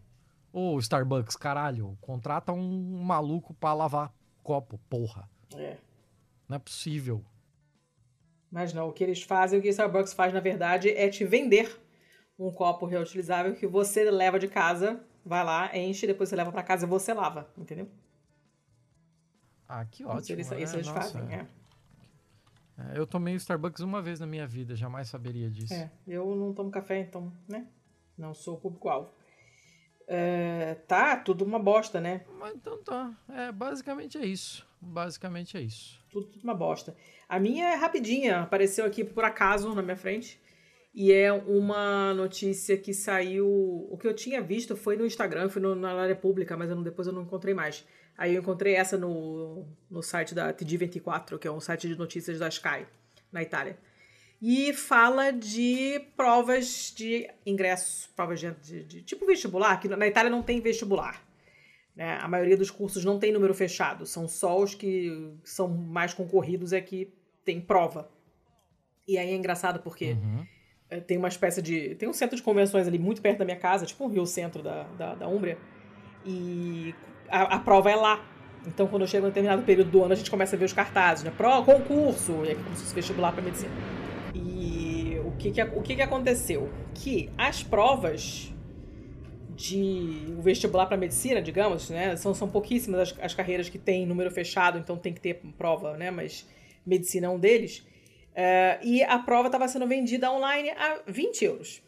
o 0.53 0.79
Starbucks, 0.79 1.35
caralho, 1.35 1.97
contrata 1.99 2.53
um 2.53 3.01
maluco 3.03 3.53
para 3.55 3.73
lavar 3.73 4.13
copo, 4.41 4.79
porra. 4.89 5.29
É. 5.55 5.77
Não 6.47 6.55
é 6.55 6.59
possível. 6.59 7.23
Mas 8.49 8.73
não, 8.73 8.87
o 8.87 8.93
que 8.93 9.03
eles 9.03 9.21
fazem, 9.21 9.59
o 9.59 9.61
que 9.61 9.67
o 9.67 9.71
Starbucks 9.71 10.13
faz, 10.13 10.33
na 10.33 10.39
verdade, 10.39 10.89
é 10.89 11.09
te 11.09 11.25
vender 11.25 11.79
um 12.37 12.51
copo 12.51 12.85
reutilizável 12.85 13.53
que 13.53 13.67
você 13.67 14.09
leva 14.09 14.39
de 14.39 14.47
casa, 14.47 15.03
vai 15.25 15.43
lá, 15.43 15.75
enche, 15.77 16.07
depois 16.07 16.29
você 16.29 16.35
leva 16.35 16.51
para 16.51 16.63
casa 16.63 16.85
e 16.85 16.89
você 16.89 17.13
lava, 17.13 17.51
entendeu? 17.57 17.89
Ah, 19.67 19.85
que 19.85 20.03
ótimo. 20.03 20.39
Isso, 20.39 20.55
isso 20.55 20.75
eles 20.75 20.87
Nossa. 20.87 21.01
fazem, 21.01 21.33
é. 21.33 21.45
É, 22.77 22.97
eu 22.97 23.05
tomei 23.05 23.33
o 23.33 23.37
Starbucks 23.37 23.81
uma 23.81 24.01
vez 24.01 24.19
na 24.19 24.25
minha 24.25 24.47
vida, 24.47 24.75
jamais 24.75 25.09
saberia 25.09 25.49
disso. 25.49 25.73
É, 25.73 25.91
eu 26.07 26.35
não 26.35 26.53
tomo 26.53 26.71
café, 26.71 26.99
então, 26.99 27.31
né? 27.47 27.67
Não 28.17 28.33
sou 28.33 28.57
público-alvo. 28.57 29.11
É, 30.07 30.75
tá, 30.87 31.17
tudo 31.17 31.45
uma 31.45 31.59
bosta, 31.59 32.01
né? 32.01 32.25
Mas 32.39 32.55
então 32.55 32.81
tá. 32.81 33.13
É, 33.29 33.51
basicamente 33.51 34.17
é 34.17 34.25
isso. 34.25 34.67
Basicamente 34.81 35.55
é 35.55 35.61
isso. 35.61 36.03
Tudo, 36.09 36.27
tudo 36.27 36.43
uma 36.43 36.55
bosta. 36.55 36.95
A 37.27 37.39
minha 37.39 37.67
é 37.67 37.75
rapidinha, 37.75 38.41
apareceu 38.41 38.85
aqui 38.85 39.03
por 39.03 39.23
acaso 39.23 39.75
na 39.75 39.83
minha 39.83 39.97
frente. 39.97 40.41
E 40.93 41.11
é 41.11 41.31
uma 41.31 42.13
notícia 42.13 42.77
que 42.77 42.93
saiu. 42.93 43.47
O 43.89 43.97
que 43.97 44.07
eu 44.07 44.13
tinha 44.13 44.41
visto 44.41 44.75
foi 44.75 44.97
no 44.97 45.05
Instagram, 45.05 45.49
foi 45.49 45.61
no, 45.61 45.75
na 45.75 45.93
área 45.93 46.15
pública, 46.15 46.57
mas 46.57 46.69
eu 46.69 46.75
não, 46.75 46.83
depois 46.83 47.07
eu 47.07 47.13
não 47.13 47.21
encontrei 47.21 47.53
mais. 47.53 47.85
Aí 48.17 48.35
eu 48.35 48.41
encontrei 48.41 48.75
essa 48.75 48.97
no, 48.97 49.65
no 49.89 50.01
site 50.01 50.35
da 50.35 50.53
TG24, 50.53 51.37
que 51.37 51.47
é 51.47 51.51
um 51.51 51.59
site 51.59 51.87
de 51.87 51.95
notícias 51.95 52.39
da 52.39 52.49
Sky, 52.49 52.85
na 53.31 53.41
Itália. 53.41 53.77
E 54.41 54.73
fala 54.73 55.31
de 55.31 55.99
provas 56.15 56.93
de 56.95 57.29
ingresso, 57.45 58.09
provas 58.15 58.39
de, 58.39 58.51
de, 58.51 58.83
de 58.83 59.01
tipo 59.03 59.25
vestibular, 59.25 59.77
que 59.79 59.87
na 59.87 60.07
Itália 60.07 60.29
não 60.29 60.41
tem 60.41 60.59
vestibular. 60.59 61.21
Né? 61.95 62.17
A 62.21 62.27
maioria 62.27 62.55
dos 62.55 62.71
cursos 62.71 63.03
não 63.03 63.19
tem 63.19 63.31
número 63.31 63.53
fechado, 63.53 64.05
são 64.05 64.27
só 64.27 64.57
os 64.61 64.73
que 64.73 65.33
são 65.43 65.67
mais 65.67 66.13
concorridos 66.13 66.71
é 66.71 66.79
que 66.79 67.13
tem 67.43 67.59
prova. 67.59 68.09
E 69.07 69.17
aí 69.17 69.29
é 69.29 69.35
engraçado 69.35 69.81
porque 69.81 70.13
uhum. 70.13 70.45
É, 70.89 70.99
tem 70.99 71.17
uma 71.17 71.27
espécie 71.27 71.61
de. 71.61 71.95
Tem 71.95 72.09
um 72.09 72.13
centro 72.13 72.35
de 72.35 72.41
convenções 72.41 72.87
ali 72.87 72.97
muito 72.97 73.21
perto 73.21 73.39
da 73.39 73.45
minha 73.45 73.57
casa, 73.57 73.85
tipo 73.85 74.05
um 74.05 74.07
Rio 74.07 74.25
Centro 74.25 74.63
da, 74.63 74.83
da, 74.97 75.15
da 75.15 75.27
Úmbria. 75.27 75.57
E 76.25 76.95
a, 77.29 77.55
a, 77.55 77.59
prova 77.59 77.91
é 77.91 77.95
lá. 77.95 78.25
Então, 78.65 78.87
quando 78.87 79.03
eu 79.03 79.07
chego 79.07 79.25
em 79.25 79.29
determinado 79.29 79.61
período 79.63 79.91
do 79.91 80.03
ano, 80.03 80.13
a 80.13 80.15
gente 80.15 80.29
começa 80.29 80.55
a 80.55 80.59
ver 80.59 80.65
os 80.65 80.73
cartazes, 80.73 81.23
né? 81.23 81.31
Pro, 81.35 81.63
concurso, 81.63 82.43
e 82.43 82.55
como 82.55 82.75
se 82.75 82.93
vestibular 82.93 83.31
para 83.31 83.41
medicina. 83.41 83.71
E 84.33 85.17
o 85.23 85.31
que 85.37 85.51
que, 85.51 85.61
o 85.61 85.81
que 85.81 85.95
que 85.95 86.01
aconteceu? 86.01 86.69
Que 86.93 87.29
as 87.37 87.63
provas 87.63 88.53
de 89.55 90.33
o 90.37 90.41
vestibular 90.41 90.87
para 90.87 90.97
medicina, 90.97 91.41
digamos, 91.41 91.89
né? 91.89 92.15
São, 92.15 92.33
são 92.33 92.49
pouquíssimas 92.49 93.01
as, 93.01 93.19
as 93.21 93.33
carreiras 93.33 93.69
que 93.69 93.77
têm 93.77 94.05
número 94.05 94.31
fechado, 94.31 94.77
então 94.77 94.97
tem 94.97 95.13
que 95.13 95.21
ter 95.21 95.35
prova, 95.57 95.95
né? 95.95 96.09
Mas 96.09 96.47
medicina 96.85 97.27
é 97.27 97.29
um 97.29 97.39
deles. 97.39 97.85
Uh, 98.31 98.85
e 98.85 99.03
a 99.03 99.19
prova 99.19 99.47
estava 99.47 99.67
sendo 99.67 99.87
vendida 99.87 100.31
online 100.31 100.69
a 100.71 101.01
20 101.07 101.45
euros. 101.45 101.81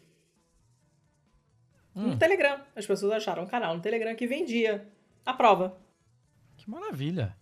Hum. 1.94 2.08
No 2.08 2.18
Telegram. 2.18 2.60
As 2.74 2.86
pessoas 2.86 3.12
acharam 3.12 3.44
um 3.44 3.46
canal 3.46 3.74
no 3.74 3.82
Telegram 3.82 4.14
que 4.14 4.26
vendia 4.26 4.86
a 5.24 5.32
prova. 5.32 5.78
Que 6.56 6.68
maravilha. 6.70 7.36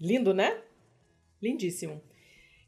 Lindo, 0.00 0.34
né? 0.34 0.60
Lindíssimo. 1.40 2.02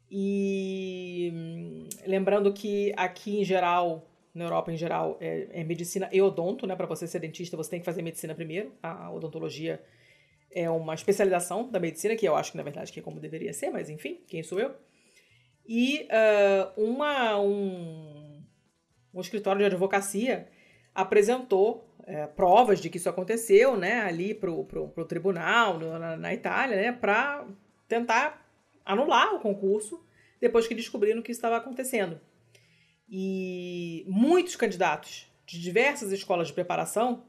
E 0.09 1.31
hum, 1.33 1.89
lembrando 2.05 2.53
que 2.53 2.93
aqui 2.95 3.39
em 3.39 3.43
geral, 3.43 4.09
na 4.33 4.45
Europa 4.45 4.71
em 4.71 4.77
geral, 4.77 5.17
é, 5.19 5.61
é 5.61 5.63
medicina 5.63 6.09
e 6.11 6.21
odonto, 6.21 6.67
né? 6.67 6.75
Para 6.75 6.85
você 6.85 7.07
ser 7.07 7.19
dentista, 7.19 7.57
você 7.57 7.71
tem 7.71 7.79
que 7.79 7.85
fazer 7.85 8.01
medicina 8.01 8.35
primeiro. 8.35 8.73
A 8.81 9.11
odontologia 9.11 9.83
é 10.51 10.69
uma 10.69 10.93
especialização 10.93 11.69
da 11.69 11.79
medicina, 11.79 12.15
que 12.15 12.27
eu 12.27 12.35
acho 12.35 12.51
que 12.51 12.57
na 12.57 12.63
verdade 12.63 12.91
que 12.91 12.99
é 12.99 13.03
como 13.03 13.19
deveria 13.19 13.51
ser, 13.51 13.69
mas 13.69 13.89
enfim, 13.89 14.21
quem 14.27 14.41
sou 14.41 14.59
eu? 14.59 14.73
E 15.67 16.07
uh, 16.11 16.81
uma, 16.81 17.39
um, 17.39 18.43
um 19.13 19.21
escritório 19.21 19.59
de 19.59 19.65
advocacia 19.65 20.47
apresentou 20.93 21.93
é, 22.05 22.27
provas 22.27 22.79
de 22.79 22.89
que 22.89 22.97
isso 22.97 23.09
aconteceu, 23.09 23.75
né, 23.75 24.01
ali 24.01 24.33
pro, 24.33 24.63
pro, 24.65 24.87
pro 24.89 25.05
tribunal 25.05 25.79
na, 25.79 26.15
na, 26.15 26.33
Itália, 26.33 26.77
né, 26.77 26.91
para 26.91 27.45
tentar 27.87 28.47
anular 28.85 29.33
o 29.33 29.39
concurso 29.39 30.05
depois 30.39 30.67
que 30.67 30.75
descobriram 30.75 31.21
que 31.21 31.31
isso 31.31 31.39
estava 31.39 31.57
acontecendo. 31.57 32.21
E 33.09 34.05
muitos 34.07 34.55
candidatos 34.55 35.31
de 35.45 35.59
diversas 35.59 36.11
escolas 36.11 36.47
de 36.47 36.53
preparação 36.53 37.25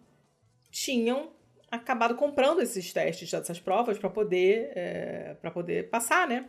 tinham 0.71 1.33
acabado 1.71 2.15
comprando 2.15 2.61
esses 2.61 2.93
testes, 2.93 3.33
essas 3.33 3.59
provas 3.59 3.99
para 3.99 4.11
poder 4.11 4.73
é, 4.75 5.37
para 5.41 5.51
poder 5.51 5.91
passar, 5.91 6.29
né? 6.29 6.49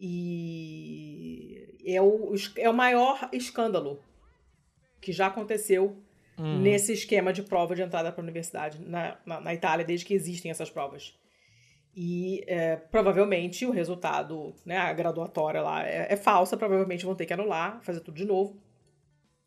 E 0.00 1.76
é 1.84 2.00
o, 2.00 2.34
é 2.56 2.70
o 2.70 2.74
maior 2.74 3.28
escândalo 3.32 4.02
que 5.00 5.12
já 5.12 5.26
aconteceu 5.26 5.96
hum. 6.38 6.60
nesse 6.60 6.92
esquema 6.92 7.32
de 7.32 7.42
prova 7.42 7.74
de 7.74 7.82
entrada 7.82 8.10
para 8.10 8.22
a 8.22 8.24
universidade 8.24 8.80
na, 8.80 9.18
na, 9.26 9.40
na, 9.40 9.54
Itália, 9.54 9.84
desde 9.84 10.06
que 10.06 10.14
existem 10.14 10.50
essas 10.50 10.70
provas. 10.70 11.14
E 11.94 12.44
é, 12.46 12.76
provavelmente 12.76 13.66
o 13.66 13.70
resultado, 13.70 14.54
né, 14.64 14.78
a 14.78 14.92
graduatória 14.92 15.60
lá 15.60 15.86
é, 15.86 16.06
é, 16.10 16.16
falsa, 16.16 16.56
provavelmente 16.56 17.04
vão 17.04 17.14
ter 17.14 17.26
que 17.26 17.32
anular, 17.32 17.82
fazer 17.82 18.00
tudo 18.00 18.16
de 18.16 18.24
novo. 18.24 18.58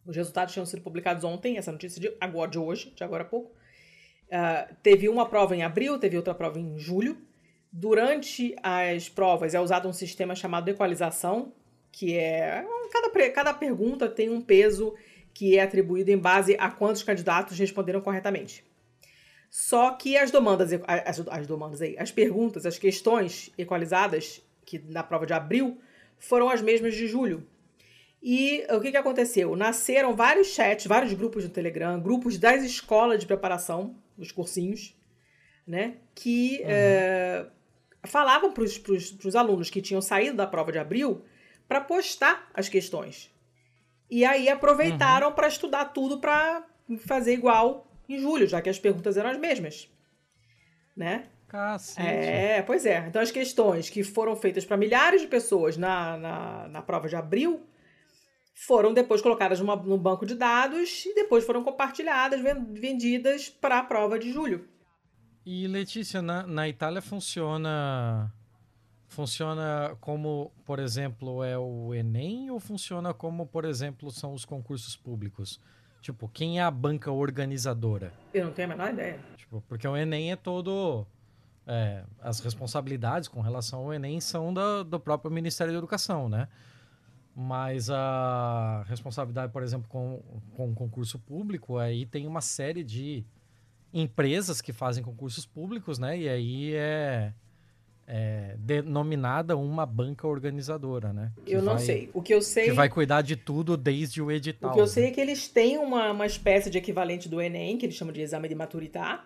Os 0.06 0.16
resultados 0.16 0.54
tinham 0.54 0.66
sido 0.66 0.82
publicados 0.82 1.24
ontem, 1.24 1.58
essa 1.58 1.72
notícia 1.72 2.00
de 2.00 2.16
agora 2.20 2.52
de 2.52 2.60
hoje, 2.60 2.92
de 2.96 3.04
agora 3.04 3.24
a 3.24 3.28
pouco. 3.28 3.52
Uh, 4.28 4.76
teve 4.84 5.08
uma 5.08 5.30
prova 5.30 5.56
em 5.56 5.64
abril, 5.64 5.98
teve 5.98 6.18
outra 6.18 6.34
prova 6.34 6.60
em 6.60 6.78
julho. 6.78 7.18
Durante 7.76 8.56
as 8.62 9.10
provas 9.10 9.56
é 9.56 9.60
usado 9.60 9.90
um 9.90 9.94
sistema 9.94 10.36
chamado 10.36 10.70
equalização, 10.70 11.52
que 11.92 12.16
é 12.16 12.64
cada, 12.92 13.30
cada 13.32 13.54
pergunta 13.54 14.08
tem 14.08 14.30
um 14.30 14.40
peso 14.40 14.94
que 15.34 15.58
é 15.58 15.64
atribuído 15.64 16.12
em 16.12 16.18
base 16.18 16.56
a 16.60 16.70
quantos 16.70 17.02
candidatos 17.02 17.58
responderam 17.58 18.00
corretamente. 18.00 18.64
Só 19.50 19.90
que 19.90 20.16
as 20.16 20.30
demandas, 20.30 20.70
as, 20.86 21.28
as 21.28 21.48
demandas 21.48 21.82
aí, 21.82 21.98
as 21.98 22.12
perguntas, 22.12 22.64
as 22.68 22.78
questões 22.78 23.52
equalizadas, 23.58 24.40
que 24.64 24.78
na 24.78 25.02
prova 25.02 25.26
de 25.26 25.34
abril, 25.34 25.80
foram 26.20 26.50
as 26.50 26.62
mesmas 26.62 26.94
de 26.94 27.08
julho. 27.08 27.44
E 28.22 28.64
o 28.70 28.80
que, 28.80 28.92
que 28.92 28.98
aconteceu? 28.98 29.56
Nasceram 29.56 30.16
vários 30.16 30.50
chats, 30.50 30.86
vários 30.86 31.14
grupos 31.14 31.44
no 31.44 31.50
Telegram, 31.50 32.00
grupos 32.00 32.38
das 32.38 32.64
escolas 32.64 33.20
de 33.20 33.26
preparação, 33.26 33.96
os 34.16 34.32
cursinhos, 34.32 34.96
né? 35.68 35.96
Que 36.14 36.60
uhum. 36.62 36.68
é, 36.70 37.46
falavam 38.06 38.52
para 38.52 38.64
os 38.64 39.36
alunos 39.36 39.70
que 39.70 39.82
tinham 39.82 40.02
saído 40.02 40.38
da 40.38 40.48
prova 40.48 40.72
de 40.72 40.80
abril 40.80 41.24
para 41.68 41.82
postar 41.82 42.50
as 42.54 42.68
questões. 42.68 43.32
E 44.10 44.26
aí 44.26 44.50
aproveitaram 44.50 45.30
uhum. 45.30 45.34
para 45.34 45.48
estudar 45.48 45.86
tudo 45.86 46.20
para 46.20 46.64
fazer 47.00 47.34
igual 47.34 47.88
em 48.08 48.20
julho, 48.20 48.48
já 48.48 48.62
que 48.62 48.70
as 48.70 48.78
perguntas 48.78 49.18
eram 49.18 49.30
as 49.30 49.38
mesmas. 49.38 49.90
Né? 50.96 51.30
Cacete. 51.48 52.08
É, 52.08 52.62
pois 52.62 52.86
é. 52.86 53.06
Então 53.08 53.22
as 53.22 53.32
questões 53.32 53.90
que 53.90 54.04
foram 54.04 54.36
feitas 54.36 54.66
para 54.66 54.78
milhares 54.78 55.22
de 55.22 55.28
pessoas 55.28 55.78
na, 55.78 56.18
na, 56.18 56.68
na, 56.68 56.82
prova 56.82 57.08
de 57.08 57.16
abril 57.16 57.62
foram 58.54 58.94
depois 58.94 59.22
colocadas 59.22 59.60
numa, 59.60 59.76
num 59.76 59.98
banco 59.98 60.26
de 60.26 60.36
dados 60.36 61.06
e 61.06 61.16
depois 61.16 61.44
foram 61.44 61.64
compartilhadas, 61.64 62.42
vendidas 62.42 63.50
para 63.50 63.80
a 63.80 63.84
prova 63.84 64.20
de 64.20 64.32
julho. 64.32 64.68
E 65.46 65.68
Letícia, 65.68 66.22
na, 66.22 66.48
na 66.48 66.70
Itália 66.70 67.02
funciona 67.02 68.32
funciona 69.14 69.96
como, 70.02 70.52
por 70.66 70.80
exemplo, 70.80 71.44
é 71.44 71.58
o 71.58 71.94
Enem 71.94 72.50
ou 72.50 72.60
funciona 72.60 73.14
como, 73.14 73.46
por 73.46 73.64
exemplo, 73.64 74.10
são 74.10 74.34
os 74.34 74.44
concursos 74.44 74.96
públicos? 74.96 75.60
Tipo, 76.02 76.28
quem 76.28 76.60
é 76.60 76.64
a 76.64 76.72
banca 76.72 77.12
organizadora? 77.12 78.12
Eu 78.34 78.46
não 78.46 78.52
tenho 78.52 78.68
a 78.68 78.76
menor 78.76 78.90
ideia. 78.92 79.20
Tipo, 79.38 79.64
porque 79.70 79.88
o 79.88 79.96
Enem 79.96 80.32
é 80.32 80.36
todo. 80.36 81.06
É, 81.66 82.04
as 82.22 82.42
responsabilidades 82.42 83.30
com 83.30 83.40
relação 83.40 83.82
ao 83.82 83.94
Enem 83.94 84.20
são 84.20 84.54
do, 84.54 84.84
do 84.84 85.00
próprio 85.00 85.32
Ministério 85.32 85.72
da 85.72 85.78
Educação, 85.78 86.28
né? 86.28 86.48
Mas 87.36 87.90
a 87.90 88.84
responsabilidade, 88.88 89.52
por 89.52 89.64
exemplo, 89.64 89.88
com, 89.88 90.22
com 90.56 90.72
o 90.72 90.76
concurso 90.76 91.18
público, 91.20 91.78
aí 91.78 92.06
tem 92.06 92.28
uma 92.28 92.42
série 92.42 92.84
de 92.84 93.24
empresas 93.94 94.62
que 94.62 94.74
fazem 94.74 95.04
concursos 95.04 95.46
públicos, 95.46 96.00
né? 96.00 96.18
E 96.18 96.28
aí 96.28 96.74
é, 96.74 97.34
é 98.08 98.56
denominada 98.58 99.56
uma 99.56 99.86
banca 99.86 100.28
organizadora, 100.28 101.14
né? 101.14 101.32
eu 101.46 101.62
não 101.62 101.74
vai, 101.74 101.84
sei. 101.84 102.10
O 102.14 102.22
que 102.22 102.34
eu 102.34 102.42
sei. 102.42 102.66
Que 102.66 102.72
vai 102.72 102.90
cuidar 102.90 103.22
de 103.22 103.36
tudo 103.36 103.78
desde 103.78 104.22
o 104.22 104.32
edital. 104.32 104.72
O 104.72 104.74
que 104.74 104.82
eu 104.82 104.88
sei 104.88 105.06
é 105.06 105.12
que 105.12 105.22
eles 105.22 105.48
têm 105.48 105.78
uma, 105.78 106.12
uma 106.12 106.26
espécie 106.26 106.70
de 106.70 106.78
equivalente 106.78 107.30
do 107.30 107.40
Enem, 107.40 107.78
que 107.78 107.86
eles 107.86 107.96
chamam 107.96 108.14
de 108.14 108.22
exame 108.22 108.50
de 108.50 108.56
maturidade. 108.56 109.22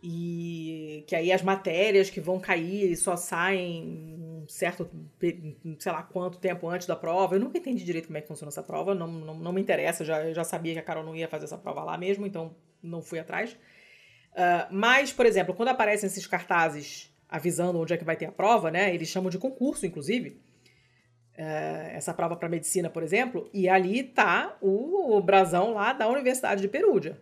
E 0.00 1.04
que 1.08 1.16
aí 1.16 1.32
as 1.32 1.42
matérias 1.42 2.08
que 2.08 2.20
vão 2.20 2.38
cair 2.38 2.96
só 2.96 3.16
saem 3.16 3.82
um 3.84 4.44
certo, 4.46 4.88
sei 5.78 5.92
lá 5.92 6.04
quanto 6.04 6.38
tempo 6.38 6.68
antes 6.68 6.86
da 6.86 6.94
prova. 6.94 7.34
Eu 7.34 7.40
nunca 7.40 7.58
entendi 7.58 7.84
direito 7.84 8.06
como 8.06 8.16
é 8.16 8.20
que 8.20 8.28
funciona 8.28 8.48
essa 8.48 8.62
prova, 8.62 8.94
não, 8.94 9.08
não, 9.08 9.34
não 9.34 9.52
me 9.52 9.60
interessa, 9.60 10.04
já, 10.04 10.24
eu 10.24 10.32
já 10.32 10.44
sabia 10.44 10.72
que 10.72 10.78
a 10.78 10.84
Carol 10.84 11.04
não 11.04 11.16
ia 11.16 11.26
fazer 11.26 11.46
essa 11.46 11.58
prova 11.58 11.82
lá 11.82 11.98
mesmo, 11.98 12.24
então 12.24 12.54
não 12.82 13.02
fui 13.02 13.18
atrás. 13.18 13.52
Uh, 14.32 14.68
mas, 14.70 15.12
por 15.12 15.26
exemplo, 15.26 15.54
quando 15.54 15.68
aparecem 15.68 16.06
esses 16.06 16.26
cartazes 16.26 17.12
avisando 17.28 17.78
onde 17.78 17.92
é 17.92 17.96
que 17.96 18.04
vai 18.04 18.16
ter 18.16 18.26
a 18.26 18.32
prova, 18.32 18.70
né? 18.70 18.94
Eles 18.94 19.08
chamam 19.08 19.30
de 19.30 19.38
concurso, 19.38 19.84
inclusive. 19.84 20.40
Uh, 21.34 21.90
essa 21.92 22.14
prova 22.14 22.36
para 22.36 22.48
medicina, 22.48 22.90
por 22.90 23.02
exemplo, 23.02 23.48
e 23.52 23.68
ali 23.68 24.02
tá 24.02 24.56
o 24.60 25.20
brasão 25.20 25.74
lá 25.74 25.92
da 25.92 26.08
Universidade 26.08 26.60
de 26.60 26.68
Perúdia. 26.68 27.20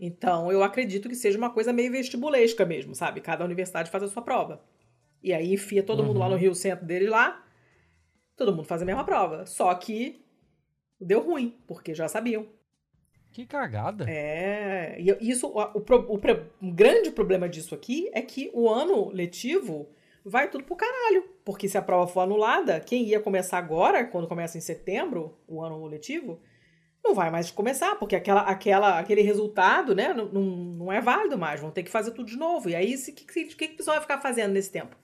Então, 0.00 0.52
eu 0.52 0.62
acredito 0.62 1.08
que 1.08 1.16
seja 1.16 1.36
uma 1.36 1.50
coisa 1.50 1.72
meio 1.72 1.90
vestibulesca 1.90 2.64
mesmo, 2.64 2.94
sabe? 2.94 3.20
Cada 3.20 3.44
universidade 3.44 3.90
faz 3.90 4.04
a 4.04 4.08
sua 4.08 4.22
prova. 4.22 4.62
E 5.22 5.32
aí 5.32 5.52
enfia 5.52 5.82
todo 5.82 6.00
uhum. 6.00 6.06
mundo 6.06 6.20
lá 6.20 6.26
no 6.26 6.34
uhum. 6.34 6.40
Rio 6.40 6.54
Centro 6.54 6.86
dele 6.86 7.08
lá. 7.08 7.44
Todo 8.36 8.54
mundo 8.54 8.66
faz 8.66 8.80
a 8.80 8.84
mesma 8.84 9.04
prova. 9.04 9.44
Só 9.46 9.74
que 9.74 10.24
deu 11.00 11.20
ruim, 11.20 11.58
porque 11.66 11.94
já 11.94 12.06
sabiam. 12.06 12.46
Que 13.38 13.46
cagada. 13.46 14.04
É. 14.10 14.96
E 14.98 15.30
isso, 15.30 15.46
o, 15.46 15.60
o, 15.60 15.78
o, 15.78 16.16
o 16.16 16.72
grande 16.72 17.08
problema 17.12 17.48
disso 17.48 17.72
aqui 17.72 18.10
é 18.12 18.20
que 18.20 18.50
o 18.52 18.68
ano 18.68 19.10
letivo 19.10 19.88
vai 20.24 20.50
tudo 20.50 20.64
pro 20.64 20.74
caralho. 20.74 21.22
Porque 21.44 21.68
se 21.68 21.78
a 21.78 21.82
prova 21.82 22.10
for 22.10 22.22
anulada, 22.22 22.80
quem 22.80 23.04
ia 23.04 23.20
começar 23.20 23.58
agora, 23.58 24.04
quando 24.04 24.26
começa 24.26 24.58
em 24.58 24.60
setembro, 24.60 25.38
o 25.46 25.62
ano 25.62 25.86
letivo, 25.86 26.40
não 27.04 27.14
vai 27.14 27.30
mais 27.30 27.48
começar, 27.48 27.94
porque 27.94 28.16
aquela, 28.16 28.40
aquela, 28.40 28.98
aquele 28.98 29.22
resultado, 29.22 29.94
né, 29.94 30.12
não, 30.12 30.26
não, 30.32 30.92
é 30.92 31.00
válido 31.00 31.38
mais. 31.38 31.60
Vão 31.60 31.70
ter 31.70 31.84
que 31.84 31.90
fazer 31.92 32.10
tudo 32.10 32.26
de 32.26 32.36
novo. 32.36 32.68
E 32.68 32.74
aí, 32.74 32.92
o 32.92 33.14
que, 33.14 33.24
que, 33.24 33.44
que, 33.54 33.64
o 33.66 33.76
pessoal 33.76 33.98
vai 33.98 34.02
ficar 34.02 34.18
fazendo 34.18 34.52
nesse 34.52 34.72
tempo? 34.72 34.96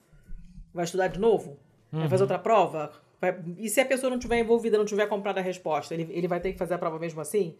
Vai 0.73 0.83
estudar 0.83 1.07
de 1.07 1.21
novo? 1.21 1.57
Uhum. 1.89 2.01
Vai 2.01 2.09
fazer 2.09 2.23
uhum. 2.23 2.31
outra 2.31 2.39
prova? 2.39 2.91
Vai... 3.21 3.33
E 3.59 3.69
se 3.69 3.79
a 3.79 3.85
pessoa 3.85 4.09
não 4.09 4.19
tiver 4.19 4.39
envolvida, 4.39 4.77
não 4.77 4.83
tiver 4.83 5.07
comprado 5.07 5.37
a 5.37 5.41
resposta, 5.41 5.93
ele, 5.93 6.09
ele 6.11 6.27
vai 6.27 6.41
ter 6.41 6.51
que 6.51 6.59
fazer 6.59 6.73
a 6.73 6.77
prova 6.77 6.99
mesmo 6.99 7.21
assim? 7.21 7.55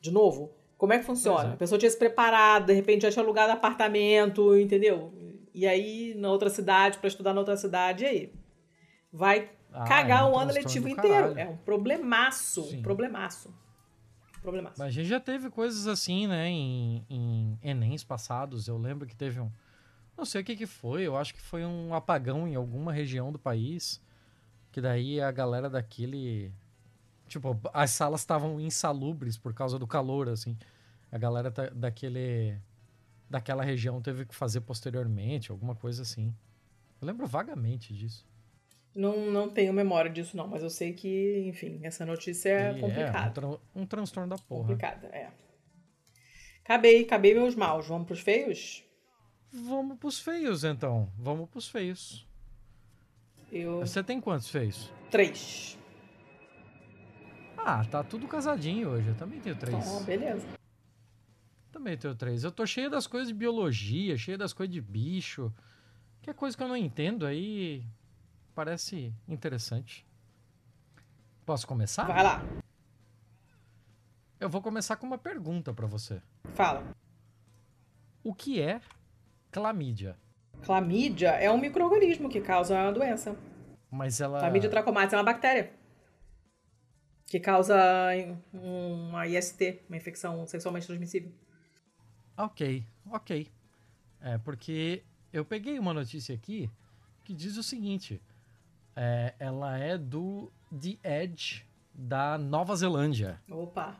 De 0.00 0.10
novo? 0.10 0.52
Como 0.76 0.92
é 0.92 0.98
que 0.98 1.04
funciona? 1.04 1.50
É. 1.50 1.52
A 1.54 1.56
pessoa 1.56 1.78
tinha 1.78 1.90
se 1.90 1.98
preparado, 1.98 2.66
de 2.66 2.72
repente 2.72 3.02
já 3.02 3.10
tinha 3.10 3.24
alugado 3.24 3.52
apartamento, 3.52 4.56
entendeu? 4.56 5.12
E 5.52 5.66
aí, 5.66 6.14
na 6.14 6.30
outra 6.30 6.48
cidade, 6.48 6.98
para 6.98 7.08
estudar 7.08 7.34
na 7.34 7.40
outra 7.40 7.56
cidade, 7.56 8.04
e 8.04 8.06
aí? 8.06 8.32
Vai 9.12 9.50
ah, 9.72 9.84
cagar 9.84 10.22
é 10.22 10.24
um 10.24 10.32
o 10.32 10.38
ano 10.38 10.52
letivo 10.52 10.88
inteiro. 10.88 11.36
É 11.36 11.48
um 11.48 11.56
problemaço. 11.56 12.62
Sim. 12.64 12.78
Um 12.78 12.82
problemaço. 12.82 13.52
Problemaço. 14.40 14.76
Mas 14.78 14.88
a 14.88 14.90
gente 14.90 15.08
já 15.08 15.18
teve 15.18 15.50
coisas 15.50 15.86
assim, 15.88 16.28
né, 16.28 16.48
em, 16.48 17.04
em 17.10 17.58
Enems 17.62 18.04
passados. 18.04 18.68
Eu 18.68 18.78
lembro 18.78 19.06
que 19.06 19.16
teve 19.16 19.40
um. 19.40 19.50
Não 20.16 20.24
sei 20.24 20.42
o 20.42 20.44
que, 20.44 20.56
que 20.56 20.66
foi, 20.66 21.02
eu 21.02 21.16
acho 21.16 21.34
que 21.34 21.40
foi 21.40 21.64
um 21.64 21.94
apagão 21.94 22.46
em 22.46 22.54
alguma 22.54 22.92
região 22.92 23.32
do 23.32 23.38
país. 23.38 24.00
Que 24.70 24.80
daí 24.80 25.20
a 25.20 25.30
galera 25.30 25.68
daquele 25.68 26.52
Tipo, 27.28 27.58
as 27.72 27.90
salas 27.90 28.20
estavam 28.20 28.60
insalubres 28.60 29.36
por 29.36 29.54
causa 29.54 29.78
do 29.78 29.86
calor, 29.86 30.28
assim. 30.28 30.56
A 31.12 31.18
galera 31.18 31.50
tá, 31.50 31.68
daquele 31.70 32.58
daquela 33.28 33.62
região 33.62 34.00
teve 34.00 34.24
que 34.24 34.34
fazer 34.34 34.62
posteriormente, 34.62 35.50
alguma 35.50 35.74
coisa 35.74 36.02
assim. 36.02 36.34
Eu 37.00 37.06
lembro 37.06 37.26
vagamente 37.26 37.94
disso. 37.94 38.26
Não, 38.94 39.30
não 39.30 39.48
tenho 39.48 39.72
memória 39.72 40.10
disso, 40.10 40.36
não, 40.36 40.48
mas 40.48 40.62
eu 40.62 40.70
sei 40.70 40.92
que, 40.92 41.44
enfim, 41.46 41.78
essa 41.82 42.04
notícia 42.04 42.48
é 42.48 42.76
e 42.76 42.80
complicada. 42.80 43.18
É, 43.18 43.28
um, 43.28 43.32
tra 43.32 43.60
um 43.76 43.86
transtorno 43.86 44.30
da 44.30 44.38
porra. 44.38 44.62
Complicada, 44.62 45.06
é. 45.08 45.30
Acabei, 46.64 47.02
acabei 47.02 47.34
meus 47.34 47.54
maus. 47.54 47.86
Vamos 47.86 48.06
pros 48.06 48.20
feios? 48.20 48.84
Vamos 49.52 49.98
pros 49.98 50.18
feios, 50.18 50.64
então. 50.64 51.12
Vamos 51.16 51.48
pros 51.48 51.68
feios. 51.68 52.26
Eu... 53.52 53.80
Você 53.80 54.02
tem 54.02 54.20
quantos 54.20 54.50
feios? 54.50 54.90
Três. 55.10 55.77
Ah, 57.64 57.84
tá 57.84 58.02
tudo 58.02 58.26
casadinho 58.26 58.90
hoje. 58.90 59.08
Eu 59.08 59.14
também 59.14 59.40
tenho 59.40 59.56
três. 59.56 59.86
Oh, 59.88 60.00
beleza. 60.04 60.46
Também 61.70 61.96
tenho 61.96 62.14
três. 62.14 62.44
Eu 62.44 62.52
tô 62.52 62.66
cheio 62.66 62.88
das 62.88 63.06
coisas 63.06 63.28
de 63.28 63.34
biologia, 63.34 64.16
cheio 64.16 64.38
das 64.38 64.52
coisas 64.52 64.72
de 64.72 64.80
bicho. 64.80 65.52
Que 66.22 66.30
é 66.30 66.34
coisa 66.34 66.56
que 66.56 66.62
eu 66.62 66.68
não 66.68 66.76
entendo 66.76 67.26
aí. 67.26 67.84
Parece 68.54 69.12
interessante. 69.28 70.06
Posso 71.44 71.66
começar? 71.66 72.04
Vai 72.04 72.22
lá. 72.22 72.42
Eu 74.40 74.48
vou 74.48 74.62
começar 74.62 74.96
com 74.96 75.06
uma 75.06 75.18
pergunta 75.18 75.72
para 75.72 75.86
você. 75.86 76.22
Fala. 76.54 76.84
O 78.22 78.34
que 78.34 78.60
é 78.60 78.80
clamídia? 79.50 80.16
Clamídia 80.62 81.30
é 81.30 81.50
um 81.50 81.58
microorganismo 81.58 82.28
que 82.28 82.40
causa 82.40 82.78
a 82.78 82.90
doença. 82.90 83.36
Mas 83.90 84.20
ela. 84.20 84.40
Clamídia 84.40 84.68
trachomatis 84.68 85.12
é 85.12 85.16
uma 85.16 85.24
bactéria 85.24 85.77
que 87.28 87.38
causa 87.38 87.76
uma 88.52 89.26
IST, 89.26 89.82
uma 89.88 89.96
infecção 89.96 90.46
sexualmente 90.46 90.86
transmissível. 90.86 91.30
Ok, 92.36 92.84
ok. 93.10 93.48
É 94.20 94.38
porque 94.38 95.04
eu 95.32 95.44
peguei 95.44 95.78
uma 95.78 95.92
notícia 95.92 96.34
aqui 96.34 96.70
que 97.24 97.34
diz 97.34 97.56
o 97.56 97.62
seguinte: 97.62 98.20
é, 98.96 99.34
ela 99.38 99.78
é 99.78 99.98
do 99.98 100.50
The 100.72 101.22
Edge 101.22 101.66
da 101.94 102.38
Nova 102.38 102.74
Zelândia. 102.74 103.40
Opa! 103.50 103.96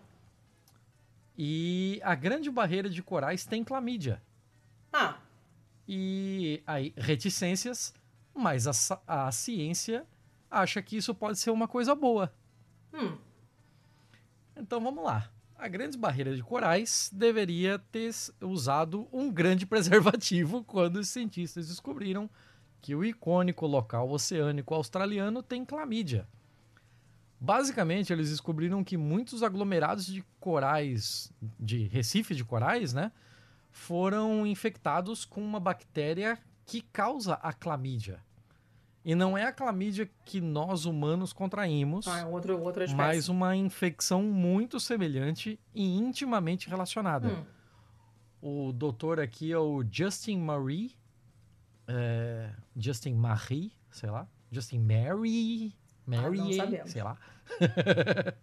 E 1.37 2.01
a 2.03 2.15
grande 2.15 2.51
barreira 2.51 2.89
de 2.89 3.03
corais 3.03 3.45
tem 3.45 3.63
clamídia. 3.63 4.23
Ah! 4.93 5.19
E 5.87 6.63
aí, 6.67 6.93
reticências, 6.97 7.95
mas 8.35 8.67
a, 8.67 9.01
a 9.07 9.31
ciência 9.31 10.07
acha 10.51 10.83
que 10.83 10.97
isso 10.97 11.15
pode 11.15 11.39
ser 11.39 11.51
uma 11.51 11.69
coisa 11.69 11.95
boa. 11.95 12.33
Hum. 12.93 13.17
Então 14.57 14.81
vamos 14.81 15.05
lá. 15.05 15.31
A 15.57 15.67
Grandes 15.67 15.97
Barreiras 15.97 16.37
de 16.37 16.43
Corais 16.43 17.11
deveria 17.13 17.79
ter 17.79 18.13
usado 18.41 19.09
um 19.13 19.31
grande 19.31 19.67
preservativo 19.67 20.63
quando 20.65 20.97
os 20.97 21.09
cientistas 21.09 21.69
descobriram 21.69 22.31
que 22.81 22.95
o 22.95 23.05
icônico 23.05 23.67
local 23.67 24.09
oceânico 24.11 24.73
australiano 24.75 25.43
tem 25.43 25.65
clamídia. 25.65 26.29
Basicamente, 27.41 28.13
eles 28.13 28.31
descobriram 28.31 28.83
que 28.83 28.97
muitos 28.97 29.43
aglomerados 29.43 30.07
de 30.07 30.25
corais, 30.41 31.33
de 31.59 31.85
recife 31.89 32.35
de 32.35 32.45
corais, 32.45 32.93
né, 32.93 33.13
foram 33.71 34.47
infectados 34.47 35.25
com 35.25 35.41
uma 35.41 35.61
bactéria 35.61 36.39
que 36.67 36.83
causa 36.83 37.35
a 37.35 37.53
clamídia. 37.53 38.21
E 39.09 39.15
não 39.15 39.39
é 39.39 39.45
a 39.45 39.53
clamídia 39.53 40.07
que 40.23 40.39
nós 40.39 40.85
humanos 40.85 41.33
contraímos, 41.33 42.07
ah, 42.07 42.19
é 42.19 42.25
outro, 42.27 42.61
outra 42.61 42.85
espécie. 42.85 42.95
mas 42.95 43.31
uma 43.31 43.57
infecção 43.57 44.23
muito 44.23 44.79
semelhante 44.79 45.59
e 45.75 45.97
intimamente 45.97 46.69
relacionada. 46.69 47.29
Hum. 48.43 48.67
O 48.69 48.71
doutor 48.71 49.19
aqui 49.19 49.51
é 49.51 49.57
o 49.57 49.83
Justin 49.91 50.41
Marie, 50.41 50.95
é, 51.87 52.51
Justin 52.77 53.15
Marie, 53.15 53.73
sei 53.91 54.11
lá, 54.11 54.29
Justin 54.53 54.81
Mary, 54.81 55.75
Mary, 56.05 56.61
ah, 56.61 56.87
sei 56.87 57.03
lá. 57.03 57.17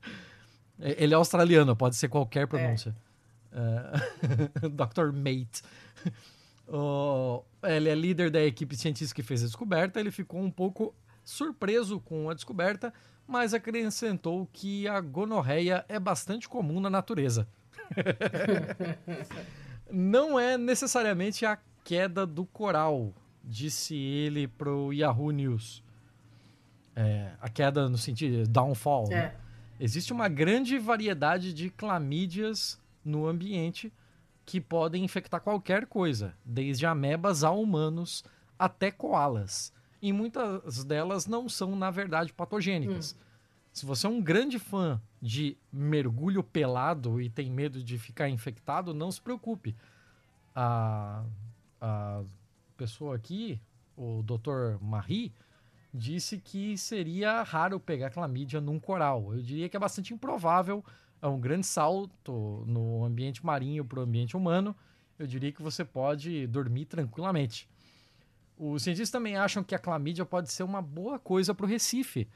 Ele 0.80 1.14
é 1.14 1.16
australiano, 1.16 1.76
pode 1.76 1.96
ser 1.96 2.10
qualquer 2.10 2.48
pronúncia. 2.48 2.90
É. 2.90 3.06
É, 4.64 4.68
Dr. 4.70 5.12
Mate. 5.14 5.62
Oh, 6.68 7.44
ele 7.64 7.90
é 7.90 7.96
líder 7.96 8.32
da 8.32 8.44
equipe 8.44 8.76
científica 8.76 9.22
que 9.22 9.28
fez 9.28 9.44
a 9.44 9.46
descoberta. 9.46 10.00
Ele 10.00 10.12
ficou 10.12 10.42
um 10.42 10.52
pouco 10.52 10.94
surpreso 11.24 12.00
com 12.00 12.30
a 12.30 12.34
descoberta, 12.34 12.94
mas 13.28 13.54
acrescentou 13.54 14.48
que 14.52 14.88
a 14.88 15.00
gonorreia 15.02 15.86
é 15.88 16.00
bastante 16.00 16.48
comum 16.48 16.80
na 16.80 16.90
natureza. 16.90 17.48
Não 19.92 20.40
é 20.40 20.58
necessariamente 20.58 21.46
a 21.46 21.58
queda 21.84 22.26
do 22.26 22.46
coral, 22.46 23.14
disse 23.44 23.96
ele 23.96 24.48
pro 24.48 24.92
Yahoo 24.92 25.32
News. 25.32 25.84
É, 26.96 27.32
a 27.42 27.50
queda 27.50 27.90
no 27.90 27.98
sentido 27.98 28.48
downfall. 28.48 29.10
Né? 29.10 29.16
É. 29.16 29.22
Né? 29.22 29.36
Existe 29.80 30.14
uma 30.14 30.30
grande 30.30 30.80
variedade 30.80 31.54
de 31.54 31.70
clamídias 31.70 32.80
no 33.04 33.28
ambiente 33.28 33.92
que 34.46 34.62
podem 34.62 35.04
infectar 35.04 35.42
qualquer 35.42 35.88
coisa, 35.88 36.36
desde 36.46 36.86
amebas 36.86 37.44
a 37.44 37.52
humanos 37.52 38.24
até 38.58 38.92
koalas. 38.92 39.74
E 40.02 40.14
muitas 40.14 40.84
delas 40.84 41.26
não 41.26 41.50
são, 41.50 41.76
na 41.76 41.90
verdade, 41.90 42.32
patogênicas. 42.32 43.14
Hum. 43.14 43.26
Se 43.74 43.86
você 43.86 44.06
é 44.08 44.10
um 44.10 44.22
grande 44.22 44.60
fã 44.60 45.02
de 45.22 45.58
mergulho 45.72 46.44
pelado 46.44 47.20
e 47.20 47.30
tem 47.30 47.52
medo 47.52 47.84
de 47.84 47.98
ficar 47.98 48.30
infectado, 48.30 48.94
não 48.94 49.12
se 49.12 49.20
preocupe. 49.20 49.76
A, 50.56 51.26
a 51.82 52.24
pessoa 52.78 53.16
aqui, 53.16 53.60
o 53.98 54.24
Dr. 54.24 54.82
Marie, 54.82 55.34
disse 55.94 56.38
que 56.38 56.78
seria 56.78 57.42
raro 57.42 57.80
pegar 57.80 58.12
clamídia 58.12 58.62
num 58.62 58.80
coral. 58.80 59.34
Eu 59.34 59.42
diria 59.42 59.68
que 59.68 59.76
é 59.76 59.80
bastante 59.80 60.14
improvável 60.14 60.84
é 61.26 61.30
um 61.30 61.40
grande 61.40 61.66
salto 61.66 62.64
no 62.68 63.04
ambiente 63.04 63.44
marinho 63.44 63.84
para 63.84 64.00
o 64.00 64.04
ambiente 64.04 64.38
humano, 64.38 64.76
eu 65.18 65.26
diria 65.26 65.52
que 65.52 65.62
você 65.62 65.84
pode 65.84 66.46
dormir 66.48 66.86
tranquilamente. 66.86 67.68
Os 68.58 68.84
cientistas 68.84 69.10
também 69.10 69.36
acham 69.36 69.64
que 69.64 69.74
a 69.74 69.80
clamídia 69.80 70.26
pode 70.26 70.52
ser 70.52 70.64
uma 70.64 70.82
boa 70.82 71.18
coisa 71.18 71.54
para 71.54 71.66
o 71.66 71.70
Recife, 71.70 72.28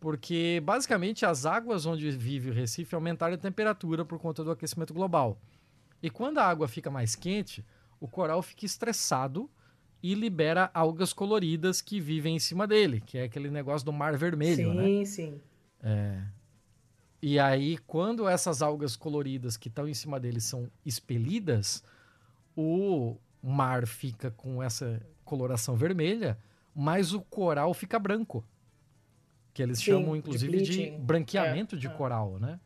porque 0.00 0.60
basicamente 0.64 1.24
as 1.24 1.46
águas 1.46 1.86
onde 1.86 2.10
vive 2.10 2.50
o 2.50 2.52
Recife 2.52 2.94
aumentaram 2.94 3.34
a 3.34 3.38
temperatura 3.38 4.04
por 4.04 4.18
conta 4.18 4.42
do 4.42 4.50
aquecimento 4.50 4.92
global. 4.92 5.40
E 6.02 6.10
quando 6.10 6.38
a 6.38 6.44
água 6.44 6.68
fica 6.68 6.90
mais 6.90 7.14
quente, 7.14 7.64
o 8.00 8.08
coral 8.08 8.42
fica 8.42 8.66
estressado 8.66 9.48
e 10.02 10.14
libera 10.14 10.70
algas 10.74 11.12
coloridas 11.12 11.80
que 11.80 12.00
vivem 12.00 12.36
em 12.36 12.38
cima 12.38 12.66
dele, 12.66 13.00
que 13.00 13.18
é 13.18 13.24
aquele 13.24 13.50
negócio 13.50 13.84
do 13.84 13.92
mar 13.92 14.16
vermelho, 14.16 14.70
sim, 14.70 14.74
né? 14.74 14.84
Sim, 14.84 15.04
sim. 15.04 15.40
É, 15.82 16.22
e 17.28 17.40
aí, 17.40 17.76
quando 17.88 18.28
essas 18.28 18.62
algas 18.62 18.94
coloridas 18.94 19.56
que 19.56 19.66
estão 19.66 19.88
em 19.88 19.94
cima 19.94 20.20
deles 20.20 20.44
são 20.44 20.70
expelidas, 20.84 21.82
o 22.54 23.16
mar 23.42 23.84
fica 23.84 24.30
com 24.30 24.62
essa 24.62 25.04
coloração 25.24 25.74
vermelha, 25.74 26.38
mas 26.72 27.12
o 27.12 27.20
coral 27.20 27.74
fica 27.74 27.98
branco. 27.98 28.44
Que 29.52 29.60
eles 29.60 29.78
Sim, 29.78 29.86
chamam, 29.86 30.14
inclusive, 30.14 30.62
de, 30.62 30.90
de 30.90 30.98
branqueamento 30.98 31.74
é, 31.74 31.78
de 31.80 31.88
é. 31.88 31.90
coral, 31.90 32.38
né? 32.38 32.60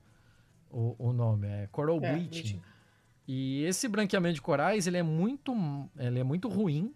O, 0.70 0.94
o 0.98 1.12
nome 1.14 1.48
é 1.48 1.66
coral 1.68 1.96
é, 2.02 2.12
bleaching. 2.12 2.28
bleaching. 2.28 2.62
E 3.26 3.64
esse 3.64 3.88
branqueamento 3.88 4.34
de 4.34 4.42
corais, 4.42 4.86
ele 4.86 4.98
é 4.98 5.02
muito, 5.02 5.54
ele 5.96 6.18
é 6.18 6.22
muito 6.22 6.50
ruim 6.50 6.94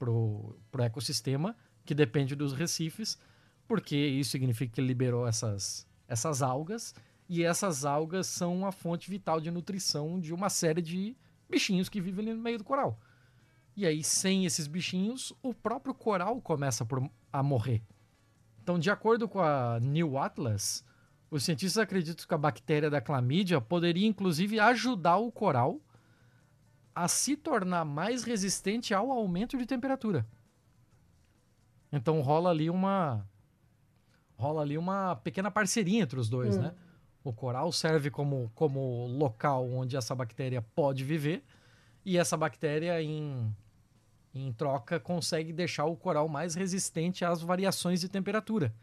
pro, 0.00 0.58
pro 0.68 0.82
ecossistema, 0.82 1.54
que 1.84 1.94
depende 1.94 2.34
dos 2.34 2.52
recifes, 2.52 3.16
porque 3.68 3.94
isso 3.96 4.32
significa 4.32 4.74
que 4.74 4.80
ele 4.80 4.88
liberou 4.88 5.28
essas, 5.28 5.86
essas 6.08 6.42
algas, 6.42 6.94
e 7.28 7.42
essas 7.42 7.84
algas 7.84 8.26
são 8.26 8.66
a 8.66 8.72
fonte 8.72 9.08
vital 9.10 9.40
de 9.40 9.50
nutrição 9.50 10.20
de 10.20 10.32
uma 10.32 10.48
série 10.48 10.82
de 10.82 11.16
bichinhos 11.48 11.88
que 11.88 12.00
vivem 12.00 12.26
ali 12.26 12.34
no 12.34 12.42
meio 12.42 12.58
do 12.58 12.64
coral. 12.64 12.98
E 13.76 13.86
aí, 13.86 14.04
sem 14.04 14.44
esses 14.44 14.66
bichinhos, 14.66 15.32
o 15.42 15.52
próprio 15.52 15.94
coral 15.94 16.40
começa 16.40 16.86
a 17.32 17.42
morrer. 17.42 17.82
Então, 18.62 18.78
de 18.78 18.90
acordo 18.90 19.28
com 19.28 19.40
a 19.40 19.78
New 19.80 20.16
Atlas, 20.16 20.84
os 21.30 21.44
cientistas 21.44 21.82
acreditam 21.82 22.26
que 22.26 22.34
a 22.34 22.38
bactéria 22.38 22.88
da 22.88 23.00
clamídia 23.00 23.60
poderia, 23.60 24.06
inclusive, 24.06 24.60
ajudar 24.60 25.16
o 25.16 25.32
coral 25.32 25.80
a 26.94 27.08
se 27.08 27.36
tornar 27.36 27.84
mais 27.84 28.22
resistente 28.22 28.94
ao 28.94 29.10
aumento 29.10 29.58
de 29.58 29.66
temperatura. 29.66 30.24
Então 31.90 32.20
rola 32.20 32.50
ali 32.50 32.70
uma 32.70 33.28
rola 34.36 34.62
ali 34.62 34.76
uma 34.76 35.16
pequena 35.16 35.50
parceria 35.50 36.02
entre 36.02 36.18
os 36.18 36.28
dois, 36.28 36.56
hum. 36.56 36.62
né? 36.62 36.74
O 37.22 37.32
coral 37.32 37.72
serve 37.72 38.10
como, 38.10 38.50
como 38.54 39.06
local 39.06 39.68
onde 39.70 39.96
essa 39.96 40.14
bactéria 40.14 40.60
pode 40.60 41.02
viver 41.04 41.42
e 42.04 42.18
essa 42.18 42.36
bactéria 42.36 43.02
em 43.02 43.54
em 44.34 44.52
troca, 44.52 44.98
consegue 44.98 45.52
deixar 45.52 45.84
o 45.84 45.96
coral 45.96 46.28
mais 46.28 46.54
resistente 46.54 47.24
às 47.24 47.40
variações 47.40 48.00
de 48.00 48.08
temperatura. 48.08 48.74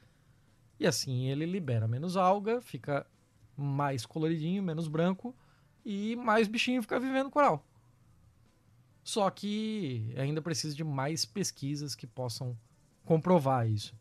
E 0.79 0.87
assim 0.87 1.27
ele 1.27 1.45
libera 1.45 1.87
menos 1.87 2.15
alga, 2.15 2.61
fica 2.61 3.05
mais 3.57 4.05
coloridinho, 4.05 4.63
menos 4.63 4.87
branco 4.87 5.35
e 5.85 6.15
mais 6.15 6.47
bichinho 6.47 6.81
fica 6.81 6.99
vivendo 6.99 7.25
no 7.25 7.31
coral. 7.31 7.65
Só 9.03 9.29
que 9.29 10.13
ainda 10.17 10.41
precisa 10.41 10.73
de 10.75 10.83
mais 10.83 11.25
pesquisas 11.25 11.95
que 11.95 12.07
possam 12.07 12.57
comprovar 13.03 13.69
isso. 13.69 13.93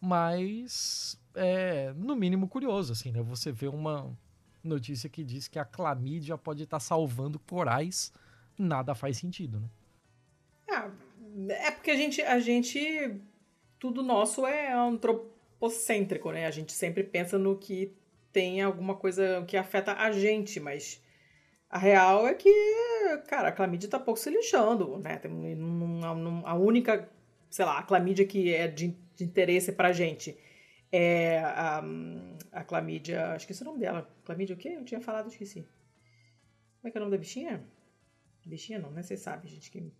Mas 0.00 1.18
é 1.34 1.92
no 1.94 2.16
mínimo 2.16 2.48
curioso, 2.48 2.92
assim, 2.92 3.12
né? 3.12 3.22
Você 3.22 3.52
vê 3.52 3.68
uma 3.68 4.16
notícia 4.62 5.08
que 5.08 5.22
diz 5.22 5.48
que 5.48 5.58
a 5.58 5.64
clamídia 5.64 6.36
pode 6.36 6.64
estar 6.64 6.80
salvando 6.80 7.38
corais, 7.38 8.12
nada 8.58 8.94
faz 8.94 9.18
sentido, 9.18 9.60
né? 9.60 9.68
Ah, 10.68 10.90
é 11.48 11.70
porque 11.70 11.90
a 11.90 11.96
gente, 11.96 12.20
a 12.22 12.38
gente. 12.40 13.20
Tudo 13.78 14.02
nosso 14.02 14.46
é 14.46 14.72
antropocêntrico, 14.72 16.32
né? 16.32 16.46
A 16.46 16.50
gente 16.50 16.72
sempre 16.72 17.04
pensa 17.04 17.38
no 17.38 17.56
que 17.56 17.94
tem 18.32 18.62
alguma 18.62 18.94
coisa 18.94 19.44
que 19.46 19.56
afeta 19.56 19.92
a 19.94 20.10
gente, 20.10 20.58
mas 20.58 21.00
a 21.68 21.78
real 21.78 22.26
é 22.26 22.34
que, 22.34 22.50
cara, 23.28 23.48
a 23.48 23.52
clamídia 23.52 23.88
tá 23.88 23.98
pouco 23.98 24.18
se 24.18 24.30
lixando, 24.30 24.98
né? 24.98 25.16
Tem 25.16 25.30
a 26.44 26.54
única, 26.54 27.08
sei 27.50 27.64
lá, 27.64 27.78
a 27.78 27.82
clamídia 27.82 28.26
que 28.26 28.52
é 28.52 28.66
de, 28.66 28.96
de 29.16 29.24
interesse 29.24 29.72
pra 29.72 29.92
gente 29.92 30.36
é 30.92 31.38
a, 31.38 31.82
a 32.52 32.64
clamídia. 32.64 33.34
Esqueci 33.36 33.62
o 33.62 33.64
nome 33.64 33.80
dela. 33.80 34.08
Clamídia 34.24 34.54
o 34.54 34.58
quê? 34.58 34.74
Eu 34.76 34.84
tinha 34.84 35.00
falado, 35.00 35.28
esqueci. 35.28 35.66
Como 36.80 36.88
é 36.88 36.90
que 36.90 36.98
é 36.98 37.00
o 37.00 37.04
nome 37.04 37.16
da 37.16 37.20
bichinha? 37.20 37.64
Bichinha 38.44 38.78
não, 38.78 38.90
né? 38.90 39.02
Vocês 39.02 39.20
sabem, 39.20 39.50
gente, 39.50 39.70
que 39.70 39.92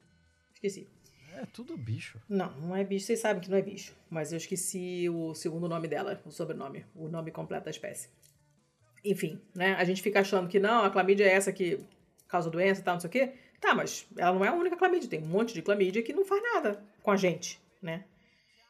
Esqueci. 0.55 0.89
É 1.37 1.45
tudo 1.47 1.77
bicho. 1.77 2.21
Não, 2.29 2.51
não 2.61 2.77
é 2.77 2.83
bicho. 2.85 3.07
Vocês 3.07 3.21
sabem 3.21 3.43
que 3.43 3.51
não 3.51 3.59
é 3.59 3.63
bicho. 3.63 3.95
Mas 4.09 4.33
eu 4.33 4.39
esqueci 4.39 5.09
o 5.11 5.35
segundo 5.35 5.69
nome 5.69 5.89
dela, 5.89 6.21
o 6.25 6.31
sobrenome, 6.31 6.87
o 6.95 7.09
nome 7.09 7.31
completo 7.31 7.65
da 7.65 7.71
espécie. 7.71 8.09
Enfim, 9.05 9.41
né? 9.55 9.75
A 9.75 9.85
gente 9.85 10.03
fica 10.03 10.21
achando 10.21 10.49
que 10.49 10.59
não, 10.59 10.85
a 10.85 10.91
clamídia 10.91 11.25
é 11.25 11.33
essa 11.33 11.53
que 11.53 11.79
causa 12.27 12.51
doença 12.51 12.81
e 12.81 12.85
tal, 12.85 12.95
não 12.95 13.01
sei 13.01 13.09
o 13.09 13.13
quê. 13.13 13.33
Tá, 13.61 13.75
mas 13.75 14.07
ela 14.17 14.33
não 14.33 14.45
é 14.45 14.49
a 14.49 14.55
única 14.55 14.77
clamídia. 14.77 15.09
Tem 15.09 15.23
um 15.23 15.27
monte 15.27 15.53
de 15.53 15.63
clamídia 15.63 16.03
que 16.03 16.13
não 16.13 16.25
faz 16.25 16.43
nada 16.43 16.83
com 17.03 17.11
a 17.11 17.17
gente, 17.17 17.61
né? 17.83 18.05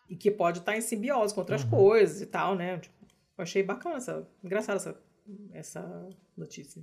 E 0.09 0.17
que 0.17 0.31
pode 0.31 0.59
estar 0.59 0.77
em 0.77 0.81
simbiose 0.81 1.35
com 1.35 1.41
outras 1.41 1.65
uhum. 1.65 1.71
coisas 1.71 2.21
e 2.21 2.27
tal, 2.27 2.55
né? 2.55 2.79
Tipo, 2.79 2.95
eu 3.39 3.43
achei 3.43 3.63
bacana 3.63 3.97
essa. 3.97 4.29
Engraçada 4.43 4.77
essa, 4.77 5.03
essa 5.53 6.09
notícia. 6.37 6.83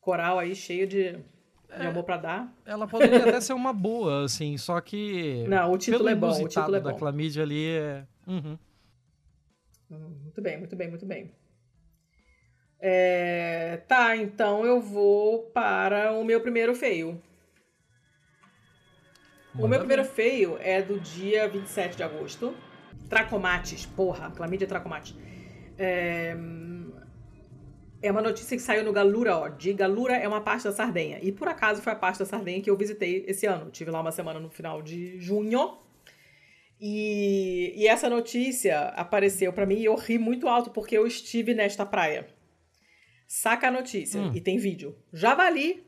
Coral 0.00 0.38
aí 0.38 0.54
cheio 0.54 0.86
de 0.86 1.18
de 1.78 1.86
amor 1.86 2.04
pra 2.04 2.16
dar. 2.16 2.54
Ela 2.66 2.86
poderia 2.86 3.20
até 3.20 3.40
ser 3.40 3.52
uma 3.52 3.72
boa, 3.72 4.24
assim, 4.24 4.56
só 4.56 4.80
que. 4.80 5.44
Não, 5.48 5.72
o 5.72 5.78
título 5.78 6.08
é 6.08 6.14
bom. 6.14 6.44
O 6.44 6.48
título 6.48 6.76
é 6.76 6.80
bom. 6.80 6.90
da 6.90 6.94
clamídia 6.94 7.42
ali 7.42 7.68
é. 7.68 8.04
Uhum. 8.26 8.58
Hum, 9.90 10.16
muito 10.22 10.40
bem, 10.40 10.58
muito 10.58 10.76
bem, 10.76 10.88
muito 10.88 11.06
bem. 11.06 11.32
É... 12.78 13.82
Tá, 13.88 14.16
então 14.16 14.64
eu 14.64 14.80
vou 14.80 15.50
para 15.50 16.12
o 16.12 16.24
meu 16.24 16.40
primeiro 16.40 16.74
feio. 16.74 17.20
Manda 19.54 19.66
o 19.66 19.68
meu 19.68 19.78
primeiro 19.78 20.04
feio 20.04 20.56
é 20.60 20.80
do 20.80 20.98
dia 21.00 21.48
27 21.48 21.96
de 21.96 22.02
agosto. 22.02 22.54
Tracomates, 23.08 23.84
porra, 23.86 24.30
clamídia 24.30 24.66
tracomates. 24.66 25.14
É... 25.78 26.36
É 28.02 28.10
uma 28.10 28.22
notícia 28.22 28.56
que 28.56 28.62
saiu 28.62 28.82
no 28.82 28.94
Galura 28.94 29.36
Odd. 29.36 29.74
Galura 29.74 30.16
é 30.16 30.26
uma 30.26 30.40
parte 30.40 30.64
da 30.64 30.72
Sardenha. 30.72 31.18
E 31.20 31.30
por 31.30 31.48
acaso 31.48 31.82
foi 31.82 31.92
a 31.92 31.96
parte 31.96 32.18
da 32.18 32.24
Sardenha 32.24 32.62
que 32.62 32.70
eu 32.70 32.76
visitei 32.76 33.24
esse 33.28 33.44
ano. 33.44 33.70
Tive 33.70 33.90
lá 33.90 34.00
uma 34.00 34.10
semana 34.10 34.40
no 34.40 34.48
final 34.48 34.80
de 34.80 35.20
junho. 35.20 35.76
E, 36.80 37.74
e 37.76 37.86
essa 37.86 38.08
notícia 38.08 38.88
apareceu 38.96 39.52
para 39.52 39.66
mim 39.66 39.76
e 39.76 39.84
eu 39.84 39.94
ri 39.96 40.18
muito 40.18 40.48
alto 40.48 40.70
porque 40.70 40.96
eu 40.96 41.06
estive 41.06 41.52
nesta 41.52 41.84
praia. 41.84 42.26
Saca 43.28 43.68
a 43.68 43.70
notícia 43.70 44.18
hum. 44.18 44.32
e 44.34 44.40
tem 44.40 44.56
vídeo. 44.56 44.96
Javali. 45.12 45.84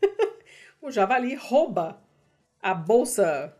o 0.80 0.90
javali 0.90 1.34
rouba 1.34 2.02
a 2.62 2.74
bolsa. 2.74 3.56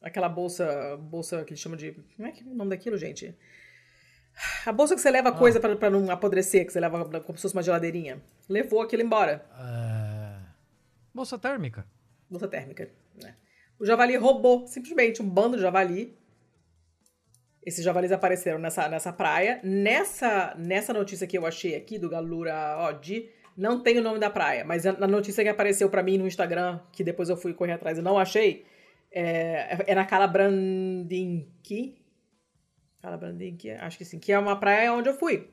Aquela 0.00 0.28
bolsa. 0.28 0.96
Bolsa 0.96 1.44
que 1.44 1.52
eles 1.52 1.60
chamam 1.60 1.76
de. 1.76 1.92
Como 2.16 2.28
é 2.28 2.32
que 2.32 2.42
é 2.42 2.46
o 2.46 2.54
nome 2.54 2.70
daquilo, 2.70 2.96
gente? 2.96 3.36
A 4.64 4.72
bolsa 4.72 4.94
que 4.94 5.00
você 5.00 5.10
leva 5.10 5.30
ah. 5.30 5.32
coisa 5.32 5.60
para 5.60 5.90
não 5.90 6.10
apodrecer, 6.10 6.64
que 6.64 6.72
você 6.72 6.80
leva 6.80 7.04
como 7.20 7.36
se 7.36 7.42
fosse 7.42 7.54
uma 7.54 7.62
geladeirinha. 7.62 8.22
Levou 8.48 8.80
aquilo 8.80 9.02
embora. 9.02 9.44
É... 9.58 10.40
Bolsa 11.14 11.38
térmica. 11.38 11.86
Bolsa 12.28 12.48
térmica, 12.48 12.90
né? 13.20 13.34
O 13.78 13.84
javali 13.84 14.16
roubou 14.16 14.66
simplesmente 14.66 15.22
um 15.22 15.28
bando 15.28 15.56
de 15.56 15.62
javali. 15.62 16.16
Esses 17.64 17.84
javalis 17.84 18.12
apareceram 18.12 18.58
nessa, 18.58 18.88
nessa 18.88 19.12
praia. 19.12 19.60
Nessa, 19.62 20.54
nessa 20.56 20.92
notícia 20.92 21.26
que 21.26 21.36
eu 21.36 21.44
achei 21.44 21.74
aqui 21.74 21.98
do 21.98 22.08
Galura 22.08 22.78
Odi, 22.88 23.28
não 23.60 23.82
tem 23.82 23.98
o 23.98 24.02
nome 24.02 24.18
da 24.18 24.30
praia, 24.30 24.64
mas 24.64 24.84
na 24.84 25.06
notícia 25.06 25.44
que 25.44 25.50
apareceu 25.50 25.90
para 25.90 26.02
mim 26.02 26.16
no 26.16 26.26
Instagram, 26.26 26.80
que 26.90 27.04
depois 27.04 27.28
eu 27.28 27.36
fui 27.36 27.52
correr 27.52 27.72
atrás 27.72 27.98
e 27.98 28.02
não 28.02 28.18
achei, 28.18 28.64
é, 29.12 29.84
é 29.86 29.94
na 29.94 30.06
Calabrandinki, 30.06 32.00
Calabrandinque, 33.02 33.70
acho 33.72 33.98
que 33.98 34.04
sim, 34.04 34.18
que 34.18 34.32
é 34.32 34.38
uma 34.38 34.58
praia 34.58 34.92
onde 34.94 35.10
eu 35.10 35.14
fui. 35.14 35.50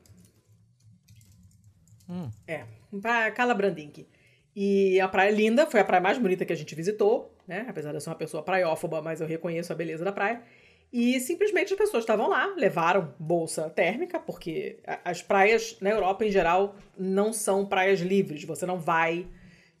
Hum. 2.08 2.30
É, 2.46 2.64
praia 3.02 3.30
Calabrandinque. 3.30 4.08
E 4.56 4.98
a 5.00 5.06
praia 5.06 5.28
é 5.28 5.32
linda, 5.32 5.66
foi 5.66 5.80
a 5.80 5.84
praia 5.84 6.02
mais 6.02 6.16
bonita 6.18 6.46
que 6.46 6.52
a 6.52 6.56
gente 6.56 6.74
visitou, 6.74 7.36
né? 7.46 7.66
Apesar 7.68 7.90
de 7.90 7.96
eu 7.96 8.00
ser 8.00 8.08
uma 8.08 8.16
pessoa 8.16 8.42
praiófoba, 8.42 9.02
mas 9.02 9.20
eu 9.20 9.26
reconheço 9.26 9.72
a 9.72 9.76
beleza 9.76 10.04
da 10.04 10.12
praia. 10.12 10.42
E 10.92 11.20
simplesmente 11.20 11.72
as 11.72 11.78
pessoas 11.78 12.02
estavam 12.02 12.28
lá, 12.28 12.46
levaram 12.56 13.14
bolsa 13.18 13.68
térmica, 13.68 14.18
porque 14.18 14.78
as 15.04 15.20
praias 15.20 15.76
na 15.80 15.90
Europa 15.90 16.24
em 16.24 16.30
geral 16.30 16.76
não 16.96 17.32
são 17.32 17.66
praias 17.66 18.00
livres, 18.00 18.44
você 18.44 18.64
não 18.64 18.78
vai 18.78 19.26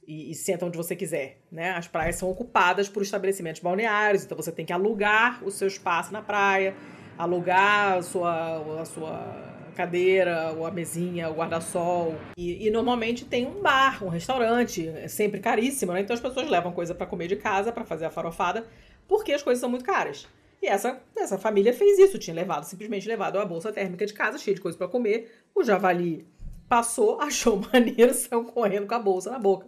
e, 0.06 0.30
e 0.30 0.34
senta 0.34 0.66
onde 0.66 0.76
você 0.76 0.94
quiser, 0.94 1.38
né? 1.50 1.70
As 1.70 1.88
praias 1.88 2.16
são 2.16 2.30
ocupadas 2.30 2.88
por 2.88 3.02
estabelecimentos 3.02 3.62
balneários, 3.62 4.24
então 4.24 4.36
você 4.36 4.52
tem 4.52 4.66
que 4.66 4.72
alugar 4.72 5.42
o 5.42 5.50
seu 5.50 5.68
espaço 5.68 6.12
na 6.12 6.20
praia 6.20 6.74
alugar 7.18 7.98
a 7.98 8.02
sua, 8.02 8.80
a 8.80 8.84
sua 8.84 9.48
cadeira, 9.74 10.54
ou 10.56 10.64
a 10.64 10.70
mesinha, 10.70 11.28
o 11.28 11.34
guarda-sol. 11.34 12.14
E, 12.36 12.66
e, 12.66 12.70
normalmente 12.70 13.24
tem 13.24 13.46
um 13.46 13.60
bar, 13.60 14.02
um 14.04 14.08
restaurante, 14.08 14.88
é 14.88 15.08
sempre 15.08 15.40
caríssimo, 15.40 15.92
né? 15.92 16.00
Então 16.00 16.14
as 16.14 16.20
pessoas 16.20 16.48
levam 16.48 16.72
coisa 16.72 16.94
para 16.94 17.06
comer 17.06 17.26
de 17.26 17.36
casa, 17.36 17.72
para 17.72 17.84
fazer 17.84 18.06
a 18.06 18.10
farofada, 18.10 18.66
porque 19.08 19.32
as 19.32 19.42
coisas 19.42 19.60
são 19.60 19.68
muito 19.68 19.84
caras. 19.84 20.26
E 20.60 20.66
essa, 20.66 21.00
essa 21.16 21.38
família 21.38 21.72
fez 21.72 21.98
isso, 21.98 22.18
tinha 22.18 22.34
levado, 22.34 22.64
simplesmente 22.64 23.06
levado 23.06 23.38
a 23.38 23.44
bolsa 23.44 23.72
térmica 23.72 24.04
de 24.04 24.12
casa, 24.12 24.38
cheia 24.38 24.54
de 24.54 24.60
coisa 24.60 24.76
para 24.76 24.88
comer. 24.88 25.42
O 25.54 25.62
javali 25.62 26.26
passou, 26.68 27.18
achou 27.22 27.60
maneiro, 27.72 28.12
saiu 28.14 28.44
correndo 28.44 28.86
com 28.86 28.94
a 28.94 28.98
bolsa 28.98 29.30
na 29.30 29.38
boca. 29.38 29.66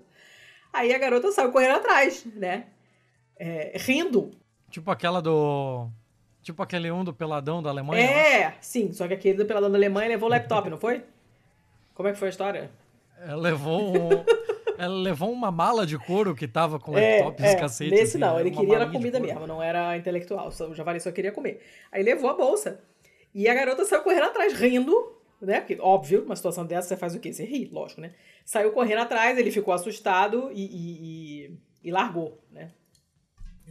Aí 0.72 0.94
a 0.94 0.98
garota 0.98 1.32
saiu 1.32 1.52
correndo 1.52 1.76
atrás, 1.76 2.24
né? 2.24 2.66
É, 3.36 3.72
rindo. 3.76 4.30
Tipo 4.70 4.90
aquela 4.90 5.20
do 5.20 5.90
Tipo 6.42 6.62
aquele 6.62 6.90
um 6.90 7.04
do 7.04 7.12
Peladão 7.12 7.62
da 7.62 7.70
Alemanha? 7.70 8.02
É, 8.02 8.54
sim, 8.60 8.92
só 8.92 9.06
que 9.06 9.14
aquele 9.14 9.38
do 9.38 9.46
Peladão 9.46 9.70
da 9.70 9.76
Alemanha 9.76 10.08
levou 10.08 10.28
o 10.28 10.30
laptop, 10.30 10.70
não 10.70 10.78
foi? 10.78 11.04
Como 11.94 12.08
é 12.08 12.12
que 12.12 12.18
foi 12.18 12.28
a 12.28 12.30
história? 12.30 12.70
É, 13.18 13.34
levou 13.34 13.94
um, 13.94 14.24
Ela 14.82 14.94
levou 14.94 15.30
uma 15.32 15.50
mala 15.50 15.86
de 15.86 15.98
couro 15.98 16.34
que 16.34 16.48
tava 16.48 16.78
com 16.78 16.96
É, 16.96 17.20
laptops 17.20 17.44
é, 17.44 17.52
e 17.52 17.56
cacete. 17.60 17.90
nesse 17.90 18.02
assim, 18.16 18.18
não, 18.18 18.40
ele 18.40 18.50
queria 18.50 18.76
era 18.76 18.86
comida 18.90 19.20
mesmo, 19.20 19.46
não 19.46 19.62
era 19.62 19.96
intelectual, 19.96 20.50
só- 20.50 20.68
o 20.68 20.74
javali 20.74 20.98
só 21.00 21.12
queria 21.12 21.32
comer. 21.32 21.60
Aí 21.92 22.02
levou 22.02 22.30
a 22.30 22.34
bolsa. 22.34 22.82
E 23.34 23.46
a 23.48 23.54
garota 23.54 23.84
saiu 23.84 24.02
correndo 24.02 24.24
atrás, 24.24 24.52
rindo, 24.54 24.92
né? 25.40 25.60
Porque, 25.60 25.76
óbvio, 25.80 26.24
uma 26.24 26.34
situação 26.34 26.64
dessa 26.66 26.88
você 26.88 26.96
faz 26.96 27.14
o 27.14 27.20
quê? 27.20 27.32
Você 27.32 27.44
ri, 27.44 27.68
lógico, 27.72 28.00
né? 28.00 28.12
Saiu 28.44 28.72
correndo 28.72 29.00
atrás, 29.00 29.38
ele 29.38 29.50
ficou 29.52 29.72
assustado 29.74 30.50
e, 30.52 30.64
e, 30.64 31.44
e- 31.46 31.58
e 31.84 31.90
largou, 31.90 32.42
né? 32.50 32.72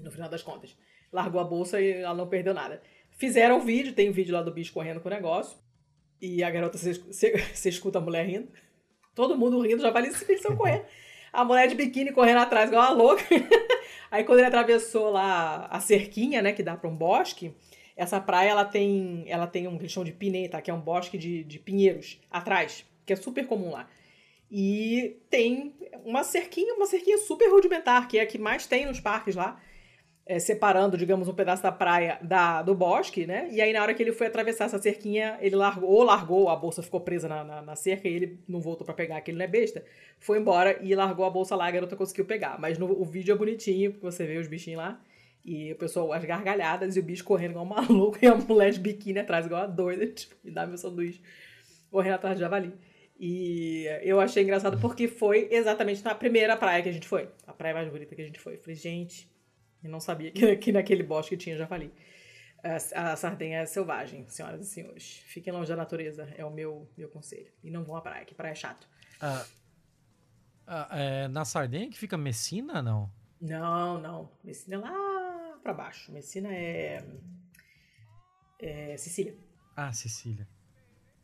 No 0.02 0.11
final 0.11 0.30
das 0.30 0.41
contas. 0.44 0.76
Largou 1.11 1.41
a 1.41 1.44
bolsa 1.44 1.81
e 1.81 1.91
ela 1.91 2.14
não 2.14 2.27
perdeu 2.27 2.53
nada. 2.53 2.81
Fizeram 3.18 3.57
o 3.57 3.61
vídeo, 3.61 3.94
tem 3.94 4.10
um 4.10 4.14
vídeo 4.14 4.34
lá 4.34 4.41
do 4.41 4.52
bicho 4.52 4.72
correndo 4.72 5.02
com 5.02 5.10
o 5.10 5.11
negócio. 5.11 5.57
E 6.22 6.44
a 6.44 6.49
garota, 6.49 6.77
você 6.77 7.02
escuta 7.68 7.98
a 7.98 8.02
mulher 8.02 8.26
rindo. 8.26 8.48
Todo 9.20 9.38
mundo 9.38 9.60
rindo, 9.60 9.82
já 9.82 9.90
vale 9.90 10.08
estão 10.08 10.56
correndo. 10.56 10.86
A 11.34 11.44
mulher 11.44 11.68
de 11.68 11.76
biquíni 11.76 12.14
correndo 12.14 12.38
atrás, 12.38 12.70
igual 12.70 12.86
uma 12.86 13.04
louca. 13.04 13.22
Aí 14.10 14.24
quando 14.24 14.40
ele 14.40 14.48
atravessou 14.48 15.10
lá 15.10 15.68
a 15.70 15.82
cerquinha, 15.82 16.41
né, 16.41 16.54
que 16.54 16.64
dá 16.64 16.78
para 16.78 16.90
um 16.90 16.96
bosque, 16.96 17.54
essa 17.98 18.22
praia 18.22 18.52
ela 18.52 18.64
tem, 18.64 19.26
ela 19.28 19.46
tem 19.46 19.68
um 19.68 19.78
que 19.78 20.06
de 20.06 20.14
pineta, 20.14 20.62
que 20.62 20.72
é 20.72 20.74
um 20.74 20.80
bosque 20.80 21.18
de, 21.18 21.44
de 21.44 21.60
pinheiros 21.60 22.18
atrás, 22.32 22.86
que 23.06 23.12
é 23.12 23.16
super 23.18 23.46
comum 23.46 23.72
lá. 23.72 23.90
E 24.50 25.18
tem 25.30 25.76
uma 26.06 26.24
cerquinha, 26.24 26.74
uma 26.76 26.86
cerquinha 26.86 27.18
super 27.18 27.52
rudimentar, 27.52 28.08
que 28.08 28.20
é 28.20 28.22
a 28.22 28.26
que 28.26 28.38
mais 28.38 28.68
tem 28.68 28.86
nos 28.86 29.02
parques 29.02 29.36
lá, 29.36 29.62
é, 30.30 30.38
separando, 30.38 30.96
digamos, 30.96 31.28
um 31.28 31.34
pedaço 31.34 31.64
da 31.64 31.72
praia 31.72 32.20
da, 32.22 32.62
do 32.62 32.76
bosque, 32.76 33.26
né? 33.26 33.50
E 33.52 33.60
aí, 33.60 33.74
na 33.74 33.82
hora 33.82 33.96
que 33.96 34.04
ele 34.04 34.12
foi 34.12 34.28
atravessar 34.28 34.66
essa 34.66 34.78
cerquinha, 34.78 35.40
ele 35.42 35.56
largou, 35.56 35.90
ou 35.90 36.04
largou, 36.04 36.50
a 36.50 36.56
bolsa 36.56 36.84
ficou 36.84 37.02
presa 37.02 37.28
na, 37.28 37.44
na, 37.44 37.62
na 37.64 37.76
cerca 37.76 38.08
e 38.08 38.14
ele 38.14 38.40
não 38.48 38.62
voltou 38.62 38.86
pra 38.86 38.94
pegar, 38.94 39.20
que 39.22 39.32
ele 39.32 39.40
não 39.40 39.46
é 39.46 39.48
besta. 39.48 39.84
Foi 40.20 40.38
embora 40.38 40.78
e 40.84 40.94
largou 40.94 41.26
a 41.26 41.32
bolsa 41.32 41.56
lá, 41.56 41.66
a 41.66 41.72
garota 41.72 41.96
conseguiu 41.96 42.26
pegar. 42.26 42.60
Mas 42.60 42.78
no, 42.78 42.86
o 42.92 43.04
vídeo 43.04 43.34
é 43.34 43.36
bonitinho, 43.36 43.92
porque 43.92 44.06
você 44.06 44.24
vê 44.28 44.38
os 44.38 44.48
bichinhos 44.48 44.78
lá. 44.78 45.02
E 45.44 45.72
o 45.72 45.76
pessoal, 45.76 46.14
as 46.14 46.24
gargalhadas 46.24 46.96
e 46.96 47.00
o 47.00 47.04
bicho 47.04 47.24
correndo 47.24 47.52
igual 47.52 47.66
um 47.66 47.70
maluco 47.74 48.20
e 48.22 48.28
a 48.28 48.36
mulher 48.36 48.72
de 48.72 48.80
biquíni 48.80 49.18
atrás, 49.18 49.48
igual 49.48 49.62
uma 49.62 49.68
doida, 49.68 50.06
tipo, 50.06 50.36
me 50.44 50.52
dá 50.52 50.64
meu 50.68 50.78
sanduíche, 50.78 51.24
correndo 51.90 52.14
atrás 52.14 52.36
de 52.36 52.42
javali. 52.42 52.72
E 53.20 53.86
eu 54.04 54.20
achei 54.20 54.44
engraçado 54.44 54.80
porque 54.80 55.08
foi 55.08 55.48
exatamente 55.50 56.06
na 56.06 56.14
primeira 56.14 56.56
praia 56.56 56.84
que 56.84 56.90
a 56.90 56.94
gente 56.94 57.08
foi. 57.08 57.30
A 57.48 57.52
praia 57.52 57.74
mais 57.74 57.90
bonita 57.90 58.16
que 58.16 58.22
a 58.22 58.26
gente 58.26 58.40
foi. 58.40 58.58
Falei, 58.58 58.76
gente, 58.76 59.29
eu 59.84 59.90
não 59.90 60.00
sabia 60.00 60.32
que, 60.32 60.56
que 60.58 60.72
naquele 60.72 61.04
bosque 61.04 61.38
tinha 61.38 61.58
javali. 61.58 61.94
A, 62.64 63.12
a 63.12 63.16
sardenha 63.16 63.60
é 63.60 63.66
selvagem, 63.66 64.28
senhoras 64.28 64.62
e 64.62 64.70
senhores. 64.70 65.24
Fiquem 65.26 65.54
longe 65.54 65.70
da 65.70 65.78
natureza, 65.78 66.28
é 66.38 66.44
o 66.44 66.52
meu, 66.52 66.90
meu 66.98 67.10
conselho. 67.10 67.52
E 67.64 67.72
não 67.72 67.84
vão 67.84 67.96
à 67.96 68.02
praia, 68.02 68.26
que 68.26 68.36
praia 68.36 68.52
é 68.52 68.56
chato. 68.56 68.88
Ah, 69.22 69.46
ah, 70.72 70.88
é, 70.92 71.28
na 71.28 71.44
Sardenha 71.46 71.90
que 71.90 71.98
fica 71.98 72.16
Messina, 72.16 72.80
não? 72.80 73.10
Não, 73.42 74.00
não. 74.00 74.30
Messina 74.44 74.76
é 74.76 74.80
lá 74.80 75.58
pra 75.64 75.74
baixo. 75.74 76.12
Messina 76.12 76.50
é. 76.54 77.04
É 78.60 78.96
Sicília. 78.98 79.36
Ah, 79.76 79.92
Sicília. 79.92 80.48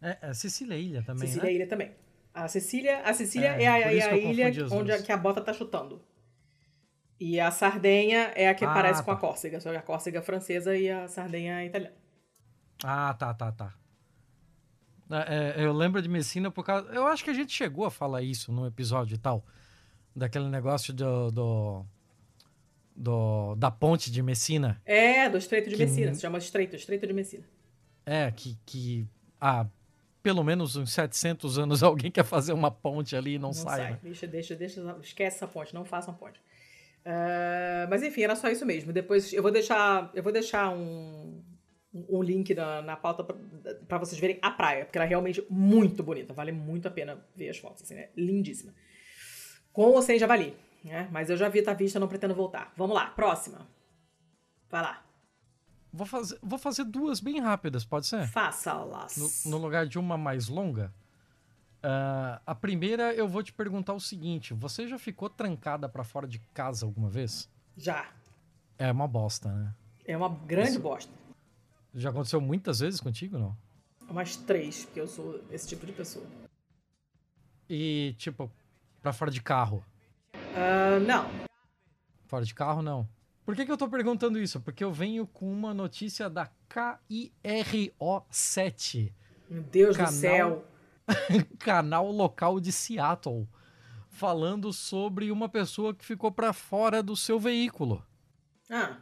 É, 0.01 0.17
é 0.21 0.33
Sicília 0.33 0.75
é 0.75 0.79
ilha 0.79 1.03
também, 1.03 1.27
Sicília 1.27 1.43
né? 1.43 1.51
é 1.51 1.55
ilha 1.55 1.67
também. 1.67 1.95
A 2.33 2.47
Sicília, 2.47 3.01
a 3.01 3.13
Sicília 3.13 3.55
É, 3.55 3.63
é, 3.63 3.67
a, 3.67 3.79
é 3.79 4.01
a 4.01 4.17
ilha 4.17 4.47
onde 4.71 4.91
a, 4.91 5.01
que 5.01 5.11
a 5.11 5.17
bota 5.17 5.41
tá 5.41 5.53
chutando. 5.53 6.01
E 7.19 7.39
a 7.39 7.49
Sardenha 7.51 8.31
é 8.35 8.49
a 8.49 8.53
que 8.55 8.65
Ah, 8.65 8.73
parece 8.73 9.01
com 9.03 9.11
a 9.11 9.15
tá. 9.15 9.21
Córcega. 9.21 9.59
Só 9.59 9.71
que 9.71 9.77
a 9.77 9.81
Córcega 9.81 10.19
é 10.19 10.21
francesa 10.21 10.75
e 10.75 10.89
a 10.89 11.07
Sardenha 11.07 11.61
é 11.61 11.65
italiana. 11.65 11.95
Ah, 12.83 13.13
tá, 13.13 13.33
tá, 13.33 13.51
tá. 13.51 13.73
É, 15.09 15.61
é, 15.61 15.65
eu 15.65 15.71
lembro 15.71 16.01
de 16.01 16.09
Messina 16.09 16.49
por 16.51 16.65
causa. 16.65 16.89
Eu 16.89 17.05
acho 17.07 17.23
que 17.23 17.29
a 17.29 17.33
gente 17.33 17.53
chegou 17.53 17.85
a 17.85 17.91
falar 17.91 18.21
isso 18.21 18.51
num 18.51 18.65
episódio 18.65 19.15
e 19.15 19.17
tal. 19.17 19.45
Daquele 20.15 20.49
negócio 20.49 20.93
do. 20.93 21.31
do, 21.31 21.85
do- 22.95 23.55
da 23.55 23.69
ponte 23.71 24.11
de 24.11 24.21
Messina. 24.21 24.81
É, 24.85 25.29
do 25.29 25.37
Estreito 25.37 25.69
de 25.69 25.75
Que 25.75 25.85
Messina. 25.85 26.13
Se 26.13 26.21
chama 26.21 26.37
Estreito, 26.37 26.75
Estreito 26.75 27.05
de 27.07 27.13
Messina. 27.13 27.43
É, 28.05 28.31
que, 28.31 28.57
que 28.65 29.07
há 29.39 29.65
pelo 30.21 30.43
menos 30.43 30.75
uns 30.75 30.91
700 30.91 31.59
anos 31.59 31.81
alguém 31.83 32.09
quer 32.11 32.23
fazer 32.25 32.53
uma 32.53 32.71
ponte 32.71 33.15
ali 33.15 33.35
e 33.35 33.39
não, 33.39 33.49
Não 33.49 33.53
sai. 33.53 33.77
sai. 33.81 33.91
né? 33.91 33.99
Deixa, 34.01 34.27
deixa, 34.27 34.55
deixa. 34.55 34.97
Esquece 35.01 35.37
essa 35.37 35.47
ponte, 35.47 35.73
não 35.73 35.85
façam 35.85 36.13
ponte. 36.13 36.39
Ah, 37.05 37.87
mas 37.89 38.01
enfim, 38.03 38.23
era 38.23 38.35
só 38.35 38.49
isso 38.49 38.65
mesmo. 38.65 38.91
Depois 38.91 39.31
eu 39.31 39.41
vou 39.43 39.51
deixar, 39.51 40.09
eu 40.13 40.23
vou 40.23 40.31
deixar 40.33 40.69
um, 40.71 41.41
um 41.93 42.21
link 42.23 42.53
na, 42.55 42.81
na 42.81 42.95
pauta 42.95 43.23
pra- 43.23 43.35
pra 43.87 43.97
vocês 43.99 44.19
verem 44.19 44.39
a 44.41 44.49
praia, 44.51 44.85
porque 44.85 44.97
ela 44.97 45.05
é 45.05 45.09
realmente 45.09 45.45
muito 45.49 46.01
bonita. 46.01 46.33
Vale 46.33 46.51
muito 46.51 46.87
a 46.87 46.91
pena 46.91 47.23
ver 47.35 47.49
as 47.49 47.57
fotos, 47.57 47.83
assim, 47.83 47.93
né? 47.95 48.09
Lindíssima. 48.17 48.73
Com 49.71 49.83
ou 49.91 50.01
sem 50.01 50.17
javali, 50.17 50.55
né? 50.83 51.07
Mas 51.11 51.29
eu 51.29 51.37
já 51.37 51.47
vi 51.49 51.63
a 51.67 51.73
vista, 51.73 51.99
não 51.99 52.07
pretendo 52.07 52.33
voltar. 52.33 52.73
Vamos 52.75 52.95
lá, 52.95 53.07
próxima. 53.07 53.67
Vai 54.69 54.81
lá. 54.81 55.01
Vou, 55.93 56.05
fazer, 56.07 56.37
vou 56.41 56.57
fazer 56.59 56.83
duas 56.85 57.19
bem 57.21 57.39
rápidas, 57.39 57.85
pode 57.85 58.07
ser? 58.07 58.27
Faça-las. 58.27 59.45
No, 59.45 59.51
no 59.51 59.57
lugar 59.63 59.85
de 59.85 59.97
uma 59.99 60.17
mais 60.17 60.47
longa. 60.49 60.93
Ah, 61.87 62.41
a 62.47 62.55
primeira 62.55 63.13
eu 63.13 63.27
vou 63.27 63.43
te 63.43 63.53
perguntar 63.53 63.93
o 63.93 63.99
seguinte: 63.99 64.53
você 64.55 64.87
já 64.87 64.97
ficou 64.97 65.29
trancada 65.29 65.87
pra 65.87 66.03
fora 66.03 66.27
de 66.27 66.39
casa 66.53 66.83
alguma 66.85 67.09
vez? 67.09 67.47
Já. 67.77 68.09
É 68.77 68.91
uma 68.91 69.07
bosta, 69.07 69.51
né? 69.53 69.73
É 70.03 70.17
uma 70.17 70.29
grande 70.29 70.71
Isso. 70.71 70.79
bosta. 70.79 71.13
Já 71.93 72.09
aconteceu 72.09 72.41
muitas 72.41 72.79
vezes 72.79 72.99
contigo, 72.99 73.37
não? 73.37 73.55
Umas 74.09 74.35
três, 74.35 74.83
porque 74.85 74.99
eu 74.99 75.07
sou 75.07 75.39
esse 75.51 75.67
tipo 75.67 75.85
de 75.85 75.91
pessoa. 75.93 76.25
E, 77.69 78.15
tipo, 78.17 78.51
pra 79.01 79.13
fora 79.13 79.29
de 79.31 79.41
carro? 79.41 79.83
Ah, 80.55 80.99
não. 80.99 81.29
Fora 82.25 82.43
de 82.45 82.53
carro, 82.55 82.81
não. 82.81 83.07
Por 83.45 83.55
que, 83.55 83.63
que 83.65 83.71
eu 83.71 83.77
tô 83.77 83.87
perguntando 83.87 84.37
isso? 84.39 84.59
Porque 84.59 84.83
eu 84.83 84.91
venho 84.91 85.25
com 85.27 85.49
uma 85.51 85.71
notícia 85.73 86.27
da 86.29 86.49
KIRO7, 86.69 89.13
Meu 89.49 89.63
Deus 89.63 89.95
Canal- 89.95 90.11
do 90.11 90.15
céu. 90.15 90.65
canal 91.59 92.11
local 92.11 92.59
de 92.59 92.71
Seattle, 92.71 93.47
falando 94.09 94.71
sobre 94.73 95.31
uma 95.31 95.47
pessoa 95.49 95.93
que 95.93 96.03
ficou 96.05 96.31
pra 96.31 96.53
fora 96.53 97.03
do 97.03 97.15
seu 97.15 97.39
veículo. 97.39 98.03
Ah, 98.69 98.97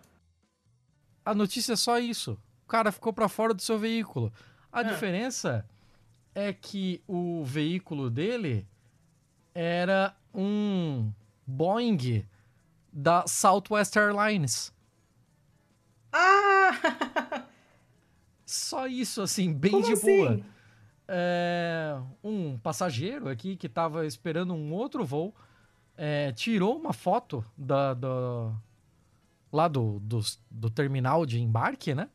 A 1.25 1.33
notícia 1.33 1.73
é 1.73 1.75
só 1.77 1.97
isso. 1.99 2.37
O 2.65 2.67
cara 2.67 2.91
ficou 2.91 3.13
pra 3.13 3.29
fora 3.29 3.53
do 3.53 3.61
seu 3.61 3.79
veículo. 3.79 4.33
A 4.71 4.79
Ah. 4.79 4.83
diferença 4.83 5.65
é 6.35 6.51
que 6.51 7.01
o 7.07 7.43
veículo 7.45 8.09
dele 8.09 8.67
era 9.53 10.13
um 10.33 11.13
Boeing 11.47 12.25
da 12.91 13.25
Southwest 13.27 13.95
Airlines. 13.95 14.73
ah! 16.11 16.71
Só 18.45 18.87
isso, 18.87 19.21
assim, 19.21 19.53
bem 19.53 19.71
Como 19.71 19.83
de 19.85 19.93
assim? 19.93 20.17
boa. 20.17 20.39
É, 21.07 21.97
um 22.23 22.57
passageiro 22.57 23.27
aqui 23.29 23.55
que 23.57 23.67
estava 23.67 24.05
esperando 24.05 24.53
um 24.53 24.71
outro 24.73 25.03
voo 25.05 25.33
é, 25.97 26.31
tirou 26.31 26.77
uma 26.77 26.93
foto 26.93 27.43
da, 27.57 27.93
da- 27.93 28.51
lá 29.51 29.67
do, 29.67 29.99
do, 29.99 30.21
do 30.49 30.69
terminal 30.69 31.25
de 31.25 31.39
embarque, 31.41 31.93
né? 31.93 32.09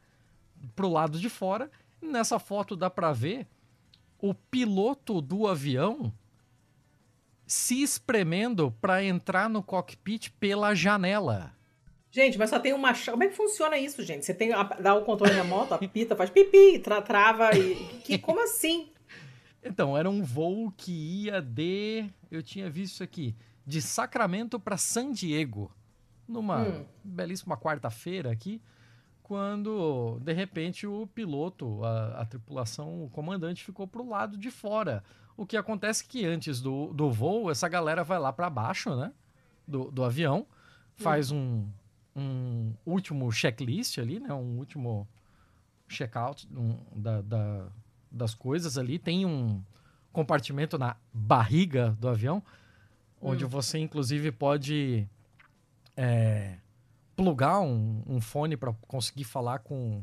Pro 0.75 0.89
lado 0.89 1.19
de 1.19 1.29
fora. 1.29 1.71
Nessa 2.01 2.39
foto 2.39 2.75
dá 2.77 2.89
para 2.89 3.13
ver 3.13 3.47
o 4.19 4.35
piloto 4.35 5.21
do 5.21 5.47
avião 5.47 6.13
se 7.47 7.83
espremendo 7.83 8.71
para 8.81 9.03
entrar 9.05 9.49
no 9.49 9.63
cockpit 9.63 10.31
pela 10.41 10.75
janela. 10.75 11.53
Gente, 12.11 12.39
mas 12.39 12.49
só 12.51 12.59
tem 12.59 12.73
uma 12.73 12.95
chave. 12.95 13.11
Como 13.13 13.25
é 13.25 13.29
que 13.29 13.37
funciona 13.37 13.77
isso, 13.79 14.03
gente? 14.03 14.25
Você 14.25 14.33
tem 14.33 14.53
a- 14.53 14.63
dá 14.63 14.95
o 14.95 15.05
controle 15.05 15.33
remoto, 15.35 15.75
apita, 15.75 16.17
faz 16.17 16.31
pipi, 16.31 16.79
tra- 16.79 17.03
trava 17.03 17.51
e. 17.57 17.75
Que, 18.05 18.19
como 18.19 18.43
assim? 18.43 18.91
Então, 19.63 19.97
era 19.97 20.09
um 20.09 20.23
voo 20.23 20.73
que 20.77 20.93
ia 21.25 21.41
de. 21.43 22.09
Eu 22.31 22.43
tinha 22.43 22.71
visto 22.71 22.95
isso 22.95 23.03
aqui. 23.03 23.37
De 23.67 23.83
Sacramento 23.83 24.59
para 24.59 24.77
San 24.79 25.13
Diego. 25.13 25.71
Numa 26.27 26.63
Hum. 26.63 26.85
belíssima 27.05 27.57
quarta-feira 27.57 28.31
aqui. 28.31 28.61
Quando, 29.23 30.19
de 30.23 30.33
repente, 30.33 30.87
o 30.87 31.07
piloto, 31.07 31.85
a, 31.85 32.23
a 32.23 32.25
tripulação, 32.25 33.05
o 33.05 33.11
comandante 33.11 33.63
ficou 33.63 33.87
pro 33.87 34.09
lado 34.09 34.39
de 34.39 34.51
fora. 34.51 35.05
O 35.37 35.45
que 35.45 35.57
acontece 35.57 36.05
é 36.05 36.07
que 36.09 36.25
antes 36.25 36.63
do, 36.63 36.95
do 36.95 37.11
voo, 37.11 37.51
essa 37.51 37.69
galera 37.69 38.03
vai 38.03 38.19
lá 38.19 38.33
para 38.33 38.49
baixo, 38.49 38.97
né? 38.97 39.13
Do, 39.67 39.91
do 39.91 40.03
avião. 40.03 40.47
Faz 40.97 41.31
um, 41.31 41.67
um 42.19 42.75
último 42.87 43.31
checklist 43.31 43.99
ali, 43.99 44.19
né? 44.21 44.33
Um 44.35 44.59
último 44.59 45.07
checkout 45.87 46.47
um, 46.55 46.77
da, 46.95 47.21
da- 47.23 47.67
das 48.11 48.35
coisas 48.35 48.77
ali. 48.79 48.99
Tem 48.99 49.25
um 49.27 49.63
compartimento 50.13 50.77
na 50.79 50.97
barriga 51.13 51.97
do 52.01 52.09
avião, 52.09 52.43
onde 53.21 53.45
Hum. 53.45 53.49
você, 53.49 53.79
inclusive, 53.79 54.33
pode 54.33 55.09
é, 55.97 56.57
plugar 57.17 57.61
um, 57.61 58.03
um 58.07 58.21
fone 58.21 58.57
para 58.57 58.73
conseguir 58.87 59.25
falar 59.25 59.59
com. 59.61 60.03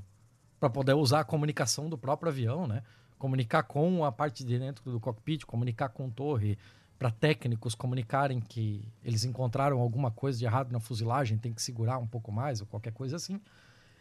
para 0.60 0.70
poder 0.70 0.94
usar 0.94 1.22
a 1.22 1.24
comunicação 1.24 1.90
do 1.90 1.98
próprio 1.98 2.32
avião, 2.32 2.68
né? 2.68 2.82
Comunicar 3.18 3.64
com 3.64 4.04
a 4.04 4.12
parte 4.12 4.44
de 4.44 4.60
dentro 4.60 4.92
do 4.92 5.00
cockpit, 5.00 5.46
comunicar 5.46 5.90
com 5.90 6.10
torre, 6.10 6.58
para 6.98 7.12
técnicos 7.12 7.76
comunicarem 7.76 8.40
que 8.40 8.88
eles 9.04 9.24
encontraram 9.26 9.80
alguma 9.80 10.12
coisa 10.12 10.40
de 10.40 10.46
errado 10.46 10.72
na 10.72 10.80
fuzilagem, 10.80 11.38
tem 11.38 11.54
que 11.54 11.62
segurar 11.62 11.98
um 11.98 12.08
pouco 12.08 12.32
mais 12.32 12.62
ou 12.62 12.68
qualquer 12.68 12.94
coisa 12.94 13.16
assim. 13.16 13.40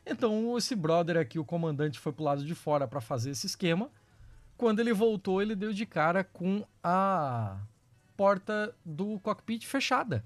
Então 0.06 0.56
esse 0.56 0.76
brother 0.76 1.16
aqui, 1.16 1.38
o 1.38 1.44
comandante, 1.44 1.98
foi 1.98 2.12
pro 2.12 2.24
lado 2.24 2.44
de 2.44 2.54
fora 2.54 2.86
para 2.86 3.00
fazer 3.00 3.30
esse 3.30 3.46
esquema. 3.46 3.90
Quando 4.56 4.80
ele 4.80 4.92
voltou, 4.92 5.42
ele 5.42 5.56
deu 5.56 5.72
de 5.72 5.84
cara 5.84 6.22
com 6.22 6.64
a 6.82 7.58
porta 8.16 8.74
do 8.84 9.18
cockpit 9.20 9.66
fechada. 9.66 10.24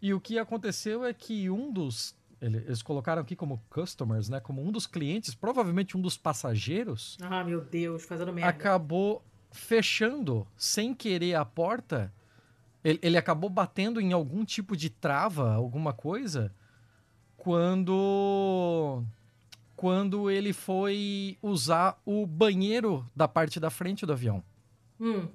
E 0.00 0.14
o 0.14 0.20
que 0.20 0.38
aconteceu 0.38 1.04
é 1.04 1.12
que 1.12 1.50
um 1.50 1.72
dos 1.72 2.14
eles 2.40 2.82
colocaram 2.82 3.22
aqui 3.22 3.34
como 3.34 3.62
customers, 3.70 4.28
né? 4.28 4.40
Como 4.40 4.62
um 4.62 4.70
dos 4.70 4.86
clientes, 4.86 5.34
provavelmente 5.34 5.96
um 5.96 6.00
dos 6.00 6.18
passageiros. 6.18 7.16
Ah, 7.22 7.42
meu 7.42 7.62
Deus, 7.62 8.04
fazendo 8.04 8.32
merda. 8.32 8.50
Acabou 8.50 9.24
fechando 9.56 10.46
sem 10.56 10.94
querer 10.94 11.34
a 11.34 11.44
porta. 11.44 12.12
Ele, 12.84 12.98
ele 13.02 13.16
acabou 13.16 13.50
batendo 13.50 14.00
em 14.00 14.12
algum 14.12 14.44
tipo 14.44 14.76
de 14.76 14.88
trava, 14.88 15.54
alguma 15.54 15.92
coisa, 15.92 16.52
quando 17.36 19.02
quando 19.74 20.30
ele 20.30 20.52
foi 20.52 21.36
usar 21.42 22.00
o 22.04 22.26
banheiro 22.26 23.06
da 23.14 23.28
parte 23.28 23.60
da 23.60 23.68
frente 23.68 24.06
do 24.06 24.12
avião. 24.12 24.42
Hum. 24.98 25.28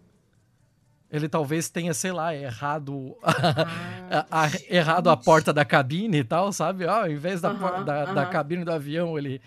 Ele 1.12 1.28
talvez 1.28 1.70
tenha, 1.70 1.94
sei 1.94 2.12
lá, 2.12 2.34
errado 2.34 3.16
a, 3.22 3.32
a, 4.32 4.46
a, 4.46 4.50
errado 4.70 5.10
a 5.10 5.18
porta 5.18 5.54
da 5.54 5.66
cabine 5.66 6.20
e 6.20 6.24
tal, 6.24 6.52
sabe? 6.54 6.88
Ah, 6.88 7.10
em 7.10 7.18
vez 7.18 7.42
da, 7.42 7.52
da, 7.52 8.06
da, 8.14 8.26
cabine 8.26 8.64
do 8.64 8.72
avião, 8.72 9.18
ele. 9.18 9.42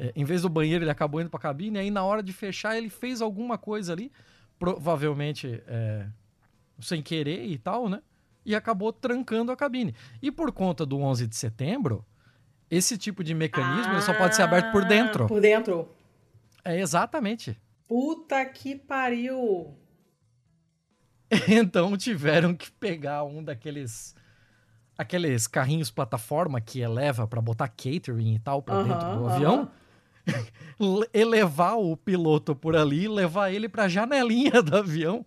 É, 0.00 0.12
em 0.16 0.24
vez 0.24 0.40
do 0.40 0.48
banheiro, 0.48 0.82
ele 0.82 0.90
acabou 0.90 1.20
indo 1.20 1.28
pra 1.28 1.38
cabine. 1.38 1.78
Aí, 1.78 1.90
na 1.90 2.02
hora 2.02 2.22
de 2.22 2.32
fechar, 2.32 2.74
ele 2.74 2.88
fez 2.88 3.20
alguma 3.20 3.58
coisa 3.58 3.92
ali, 3.92 4.10
provavelmente 4.58 5.62
é, 5.66 6.06
sem 6.80 7.02
querer 7.02 7.44
e 7.44 7.58
tal, 7.58 7.86
né? 7.86 8.00
E 8.42 8.54
acabou 8.54 8.94
trancando 8.94 9.52
a 9.52 9.56
cabine. 9.56 9.94
E 10.22 10.32
por 10.32 10.50
conta 10.52 10.86
do 10.86 10.98
11 10.98 11.26
de 11.26 11.36
setembro, 11.36 12.02
esse 12.70 12.96
tipo 12.96 13.22
de 13.22 13.34
mecanismo 13.34 13.92
ah, 13.92 14.00
só 14.00 14.14
pode 14.14 14.34
ser 14.34 14.42
aberto 14.42 14.72
por 14.72 14.86
dentro. 14.86 15.26
Por 15.26 15.42
dentro. 15.42 15.86
É 16.64 16.80
exatamente. 16.80 17.60
Puta 17.86 18.42
que 18.46 18.74
pariu! 18.74 19.76
Então 21.46 21.96
tiveram 21.96 22.52
que 22.52 22.72
pegar 22.72 23.22
um 23.22 23.44
daqueles 23.44 24.16
aqueles 24.98 25.46
carrinhos 25.46 25.88
plataforma 25.88 26.60
que 26.60 26.80
eleva 26.80 27.24
para 27.24 27.40
botar 27.40 27.68
catering 27.68 28.34
e 28.34 28.38
tal 28.40 28.60
para 28.60 28.82
dentro 28.82 29.16
do 29.16 29.28
avião. 29.28 29.70
elevar 31.12 31.78
o 31.78 31.96
piloto 31.96 32.54
por 32.54 32.76
ali, 32.76 33.08
levar 33.08 33.50
ele 33.50 33.68
para 33.68 33.84
a 33.84 33.88
janelinha 33.88 34.62
do 34.62 34.76
avião 34.76 35.24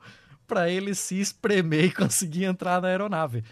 para 0.48 0.70
ele 0.70 0.94
se 0.94 1.20
espremer 1.20 1.86
e 1.86 1.91
conseguir 1.91 2.45
entrar 2.45 2.82
na 2.82 2.88
aeronave. 2.88 3.44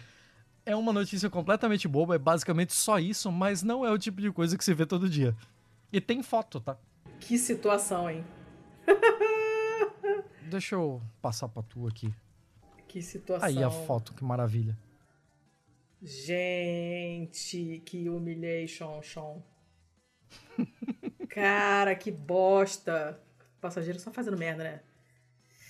É 0.66 0.76
uma 0.76 0.94
notícia 0.94 1.30
completamente 1.30 1.88
boba, 1.88 2.16
é 2.16 2.20
basicamente 2.20 2.74
só 2.74 3.00
isso, 3.00 3.32
mas 3.32 3.64
não 3.64 3.86
é 3.86 3.92
o 3.92 3.98
tipo 3.98 4.22
de 4.22 4.32
coisa 4.32 4.58
que 4.58 4.64
se 4.64 4.74
vê 4.74 4.86
todo 4.86 5.10
dia. 5.10 5.36
E 5.92 6.00
tem 6.00 6.22
foto, 6.22 6.60
tá? 6.60 6.78
Que 7.20 7.38
situação, 7.38 8.10
hein? 8.10 8.24
Deixa 10.50 10.76
eu 10.76 11.02
passar 11.22 11.48
pra 11.48 11.64
tu 11.64 11.88
aqui. 11.88 12.14
Que 12.88 13.02
situação. 13.02 13.48
Aí 13.48 13.64
a 13.64 13.70
foto, 13.70 14.14
que 14.14 14.24
maravilha. 14.24 14.78
Gente, 16.02 17.82
que 17.86 18.10
humilhation, 18.10 19.02
Sean. 19.02 19.42
Cara, 21.34 21.96
que 21.96 22.12
bosta. 22.12 23.20
Passageiro 23.60 24.00
só 24.00 24.12
fazendo 24.12 24.38
merda, 24.38 24.64
né? 24.64 24.82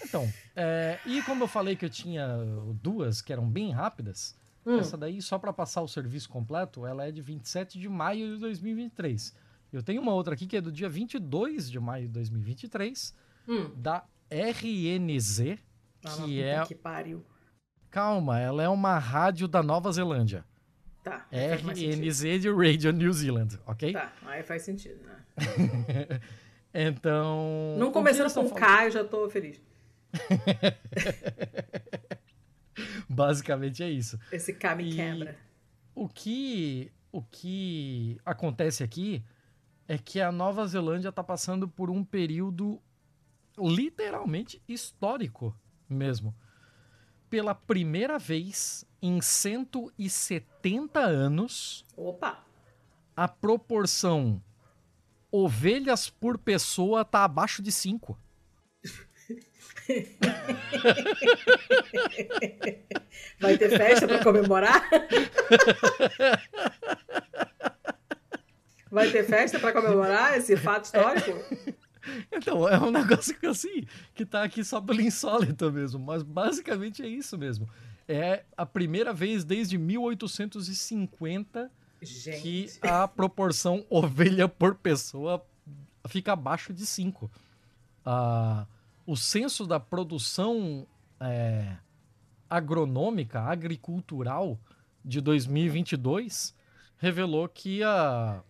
Então, 0.03 0.27
é, 0.55 0.99
e 1.05 1.21
como 1.23 1.43
eu 1.43 1.47
falei 1.47 1.75
que 1.75 1.85
eu 1.85 1.89
tinha 1.89 2.27
duas 2.81 3.21
que 3.21 3.31
eram 3.31 3.47
bem 3.47 3.71
rápidas, 3.71 4.35
hum. 4.65 4.79
essa 4.79 4.97
daí, 4.97 5.21
só 5.21 5.37
para 5.37 5.53
passar 5.53 5.81
o 5.81 5.87
serviço 5.87 6.27
completo, 6.29 6.85
ela 6.85 7.05
é 7.05 7.11
de 7.11 7.21
27 7.21 7.79
de 7.79 7.87
maio 7.87 8.33
de 8.33 8.39
2023. 8.39 9.35
Eu 9.71 9.83
tenho 9.83 10.01
uma 10.01 10.13
outra 10.13 10.33
aqui 10.33 10.47
que 10.47 10.57
é 10.57 10.61
do 10.61 10.71
dia 10.71 10.89
22 10.89 11.69
de 11.69 11.79
maio 11.79 12.07
de 12.07 12.13
2023, 12.13 13.15
hum. 13.47 13.71
da 13.75 14.03
RNZ, 14.29 15.59
que 16.25 16.41
é. 16.41 16.65
Que 16.65 16.75
pariu. 16.75 17.23
Calma, 17.89 18.39
ela 18.39 18.63
é 18.63 18.69
uma 18.69 18.97
rádio 18.97 19.47
da 19.47 19.61
Nova 19.61 19.91
Zelândia. 19.91 20.45
Tá. 21.03 21.25
RNZ 21.31 22.41
de 22.41 22.49
Radio 22.49 22.91
New 22.91 23.11
Zealand, 23.11 23.59
ok? 23.65 23.91
Tá, 23.91 24.13
aí 24.27 24.43
faz 24.43 24.61
sentido, 24.61 25.03
né? 25.03 25.17
então. 26.73 27.75
Não 27.77 27.91
começando 27.91 28.33
com 28.33 28.49
K, 28.51 28.85
eu 28.85 28.91
já 28.91 29.03
tô 29.03 29.29
feliz. 29.29 29.61
Basicamente 33.09 33.83
é 33.83 33.89
isso. 33.89 34.19
Esse 34.31 34.53
K 34.53 34.75
me 34.75 34.91
e 34.91 34.95
quebra. 34.95 35.35
O 35.95 36.07
que, 36.07 36.91
o 37.11 37.23
que 37.23 38.19
acontece 38.23 38.83
aqui 38.83 39.23
é 39.87 39.97
que 39.97 40.21
a 40.21 40.31
Nova 40.31 40.67
Zelândia 40.67 41.09
está 41.09 41.23
passando 41.23 41.67
por 41.67 41.89
um 41.89 42.03
período 42.03 42.79
literalmente 43.57 44.61
histórico 44.67 45.57
mesmo. 45.89 46.35
Pela 47.29 47.55
primeira 47.55 48.19
vez 48.19 48.85
em 49.01 49.21
170 49.21 50.99
anos. 50.99 51.83
Opa! 51.97 52.45
A 53.15 53.27
proporção 53.27 54.41
ovelhas 55.31 56.09
por 56.09 56.37
pessoa 56.37 57.05
tá 57.05 57.23
abaixo 57.23 57.61
de 57.61 57.71
5. 57.71 58.19
Vai 63.39 63.57
ter 63.57 63.69
festa 63.69 64.07
para 64.07 64.23
comemorar? 64.23 64.89
Vai 68.91 69.09
ter 69.09 69.23
festa 69.25 69.57
para 69.59 69.71
comemorar 69.71 70.37
esse 70.37 70.57
fato 70.57 70.85
histórico? 70.85 71.31
Então, 72.31 72.67
é 72.67 72.77
um 72.79 72.91
negócio 72.91 73.37
que 73.39 73.45
assim, 73.45 73.85
que 74.13 74.25
tá 74.25 74.43
aqui 74.43 74.63
só 74.63 74.81
pelo 74.81 75.01
insólito 75.01 75.71
mesmo, 75.71 75.99
mas 75.99 76.23
basicamente 76.23 77.01
é 77.03 77.07
isso 77.07 77.37
mesmo. 77.37 77.69
É 78.11 78.43
a 78.57 78.65
primeira 78.65 79.13
vez 79.13 79.45
desde 79.45 79.77
1850 79.77 81.71
Gente. 82.01 82.41
que 82.41 82.67
a 82.81 83.07
proporção 83.07 83.85
ovelha 83.89 84.49
por 84.49 84.75
pessoa 84.75 85.45
fica 86.07 86.33
abaixo 86.33 86.73
de 86.73 86.85
5. 86.85 87.31
Ah, 88.05 88.65
o 89.05 89.15
censo 89.15 89.65
da 89.65 89.79
produção 89.79 90.85
é, 91.21 91.77
agronômica, 92.49 93.39
agricultural 93.39 94.59
de 95.05 95.21
2022 95.21 96.53
revelou 96.97 97.47
que 97.47 97.81
a, 97.81 98.43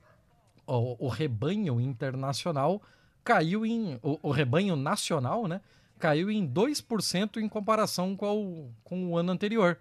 o, 0.65 1.05
o 1.05 1.07
rebanho 1.07 1.79
internacional 1.79 2.81
caiu 3.23 3.65
em. 3.65 3.99
O, 4.01 4.19
o 4.23 4.31
rebanho 4.31 4.75
nacional, 4.75 5.47
né? 5.47 5.61
Caiu 6.01 6.31
em 6.31 6.47
2% 6.47 7.37
em 7.37 7.47
comparação 7.47 8.15
com 8.15 8.43
o, 8.43 8.73
com 8.83 9.11
o 9.11 9.17
ano 9.17 9.31
anterior. 9.31 9.77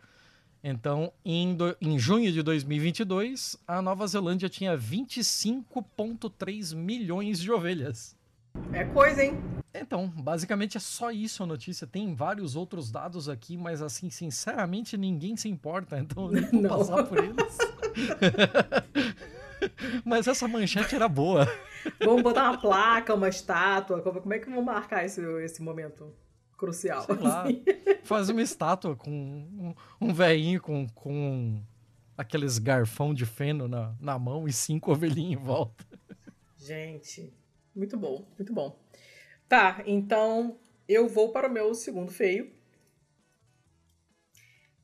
Então, 0.62 1.10
em, 1.24 1.55
do, 1.55 1.74
em 1.80 1.98
junho 1.98 2.30
de 2.30 2.42
2022, 2.42 3.56
a 3.66 3.80
Nova 3.80 4.06
Zelândia 4.06 4.51
tinha 4.51 4.76
25,3 4.76 6.76
milhões 6.76 7.40
de 7.40 7.51
ovelhas. 7.51 8.14
É 8.70 8.84
coisa, 8.84 9.24
hein? 9.24 9.38
Então, 9.72 10.09
basicamente 10.09 10.76
é 10.76 10.80
só 10.80 11.10
isso 11.10 11.42
a 11.42 11.47
notícia. 11.47 11.86
Tem 11.86 12.14
vários 12.14 12.55
outros 12.55 12.90
dados 12.90 13.26
aqui, 13.26 13.56
mas 13.56 13.80
assim, 13.80 14.10
sinceramente, 14.10 14.98
ninguém 14.98 15.38
se 15.38 15.48
importa, 15.48 15.97
então 15.98 16.30
eu 16.30 16.51
vou 16.51 16.68
passar 16.68 17.02
por 17.05 17.16
eles. 17.16 17.59
Mas 20.05 20.27
essa 20.27 20.47
manchete 20.49 20.95
era 20.95 21.09
boa. 21.09 21.47
Vamos 22.05 22.23
botar 22.23 22.51
uma 22.51 22.61
placa, 22.61 23.15
uma 23.15 23.28
estátua. 23.28 24.03
Como 24.03 24.32
é 24.35 24.39
que 24.39 24.51
vamos 24.51 24.65
marcar 24.65 25.05
esse, 25.05 25.23
esse 25.43 25.62
momento 25.62 26.15
crucial? 26.57 27.03
Sei 27.03 27.15
lá, 27.16 27.45
faz 28.05 28.28
uma 28.28 28.43
estátua 28.43 28.95
com 28.95 29.11
um, 29.11 29.74
um 30.01 30.12
velhinho 30.12 30.61
com, 30.61 30.87
com 30.89 31.62
aqueles 32.19 32.59
garfão 32.59 33.15
de 33.15 33.24
feno 33.24 33.66
na, 33.66 33.95
na 33.99 34.19
mão 34.19 34.47
e 34.47 34.53
cinco 34.53 34.93
ovelhinhos 34.93 35.41
em 35.41 35.45
volta. 35.45 35.87
Gente, 36.59 37.32
muito 37.74 37.97
bom, 37.97 38.28
muito 38.37 38.53
bom. 38.53 38.78
Tá, 39.49 39.82
então 39.87 40.59
eu 40.87 41.09
vou 41.09 41.32
para 41.32 41.49
o 41.49 41.51
meu 41.51 41.74
segundo 41.74 42.12
feio, 42.12 42.53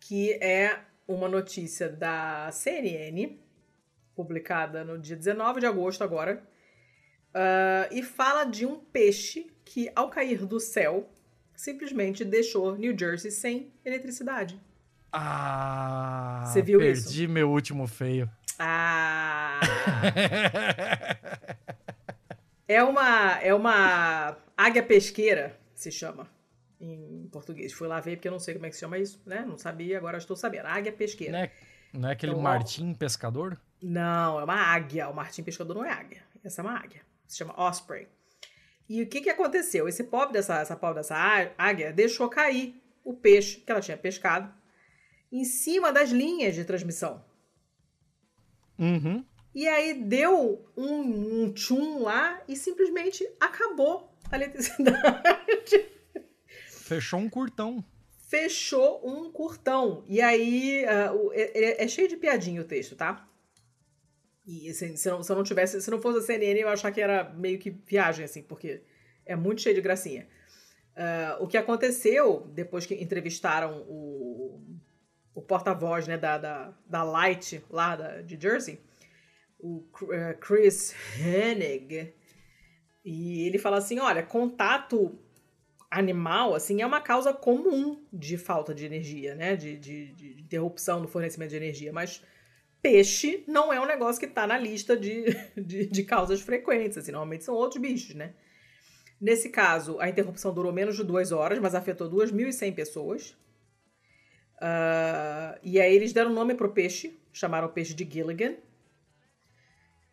que 0.00 0.32
é 0.42 0.80
uma 1.06 1.28
notícia 1.28 1.88
da 1.88 2.50
CNN 2.50 3.38
publicada 4.16 4.82
no 4.82 4.98
dia 4.98 5.14
19 5.14 5.60
de 5.60 5.66
agosto 5.66 6.02
agora, 6.02 6.42
uh, 7.34 7.94
e 7.94 8.02
fala 8.02 8.44
de 8.44 8.64
um 8.64 8.76
peixe 8.78 9.46
que, 9.64 9.90
ao 9.94 10.08
cair 10.08 10.46
do 10.46 10.58
céu, 10.58 11.08
simplesmente 11.54 12.24
deixou 12.24 12.74
New 12.76 12.98
Jersey 12.98 13.30
sem 13.30 13.72
eletricidade. 13.84 14.58
Ah, 15.12 16.42
Você 16.46 16.62
viu 16.62 16.78
perdi 16.78 16.98
isso? 16.98 17.08
Perdi 17.08 17.28
meu 17.28 17.50
último 17.50 17.86
feio. 17.86 18.28
Ah. 18.58 19.60
é 22.66 22.82
uma 22.82 23.38
é 23.40 23.54
uma 23.54 24.36
águia 24.56 24.82
pesqueira, 24.82 25.58
se 25.74 25.90
chama 25.90 26.28
em 26.80 27.28
português. 27.30 27.72
Fui 27.72 27.86
lá 27.88 28.00
ver 28.00 28.16
porque 28.16 28.28
eu 28.28 28.32
não 28.32 28.38
sei 28.38 28.54
como 28.54 28.66
é 28.66 28.68
que 28.68 28.74
se 28.74 28.80
chama 28.80 28.98
isso, 28.98 29.20
né? 29.26 29.44
Não 29.46 29.56
sabia, 29.56 29.96
agora 29.98 30.18
estou 30.18 30.36
sabendo. 30.36 30.66
Águia 30.66 30.92
pesqueira. 30.92 31.32
Não 31.32 31.38
é, 31.40 31.50
não 31.96 32.08
é 32.08 32.12
aquele 32.12 32.32
então, 32.32 32.42
martim 32.42 32.94
pescador? 32.94 33.60
Não, 33.82 34.40
é 34.40 34.44
uma 34.44 34.54
águia. 34.54 35.08
O 35.08 35.14
martim 35.14 35.42
pescador 35.42 35.74
não 35.74 35.84
é 35.84 35.90
águia. 35.90 36.22
Essa 36.44 36.60
é 36.60 36.64
uma 36.64 36.78
águia. 36.78 37.02
Se 37.26 37.38
chama 37.38 37.54
osprey. 37.56 38.08
E 38.88 39.02
o 39.02 39.06
que, 39.08 39.20
que 39.20 39.30
aconteceu? 39.30 39.88
Esse 39.88 40.04
pobre 40.04 40.34
dessa, 40.34 40.60
essa 40.60 40.76
pobre 40.76 40.96
dessa 40.96 41.16
águia 41.58 41.92
deixou 41.92 42.28
cair 42.28 42.80
o 43.04 43.14
peixe 43.14 43.58
que 43.60 43.70
ela 43.70 43.80
tinha 43.80 43.96
pescado 43.96 44.52
em 45.30 45.44
cima 45.44 45.92
das 45.92 46.10
linhas 46.10 46.54
de 46.54 46.64
transmissão. 46.64 47.24
Uhum. 48.78 49.24
E 49.54 49.66
aí 49.66 49.94
deu 49.94 50.70
um, 50.76 51.44
um 51.44 51.52
tchum 51.52 52.02
lá 52.02 52.40
e 52.46 52.54
simplesmente 52.54 53.26
acabou 53.40 54.14
a 54.30 54.36
eletricidade. 54.36 55.86
Fechou 56.68 57.18
um 57.18 57.28
curtão. 57.28 57.84
Fechou 58.26 59.00
um 59.08 59.30
curtão. 59.30 60.04
E 60.08 60.20
aí 60.20 60.84
uh, 60.84 61.32
é, 61.32 61.84
é, 61.84 61.88
cheio 61.88 62.08
de 62.08 62.16
piadinha 62.16 62.60
o 62.60 62.64
texto, 62.64 62.96
tá? 62.96 63.28
E 64.44 64.68
assim, 64.68 64.96
se, 64.96 65.08
não, 65.08 65.22
se 65.22 65.32
não 65.32 65.44
tivesse, 65.44 65.80
se 65.80 65.90
não 65.90 66.00
fosse 66.00 66.18
a 66.18 66.22
CNN, 66.22 66.60
eu 66.60 66.68
achar 66.68 66.90
que 66.90 67.00
era 67.00 67.24
meio 67.30 67.58
que 67.58 67.70
viagem, 67.70 68.24
assim, 68.24 68.42
porque 68.42 68.82
é 69.24 69.36
muito 69.36 69.60
cheio 69.60 69.74
de 69.74 69.80
gracinha. 69.80 70.26
Uh, 70.96 71.44
o 71.44 71.46
que 71.46 71.56
aconteceu 71.56 72.50
depois 72.52 72.84
que 72.84 72.94
entrevistaram 72.94 73.82
o, 73.88 74.60
o 75.34 75.42
porta-voz 75.42 76.08
né, 76.08 76.16
da, 76.16 76.38
da, 76.38 76.74
da, 76.86 77.02
Light 77.04 77.62
lá 77.70 77.94
da, 77.94 78.22
de 78.22 78.40
Jersey, 78.40 78.80
o 79.58 79.78
uh, 79.78 80.38
Chris 80.40 80.94
Hennig, 81.18 82.14
e 83.04 83.46
ele 83.46 83.58
fala 83.58 83.78
assim: 83.78 84.00
olha, 84.00 84.22
contato 84.22 85.16
animal 85.90 86.54
assim 86.54 86.82
é 86.82 86.86
uma 86.86 87.00
causa 87.00 87.32
comum 87.32 88.04
de 88.12 88.36
falta 88.36 88.74
de 88.74 88.84
energia, 88.84 89.34
né? 89.34 89.56
De, 89.56 89.76
de, 89.76 90.12
de 90.12 90.40
interrupção 90.40 91.00
no 91.00 91.08
fornecimento 91.08 91.50
de 91.50 91.56
energia, 91.56 91.92
mas 91.92 92.22
peixe 92.82 93.42
não 93.48 93.72
é 93.72 93.80
um 93.80 93.86
negócio 93.86 94.20
que 94.20 94.26
está 94.26 94.46
na 94.46 94.56
lista 94.56 94.96
de, 94.96 95.24
de, 95.56 95.86
de, 95.86 96.02
causas 96.04 96.40
frequentes, 96.40 96.98
assim, 96.98 97.10
normalmente 97.10 97.44
são 97.44 97.54
outros 97.54 97.80
bichos, 97.80 98.14
né? 98.14 98.34
Nesse 99.20 99.48
caso, 99.48 99.98
a 99.98 100.08
interrupção 100.08 100.52
durou 100.52 100.72
menos 100.72 100.96
de 100.96 101.02
duas 101.02 101.32
horas, 101.32 101.58
mas 101.58 101.74
afetou 101.74 102.08
2.100 102.08 102.74
pessoas. 102.74 103.30
Uh, 104.56 105.58
e 105.62 105.80
aí 105.80 105.94
eles 105.94 106.12
deram 106.12 106.30
nome 106.30 106.54
pro 106.54 106.72
peixe, 106.72 107.18
chamaram 107.32 107.66
o 107.66 107.72
peixe 107.72 107.94
de 107.94 108.08
Gilligan. 108.08 108.54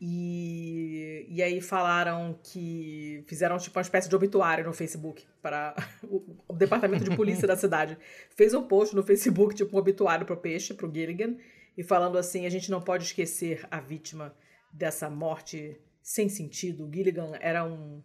E, 0.05 1.25
e 1.29 1.41
aí 1.41 1.61
falaram 1.61 2.37
que 2.43 3.23
fizeram 3.25 3.57
tipo 3.57 3.79
uma 3.79 3.83
espécie 3.83 4.09
de 4.09 4.15
obituário 4.17 4.65
no 4.65 4.73
Facebook 4.73 5.25
para 5.41 5.73
o, 6.03 6.41
o 6.45 6.53
departamento 6.53 7.09
de 7.09 7.15
polícia 7.15 7.47
da 7.47 7.55
cidade. 7.55 7.97
Fez 8.35 8.53
um 8.53 8.67
post 8.67 8.93
no 8.93 9.01
Facebook, 9.01 9.55
tipo 9.55 9.73
um 9.73 9.79
obituário 9.79 10.25
pro 10.25 10.35
peixe, 10.35 10.73
pro 10.73 10.93
Gilligan 10.93 11.37
e 11.77 11.83
falando 11.83 12.17
assim: 12.17 12.45
a 12.45 12.49
gente 12.49 12.69
não 12.69 12.81
pode 12.81 13.05
esquecer 13.05 13.65
a 13.71 13.79
vítima 13.79 14.35
dessa 14.73 15.09
morte 15.09 15.79
sem 16.01 16.27
sentido. 16.27 16.91
Gilligan 16.93 17.31
era 17.39 17.63
um, 17.63 18.03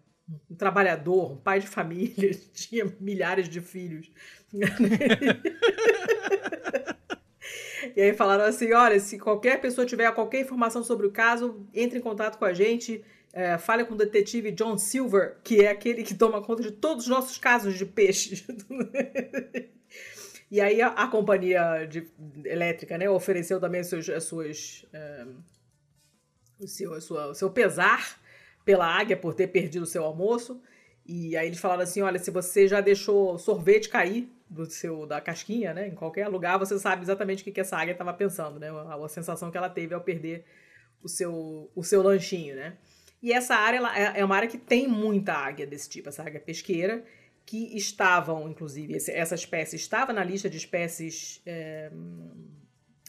um 0.49 0.55
trabalhador, 0.55 1.33
um 1.33 1.37
pai 1.37 1.59
de 1.59 1.67
família, 1.67 2.31
tinha 2.55 2.85
milhares 3.01 3.49
de 3.49 3.61
filhos. 3.61 4.09
e 7.97 8.01
aí 8.01 8.15
falaram 8.15 8.45
assim: 8.45 8.73
olha, 8.73 8.99
se 9.01 9.19
qualquer 9.19 9.61
pessoa 9.61 9.87
tiver 9.87 10.11
qualquer 10.13 10.41
informação 10.41 10.83
sobre 10.83 11.07
o 11.07 11.11
caso, 11.11 11.67
entre 11.75 11.99
em 11.99 12.03
contato 12.03 12.39
com 12.39 12.45
a 12.45 12.53
gente. 12.53 13.05
É, 13.31 13.59
fale 13.59 13.85
com 13.85 13.93
o 13.93 13.97
detetive 13.97 14.51
John 14.51 14.79
Silver, 14.79 15.37
que 15.45 15.61
é 15.61 15.69
aquele 15.69 16.03
que 16.03 16.15
toma 16.15 16.43
conta 16.43 16.63
de 16.63 16.71
todos 16.73 17.05
os 17.05 17.11
nossos 17.11 17.37
casos 17.37 17.77
de 17.77 17.85
peixes. 17.85 18.43
E 20.51 20.61
aí 20.61 20.81
a, 20.81 20.89
a 20.89 21.07
companhia 21.09 21.85
de, 21.85 22.09
elétrica 22.45 22.97
né, 22.97 23.09
ofereceu 23.09 23.61
também 23.61 23.83
as 23.83 23.89
suas, 23.89 24.09
as 24.09 24.25
suas 24.25 24.87
é, 24.93 25.27
o, 26.59 26.67
seu, 26.67 26.95
a 26.95 27.01
sua, 27.01 27.27
o 27.29 27.35
seu 27.35 27.51
pesar 27.51 28.19
pela 28.65 28.87
águia 28.87 29.17
por 29.17 29.35
ter 29.35 29.49
perdido 29.49 29.83
o 29.83 29.87
seu 29.87 30.05
almoço. 30.05 30.61
E 31.07 31.37
aí 31.37 31.47
eles 31.47 31.59
falaram 31.59 31.83
assim: 31.83 32.01
olha, 32.01 32.19
se 32.19 32.31
você 32.31 32.67
já 32.67 32.81
deixou 32.81 33.39
sorvete 33.39 33.89
cair 33.89 34.31
do 34.49 34.67
seu 34.67 35.07
da 35.07 35.21
casquinha, 35.21 35.75
né, 35.75 35.89
em 35.89 35.95
qualquer 35.95 36.29
lugar, 36.29 36.59
você 36.59 36.79
sabe 36.79 37.03
exatamente 37.03 37.43
o 37.43 37.45
que, 37.45 37.53
que 37.53 37.61
essa 37.61 37.77
águia 37.77 37.93
estava 37.93 38.13
pensando, 38.15 38.59
né? 38.59 38.71
A, 38.71 38.95
a, 38.95 39.09
sensação 39.09 39.51
que 39.51 39.59
ela 39.59 39.69
teve 39.69 39.95
ao 39.95 40.01
perder 40.01 40.45
o 41.03 41.09
seu, 41.09 41.71
o 41.75 41.85
seu 41.85 42.03
lanchinho, 42.03 42.57
né? 42.57 42.77
E 43.23 43.33
essa 43.33 43.55
área 43.55 43.79
ela, 43.79 43.99
é, 43.99 44.21
é 44.21 44.25
uma 44.25 44.37
área 44.37 44.49
que 44.49 44.59
tem 44.59 44.89
muita 44.89 45.35
águia 45.35 45.67
desse 45.67 45.89
tipo, 45.89 46.09
essa 46.09 46.23
águia 46.23 46.41
pesqueira 46.41 47.05
que 47.45 47.77
estavam, 47.77 48.49
inclusive, 48.49 48.95
essa 48.95 49.35
espécie 49.35 49.77
estava 49.77 50.13
na 50.13 50.23
lista 50.23 50.51
de 50.51 50.59
espécies 50.59 51.41
é, 51.47 51.91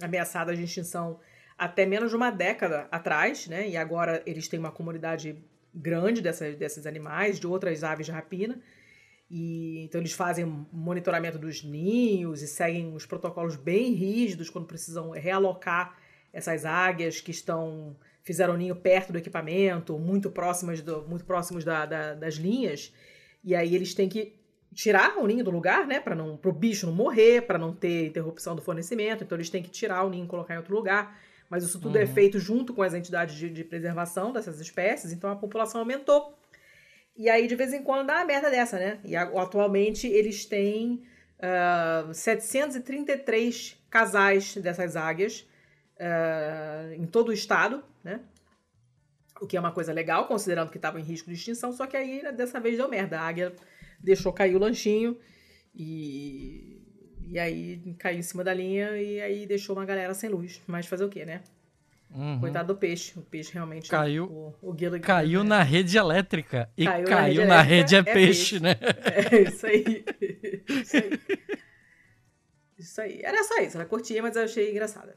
ameaçadas 0.02 0.58
de 0.58 0.64
extinção 0.64 1.20
até 1.58 1.86
menos 1.86 2.10
de 2.10 2.16
uma 2.16 2.32
década 2.32 2.88
atrás, 2.90 3.48
né? 3.48 3.68
E 3.68 3.76
agora 3.76 4.24
eles 4.26 4.48
têm 4.48 4.58
uma 4.58 4.72
comunidade 4.72 5.44
grande 5.74 6.22
dessas, 6.22 6.56
desses 6.56 6.86
animais, 6.86 7.38
de 7.38 7.46
outras 7.46 7.84
aves 7.84 8.06
de 8.06 8.14
rapina. 8.14 8.60
E, 9.30 9.84
então 9.84 10.02
eles 10.02 10.14
fazem 10.14 10.46
monitoramento 10.72 11.38
dos 11.38 11.64
ninhos 11.64 12.42
e 12.42 12.48
seguem 12.48 12.94
os 12.96 13.06
protocolos 13.06 13.56
bem 13.56 13.94
rígidos 13.94 14.50
quando 14.50 14.66
precisam 14.66 15.12
realocar 15.12 15.98
essas 16.34 16.66
águias 16.66 17.22
que 17.22 17.32
estão 17.32 17.96
fizeram 18.24 18.56
ninho 18.58 18.76
perto 18.76 19.12
do 19.12 19.18
equipamento, 19.18 19.98
muito 19.98 20.30
próximas 20.30 20.82
do, 20.82 21.02
muito 21.08 21.26
próximos 21.26 21.64
da, 21.64 21.86
da, 21.86 22.14
das 22.14 22.36
linhas. 22.36 22.94
E 23.44 23.56
aí 23.56 23.76
eles 23.76 23.94
têm 23.94 24.08
que 24.08 24.36
tirar 24.74 25.18
o 25.18 25.26
ninho 25.26 25.44
do 25.44 25.50
lugar, 25.50 25.88
né, 25.88 26.00
para 26.00 26.16
não 26.16 26.38
pro 26.38 26.52
bicho 26.52 26.86
não 26.86 26.94
morrer, 26.94 27.42
para 27.42 27.58
não 27.58 27.74
ter 27.74 28.08
interrupção 28.08 28.56
do 28.56 28.62
fornecimento. 28.62 29.24
Então 29.24 29.36
eles 29.36 29.50
têm 29.50 29.64
que 29.64 29.70
tirar 29.70 30.04
o 30.04 30.10
ninho 30.10 30.26
e 30.26 30.28
colocar 30.28 30.54
em 30.54 30.58
outro 30.58 30.76
lugar. 30.76 31.20
Mas 31.50 31.64
isso 31.64 31.80
tudo 31.80 31.98
é 31.98 32.04
uhum. 32.04 32.10
é 32.10 32.14
feito 32.14 32.40
junto 32.40 32.74
com 32.74 32.84
as 32.84 32.94
entidades 32.94 33.36
de, 33.36 33.50
de, 33.50 33.64
preservação 33.64 34.32
dessas 34.32 34.60
espécies, 34.60 35.12
então 35.12 35.32
a 35.32 35.36
população 35.36 35.82
aumentou. 35.82 36.38
E 37.20 37.30
aí, 37.30 37.48
de 37.48 37.56
vez 37.58 37.74
em 37.74 37.84
quando, 37.84 38.08
dá 38.08 38.16
uma 38.16 38.24
merda 38.24 38.50
dessa, 38.50 38.80
né? 38.80 38.98
E 39.04 39.14
atualmente 39.14 40.08
eles 40.08 40.46
têm 40.46 41.04
uh, 41.38 42.10
ah, 42.10 42.14
733 42.14 43.78
casais 43.90 44.56
dessas 44.56 44.96
águias 44.96 45.46
uh, 46.00 46.94
em 46.94 47.06
todo 47.06 47.28
o 47.28 47.34
estado, 47.34 47.84
né? 48.02 48.22
O 49.42 49.46
que 49.46 49.58
é 49.58 49.60
uma 49.60 49.74
coisa 49.74 49.92
legal, 49.92 50.30
considerando 50.30 50.72
que 50.72 50.78
estava 50.78 50.98
em 50.98 51.04
risco 51.04 51.30
de 51.30 51.36
extinção, 51.36 51.74
só 51.74 51.86
que 51.86 51.98
aí 51.98 52.22
dessa 52.32 52.58
vez 52.58 52.78
deu 52.78 52.88
merda. 52.88 53.20
A 53.20 53.28
águia 53.28 53.54
deixou 54.00 54.32
cair 54.32 54.56
o 54.56 54.60
lanchinho 54.60 55.20
e, 55.76 56.82
e 57.28 57.38
aí 57.38 57.96
caiu 58.00 58.20
em 58.20 58.22
cima 58.22 58.46
da 58.46 58.54
linha 58.54 58.98
e 58.98 59.20
aí 59.20 59.46
deixou 59.46 59.76
uma 59.76 59.84
galera 59.84 60.14
sem 60.14 60.30
luz. 60.30 60.62
Mas 60.66 60.88
fazer 60.88 61.04
o 61.04 61.10
quê, 61.10 61.26
né? 61.26 61.44
Uhum. 62.12 62.40
Coitado 62.40 62.74
do 62.74 62.80
peixe. 62.80 63.18
O 63.18 63.22
peixe 63.22 63.54
realmente. 63.54 63.90
Caiu. 63.90 64.26
O, 64.26 64.72
o 64.72 64.78
Gilligan, 64.78 65.06
caiu 65.06 65.44
né? 65.44 65.50
na 65.50 65.64
rede 65.64 65.98
elétrica. 65.98 66.70
E 66.76 66.86
caiu, 66.86 67.08
caiu 67.08 67.46
na, 67.46 67.62
rede, 67.62 67.92
na 67.92 67.94
rede 67.94 67.96
é, 67.96 68.00
é, 68.00 68.04
peixe, 68.04 68.60
peixe, 68.60 68.60
né? 68.60 68.76
É 69.32 69.42
isso 69.42 69.66
aí. 69.68 70.06
isso 70.70 70.98
aí. 70.98 71.20
Isso 72.80 73.02
aí. 73.02 73.22
Era 73.22 73.44
só 73.44 73.58
isso. 73.62 73.78
Ela 73.78 73.86
curtia, 73.86 74.22
mas 74.22 74.36
eu 74.36 74.44
achei 74.44 74.72
engraçada. 74.72 75.16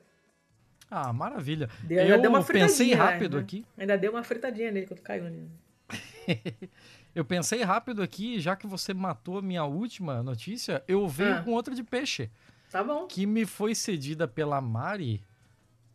Ah, 0.91 1.13
maravilha. 1.13 1.71
Deu, 1.85 2.05
eu 2.05 2.21
deu 2.21 2.31
uma 2.31 2.45
pensei 2.45 2.93
rápido 2.93 3.39
né? 3.39 3.43
aqui. 3.43 3.65
Ainda 3.79 3.97
deu 3.97 4.13
uma 4.13 4.23
fritadinha 4.23 4.71
nele 4.71 4.87
quando 4.87 5.01
caiu 5.01 5.27
ali. 5.27 5.49
eu 7.15 7.25
pensei 7.25 7.63
rápido 7.63 8.03
aqui, 8.03 8.39
já 8.39 8.55
que 8.55 8.67
você 8.67 8.93
matou 8.93 9.39
a 9.39 9.43
minha 9.43 9.65
última 9.65 10.23
notícia, 10.23 10.85
eu 10.87 11.09
venho 11.09 11.37
ah. 11.37 11.43
com 11.43 11.53
outra 11.53 11.75
de 11.75 11.83
peixe. 11.83 12.31
Tá 12.71 12.85
bom. 12.85 13.07
Que 13.07 13.25
me 13.25 13.47
foi 13.47 13.75
cedida 13.75 14.29
pela 14.29 14.61
Mari, 14.61 15.25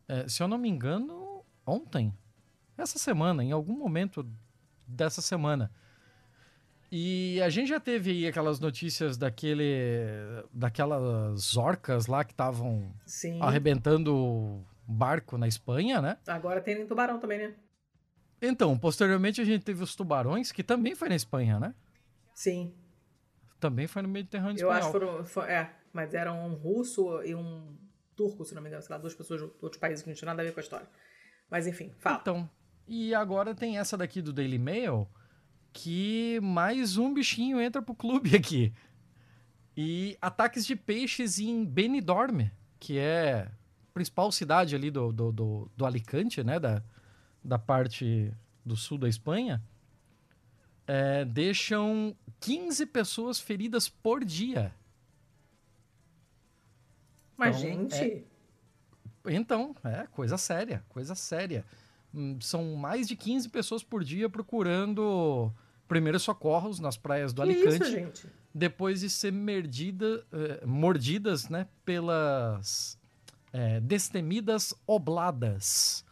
é, 0.07 0.27
se 0.27 0.41
eu 0.41 0.47
não 0.47 0.57
me 0.57 0.69
engano, 0.69 1.43
ontem. 1.65 2.13
Essa 2.77 2.99
semana, 2.99 3.43
em 3.43 3.51
algum 3.51 3.77
momento 3.77 4.25
dessa 4.87 5.21
semana. 5.21 5.71
E 6.91 7.41
a 7.41 7.49
gente 7.49 7.67
já 7.67 7.79
teve 7.79 8.11
aí 8.11 8.27
aquelas 8.27 8.59
notícias 8.59 9.17
daquele. 9.17 9.65
daquelas 10.53 11.57
orcas 11.57 12.07
lá 12.07 12.23
que 12.23 12.31
estavam 12.31 12.93
arrebentando 13.41 14.63
barco 14.87 15.37
na 15.37 15.47
Espanha, 15.47 16.01
né? 16.01 16.17
Agora 16.27 16.61
tem 16.61 16.81
em 16.81 16.87
Tubarão 16.87 17.19
também, 17.19 17.39
né? 17.39 17.55
Então, 18.41 18.77
posteriormente 18.77 19.41
a 19.41 19.43
gente 19.43 19.65
teve 19.65 19.83
os 19.83 19.95
tubarões, 19.95 20.51
que 20.51 20.63
também 20.63 20.95
foi 20.95 21.09
na 21.09 21.15
Espanha, 21.15 21.59
né? 21.59 21.73
Sim. 22.33 22.73
Também 23.59 23.87
foi 23.87 24.03
no 24.03 24.07
Mediterrâneo 24.07 24.61
Eu 24.61 24.71
espanhol. 24.71 24.77
acho 24.77 24.85
que 24.85 24.91
foram, 24.91 25.25
foi, 25.25 25.49
é, 25.49 25.73
mas 25.91 26.13
eram 26.13 26.47
um 26.47 26.53
russo 26.53 27.21
e 27.23 27.33
um 27.33 27.75
turco, 28.17 28.43
se 28.43 28.55
não 28.55 28.61
me 28.61 28.67
engano, 28.67 28.81
sei 28.81 28.93
lá, 28.93 28.99
duas 28.99 29.13
pessoas 29.13 29.39
de 29.39 29.49
outros 29.61 29.79
países 29.79 30.03
que 30.03 30.09
não 30.09 30.15
tinham 30.15 30.27
nada 30.27 30.41
a 30.41 30.45
ver 30.45 30.51
com 30.51 30.59
a 30.59 30.63
história. 30.63 30.89
Mas 31.49 31.67
enfim, 31.67 31.93
fala. 31.99 32.17
Então, 32.19 32.49
e 32.87 33.13
agora 33.13 33.53
tem 33.53 33.77
essa 33.77 33.95
daqui 33.95 34.21
do 34.21 34.33
Daily 34.33 34.57
Mail, 34.57 35.07
que 35.71 36.39
mais 36.41 36.97
um 36.97 37.13
bichinho 37.13 37.61
entra 37.61 37.81
pro 37.81 37.95
clube 37.95 38.35
aqui. 38.35 38.73
E 39.75 40.17
ataques 40.19 40.65
de 40.65 40.75
peixes 40.75 41.37
em 41.37 41.63
Benidorm, 41.63 42.49
que 42.79 42.97
é 42.97 43.49
principal 43.93 44.31
cidade 44.31 44.75
ali 44.75 44.89
do, 44.89 45.11
do, 45.13 45.31
do, 45.31 45.71
do 45.77 45.85
Alicante, 45.85 46.43
né? 46.43 46.59
Da, 46.59 46.83
da 47.43 47.59
parte 47.59 48.33
do 48.65 48.75
sul 48.75 48.97
da 48.97 49.07
Espanha, 49.07 49.63
é, 50.87 51.23
deixam 51.23 52.15
15 52.39 52.85
pessoas 52.87 53.39
feridas 53.39 53.87
por 53.87 54.25
dia 54.25 54.73
Mas, 57.37 57.63
então, 57.63 57.89
gente. 57.89 58.25
É... 59.25 59.33
Então, 59.33 59.75
é 59.83 60.07
coisa 60.07 60.37
séria, 60.37 60.83
coisa 60.89 61.13
séria. 61.13 61.65
Hum, 62.13 62.39
são 62.41 62.75
mais 62.75 63.07
de 63.07 63.15
15 63.15 63.49
pessoas 63.49 63.83
por 63.83 64.03
dia 64.03 64.29
procurando 64.29 65.51
primeiros 65.87 66.23
socorros 66.23 66.79
nas 66.79 66.97
praias 66.97 67.33
do 67.33 67.43
que 67.43 67.49
Alicante. 67.49 67.83
Isso, 67.83 67.91
gente? 67.91 68.27
Depois 68.53 69.01
de 69.01 69.09
ser 69.09 69.31
mordida, 69.31 70.25
eh, 70.31 70.65
mordidas 70.65 71.47
né, 71.47 71.67
pelas 71.85 72.97
eh, 73.53 73.79
destemidas 73.81 74.73
obladas. 74.85 76.03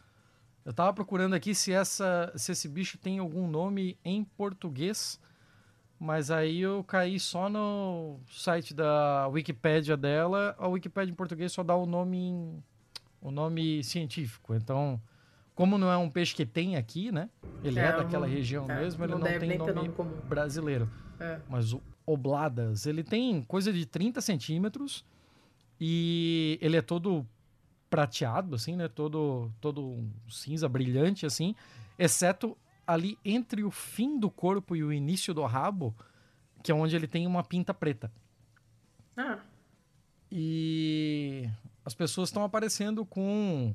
Eu 0.64 0.72
tava 0.72 0.92
procurando 0.92 1.34
aqui 1.34 1.54
se, 1.54 1.72
essa, 1.72 2.32
se 2.36 2.52
esse 2.52 2.68
bicho 2.68 2.98
tem 2.98 3.18
algum 3.18 3.48
nome 3.48 3.98
em 4.04 4.24
português, 4.24 5.18
mas 5.98 6.30
aí 6.30 6.60
eu 6.60 6.84
caí 6.84 7.18
só 7.18 7.48
no 7.48 8.20
site 8.30 8.74
da 8.74 9.26
Wikipédia 9.28 9.96
dela. 9.96 10.54
A 10.58 10.68
Wikipédia 10.68 11.10
em 11.10 11.14
português 11.14 11.52
só 11.52 11.62
dá 11.62 11.74
o 11.74 11.86
nome, 11.86 12.62
o 13.20 13.30
nome 13.30 13.82
científico. 13.82 14.54
Então, 14.54 15.00
como 15.54 15.78
não 15.78 15.90
é 15.90 15.96
um 15.96 16.10
peixe 16.10 16.34
que 16.34 16.44
tem 16.44 16.76
aqui, 16.76 17.10
né? 17.10 17.30
Ele 17.64 17.80
é, 17.80 17.86
é 17.86 17.96
daquela 17.96 18.26
região 18.26 18.70
é, 18.70 18.82
mesmo, 18.82 19.04
ele 19.04 19.12
não, 19.12 19.20
não 19.20 19.26
tem 19.38 19.58
nome, 19.58 19.88
nome 19.88 20.14
brasileiro. 20.28 20.88
É. 21.18 21.40
Mas 21.48 21.72
o 21.72 21.82
Obladas, 22.04 22.86
ele 22.86 23.02
tem 23.02 23.42
coisa 23.42 23.72
de 23.72 23.84
30 23.84 24.20
centímetros 24.20 25.04
e 25.80 26.58
ele 26.60 26.76
é 26.76 26.82
todo 26.82 27.26
prateado, 27.88 28.54
assim, 28.54 28.76
né? 28.76 28.86
Todo, 28.86 29.50
todo 29.60 29.98
cinza 30.28 30.68
brilhante, 30.68 31.24
assim, 31.24 31.54
exceto 31.98 32.56
ali 32.86 33.18
entre 33.24 33.64
o 33.64 33.70
fim 33.70 34.18
do 34.18 34.30
corpo 34.30 34.76
e 34.76 34.84
o 34.84 34.92
início 34.92 35.34
do 35.34 35.44
rabo, 35.44 35.94
que 36.62 36.70
é 36.70 36.74
onde 36.74 36.94
ele 36.94 37.06
tem 37.06 37.26
uma 37.26 37.42
pinta 37.42 37.74
preta. 37.74 38.10
Ah. 39.16 39.40
E 40.30 41.48
as 41.84 41.94
pessoas 41.94 42.28
estão 42.28 42.44
aparecendo 42.44 43.04
com, 43.04 43.74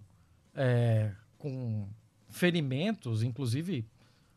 é, 0.53 1.11
com 1.37 1.87
ferimentos, 2.29 3.23
inclusive 3.23 3.85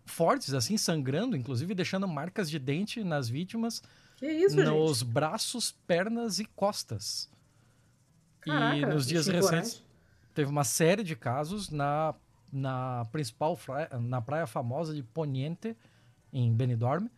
fortes, 0.05 0.55
assim, 0.55 0.77
sangrando, 0.77 1.37
inclusive 1.37 1.75
deixando 1.75 2.07
marcas 2.07 2.51
de 2.51 2.59
dente 2.59 3.03
nas 3.03 3.29
vítimas. 3.29 3.83
Que 4.17 4.31
isso, 4.31 4.57
nos 4.57 4.99
gente? 4.99 5.13
braços, 5.13 5.73
pernas 5.87 6.39
e 6.39 6.45
costas. 6.45 7.29
Caraca, 8.41 8.77
e 8.77 8.87
nos 8.87 9.07
dias 9.07 9.27
recentes 9.27 9.83
teve 10.35 10.51
uma 10.51 10.65
série 10.65 11.03
de 11.03 11.17
casos 11.17 11.71
na, 11.71 12.15
na 12.55 13.05
principal 13.11 13.57
praia, 13.57 13.89
na 14.01 14.23
praia 14.23 14.47
famosa 14.47 14.95
de 14.95 15.03
Poniente, 15.03 15.77
em 16.33 16.53
Benidorm, 16.55 17.09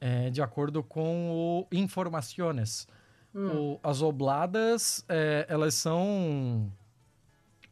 é, 0.00 0.30
de 0.30 0.40
acordo 0.40 0.84
com 0.84 1.30
o 1.30 1.66
Informaciones. 1.72 2.86
Hum. 3.34 3.74
O, 3.74 3.80
as 3.82 4.00
obladas, 4.00 5.04
é, 5.08 5.46
elas 5.48 5.74
são 5.74 6.72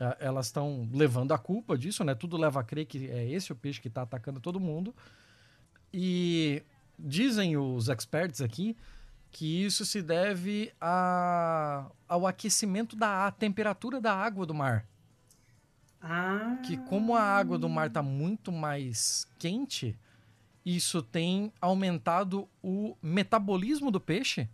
é, 0.01 0.16
elas 0.18 0.46
estão 0.46 0.88
levando 0.92 1.32
a 1.32 1.38
culpa 1.38 1.78
disso, 1.78 2.02
né? 2.02 2.14
Tudo 2.14 2.36
leva 2.36 2.60
a 2.60 2.64
crer 2.64 2.86
que 2.86 3.09
é 3.09 3.30
esse 3.30 3.52
o 3.52 3.56
peixe 3.56 3.80
que 3.80 3.88
está 3.88 4.02
atacando 4.02 4.40
todo 4.40 4.59
mundo. 4.59 4.92
E 5.92 6.62
dizem 6.98 7.56
os 7.56 7.88
experts 7.88 8.40
aqui 8.40 8.76
que 9.30 9.64
isso 9.64 9.84
se 9.86 10.02
deve 10.02 10.72
a, 10.80 11.88
ao 12.09 12.26
aquecimento 12.26 12.96
da 12.96 13.30
temperatura 13.30 14.01
da 14.01 14.12
água 14.12 14.44
do 14.44 14.55
mar. 14.55 14.86
Ah. 16.06 16.59
Que 16.62 16.76
como 16.76 17.16
a 17.16 17.22
água 17.22 17.59
do 17.59 17.66
mar 17.66 17.86
está 17.86 18.02
muito 18.02 18.52
mais 18.52 19.26
quente, 19.39 19.98
isso 20.64 21.02
tem 21.02 21.51
aumentado 21.60 22.47
o 22.62 22.94
metabolismo 23.02 23.90
do 23.90 23.98
peixe. 23.98 24.47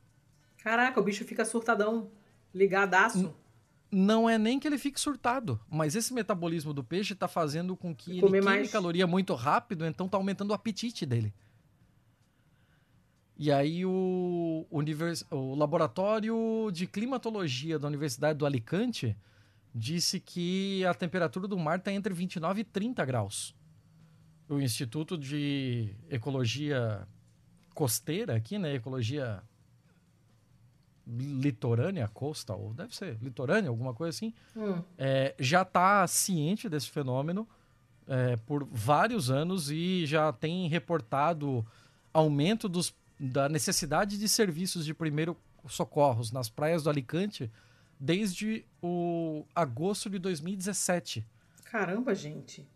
Caraca, 0.63 1.01
o 1.01 1.03
bicho 1.03 1.25
fica 1.25 1.45
surtadão, 1.45 2.09
ligadaço. 2.55 3.19
N 3.19 3.35
não 3.93 4.31
é 4.31 4.39
nem 4.39 4.61
que 4.61 4.69
ele 4.69 4.79
fique 4.79 5.01
surtado, 5.01 5.61
mas 5.69 5.97
esse 5.97 6.15
metabolismo 6.15 6.73
do 6.73 6.85
peixe 6.85 7.13
está 7.13 7.27
fazendo 7.27 7.77
com 7.77 7.93
que 7.93 8.13
ele 8.13 8.21
queime 8.21 8.41
mais... 8.41 8.71
caloria 8.71 9.07
muito 9.07 9.35
rápido, 9.35 9.85
então 9.85 10.07
está 10.07 10.17
aumentando 10.17 10.53
o 10.53 10.55
apetite 10.55 11.05
dele. 11.05 11.35
E 13.37 13.51
aí 13.51 13.85
o, 13.85 14.67
o 14.71 15.55
laboratório 15.57 16.71
de 16.73 16.87
climatologia 16.87 17.79
da 17.79 17.89
Universidade 17.89 18.39
do 18.39 18.47
Alicante 18.47 19.17
disse 19.75 20.19
que 20.19 20.85
a 20.85 20.95
temperatura 20.95 21.47
do 21.47 21.59
mar 21.59 21.79
está 21.79 21.93
entre 21.93 22.13
29 22.13 22.61
e 22.61 22.65
30 22.65 23.05
graus. 23.05 23.55
O 24.49 24.59
Instituto 24.61 25.17
de 25.17 25.95
Ecologia 26.09 27.07
Costeira 27.75 28.35
aqui, 28.35 28.59
né? 28.59 28.75
Ecologia 28.75 29.43
litorânea, 31.07 32.09
coastal, 32.09 32.73
deve 32.75 32.95
ser 32.95 33.19
litorânea, 33.21 33.69
alguma 33.69 33.93
coisa 33.93 34.17
assim, 34.17 34.33
hum. 34.57 34.81
é, 34.97 35.35
já 35.41 35.63
está 35.63 36.07
ciente 36.07 36.69
desse 36.69 36.89
fenômeno 36.89 37.49
é, 38.07 38.37
por 38.37 38.65
vários 38.65 39.31
anos 39.31 39.71
e 39.71 40.07
já 40.07 40.33
tem 40.33 40.69
reportado 40.69 41.67
aumento 42.13 42.69
dos 42.69 42.95
da 43.19 43.51
necessidade 43.51 44.17
de 44.19 44.27
serviços 44.29 44.85
de 44.85 44.95
primeiro 44.95 45.37
socorros 45.69 46.33
nas 46.33 46.49
praias 46.49 46.85
do 46.85 46.91
Alicante 46.91 47.51
desde 48.01 48.65
o 48.83 49.45
agosto 49.55 50.09
de 50.09 50.19
2017. 50.19 51.25
Caramba, 51.65 52.15
gente. 52.15 52.67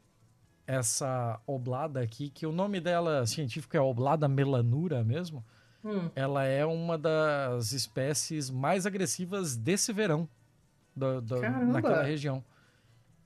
Essa 0.67 1.41
oblada 1.47 2.01
aqui, 2.01 2.29
que 2.29 2.47
o 2.47 2.53
nome 2.53 2.79
dela 2.81 3.27
científico 3.27 3.77
é 3.77 3.81
oblada 3.81 4.29
melanura 4.29 5.03
mesmo, 5.03 5.43
hum. 5.83 6.11
ela 6.15 6.45
é 6.45 6.65
uma 6.65 6.99
das 6.99 7.73
espécies 7.73 8.51
mais 8.51 8.85
agressivas 8.85 9.57
desse 9.57 9.93
verão 9.93 10.29
do, 10.95 11.21
do, 11.23 11.41
naquela 11.41 12.03
região. 12.03 12.45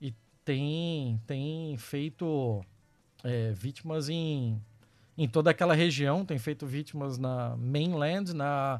E 0.01 0.13
tem, 0.43 1.21
tem 1.27 1.77
feito 1.77 2.63
é, 3.23 3.51
vítimas 3.51 4.09
em 4.09 4.61
em 5.19 5.27
toda 5.27 5.51
aquela 5.51 5.73
região, 5.73 6.23
tem 6.23 6.37
feito 6.37 6.65
vítimas 6.65 7.17
na 7.17 7.53
mainland, 7.57 8.33
na 8.33 8.79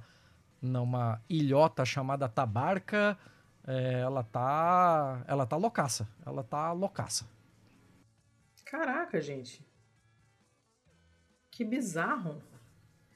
numa 0.62 1.22
ilhota 1.30 1.86
chamada 1.86 2.28
Tabarca. 2.28 3.18
É, 3.68 4.00
ela 4.02 4.24
tá 4.24 5.24
ela 5.28 5.46
tá 5.46 5.56
loucaça, 5.56 6.08
ela 6.26 6.44
tá 6.44 6.72
loucaça. 6.72 7.26
Caraca, 8.66 9.20
gente. 9.22 9.66
Que 11.52 11.64
bizarro. 11.64 12.42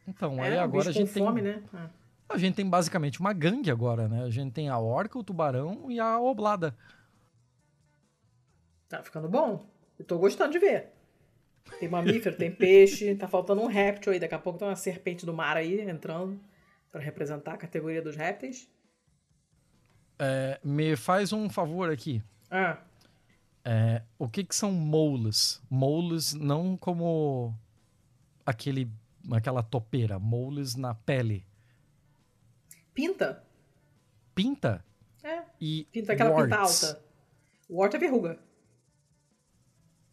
Então, 0.08 0.44
é, 0.44 0.50
aí 0.50 0.58
agora 0.58 0.90
a 0.90 0.92
gente 0.92 1.12
fome, 1.12 1.42
tem 1.42 1.54
né? 1.54 1.64
É. 1.74 1.90
A 2.30 2.38
gente 2.38 2.56
tem 2.56 2.70
basicamente 2.70 3.20
uma 3.20 3.32
gangue 3.32 3.70
agora, 3.72 4.08
né? 4.08 4.24
A 4.24 4.30
gente 4.30 4.52
tem 4.52 4.68
a 4.70 4.78
orca, 4.78 5.18
o 5.18 5.24
tubarão 5.24 5.90
e 5.90 6.00
a 6.00 6.20
oblada. 6.20 6.76
Tá 8.90 9.02
ficando 9.02 9.30
bom. 9.30 9.66
Eu 9.98 10.06
tô 10.06 10.18
gostando 10.18 10.52
de 10.52 10.60
ver. 10.60 10.92
Tem 11.80 11.88
mamífero, 11.88 12.36
tem 12.36 12.52
peixe, 12.52 13.16
tá 13.16 13.28
faltando 13.28 13.62
um 13.62 13.68
réptil 13.68 14.12
aí. 14.12 14.20
Daqui 14.20 14.36
a 14.36 14.40
pouco 14.40 14.60
tem 14.60 14.68
uma 14.68 14.76
serpente 14.76 15.26
do 15.26 15.34
mar 15.34 15.56
aí 15.56 15.80
entrando 15.82 16.40
para 16.94 17.02
representar 17.02 17.56
a 17.56 17.58
categoria 17.58 18.04
dos 18.04 18.16
répteis. 18.16 18.70
É, 20.20 20.60
me 20.64 20.96
faz 20.96 21.34
um 21.34 21.50
favor 21.50 21.92
aqui. 21.92 22.22
Ah. 22.52 22.78
É, 23.66 24.04
o 24.20 24.30
que, 24.30 24.44
que 24.44 24.56
são 24.56 24.72
moles? 24.72 25.60
Moles 25.68 26.36
não 26.36 26.78
como 26.78 27.52
aquele, 28.46 28.92
aquela 29.32 29.64
topeira, 29.64 30.20
moles 30.20 30.76
na 30.76 30.94
pele. 30.94 31.44
Pinta. 32.94 33.44
Pinta? 34.36 34.86
É. 35.24 35.46
E 35.60 35.88
pinta 35.92 36.14
aquela 36.14 36.30
warts. 36.30 36.46
pinta 36.46 36.62
alta. 36.62 37.04
Wart 37.68 37.94
é 37.96 37.98
verruga. 37.98 38.40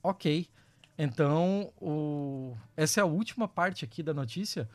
Ok. 0.03 0.49
Então, 0.97 1.75
o... 1.79 2.57
essa 2.75 3.01
é 3.01 3.03
a 3.03 3.07
última 3.07 3.47
parte 3.47 3.85
aqui 3.85 4.03
da 4.03 4.15
notícia, 4.15 4.67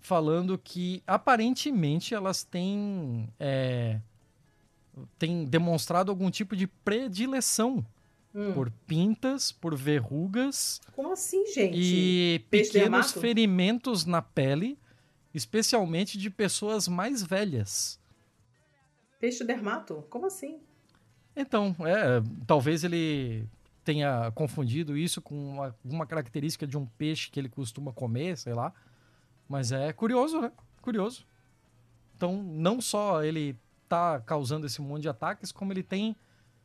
falando 0.00 0.58
que 0.58 1.02
aparentemente 1.06 2.14
elas 2.14 2.44
têm, 2.44 3.28
é, 3.38 4.00
têm 5.18 5.44
demonstrado 5.44 6.10
algum 6.10 6.30
tipo 6.30 6.56
de 6.56 6.66
predileção 6.66 7.84
hum. 8.34 8.52
por 8.52 8.70
pintas, 8.86 9.52
por 9.52 9.76
verrugas. 9.76 10.80
Como 10.94 11.12
assim, 11.12 11.46
gente? 11.52 11.76
E 11.76 12.44
Peixe 12.50 12.72
pequenos 12.72 13.12
ferimentos 13.12 14.04
na 14.04 14.22
pele, 14.22 14.78
especialmente 15.34 16.16
de 16.16 16.30
pessoas 16.30 16.88
mais 16.88 17.22
velhas. 17.22 18.00
Peixe 19.20 19.44
dermato? 19.44 20.04
Como 20.08 20.26
assim? 20.26 20.60
Então, 21.34 21.74
é, 21.80 22.22
talvez 22.46 22.84
ele 22.84 23.46
tenha 23.84 24.30
confundido 24.32 24.96
isso 24.96 25.22
com 25.22 25.34
uma, 25.34 25.76
alguma 25.84 26.06
característica 26.06 26.66
de 26.66 26.76
um 26.76 26.84
peixe 26.84 27.30
que 27.30 27.40
ele 27.40 27.48
costuma 27.48 27.92
comer, 27.92 28.36
sei 28.36 28.52
lá. 28.52 28.72
Mas 29.48 29.72
é 29.72 29.92
curioso, 29.92 30.40
né? 30.40 30.52
Curioso. 30.82 31.26
Então, 32.16 32.42
não 32.42 32.80
só 32.80 33.22
ele 33.22 33.56
tá 33.88 34.20
causando 34.20 34.66
esse 34.66 34.80
monte 34.80 35.02
de 35.02 35.08
ataques, 35.08 35.50
como 35.50 35.72
ele 35.72 35.82
tem 35.82 36.14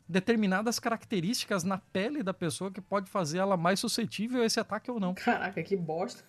determinadas 0.07 0.79
características 0.79 1.63
na 1.63 1.77
pele 1.77 2.21
da 2.21 2.33
pessoa 2.33 2.71
que 2.71 2.81
pode 2.81 3.09
fazer 3.09 3.37
ela 3.37 3.55
mais 3.55 3.79
suscetível 3.79 4.41
a 4.41 4.45
esse 4.45 4.59
ataque 4.59 4.91
ou 4.91 4.99
não. 4.99 5.13
Caraca, 5.13 5.63
que 5.63 5.77
bosta. 5.77 6.23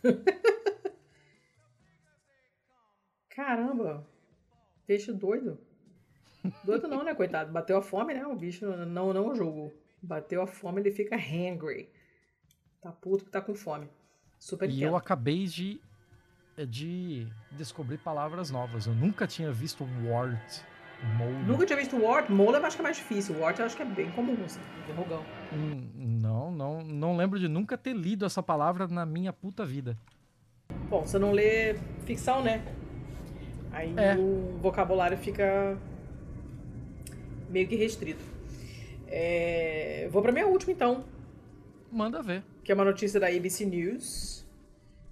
Caramba. 3.31 4.06
Peixe 4.86 5.12
doido. 5.12 5.59
Doido 6.62 6.86
não, 6.86 7.02
né, 7.02 7.14
coitado? 7.14 7.51
Bateu 7.51 7.76
a 7.76 7.82
fome, 7.82 8.14
né? 8.14 8.24
O 8.26 8.36
bicho 8.36 8.64
não, 8.66 9.12
não 9.12 9.35
jogo. 9.35 9.72
Bateu 10.01 10.43
a 10.43 10.47
fome, 10.47 10.81
ele 10.81 10.93
fica 10.93 11.16
hangry. 11.16 11.89
Tá 12.81 12.93
puto 12.93 13.24
que 13.24 13.31
tá 13.31 13.40
com 13.40 13.55
fome. 13.55 13.89
Super 14.39 14.68
E 14.68 14.82
eu 14.82 14.94
acabei 14.94 15.47
de, 15.47 15.81
de 16.66 17.26
descobrir 17.52 17.98
palavras 17.98 18.51
novas. 18.51 18.86
Eu 18.86 18.94
nunca 18.94 19.26
tinha 19.26 19.51
visto 19.51 19.86
wart, 20.05 20.60
mold. 21.18 21.44
Nunca 21.47 21.66
tinha 21.66 21.76
visto 21.78 21.97
wart. 22.01 22.28
Mold 22.28 22.55
eu 22.59 22.64
acho 22.64 22.76
que 22.76 22.82
é 22.82 22.85
mais 22.85 22.97
difícil. 22.97 23.39
Wart 23.40 23.59
eu 23.59 23.64
acho 23.64 23.76
que 23.76 23.82
é 23.82 23.86
bem 23.86 24.10
comum, 24.12 24.36
assim. 24.44 24.60
Verrugão. 24.86 25.24
Hum, 25.52 25.90
Não, 25.97 26.51
não, 26.52 26.82
não 26.82 27.16
lembro 27.16 27.39
de 27.39 27.48
nunca 27.48 27.76
ter 27.78 27.94
lido 27.94 28.24
essa 28.24 28.43
palavra 28.43 28.86
na 28.86 29.05
minha 29.06 29.32
puta 29.32 29.64
vida. 29.64 29.97
Bom, 30.89 31.01
você 31.05 31.18
não 31.18 31.32
lê 31.32 31.74
ficção, 32.05 32.43
né? 32.43 32.62
Aí 33.72 33.93
É. 33.97 34.16
o 34.16 34.59
vocabulário 34.62 35.16
fica 35.18 35.76
meio 37.51 37.66
que 37.66 37.74
restrito. 37.76 38.22
É, 39.09 40.09
Vou 40.10 40.22
pra 40.22 40.32
minha 40.32 40.47
última, 40.47 40.72
então, 40.72 41.05
Manda 41.93 42.22
ver. 42.22 42.43
que 42.62 42.72
é 42.72 42.74
uma 42.74 42.85
notícia 42.85 43.18
da 43.20 43.26
ABC 43.28 43.64
News. 43.64 44.44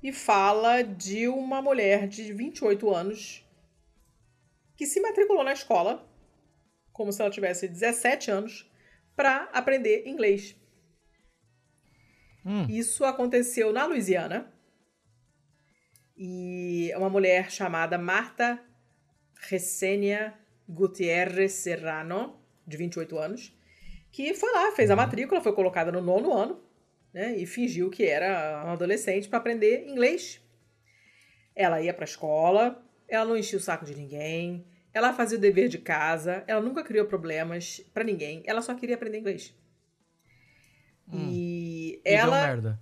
E 0.03 0.13
fala 0.13 0.83
de 0.83 1.29
uma 1.29 1.63
mulher 1.63 2.09
de 2.09 2.33
28 2.33 2.93
anos 2.93 3.47
que 4.77 4.87
se 4.87 5.01
matriculou 5.01 5.45
na 5.45 5.53
escola, 5.53 6.09
como 6.93 7.13
se 7.13 7.23
ela 7.23 7.31
tivesse 7.31 7.69
17 7.69 8.31
anos, 8.31 8.71
para 9.15 9.45
aprender 9.53 10.07
inglês. 10.07 10.57
Hum. 12.45 12.67
Isso 12.69 13.05
aconteceu 13.05 13.73
na 13.73 13.87
Louisiana. 13.87 14.53
E 16.17 16.91
é 16.93 16.99
uma 16.99 17.11
mulher 17.11 17.51
chamada 17.51 17.97
Marta 17.97 18.61
Resenia 19.49 20.35
Gutierrez 20.69 21.53
Serrano, 21.53 22.41
de 22.67 22.77
28 22.77 23.19
anos, 23.19 23.57
que 24.11 24.35
foi 24.35 24.53
lá, 24.53 24.73
fez 24.73 24.91
a 24.91 24.97
matrícula, 24.97 25.41
foi 25.41 25.55
colocada 25.55 25.91
no 25.91 26.01
nono 26.01 26.33
ano, 26.33 26.63
né? 27.13 27.37
E 27.37 27.47
fingiu 27.47 27.91
que 27.91 28.05
era 28.05 28.63
uma 28.65 28.73
adolescente 28.73 29.29
para 29.29 29.39
aprender 29.39 29.87
inglês. 29.89 30.41
Ela 31.55 31.81
ia 31.83 31.93
para 31.93 32.05
a 32.05 32.07
escola, 32.13 32.83
ela 33.09 33.25
não 33.25 33.37
enchia 33.37 33.59
o 33.59 33.63
saco 33.63 33.85
de 33.85 33.95
ninguém, 33.95 34.67
ela 34.95 35.13
fazia 35.13 35.37
o 35.37 35.41
dever 35.41 35.69
de 35.69 35.79
casa, 35.79 36.43
ela 36.47 36.61
nunca 36.61 36.83
criou 36.83 37.07
problemas 37.07 37.81
para 37.93 38.05
ninguém, 38.05 38.43
ela 38.47 38.63
só 38.63 38.75
queria 38.75 38.95
aprender 38.95 39.19
inglês. 39.19 39.55
E 41.13 42.01
E 42.03 42.03
ela. 42.05 42.47
merda. 42.47 42.79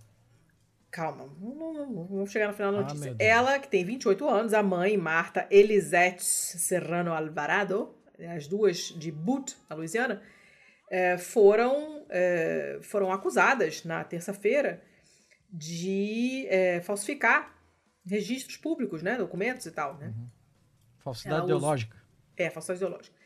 Calma, 0.91 1.33
não, 1.41 1.55
não, 1.55 1.73
não, 1.73 1.91
não, 1.91 2.07
vamos 2.07 2.33
chegar 2.33 2.49
no 2.49 2.55
final 2.55 2.73
da 2.73 2.79
Ah, 2.79 2.83
notícia. 2.83 3.15
Deus. 3.15 3.31
Ela, 3.31 3.59
que 3.61 3.69
tem 3.69 3.85
28 3.85 4.29
anos, 4.29 4.53
a 4.53 4.61
mãe, 4.63 4.97
Marta 4.97 5.47
Elisete 5.49 6.25
Serrano 6.25 7.13
Alvarado, 7.13 7.95
as 8.35 8.49
duas 8.49 8.89
de 8.99 9.13
Butte, 9.13 9.57
na 9.69 9.77
Louisiana, 9.77 10.21
eh, 10.91 11.17
foram, 11.17 12.00
eh, 12.11 12.79
foram 12.83 13.11
acusadas 13.13 13.85
na 13.85 14.03
terça-feira 14.05 14.83
de 15.53 16.47
eh, 16.49 16.81
falsificar 16.81 17.57
registros 18.07 18.57
públicos, 18.57 19.03
né, 19.03 19.17
documentos 19.17 19.67
e 19.67 19.71
tal, 19.73 19.97
né? 19.97 20.13
Falsidade 20.99 21.37
Ela 21.37 21.45
usa- 21.45 21.57
ideológica. 21.57 21.97
É, 22.37 22.51
falsidade 22.51 22.79
ideológica. 22.83 23.17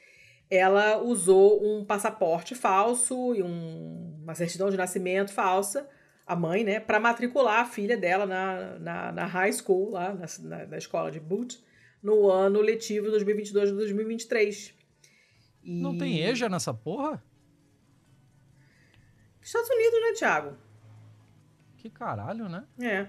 Ela 0.51 0.99
usou 1.03 1.65
um 1.65 1.85
passaporte 1.85 2.55
falso 2.55 3.35
e 3.35 3.43
um- 3.43 4.21
uma 4.23 4.35
certidão 4.35 4.71
de 4.71 4.77
nascimento 4.77 5.33
falsa, 5.33 5.89
a 6.27 6.35
mãe, 6.35 6.65
né, 6.65 6.81
para 6.81 6.99
matricular 7.01 7.61
a 7.61 7.65
filha 7.67 7.97
dela 7.97 8.25
na, 8.27 8.79
na, 8.79 9.13
na 9.13 9.27
high 9.27 9.53
school, 9.53 9.91
lá 9.91 10.13
na, 10.15 10.27
na, 10.41 10.67
na 10.67 10.79
escola 10.79 11.11
de 11.11 11.21
Boot, 11.21 11.63
no 12.03 12.31
ano 12.31 12.61
letivo 12.61 13.11
2022 13.11 13.71
e 13.71 13.73
2023. 13.75 14.75
E... 15.63 15.81
Não 15.83 15.97
tem 15.97 16.21
EJA 16.21 16.49
nessa 16.49 16.73
porra? 16.75 17.23
Estados 19.45 19.69
Unidos, 19.71 20.01
né, 20.01 20.13
Thiago? 20.19 20.57
Que 21.79 21.91
caralho, 21.91 22.49
né? 22.49 22.65
É. 22.81 23.07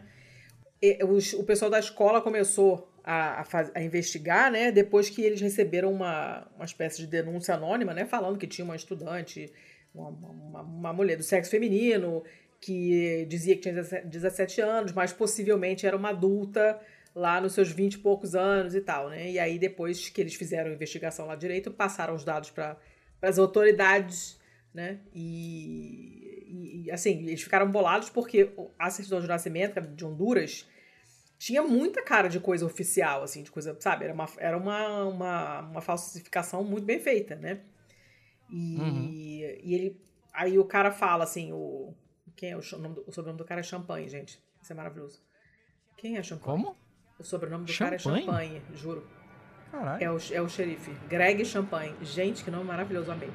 E 0.82 1.04
os- 1.04 1.34
o 1.34 1.44
pessoal 1.44 1.72
da 1.72 1.80
escola 1.80 2.22
começou 2.22 2.92
a, 3.04 3.42
a, 3.42 3.44
faz- 3.46 3.72
a 3.74 3.82
investigar, 3.82 4.52
né? 4.52 4.72
Depois 4.72 5.10
que 5.10 5.22
eles 5.22 5.40
receberam 5.42 5.92
uma, 5.92 6.48
uma 6.56 6.66
espécie 6.66 6.98
de 6.98 7.08
denúncia 7.08 7.56
anônima, 7.56 7.94
né? 7.94 8.06
Falando 8.06 8.38
que 8.38 8.48
tinha 8.48 8.66
uma 8.66 8.76
estudante, 8.76 9.52
uma, 9.94 10.10
uma, 10.10 10.62
uma 10.62 10.94
mulher 10.94 11.16
do 11.16 11.24
sexo 11.24 11.50
feminino, 11.52 12.24
que 12.60 13.26
dizia 13.30 13.56
que 13.56 13.62
tinha 13.62 13.74
17 13.76 14.08
17 14.08 14.62
anos, 14.62 14.92
mas 14.92 15.14
possivelmente 15.14 15.86
era 15.88 15.96
uma 15.96 16.10
adulta 16.10 16.80
lá 17.14 17.40
nos 17.40 17.54
seus 17.54 17.70
20 17.72 17.94
e 17.94 17.98
poucos 18.00 18.36
anos 18.36 18.76
e 18.76 18.82
tal, 18.82 19.10
né? 19.10 19.32
E 19.32 19.40
aí, 19.40 19.58
depois 19.58 20.10
que 20.10 20.20
eles 20.20 20.36
fizeram 20.36 20.70
a 20.70 20.74
investigação 20.74 21.26
lá 21.28 21.36
direito, 21.36 21.72
passaram 21.72 22.14
os 22.14 22.26
dados 22.26 22.50
para 22.50 22.76
as 23.22 23.40
autoridades, 23.40 24.38
né? 24.76 25.00
E, 25.14 26.84
e, 26.86 26.92
assim, 26.92 27.26
eles 27.26 27.42
ficaram 27.42 27.72
bolados 27.72 28.10
porque 28.10 28.52
a 28.78 28.90
certidão 28.90 29.22
de 29.22 29.28
nascimento 29.28 29.80
de 29.80 30.06
Honduras 30.06 30.68
tinha 31.40 31.64
muita 31.64 32.04
cara 32.04 32.28
de 32.28 32.40
coisa 32.42 32.66
oficial, 32.66 33.24
assim, 33.24 33.42
de 33.42 33.50
coisa, 33.50 33.76
sabe? 33.80 34.04
Era 34.04 34.14
uma, 34.14 34.26
era 34.38 34.58
uma, 34.58 35.06
uma, 35.06 35.60
uma 35.62 35.82
falsificação 35.82 36.62
muito 36.64 36.84
bem 36.86 37.00
feita, 37.00 37.36
né? 37.36 37.62
E, 38.52 38.78
Uhum. 38.80 39.10
e 39.10 39.74
ele. 39.74 40.02
Aí 40.34 40.60
o 40.60 40.66
cara 40.66 40.92
fala 40.92 41.24
assim, 41.24 41.54
o. 41.54 41.94
Quem 42.36 42.52
é 42.52 42.58
o, 42.58 42.62
nome 42.78 43.02
o 43.08 43.12
sobrenome 43.14 43.38
do 43.38 43.46
cara 43.46 43.62
é 43.62 43.64
Champanhe, 43.64 44.10
gente. 44.10 44.44
Isso 44.62 44.74
é 44.74 44.76
maravilhoso. 44.76 45.24
Quem 45.96 46.18
é 46.18 46.24
Champanhe? 46.24 46.64
Como? 46.64 46.76
O 47.18 47.24
sobrenome 47.24 47.66
do 47.66 47.74
cara 47.78 47.96
é 47.96 47.98
Champanhe? 47.98 48.26
Champanhe, 48.26 48.62
juro. 48.74 49.08
Caralho. 49.72 50.04
É 50.04 50.12
o, 50.12 50.18
é 50.34 50.42
o 50.42 50.50
xerife. 50.50 50.92
Greg 51.08 51.44
Champagne. 51.46 51.96
Gente, 52.02 52.44
que 52.44 52.52
nome 52.52 52.66
maravilhoso, 52.66 53.10
amei. 53.12 53.30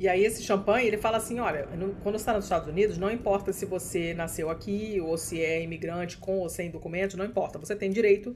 E 0.00 0.08
aí 0.08 0.24
esse 0.24 0.42
Champagne, 0.42 0.86
ele 0.86 0.96
fala 0.96 1.18
assim, 1.18 1.40
olha, 1.40 1.68
quando 2.02 2.14
você 2.14 2.22
está 2.22 2.32
nos 2.32 2.46
Estados 2.46 2.66
Unidos, 2.66 2.96
não 2.96 3.10
importa 3.10 3.52
se 3.52 3.66
você 3.66 4.14
nasceu 4.14 4.48
aqui 4.48 4.98
ou 4.98 5.18
se 5.18 5.44
é 5.44 5.62
imigrante 5.62 6.16
com 6.16 6.38
ou 6.38 6.48
sem 6.48 6.70
documentos, 6.70 7.16
não 7.16 7.24
importa. 7.26 7.58
Você 7.58 7.76
tem 7.76 7.90
direito 7.90 8.34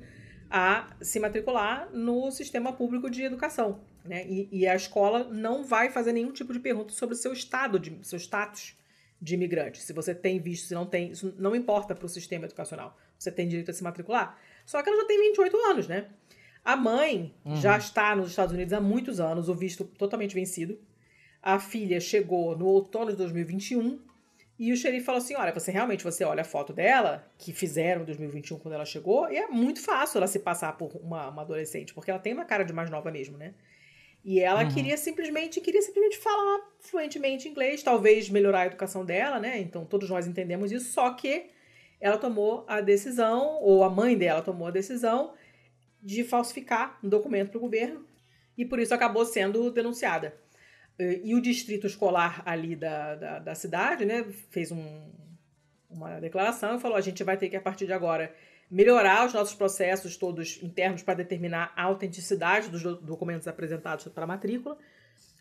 a 0.51 0.95
se 1.01 1.19
matricular 1.19 1.89
no 1.91 2.31
sistema 2.31 2.71
público 2.71 3.09
de 3.09 3.23
educação, 3.23 3.81
né? 4.05 4.27
E, 4.29 4.47
e 4.53 4.67
a 4.67 4.77
escola 4.77 5.25
não 5.25 5.65
vai 5.65 5.89
fazer 5.89 6.13
nenhum 6.13 6.33
tipo 6.33 6.53
de 6.53 6.61
pergunta 6.61 6.93
sobre 6.93 7.15
o 7.15 7.19
seu 7.19 7.33
estado, 7.33 7.79
de, 7.79 7.99
seu 8.03 8.19
status 8.19 8.77
de 9.19 9.33
imigrante. 9.33 9.81
Se 9.81 9.95
você 9.95 10.15
tem 10.15 10.39
visto, 10.39 10.69
se 10.69 10.75
não 10.75 10.85
tem, 10.85 11.13
isso 11.13 11.35
não 11.39 11.57
importa 11.57 11.95
para 11.95 12.05
o 12.05 12.11
sistema 12.11 12.45
educacional. 12.45 12.95
Você 13.19 13.33
tem 13.33 13.49
direito 13.49 13.71
a 13.71 13.75
se 13.75 13.83
matricular. 13.83 14.39
Só 14.67 14.83
que 14.83 14.91
ela 14.91 15.01
já 15.01 15.07
tem 15.07 15.19
28 15.19 15.57
anos, 15.71 15.89
né? 15.89 16.11
A 16.63 16.77
mãe 16.77 17.35
já 17.55 17.79
está 17.79 18.15
nos 18.15 18.29
Estados 18.29 18.53
Unidos 18.53 18.75
há 18.75 18.83
muitos 18.83 19.19
anos, 19.19 19.49
o 19.49 19.55
visto 19.55 19.83
totalmente 19.85 20.35
vencido. 20.35 20.79
A 21.47 21.59
filha 21.59 22.01
chegou 22.01 22.57
no 22.57 22.65
outono 22.65 23.11
de 23.11 23.19
2021 23.19 24.01
e 24.59 24.73
o 24.73 24.77
xerife 24.79 25.05
falou 25.05 25.19
assim: 25.19 25.35
olha, 25.35 25.53
você 25.53 25.71
realmente 25.71 26.03
você 26.03 26.25
olha 26.25 26.41
a 26.41 26.45
foto 26.45 26.73
dela, 26.73 27.31
que 27.37 27.53
fizeram 27.53 28.01
em 28.01 28.05
2021 28.07 28.59
quando 28.59 28.73
ela 28.73 28.87
chegou, 28.87 29.31
e 29.31 29.37
é 29.37 29.47
muito 29.49 29.83
fácil 29.83 30.17
ela 30.17 30.27
se 30.27 30.39
passar 30.39 30.73
por 30.79 30.97
uma, 30.97 31.29
uma 31.29 31.43
adolescente, 31.43 31.93
porque 31.93 32.11
ela 32.11 32.19
tem 32.19 32.33
uma 32.33 32.47
cara 32.47 32.65
de 32.65 32.73
mais 32.73 32.89
nova 32.89 33.11
mesmo, 33.11 33.37
né? 33.37 33.53
E 34.25 34.41
ela 34.41 34.63
Uhum. 34.63 34.69
queria 34.69 34.97
simplesmente 34.97 35.61
queria 35.61 35.83
simplesmente 35.83 36.17
falar 36.17 36.61
fluentemente 36.81 37.47
inglês, 37.47 37.83
talvez 37.83 38.31
melhorar 38.31 38.61
a 38.63 38.67
educação 38.67 39.05
dela, 39.05 39.39
né? 39.39 39.61
Então 39.61 39.85
todos 39.85 40.09
nós 40.09 40.27
entendemos 40.27 40.73
isso, 40.73 40.93
só 40.93 41.13
que 41.13 41.51
ela 42.01 42.17
tomou 42.17 42.65
a 42.67 42.81
decisão, 42.81 43.59
ou 43.61 43.85
a 43.85 43.91
mãe 43.91 44.17
dela 44.17 44.41
tomou 44.41 44.69
a 44.69 44.71
decisão 44.71 45.35
de 46.03 46.25
falsificar 46.25 46.99
um 47.05 47.09
documento 47.09 47.51
para 47.51 47.59
o 47.59 47.61
governo 47.61 48.07
e 48.57 48.65
por 48.65 48.79
isso 48.79 48.95
acabou 48.95 49.27
sendo 49.27 49.71
denunciada. 49.71 50.43
Eh, 50.99 51.21
E 51.25 51.35
o 51.35 51.41
distrito 51.41 51.87
escolar 51.87 52.43
ali 52.47 52.77
da, 52.77 53.15
da, 53.17 53.39
da 53.41 53.55
cidade, 53.55 54.05
né, 54.05 54.25
fez 54.51 54.71
um, 54.71 55.11
uma 55.91 56.21
declaração 56.21 56.77
e 56.77 56.81
falou: 56.81 56.97
a 56.97 57.01
gente 57.01 57.23
vai 57.25 57.37
ter 57.37 57.49
que, 57.49 57.57
a 57.57 57.61
partir 57.61 57.87
de 57.87 57.93
agora, 57.93 58.35
melhorar 58.71 59.27
os 59.27 59.33
nossos 59.35 59.55
processos 59.55 60.17
todos 60.17 60.63
internos 60.63 61.03
para 61.03 61.15
determinar 61.15 61.73
a 61.77 61.83
autenticidade 61.85 62.69
dos 62.71 62.83
do- 62.83 62.97
documentos 63.01 63.47
apresentados 63.49 64.07
para 64.09 64.25
a 64.25 64.27
matrícula. 64.27 64.77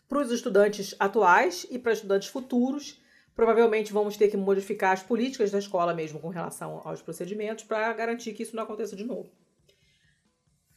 Para 0.09 0.19
os 0.19 0.31
estudantes 0.31 0.95
atuais 0.99 1.65
e 1.71 1.80
para 1.80 1.93
estudantes 1.93 2.27
futuros, 2.27 3.01
provavelmente 3.34 3.91
vamos 3.93 4.15
ter 4.17 4.27
que 4.27 4.38
modificar 4.38 4.91
as 4.91 5.01
políticas 5.01 5.49
da 5.49 5.57
escola 5.57 5.93
mesmo 5.93 6.19
com 6.19 6.27
relação 6.30 6.81
aos 6.84 7.01
procedimentos 7.01 7.63
para 7.63 7.91
garantir 7.93 8.34
que 8.34 8.43
isso 8.43 8.55
não 8.55 8.63
aconteça 8.63 8.95
de 8.95 9.03
novo. 9.03 9.31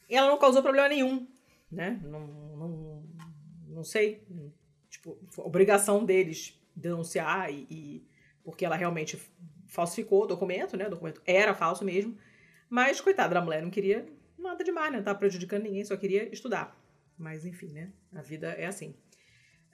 Ela 0.08 0.28
não 0.28 0.38
causou 0.38 0.62
problema 0.62 0.88
nenhum, 0.88 1.26
né? 1.70 2.00
Não, 2.04 2.26
não, 2.56 3.04
não 3.68 3.84
sei. 3.84 4.22
Obrigação 5.38 6.04
deles 6.04 6.58
denunciar 6.74 7.52
e, 7.52 7.66
e- 7.70 8.06
porque 8.44 8.64
ela 8.64 8.76
realmente 8.76 9.18
falsificou 9.66 10.24
o 10.24 10.26
documento, 10.26 10.76
né? 10.76 10.86
O 10.86 10.90
documento 10.90 11.20
era 11.26 11.54
falso 11.54 11.84
mesmo. 11.84 12.16
Mas, 12.68 13.00
coitada 13.00 13.34
da 13.34 13.40
mulher, 13.40 13.62
não 13.62 13.70
queria 13.70 14.06
nada 14.38 14.62
demais, 14.64 14.90
né? 14.92 14.98
Não 14.98 15.04
tava 15.04 15.18
prejudicando 15.18 15.62
ninguém, 15.64 15.84
só 15.84 15.96
queria 15.96 16.32
estudar. 16.32 16.76
Mas, 17.18 17.44
enfim, 17.46 17.68
né? 17.72 17.92
A 18.14 18.22
vida 18.22 18.48
é 18.48 18.66
assim. 18.66 18.94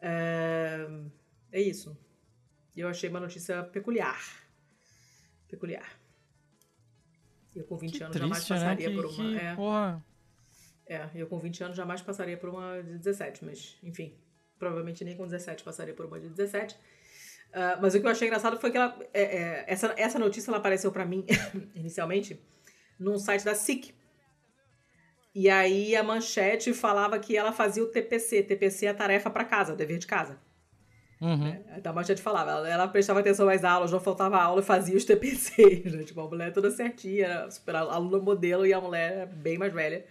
É, 0.01 0.87
é 1.51 1.61
isso. 1.61 1.97
Eu 2.77 2.89
achei 2.89 3.09
uma 3.11 3.21
notícia 3.21 3.63
peculiar. 3.65 4.21
Peculiar. 5.49 5.99
Eu 7.55 7.65
com 7.65 7.77
20 7.77 7.99
Que 7.99 8.05
anos 8.05 8.17
jamais 8.17 8.39
triste, 8.45 8.53
né? 8.53 8.59
passaria 8.61 8.89
Que, 8.89 8.95
por 8.97 9.05
uma. 9.07 9.15
que, 9.15 9.37
é. 9.39 9.55
porra, 9.55 10.05
É, 10.87 11.11
eu 11.15 11.27
com 11.27 11.39
20 11.39 11.65
anos 11.65 11.77
jamais 11.77 12.01
passaria 12.01 12.37
por 12.37 12.49
uma 12.49 12.83
de 12.83 12.97
17, 12.99 13.45
mas 13.45 13.77
enfim, 13.83 14.15
provavelmente 14.63 15.05
nem 15.05 15.17
com 15.17 15.25
17 15.25 15.65
passaria 15.65 15.93
por 15.93 16.07
uma 16.07 16.21
de 16.21 16.29
17. 16.29 16.77
Uh, 16.77 17.83
mas 17.83 17.97
o 17.97 18.01
que 18.01 18.07
eu 18.07 18.11
achei 18.13 18.29
engraçado 18.29 18.57
foi 18.61 18.71
que 18.71 18.77
ela, 18.77 18.97
é, 19.13 19.23
é, 19.23 19.65
essa, 19.67 19.93
essa 19.97 20.21
notícia 20.21 20.51
ela 20.51 20.59
apareceu 20.59 20.93
para 20.93 21.05
mim 21.05 21.27
inicialmente 21.75 22.41
num 22.99 23.19
site 23.19 23.45
da 23.45 23.57
SIC. 23.57 23.93
E 25.35 25.51
aí 25.51 25.97
a 25.97 26.03
manchete 26.05 26.73
falava 26.73 27.19
que 27.19 27.37
ela 27.37 27.51
fazia 27.51 27.83
o 27.83 27.89
TPC. 27.89 28.45
TPC 28.45 28.87
é 28.87 28.91
a 28.91 28.95
tarefa 28.95 29.29
para 29.31 29.45
casa, 29.45 29.73
o 29.73 29.77
dever 29.77 29.99
de 29.99 30.07
casa. 30.07 30.39
Uhum. 31.21 31.49
É, 31.49 31.79
então 31.79 31.91
a 31.91 31.95
manchete 31.95 32.23
falava, 32.23 32.53
ela, 32.53 32.69
ela, 32.69 32.89
prestava 32.89 33.19
atenção 33.19 33.49
às 33.49 33.65
aulas, 33.65 33.91
não 33.91 33.99
faltava 33.99 34.41
aula 34.41 34.61
e 34.61 34.65
fazia 34.65 34.97
os 34.97 35.05
TPCs, 35.05 35.93
né? 35.93 36.05
Tipo, 36.05 36.21
a 36.21 36.29
mulher 36.29 36.53
toda 36.53 36.71
certinha, 36.71 37.27
era 37.27 37.51
super 37.51 37.75
aluna 37.75 38.19
modelo 38.19 38.65
e 38.65 38.73
a 38.73 38.81
mulher 38.81 39.13
era 39.13 39.27
bem 39.27 39.59
mais 39.59 39.73
velha. 39.73 40.05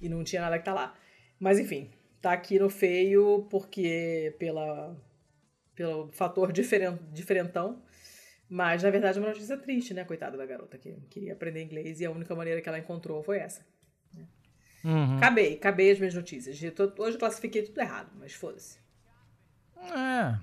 E 0.00 0.08
não 0.08 0.24
tinha 0.24 0.42
nada 0.42 0.58
que 0.58 0.64
tá 0.64 0.74
lá. 0.74 0.94
Mas 1.38 1.60
enfim, 1.60 1.90
tá 2.24 2.32
aqui 2.32 2.58
no 2.58 2.70
feio 2.70 3.46
porque 3.50 4.34
pela, 4.38 4.96
pelo 5.74 6.10
fator 6.10 6.50
diferent, 6.50 6.98
diferentão. 7.12 7.82
Mas 8.48 8.82
na 8.82 8.90
verdade 8.90 9.18
é 9.18 9.20
uma 9.20 9.28
notícia 9.28 9.58
triste, 9.58 9.92
né? 9.92 10.04
Coitada 10.04 10.36
da 10.36 10.46
garota 10.46 10.78
que 10.78 10.92
queria 11.10 11.34
aprender 11.34 11.62
inglês 11.62 12.00
e 12.00 12.06
a 12.06 12.10
única 12.10 12.34
maneira 12.34 12.62
que 12.62 12.68
ela 12.68 12.78
encontrou 12.78 13.22
foi 13.22 13.38
essa. 13.38 13.66
Né? 14.14 14.26
Uhum. 14.84 15.16
Acabei, 15.18 15.54
acabei 15.54 15.90
as 15.90 15.98
minhas 15.98 16.14
notícias. 16.14 16.56
Hoje 16.98 17.14
eu 17.14 17.18
classifiquei 17.18 17.62
tudo 17.62 17.78
errado, 17.78 18.10
mas 18.18 18.32
foda-se. 18.32 18.78
É, 19.76 20.38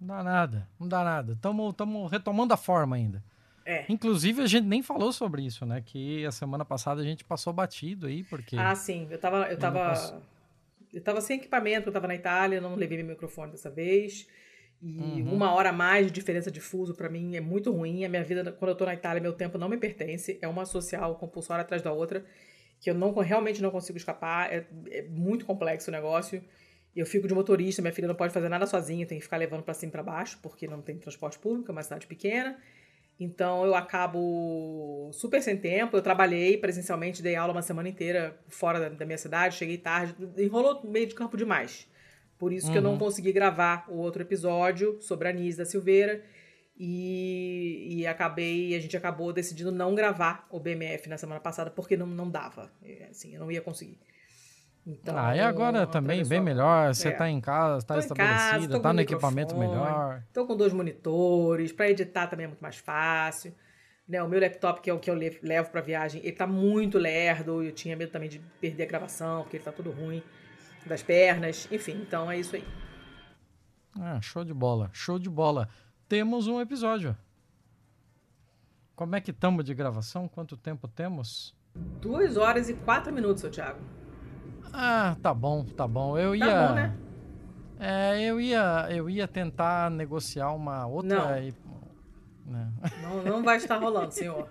não 0.00 0.06
dá 0.06 0.22
nada, 0.22 0.68
não 0.80 0.88
dá 0.88 1.04
nada. 1.04 1.32
Estamos 1.34 2.10
retomando 2.10 2.54
a 2.54 2.56
forma 2.56 2.96
ainda. 2.96 3.22
É. 3.66 3.84
Inclusive, 3.90 4.40
a 4.42 4.46
gente 4.46 4.64
nem 4.64 4.80
falou 4.80 5.12
sobre 5.12 5.42
isso, 5.42 5.66
né? 5.66 5.82
Que 5.84 6.24
a 6.24 6.30
semana 6.30 6.64
passada 6.64 7.00
a 7.02 7.04
gente 7.04 7.24
passou 7.24 7.52
batido 7.52 8.06
aí, 8.06 8.22
porque. 8.22 8.56
Ah, 8.56 8.74
sim. 8.74 9.08
Eu 9.10 9.18
tava. 9.18 9.50
Eu 9.50 9.58
tava, 9.58 10.22
eu 10.92 11.02
tava 11.02 11.20
sem 11.20 11.36
equipamento, 11.38 11.88
eu 11.88 11.92
tava 11.92 12.06
na 12.06 12.14
Itália, 12.14 12.60
não 12.60 12.74
levei 12.74 12.98
meu 12.98 13.06
microfone 13.08 13.52
dessa 13.52 13.70
vez. 13.70 14.26
E 14.80 15.22
uhum. 15.22 15.34
uma 15.34 15.52
hora 15.52 15.70
a 15.70 15.72
mais 15.72 16.06
de 16.06 16.12
diferença 16.12 16.50
de 16.50 16.60
fuso 16.60 16.94
para 16.94 17.08
mim 17.08 17.36
é 17.36 17.40
muito 17.40 17.72
ruim. 17.72 18.04
A 18.04 18.08
minha 18.08 18.22
vida, 18.22 18.52
quando 18.52 18.70
eu 18.70 18.76
tô 18.76 18.84
na 18.84 18.94
Itália, 18.94 19.20
meu 19.20 19.32
tempo 19.32 19.58
não 19.58 19.68
me 19.68 19.76
pertence. 19.76 20.38
É 20.40 20.48
uma 20.48 20.64
social 20.64 21.16
compulsória 21.16 21.62
atrás 21.62 21.82
da 21.82 21.92
outra, 21.92 22.24
que 22.80 22.90
eu 22.90 22.94
não, 22.94 23.12
realmente 23.14 23.62
não 23.62 23.70
consigo 23.70 23.96
escapar. 23.96 24.52
É, 24.52 24.66
é 24.90 25.02
muito 25.02 25.46
complexo 25.46 25.90
o 25.90 25.92
negócio. 25.92 26.42
Eu 26.94 27.06
fico 27.06 27.26
de 27.28 27.34
motorista, 27.34 27.82
minha 27.82 27.92
filha 27.92 28.08
não 28.08 28.14
pode 28.14 28.32
fazer 28.32 28.48
nada 28.48 28.66
sozinha, 28.66 29.06
tem 29.06 29.18
que 29.18 29.24
ficar 29.24 29.36
levando 29.36 29.62
para 29.62 29.74
cima 29.74 29.90
e 29.90 29.92
pra 29.92 30.02
baixo, 30.02 30.38
porque 30.42 30.66
não 30.66 30.80
tem 30.80 30.96
transporte 30.96 31.38
público, 31.38 31.70
é 31.70 31.72
uma 31.72 31.82
cidade 31.82 32.06
pequena. 32.06 32.58
Então 33.18 33.64
eu 33.64 33.74
acabo 33.74 35.10
super 35.12 35.42
sem 35.42 35.56
tempo. 35.56 35.96
Eu 35.96 36.02
trabalhei 36.02 36.56
presencialmente, 36.58 37.22
dei 37.22 37.34
aula 37.34 37.52
uma 37.52 37.62
semana 37.62 37.88
inteira 37.88 38.38
fora 38.48 38.78
da, 38.78 38.88
da 38.90 39.06
minha 39.06 39.18
cidade, 39.18 39.56
cheguei 39.56 39.78
tarde, 39.78 40.14
enrolou 40.36 40.82
meio 40.84 41.06
de 41.06 41.14
campo 41.14 41.36
demais. 41.36 41.88
Por 42.38 42.52
isso 42.52 42.66
uhum. 42.66 42.72
que 42.72 42.78
eu 42.78 42.82
não 42.82 42.92
uhum. 42.92 42.98
consegui 42.98 43.32
gravar 43.32 43.86
o 43.88 43.96
outro 43.96 44.22
episódio 44.22 45.00
sobre 45.00 45.28
a 45.28 45.30
Anis 45.30 45.56
da 45.56 45.64
Silveira. 45.64 46.22
E, 46.78 48.00
e 48.00 48.06
acabei, 48.06 48.74
a 48.76 48.78
gente 48.78 48.94
acabou 48.94 49.32
decidindo 49.32 49.72
não 49.72 49.94
gravar 49.94 50.46
o 50.50 50.60
BMF 50.60 51.08
na 51.08 51.16
semana 51.16 51.40
passada, 51.40 51.70
porque 51.70 51.96
não, 51.96 52.06
não 52.06 52.30
dava. 52.30 52.70
Assim, 53.10 53.34
eu 53.34 53.40
não 53.40 53.50
ia 53.50 53.62
conseguir. 53.62 53.98
Então, 54.86 55.18
ah, 55.18 55.36
e 55.36 55.40
agora 55.40 55.84
também 55.84 56.24
bem 56.24 56.40
melhor, 56.40 56.94
você 56.94 57.08
é. 57.08 57.10
tá 57.10 57.28
em 57.28 57.40
casa, 57.40 57.84
tá 57.84 57.98
estabelecida, 57.98 58.78
tá 58.78 58.92
no 58.92 59.00
equipamento 59.00 59.56
melhor. 59.56 60.22
Tô 60.32 60.46
com 60.46 60.56
dois 60.56 60.72
monitores, 60.72 61.72
para 61.72 61.90
editar 61.90 62.28
também 62.28 62.44
é 62.44 62.46
muito 62.46 62.60
mais 62.60 62.76
fácil. 62.76 63.52
Né, 64.08 64.22
o 64.22 64.28
meu 64.28 64.40
laptop, 64.40 64.80
que 64.80 64.88
é 64.88 64.94
o 64.94 65.00
que 65.00 65.10
eu 65.10 65.18
levo 65.42 65.70
para 65.70 65.80
viagem, 65.80 66.20
ele 66.22 66.36
tá 66.36 66.46
muito 66.46 66.96
lerdo, 66.96 67.64
eu 67.64 67.72
tinha 67.72 67.96
medo 67.96 68.12
também 68.12 68.28
de 68.28 68.38
perder 68.60 68.84
a 68.84 68.86
gravação, 68.86 69.42
porque 69.42 69.56
ele 69.56 69.64
tá 69.64 69.72
tudo 69.72 69.90
ruim 69.90 70.22
das 70.86 71.02
pernas, 71.02 71.66
enfim, 71.72 72.00
então 72.00 72.30
é 72.30 72.38
isso 72.38 72.54
aí. 72.54 72.64
Ah, 74.00 74.20
show 74.20 74.44
de 74.44 74.54
bola, 74.54 74.88
show 74.92 75.18
de 75.18 75.28
bola. 75.28 75.68
Temos 76.08 76.46
um 76.46 76.60
episódio. 76.60 77.16
Como 78.94 79.16
é 79.16 79.20
que 79.20 79.32
estamos 79.32 79.64
de 79.64 79.74
gravação? 79.74 80.28
Quanto 80.28 80.56
tempo 80.56 80.86
temos? 80.86 81.56
Duas 82.00 82.36
horas 82.36 82.68
e 82.68 82.74
quatro 82.74 83.12
minutos, 83.12 83.40
seu 83.40 83.50
Thiago. 83.50 83.80
Ah, 84.78 85.16
tá 85.22 85.32
bom, 85.32 85.64
tá 85.64 85.88
bom. 85.88 86.18
Eu 86.18 86.38
tá 86.38 86.46
ia. 86.46 86.68
Bom, 86.68 86.74
né? 86.74 86.96
É, 87.80 88.22
eu 88.22 88.38
ia, 88.38 88.86
eu 88.90 89.08
ia 89.08 89.26
tentar 89.26 89.90
negociar 89.90 90.52
uma 90.52 90.86
outra. 90.86 91.16
Não, 91.16 91.38
e... 91.38 91.54
não. 92.44 92.72
não, 93.02 93.24
não 93.24 93.42
vai 93.42 93.56
estar 93.56 93.78
rolando, 93.78 94.12
senhor. 94.12 94.50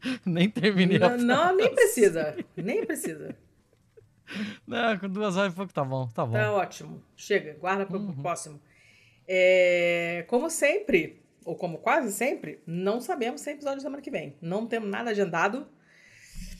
nem 0.24 0.48
terminei 0.48 0.98
não, 0.98 1.18
não, 1.18 1.56
nem 1.56 1.74
precisa. 1.74 2.36
Nem 2.56 2.86
precisa. 2.86 3.36
Não, 4.66 4.98
com 4.98 5.08
duas 5.08 5.36
horas 5.36 5.52
e 5.52 5.56
pouco 5.56 5.74
tá 5.74 5.84
bom, 5.84 6.08
tá 6.08 6.24
bom. 6.24 6.32
Tá 6.32 6.52
ótimo. 6.52 7.02
Chega, 7.14 7.54
guarda 7.58 7.84
para 7.84 7.98
o 7.98 8.00
uhum. 8.00 8.14
próximo. 8.14 8.60
É, 9.28 10.24
como 10.26 10.48
sempre, 10.48 11.22
ou 11.44 11.54
como 11.54 11.78
quase 11.78 12.12
sempre, 12.12 12.62
não 12.66 12.98
sabemos 12.98 13.42
se 13.42 13.50
é 13.50 13.52
episódio 13.52 13.82
semana 13.82 14.02
que 14.02 14.10
vem. 14.10 14.36
Não 14.40 14.66
temos 14.66 14.88
nada 14.88 15.10
agendado. 15.10 15.66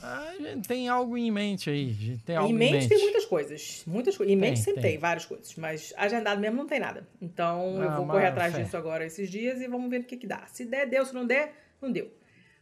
A 0.02 0.35
gente 0.39 0.66
tem 0.66 0.89
algo 0.89 1.16
em 1.16 1.31
mente 1.31 1.68
aí. 1.68 2.18
tem 2.24 2.36
algo 2.36 2.51
em, 2.51 2.55
mente, 2.55 2.70
em 2.70 2.78
mente 2.78 2.89
tem 2.89 2.98
muitas 3.02 3.27
coisas. 3.27 3.82
Muitas 3.86 4.16
co... 4.16 4.24
Em 4.24 4.36
mente 4.36 4.60
sempre 4.60 4.82
tem. 4.82 4.93
tem. 4.93 4.98
várias 4.98 5.27
coisas. 5.27 5.55
Mas 5.56 5.93
agendado 5.97 6.40
mesmo 6.40 6.56
não 6.56 6.66
tem 6.66 6.81
nada. 6.81 7.06
Então 7.20 7.82
eu 7.82 7.97
vou 7.97 8.06
correr 8.06 8.27
atrás 8.27 8.55
fé. 8.55 8.62
disso 8.62 8.77
agora 8.77 9.05
esses 9.05 9.31
dias 9.31 9.60
e 9.60 9.68
vamos 9.68 9.90
ver 9.90 10.01
o 10.01 10.05
que, 10.05 10.16
que 10.16 10.27
dá. 10.27 10.47
Se 10.47 10.64
der, 10.64 10.89
deu. 10.89 11.05
Se 11.05 11.14
não 11.14 11.27
der, 11.27 11.55
não 11.81 11.93
deu. 11.93 12.10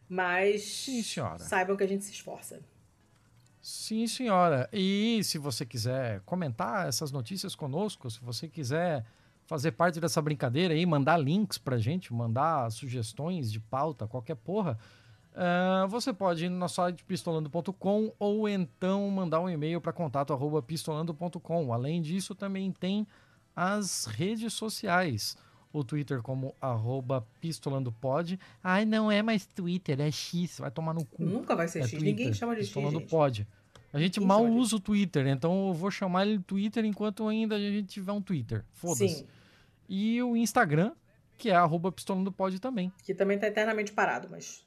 Mas 0.07 0.63
Sim, 0.63 1.01
senhora. 1.03 1.39
saibam 1.39 1.77
que 1.77 1.83
a 1.83 1.87
gente 1.87 2.03
se 2.03 2.11
esforça. 2.11 2.59
Sim, 3.61 4.07
senhora. 4.07 4.67
E 4.73 5.21
se 5.23 5.37
você 5.37 5.65
quiser 5.65 6.21
comentar 6.21 6.87
essas 6.87 7.11
notícias 7.11 7.55
conosco, 7.55 8.09
se 8.09 8.19
você 8.21 8.47
quiser 8.47 9.05
fazer 9.45 9.71
parte 9.71 9.99
dessa 9.99 10.21
brincadeira 10.21 10.73
aí, 10.73 10.85
mandar 10.85 11.17
links 11.17 11.57
pra 11.57 11.77
gente, 11.77 12.13
mandar 12.13 12.71
sugestões 12.71 13.51
de 13.51 13.59
pauta, 13.59 14.07
qualquer 14.07 14.35
porra, 14.35 14.77
Uh, 15.33 15.87
você 15.87 16.11
pode 16.11 16.45
ir 16.45 16.49
no 16.49 16.57
nosso 16.57 16.75
site 16.75 17.03
pistolando.com 17.03 18.13
ou 18.19 18.49
então 18.49 19.09
mandar 19.09 19.39
um 19.39 19.49
e-mail 19.49 19.79
para 19.79 19.93
contato 19.93 20.37
pistolando.com. 20.65 21.71
Além 21.71 22.01
disso, 22.01 22.35
também 22.35 22.71
tem 22.71 23.07
as 23.55 24.05
redes 24.05 24.53
sociais. 24.53 25.37
O 25.71 25.83
Twitter 25.83 26.23
como 26.23 26.55
arroba 26.59 27.27
pistolandopod. 27.39 28.39
Ai, 28.63 28.85
não 28.85 29.11
é 29.11 29.21
mais 29.21 29.45
Twitter, 29.45 30.01
é 30.01 30.09
X. 30.09 30.57
Vai 30.59 30.71
tomar 30.71 30.95
no 30.95 31.05
cu. 31.05 31.23
Nunca 31.23 31.55
vai 31.55 31.67
ser 31.67 31.79
é 31.79 31.81
X. 31.83 31.91
Twitter, 31.91 32.07
Ninguém 32.07 32.33
chama 32.33 32.55
de 32.55 32.61
Pistolando 32.61 32.99
X. 33.01 33.09
Pod. 33.09 33.47
A 33.93 33.99
gente 33.99 34.19
mal 34.19 34.43
usa 34.45 34.75
o 34.75 34.79
Twitter, 34.79 35.27
então 35.27 35.67
eu 35.67 35.73
vou 35.73 35.89
chamar 35.89 36.27
ele 36.27 36.39
Twitter 36.39 36.85
enquanto 36.85 37.27
ainda 37.27 37.55
a 37.55 37.59
gente 37.59 37.87
tiver 37.87 38.11
um 38.11 38.21
Twitter. 38.21 38.63
Foda-se. 38.71 39.27
E 39.87 40.21
o 40.21 40.35
Instagram, 40.35 40.91
que 41.37 41.49
é 41.49 41.55
arroba 41.55 41.91
pistolandopod 41.91 42.59
também. 42.59 42.91
Que 43.03 43.13
também 43.13 43.37
tá 43.39 43.47
eternamente 43.47 43.91
parado, 43.91 44.27
mas 44.29 44.63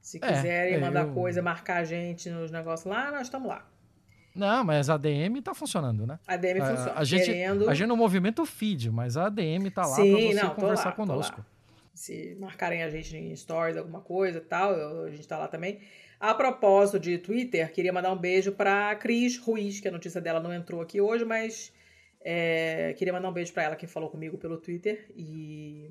se 0.00 0.18
é, 0.18 0.20
quiserem 0.20 0.74
é, 0.74 0.78
mandar 0.78 1.06
eu... 1.06 1.12
coisa, 1.12 1.42
marcar 1.42 1.78
a 1.78 1.84
gente 1.84 2.30
nos 2.30 2.50
negócios 2.50 2.86
lá, 2.86 3.10
nós 3.10 3.22
estamos 3.22 3.48
lá. 3.48 3.66
Não, 4.34 4.62
mas 4.62 4.88
a 4.88 4.96
DM 4.96 5.42
tá 5.42 5.52
funcionando, 5.52 6.06
né? 6.06 6.18
A 6.26 6.36
DM 6.36 6.60
a, 6.60 6.66
funciona. 6.66 6.92
A 6.94 7.04
gente, 7.04 7.24
Querendo... 7.24 7.68
a 7.68 7.74
gente 7.74 7.88
não 7.88 7.96
movimenta 7.96 8.40
o 8.40 8.46
feed, 8.46 8.90
mas 8.90 9.16
a 9.16 9.26
ADM 9.26 9.68
tá 9.74 9.82
lá 9.82 9.96
pra 9.96 10.04
você 10.04 10.34
não, 10.34 10.54
conversar 10.54 10.90
lá, 10.90 10.92
conosco. 10.92 11.44
Se 11.92 12.36
marcarem 12.38 12.84
a 12.84 12.90
gente 12.90 13.16
em 13.16 13.34
stories, 13.34 13.76
alguma 13.76 14.00
coisa 14.00 14.38
e 14.38 14.42
tal, 14.42 14.72
eu, 14.72 15.04
a 15.06 15.10
gente 15.10 15.26
tá 15.26 15.36
lá 15.36 15.48
também. 15.48 15.80
A 16.20 16.34
propósito 16.34 17.00
de 17.00 17.18
Twitter, 17.18 17.72
queria 17.72 17.92
mandar 17.92 18.12
um 18.12 18.16
beijo 18.16 18.52
pra 18.52 18.94
Cris 18.94 19.38
Ruiz, 19.38 19.80
que 19.80 19.88
a 19.88 19.90
notícia 19.90 20.20
dela 20.20 20.38
não 20.38 20.54
entrou 20.54 20.80
aqui 20.80 21.00
hoje, 21.00 21.24
mas 21.24 21.72
é, 22.20 22.94
queria 22.96 23.12
mandar 23.12 23.28
um 23.28 23.32
beijo 23.32 23.52
para 23.52 23.64
ela 23.64 23.76
que 23.76 23.86
falou 23.86 24.08
comigo 24.10 24.36
pelo 24.38 24.58
Twitter 24.58 25.06
e 25.16 25.88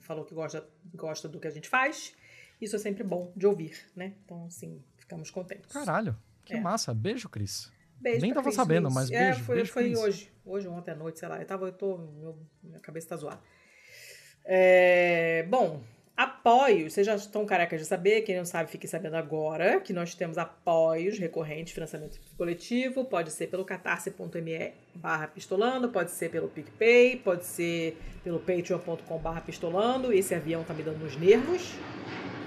falou 0.00 0.24
que 0.24 0.34
gosta, 0.34 0.64
gosta 0.94 1.28
do 1.28 1.40
que 1.40 1.46
a 1.46 1.50
gente 1.50 1.68
faz. 1.68 2.14
Isso 2.60 2.76
é 2.76 2.78
sempre 2.78 3.02
bom 3.02 3.32
de 3.36 3.46
ouvir, 3.46 3.72
né? 3.96 4.14
Então, 4.24 4.44
assim, 4.46 4.82
ficamos 4.96 5.30
contentes. 5.30 5.72
Caralho, 5.72 6.16
que 6.44 6.54
é. 6.54 6.60
massa. 6.60 6.92
Beijo, 6.92 7.28
Cris. 7.28 7.72
Beijo 7.98 8.20
Nem 8.20 8.32
tava 8.32 8.44
Cris, 8.44 8.54
sabendo, 8.56 8.84
Cris. 8.84 8.94
mas 8.94 9.10
é, 9.10 9.24
beijo. 9.26 9.44
Foi, 9.44 9.54
beijo, 9.56 9.72
foi 9.72 9.96
hoje. 9.96 10.32
Hoje, 10.44 10.68
ontem 10.68 10.90
à 10.90 10.94
noite, 10.96 11.18
sei 11.18 11.28
lá. 11.28 11.38
Eu 11.38 11.46
tava, 11.46 11.66
eu 11.66 11.72
tô. 11.72 11.98
Meu, 11.98 12.38
minha 12.62 12.80
cabeça 12.80 13.08
tá 13.08 13.16
zoada. 13.16 13.40
É, 14.44 15.44
bom, 15.48 15.82
apoios. 16.16 16.92
Vocês 16.92 17.06
já 17.06 17.14
estão 17.14 17.46
carecas 17.46 17.80
de 17.80 17.86
saber. 17.86 18.22
Quem 18.22 18.36
não 18.36 18.44
sabe, 18.44 18.70
fique 18.70 18.86
sabendo 18.86 19.16
agora 19.16 19.80
que 19.80 19.92
nós 19.92 20.14
temos 20.14 20.36
apoios 20.36 21.18
recorrentes, 21.18 21.72
financiamento 21.72 22.20
coletivo. 22.36 23.04
Pode 23.04 23.30
ser 23.30 23.46
pelo 23.46 23.64
catarse.me 23.64 24.72
barra 24.94 25.28
pistolando, 25.28 25.88
pode 25.88 26.10
ser 26.10 26.30
pelo 26.30 26.48
PicPay, 26.48 27.16
pode 27.16 27.44
ser 27.44 27.98
pelo 28.22 28.38
patreon.com 28.38 29.18
barra 29.18 29.40
pistolando. 29.40 30.12
Esse 30.12 30.34
avião 30.34 30.62
tá 30.62 30.74
me 30.74 30.82
dando 30.82 30.98
nos 30.98 31.16
nervos. 31.16 31.74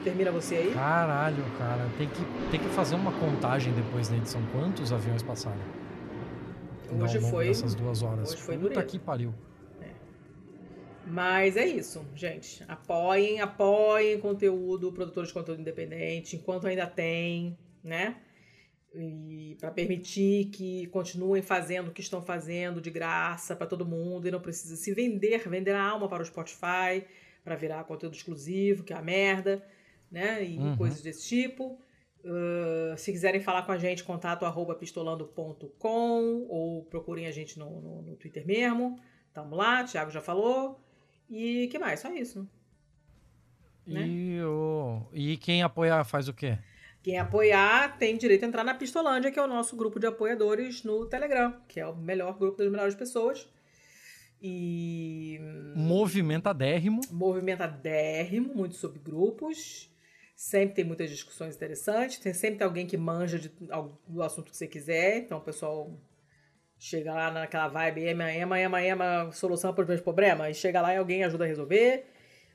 Termina 0.04 0.32
você 0.32 0.56
aí? 0.56 0.74
Caralho, 0.74 1.44
cara. 1.58 1.90
Tem 1.98 2.10
que, 2.10 2.22
tem 2.52 2.60
que 2.60 2.68
fazer 2.70 2.96
uma 2.96 3.12
contagem 3.14 3.74
depois 3.74 4.10
da 4.10 4.18
edição. 4.18 4.42
Quantos 4.52 4.92
aviões 4.92 5.24
passaram? 5.24 5.62
Hoje 7.02 7.20
foi. 7.20 7.50
Essas 7.50 7.74
duas 7.74 8.04
horas. 8.04 8.34
Hoje 8.34 8.42
foi 8.42 8.58
Puta 8.58 8.84
que 8.84 9.00
pariu. 9.00 9.34
É. 9.82 9.92
Mas 11.08 11.56
é 11.56 11.66
isso, 11.66 12.06
gente. 12.16 12.64
Apoiem, 12.68 13.40
apoiem 13.40 14.20
conteúdo, 14.20 14.92
produtores 14.92 15.30
de 15.30 15.34
conteúdo 15.34 15.62
independente, 15.62 16.36
enquanto 16.36 16.68
ainda 16.68 16.86
tem, 16.86 17.58
né? 17.84 18.18
e 18.96 19.58
para 19.60 19.72
permitir 19.72 20.46
que 20.46 20.86
continuem 20.88 21.42
fazendo 21.42 21.88
o 21.88 21.92
que 21.92 22.02
estão 22.02 22.22
fazendo 22.22 22.80
de 22.80 22.92
graça 22.92 23.56
para 23.56 23.66
todo 23.66 23.86
mundo 23.86 24.28
e 24.28 24.32
não 24.32 24.40
precisa 24.40 24.76
se 24.76 24.94
vender, 24.94 25.50
vender 25.50 25.74
a 25.74 25.84
alma 25.84 26.08
para 26.08 26.22
o 26.22 26.26
Spotify, 26.26 27.04
para 27.44 27.56
virar 27.56 27.84
conteúdo 27.86 28.16
exclusivo, 28.16 28.84
que 28.84 28.94
é 28.94 28.96
a 28.96 29.02
merda, 29.02 29.64
né? 30.14 30.46
E 30.46 30.58
uhum. 30.60 30.78
coisas 30.78 31.02
desse 31.02 31.28
tipo. 31.28 31.80
Uh, 32.24 32.96
se 32.96 33.12
quiserem 33.12 33.42
falar 33.42 33.64
com 33.64 33.74
a 33.74 33.78
gente, 33.78 34.04
contato 34.04 34.46
arroba 34.46 34.76
pistolando.com 34.76 36.46
ou 36.48 36.84
procurem 36.84 37.28
a 37.28 37.32
gente 37.32 37.60
no, 37.60 37.82
no, 37.82 38.02
no 38.04 38.16
Twitter 38.16 38.46
mesmo. 38.46 38.98
Tamo 39.34 39.56
lá, 39.56 39.84
Thiago 39.84 40.12
já 40.12 40.22
falou. 40.22 40.80
E 41.30 41.68
que 41.70 41.80
mais? 41.80 42.00
Só 42.00 42.14
isso. 42.14 42.48
Né? 43.86 44.08
E, 44.08 44.42
o... 44.44 45.02
e 45.12 45.36
quem 45.36 45.64
apoiar 45.64 46.06
faz 46.06 46.30
o 46.30 46.34
quê? 46.34 46.58
Quem 47.02 47.18
apoiar 47.18 47.98
tem 47.98 48.16
direito 48.16 48.46
a 48.46 48.48
entrar 48.48 48.64
na 48.64 48.76
Pistolândia, 48.76 49.30
que 49.30 49.38
é 49.38 49.44
o 49.44 49.48
nosso 49.48 49.76
grupo 49.76 50.00
de 50.00 50.06
apoiadores 50.06 50.84
no 50.84 51.06
Telegram, 51.06 51.60
que 51.68 51.80
é 51.80 51.86
o 51.86 51.94
melhor 51.94 52.38
grupo 52.38 52.58
das 52.58 52.72
melhores 52.72 52.96
pessoas. 52.96 53.50
E. 54.42 55.40
Movimentadérrimo. 55.76 57.02
Movimentadérrimo, 57.12 58.54
muitos 58.56 58.78
subgrupos. 58.78 59.93
Sempre 60.36 60.76
tem 60.76 60.86
muitas 60.86 61.10
discussões 61.10 61.56
interessantes. 61.56 62.18
Tem 62.18 62.34
sempre 62.34 62.64
alguém 62.64 62.88
que 62.88 62.98
manja 62.98 63.38
de, 63.38 63.52
do 64.08 64.22
assunto 64.24 64.52
que 64.52 64.58
você 64.58 64.68
quiser. 64.68 65.18
Então 65.20 65.38
o 65.38 65.42
pessoal 65.42 65.96
chega 66.78 67.14
lá 67.14 67.32
naquela 67.32 67.68
vibe, 67.68 68.04
ema, 68.04 68.32
ema, 68.32 68.60
ema, 68.60 68.82
ema, 68.82 69.32
solução 69.32 69.74
para 69.74 69.84
os 69.84 69.88
meus 69.88 70.02
problemas. 70.02 70.58
E 70.58 70.60
chega 70.60 70.82
lá 70.82 70.94
e 70.94 70.98
alguém 70.98 71.24
ajuda 71.24 71.46
a 71.46 71.48
resolver. 71.48 72.06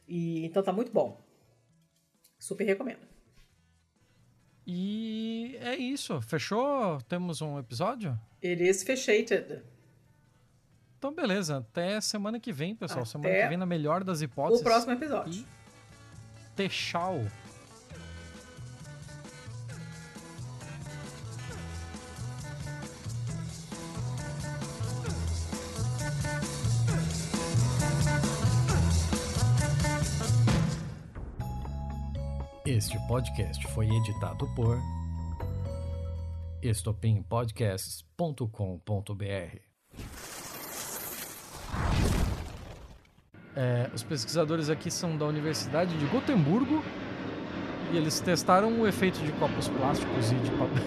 E, 0.06 0.44
então 0.44 0.62
tá 0.62 0.72
muito 0.72 0.92
bom. 0.92 1.20
Super 2.38 2.64
recomendo. 2.64 3.06
E 4.66 5.56
é 5.60 5.76
isso. 5.76 6.20
Fechou? 6.20 7.00
Temos 7.09 7.40
um 7.40 7.59
episódio? 7.59 8.18
It 8.44 8.62
is 8.62 8.82
fechated. 8.82 9.62
Então, 10.98 11.14
beleza. 11.14 11.59
Até 11.59 12.00
semana 12.00 12.38
que 12.38 12.52
vem, 12.52 12.74
pessoal. 12.74 13.00
Até 13.00 13.10
semana 13.10 13.34
que 13.34 13.48
vem, 13.48 13.56
na 13.56 13.64
melhor 13.64 14.05
das 14.05 14.20
hipóteses. 14.20 14.60
O 14.60 14.64
próximo 14.64 14.92
episódio. 14.92 15.46
E... 16.59 16.68
Tchau. 16.68 17.24
Podcast 33.09 33.66
foi 33.68 33.89
editado 33.89 34.47
por 34.55 34.78
estopimpodcasts.com.br. 36.62 39.60
É, 43.56 43.90
os 43.94 44.02
pesquisadores 44.02 44.68
aqui 44.68 44.90
são 44.90 45.16
da 45.16 45.24
Universidade 45.24 45.97
de 45.97 46.05
Gotemburgo 46.05 46.85
e 47.90 47.97
eles 47.97 48.20
testaram 48.20 48.82
o 48.82 48.86
efeito 48.86 49.18
de 49.20 49.32
copos 49.32 49.68
plásticos 49.68 50.30
e 50.30 50.35
de 50.35 50.51
papel. 50.51 50.85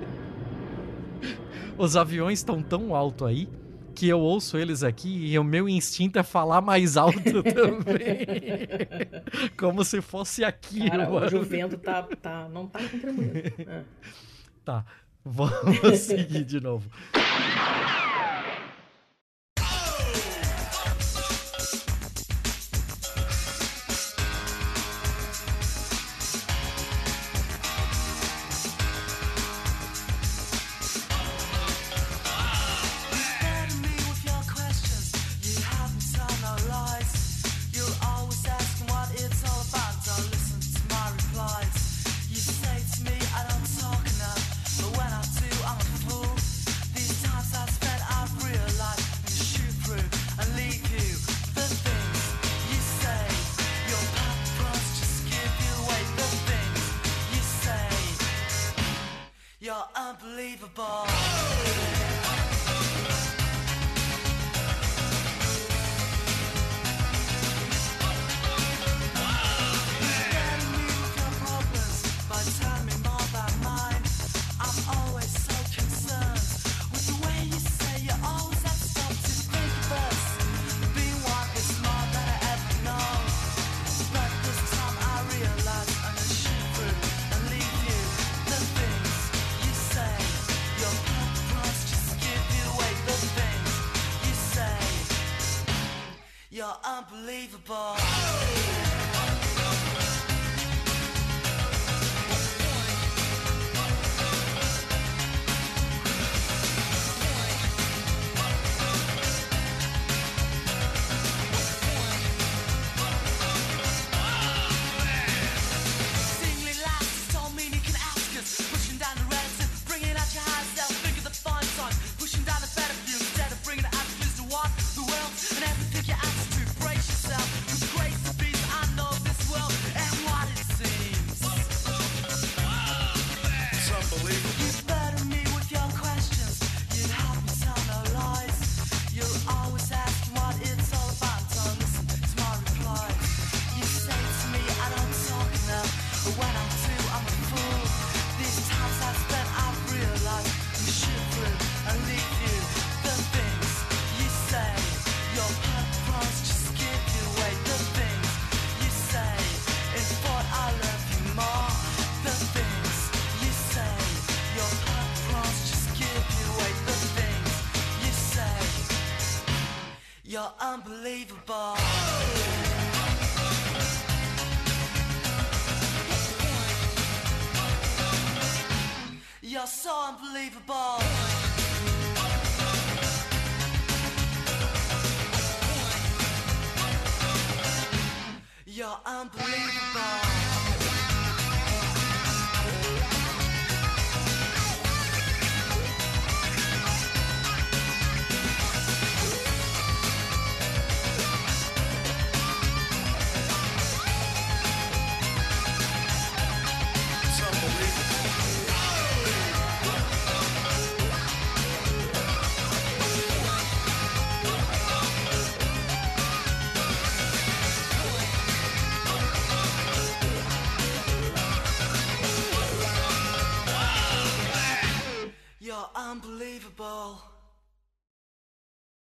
os 1.76 1.94
aviões 1.94 2.38
estão 2.38 2.62
tão 2.62 2.94
alto 2.94 3.26
aí 3.26 3.50
que 3.92 4.08
eu 4.08 4.18
ouço 4.18 4.56
eles 4.58 4.82
aqui 4.82 5.26
e 5.32 5.38
o 5.38 5.44
meu 5.44 5.68
instinto 5.68 6.18
é 6.18 6.22
falar 6.22 6.60
mais 6.60 6.96
alto 6.96 7.20
também. 7.42 8.26
Como 9.56 9.84
se 9.84 10.00
fosse 10.00 10.44
aqui. 10.44 10.88
Cara, 10.88 11.08
hoje 11.10 11.36
o 11.36 11.42
vento 11.42 11.76
tá, 11.78 12.02
tá, 12.20 12.48
não 12.48 12.66
tá 12.66 12.80
contribuindo. 12.80 13.38
É. 13.38 13.82
Tá, 14.64 14.84
vamos 15.24 15.98
seguir 16.00 16.44
de 16.44 16.60
novo. 16.60 16.88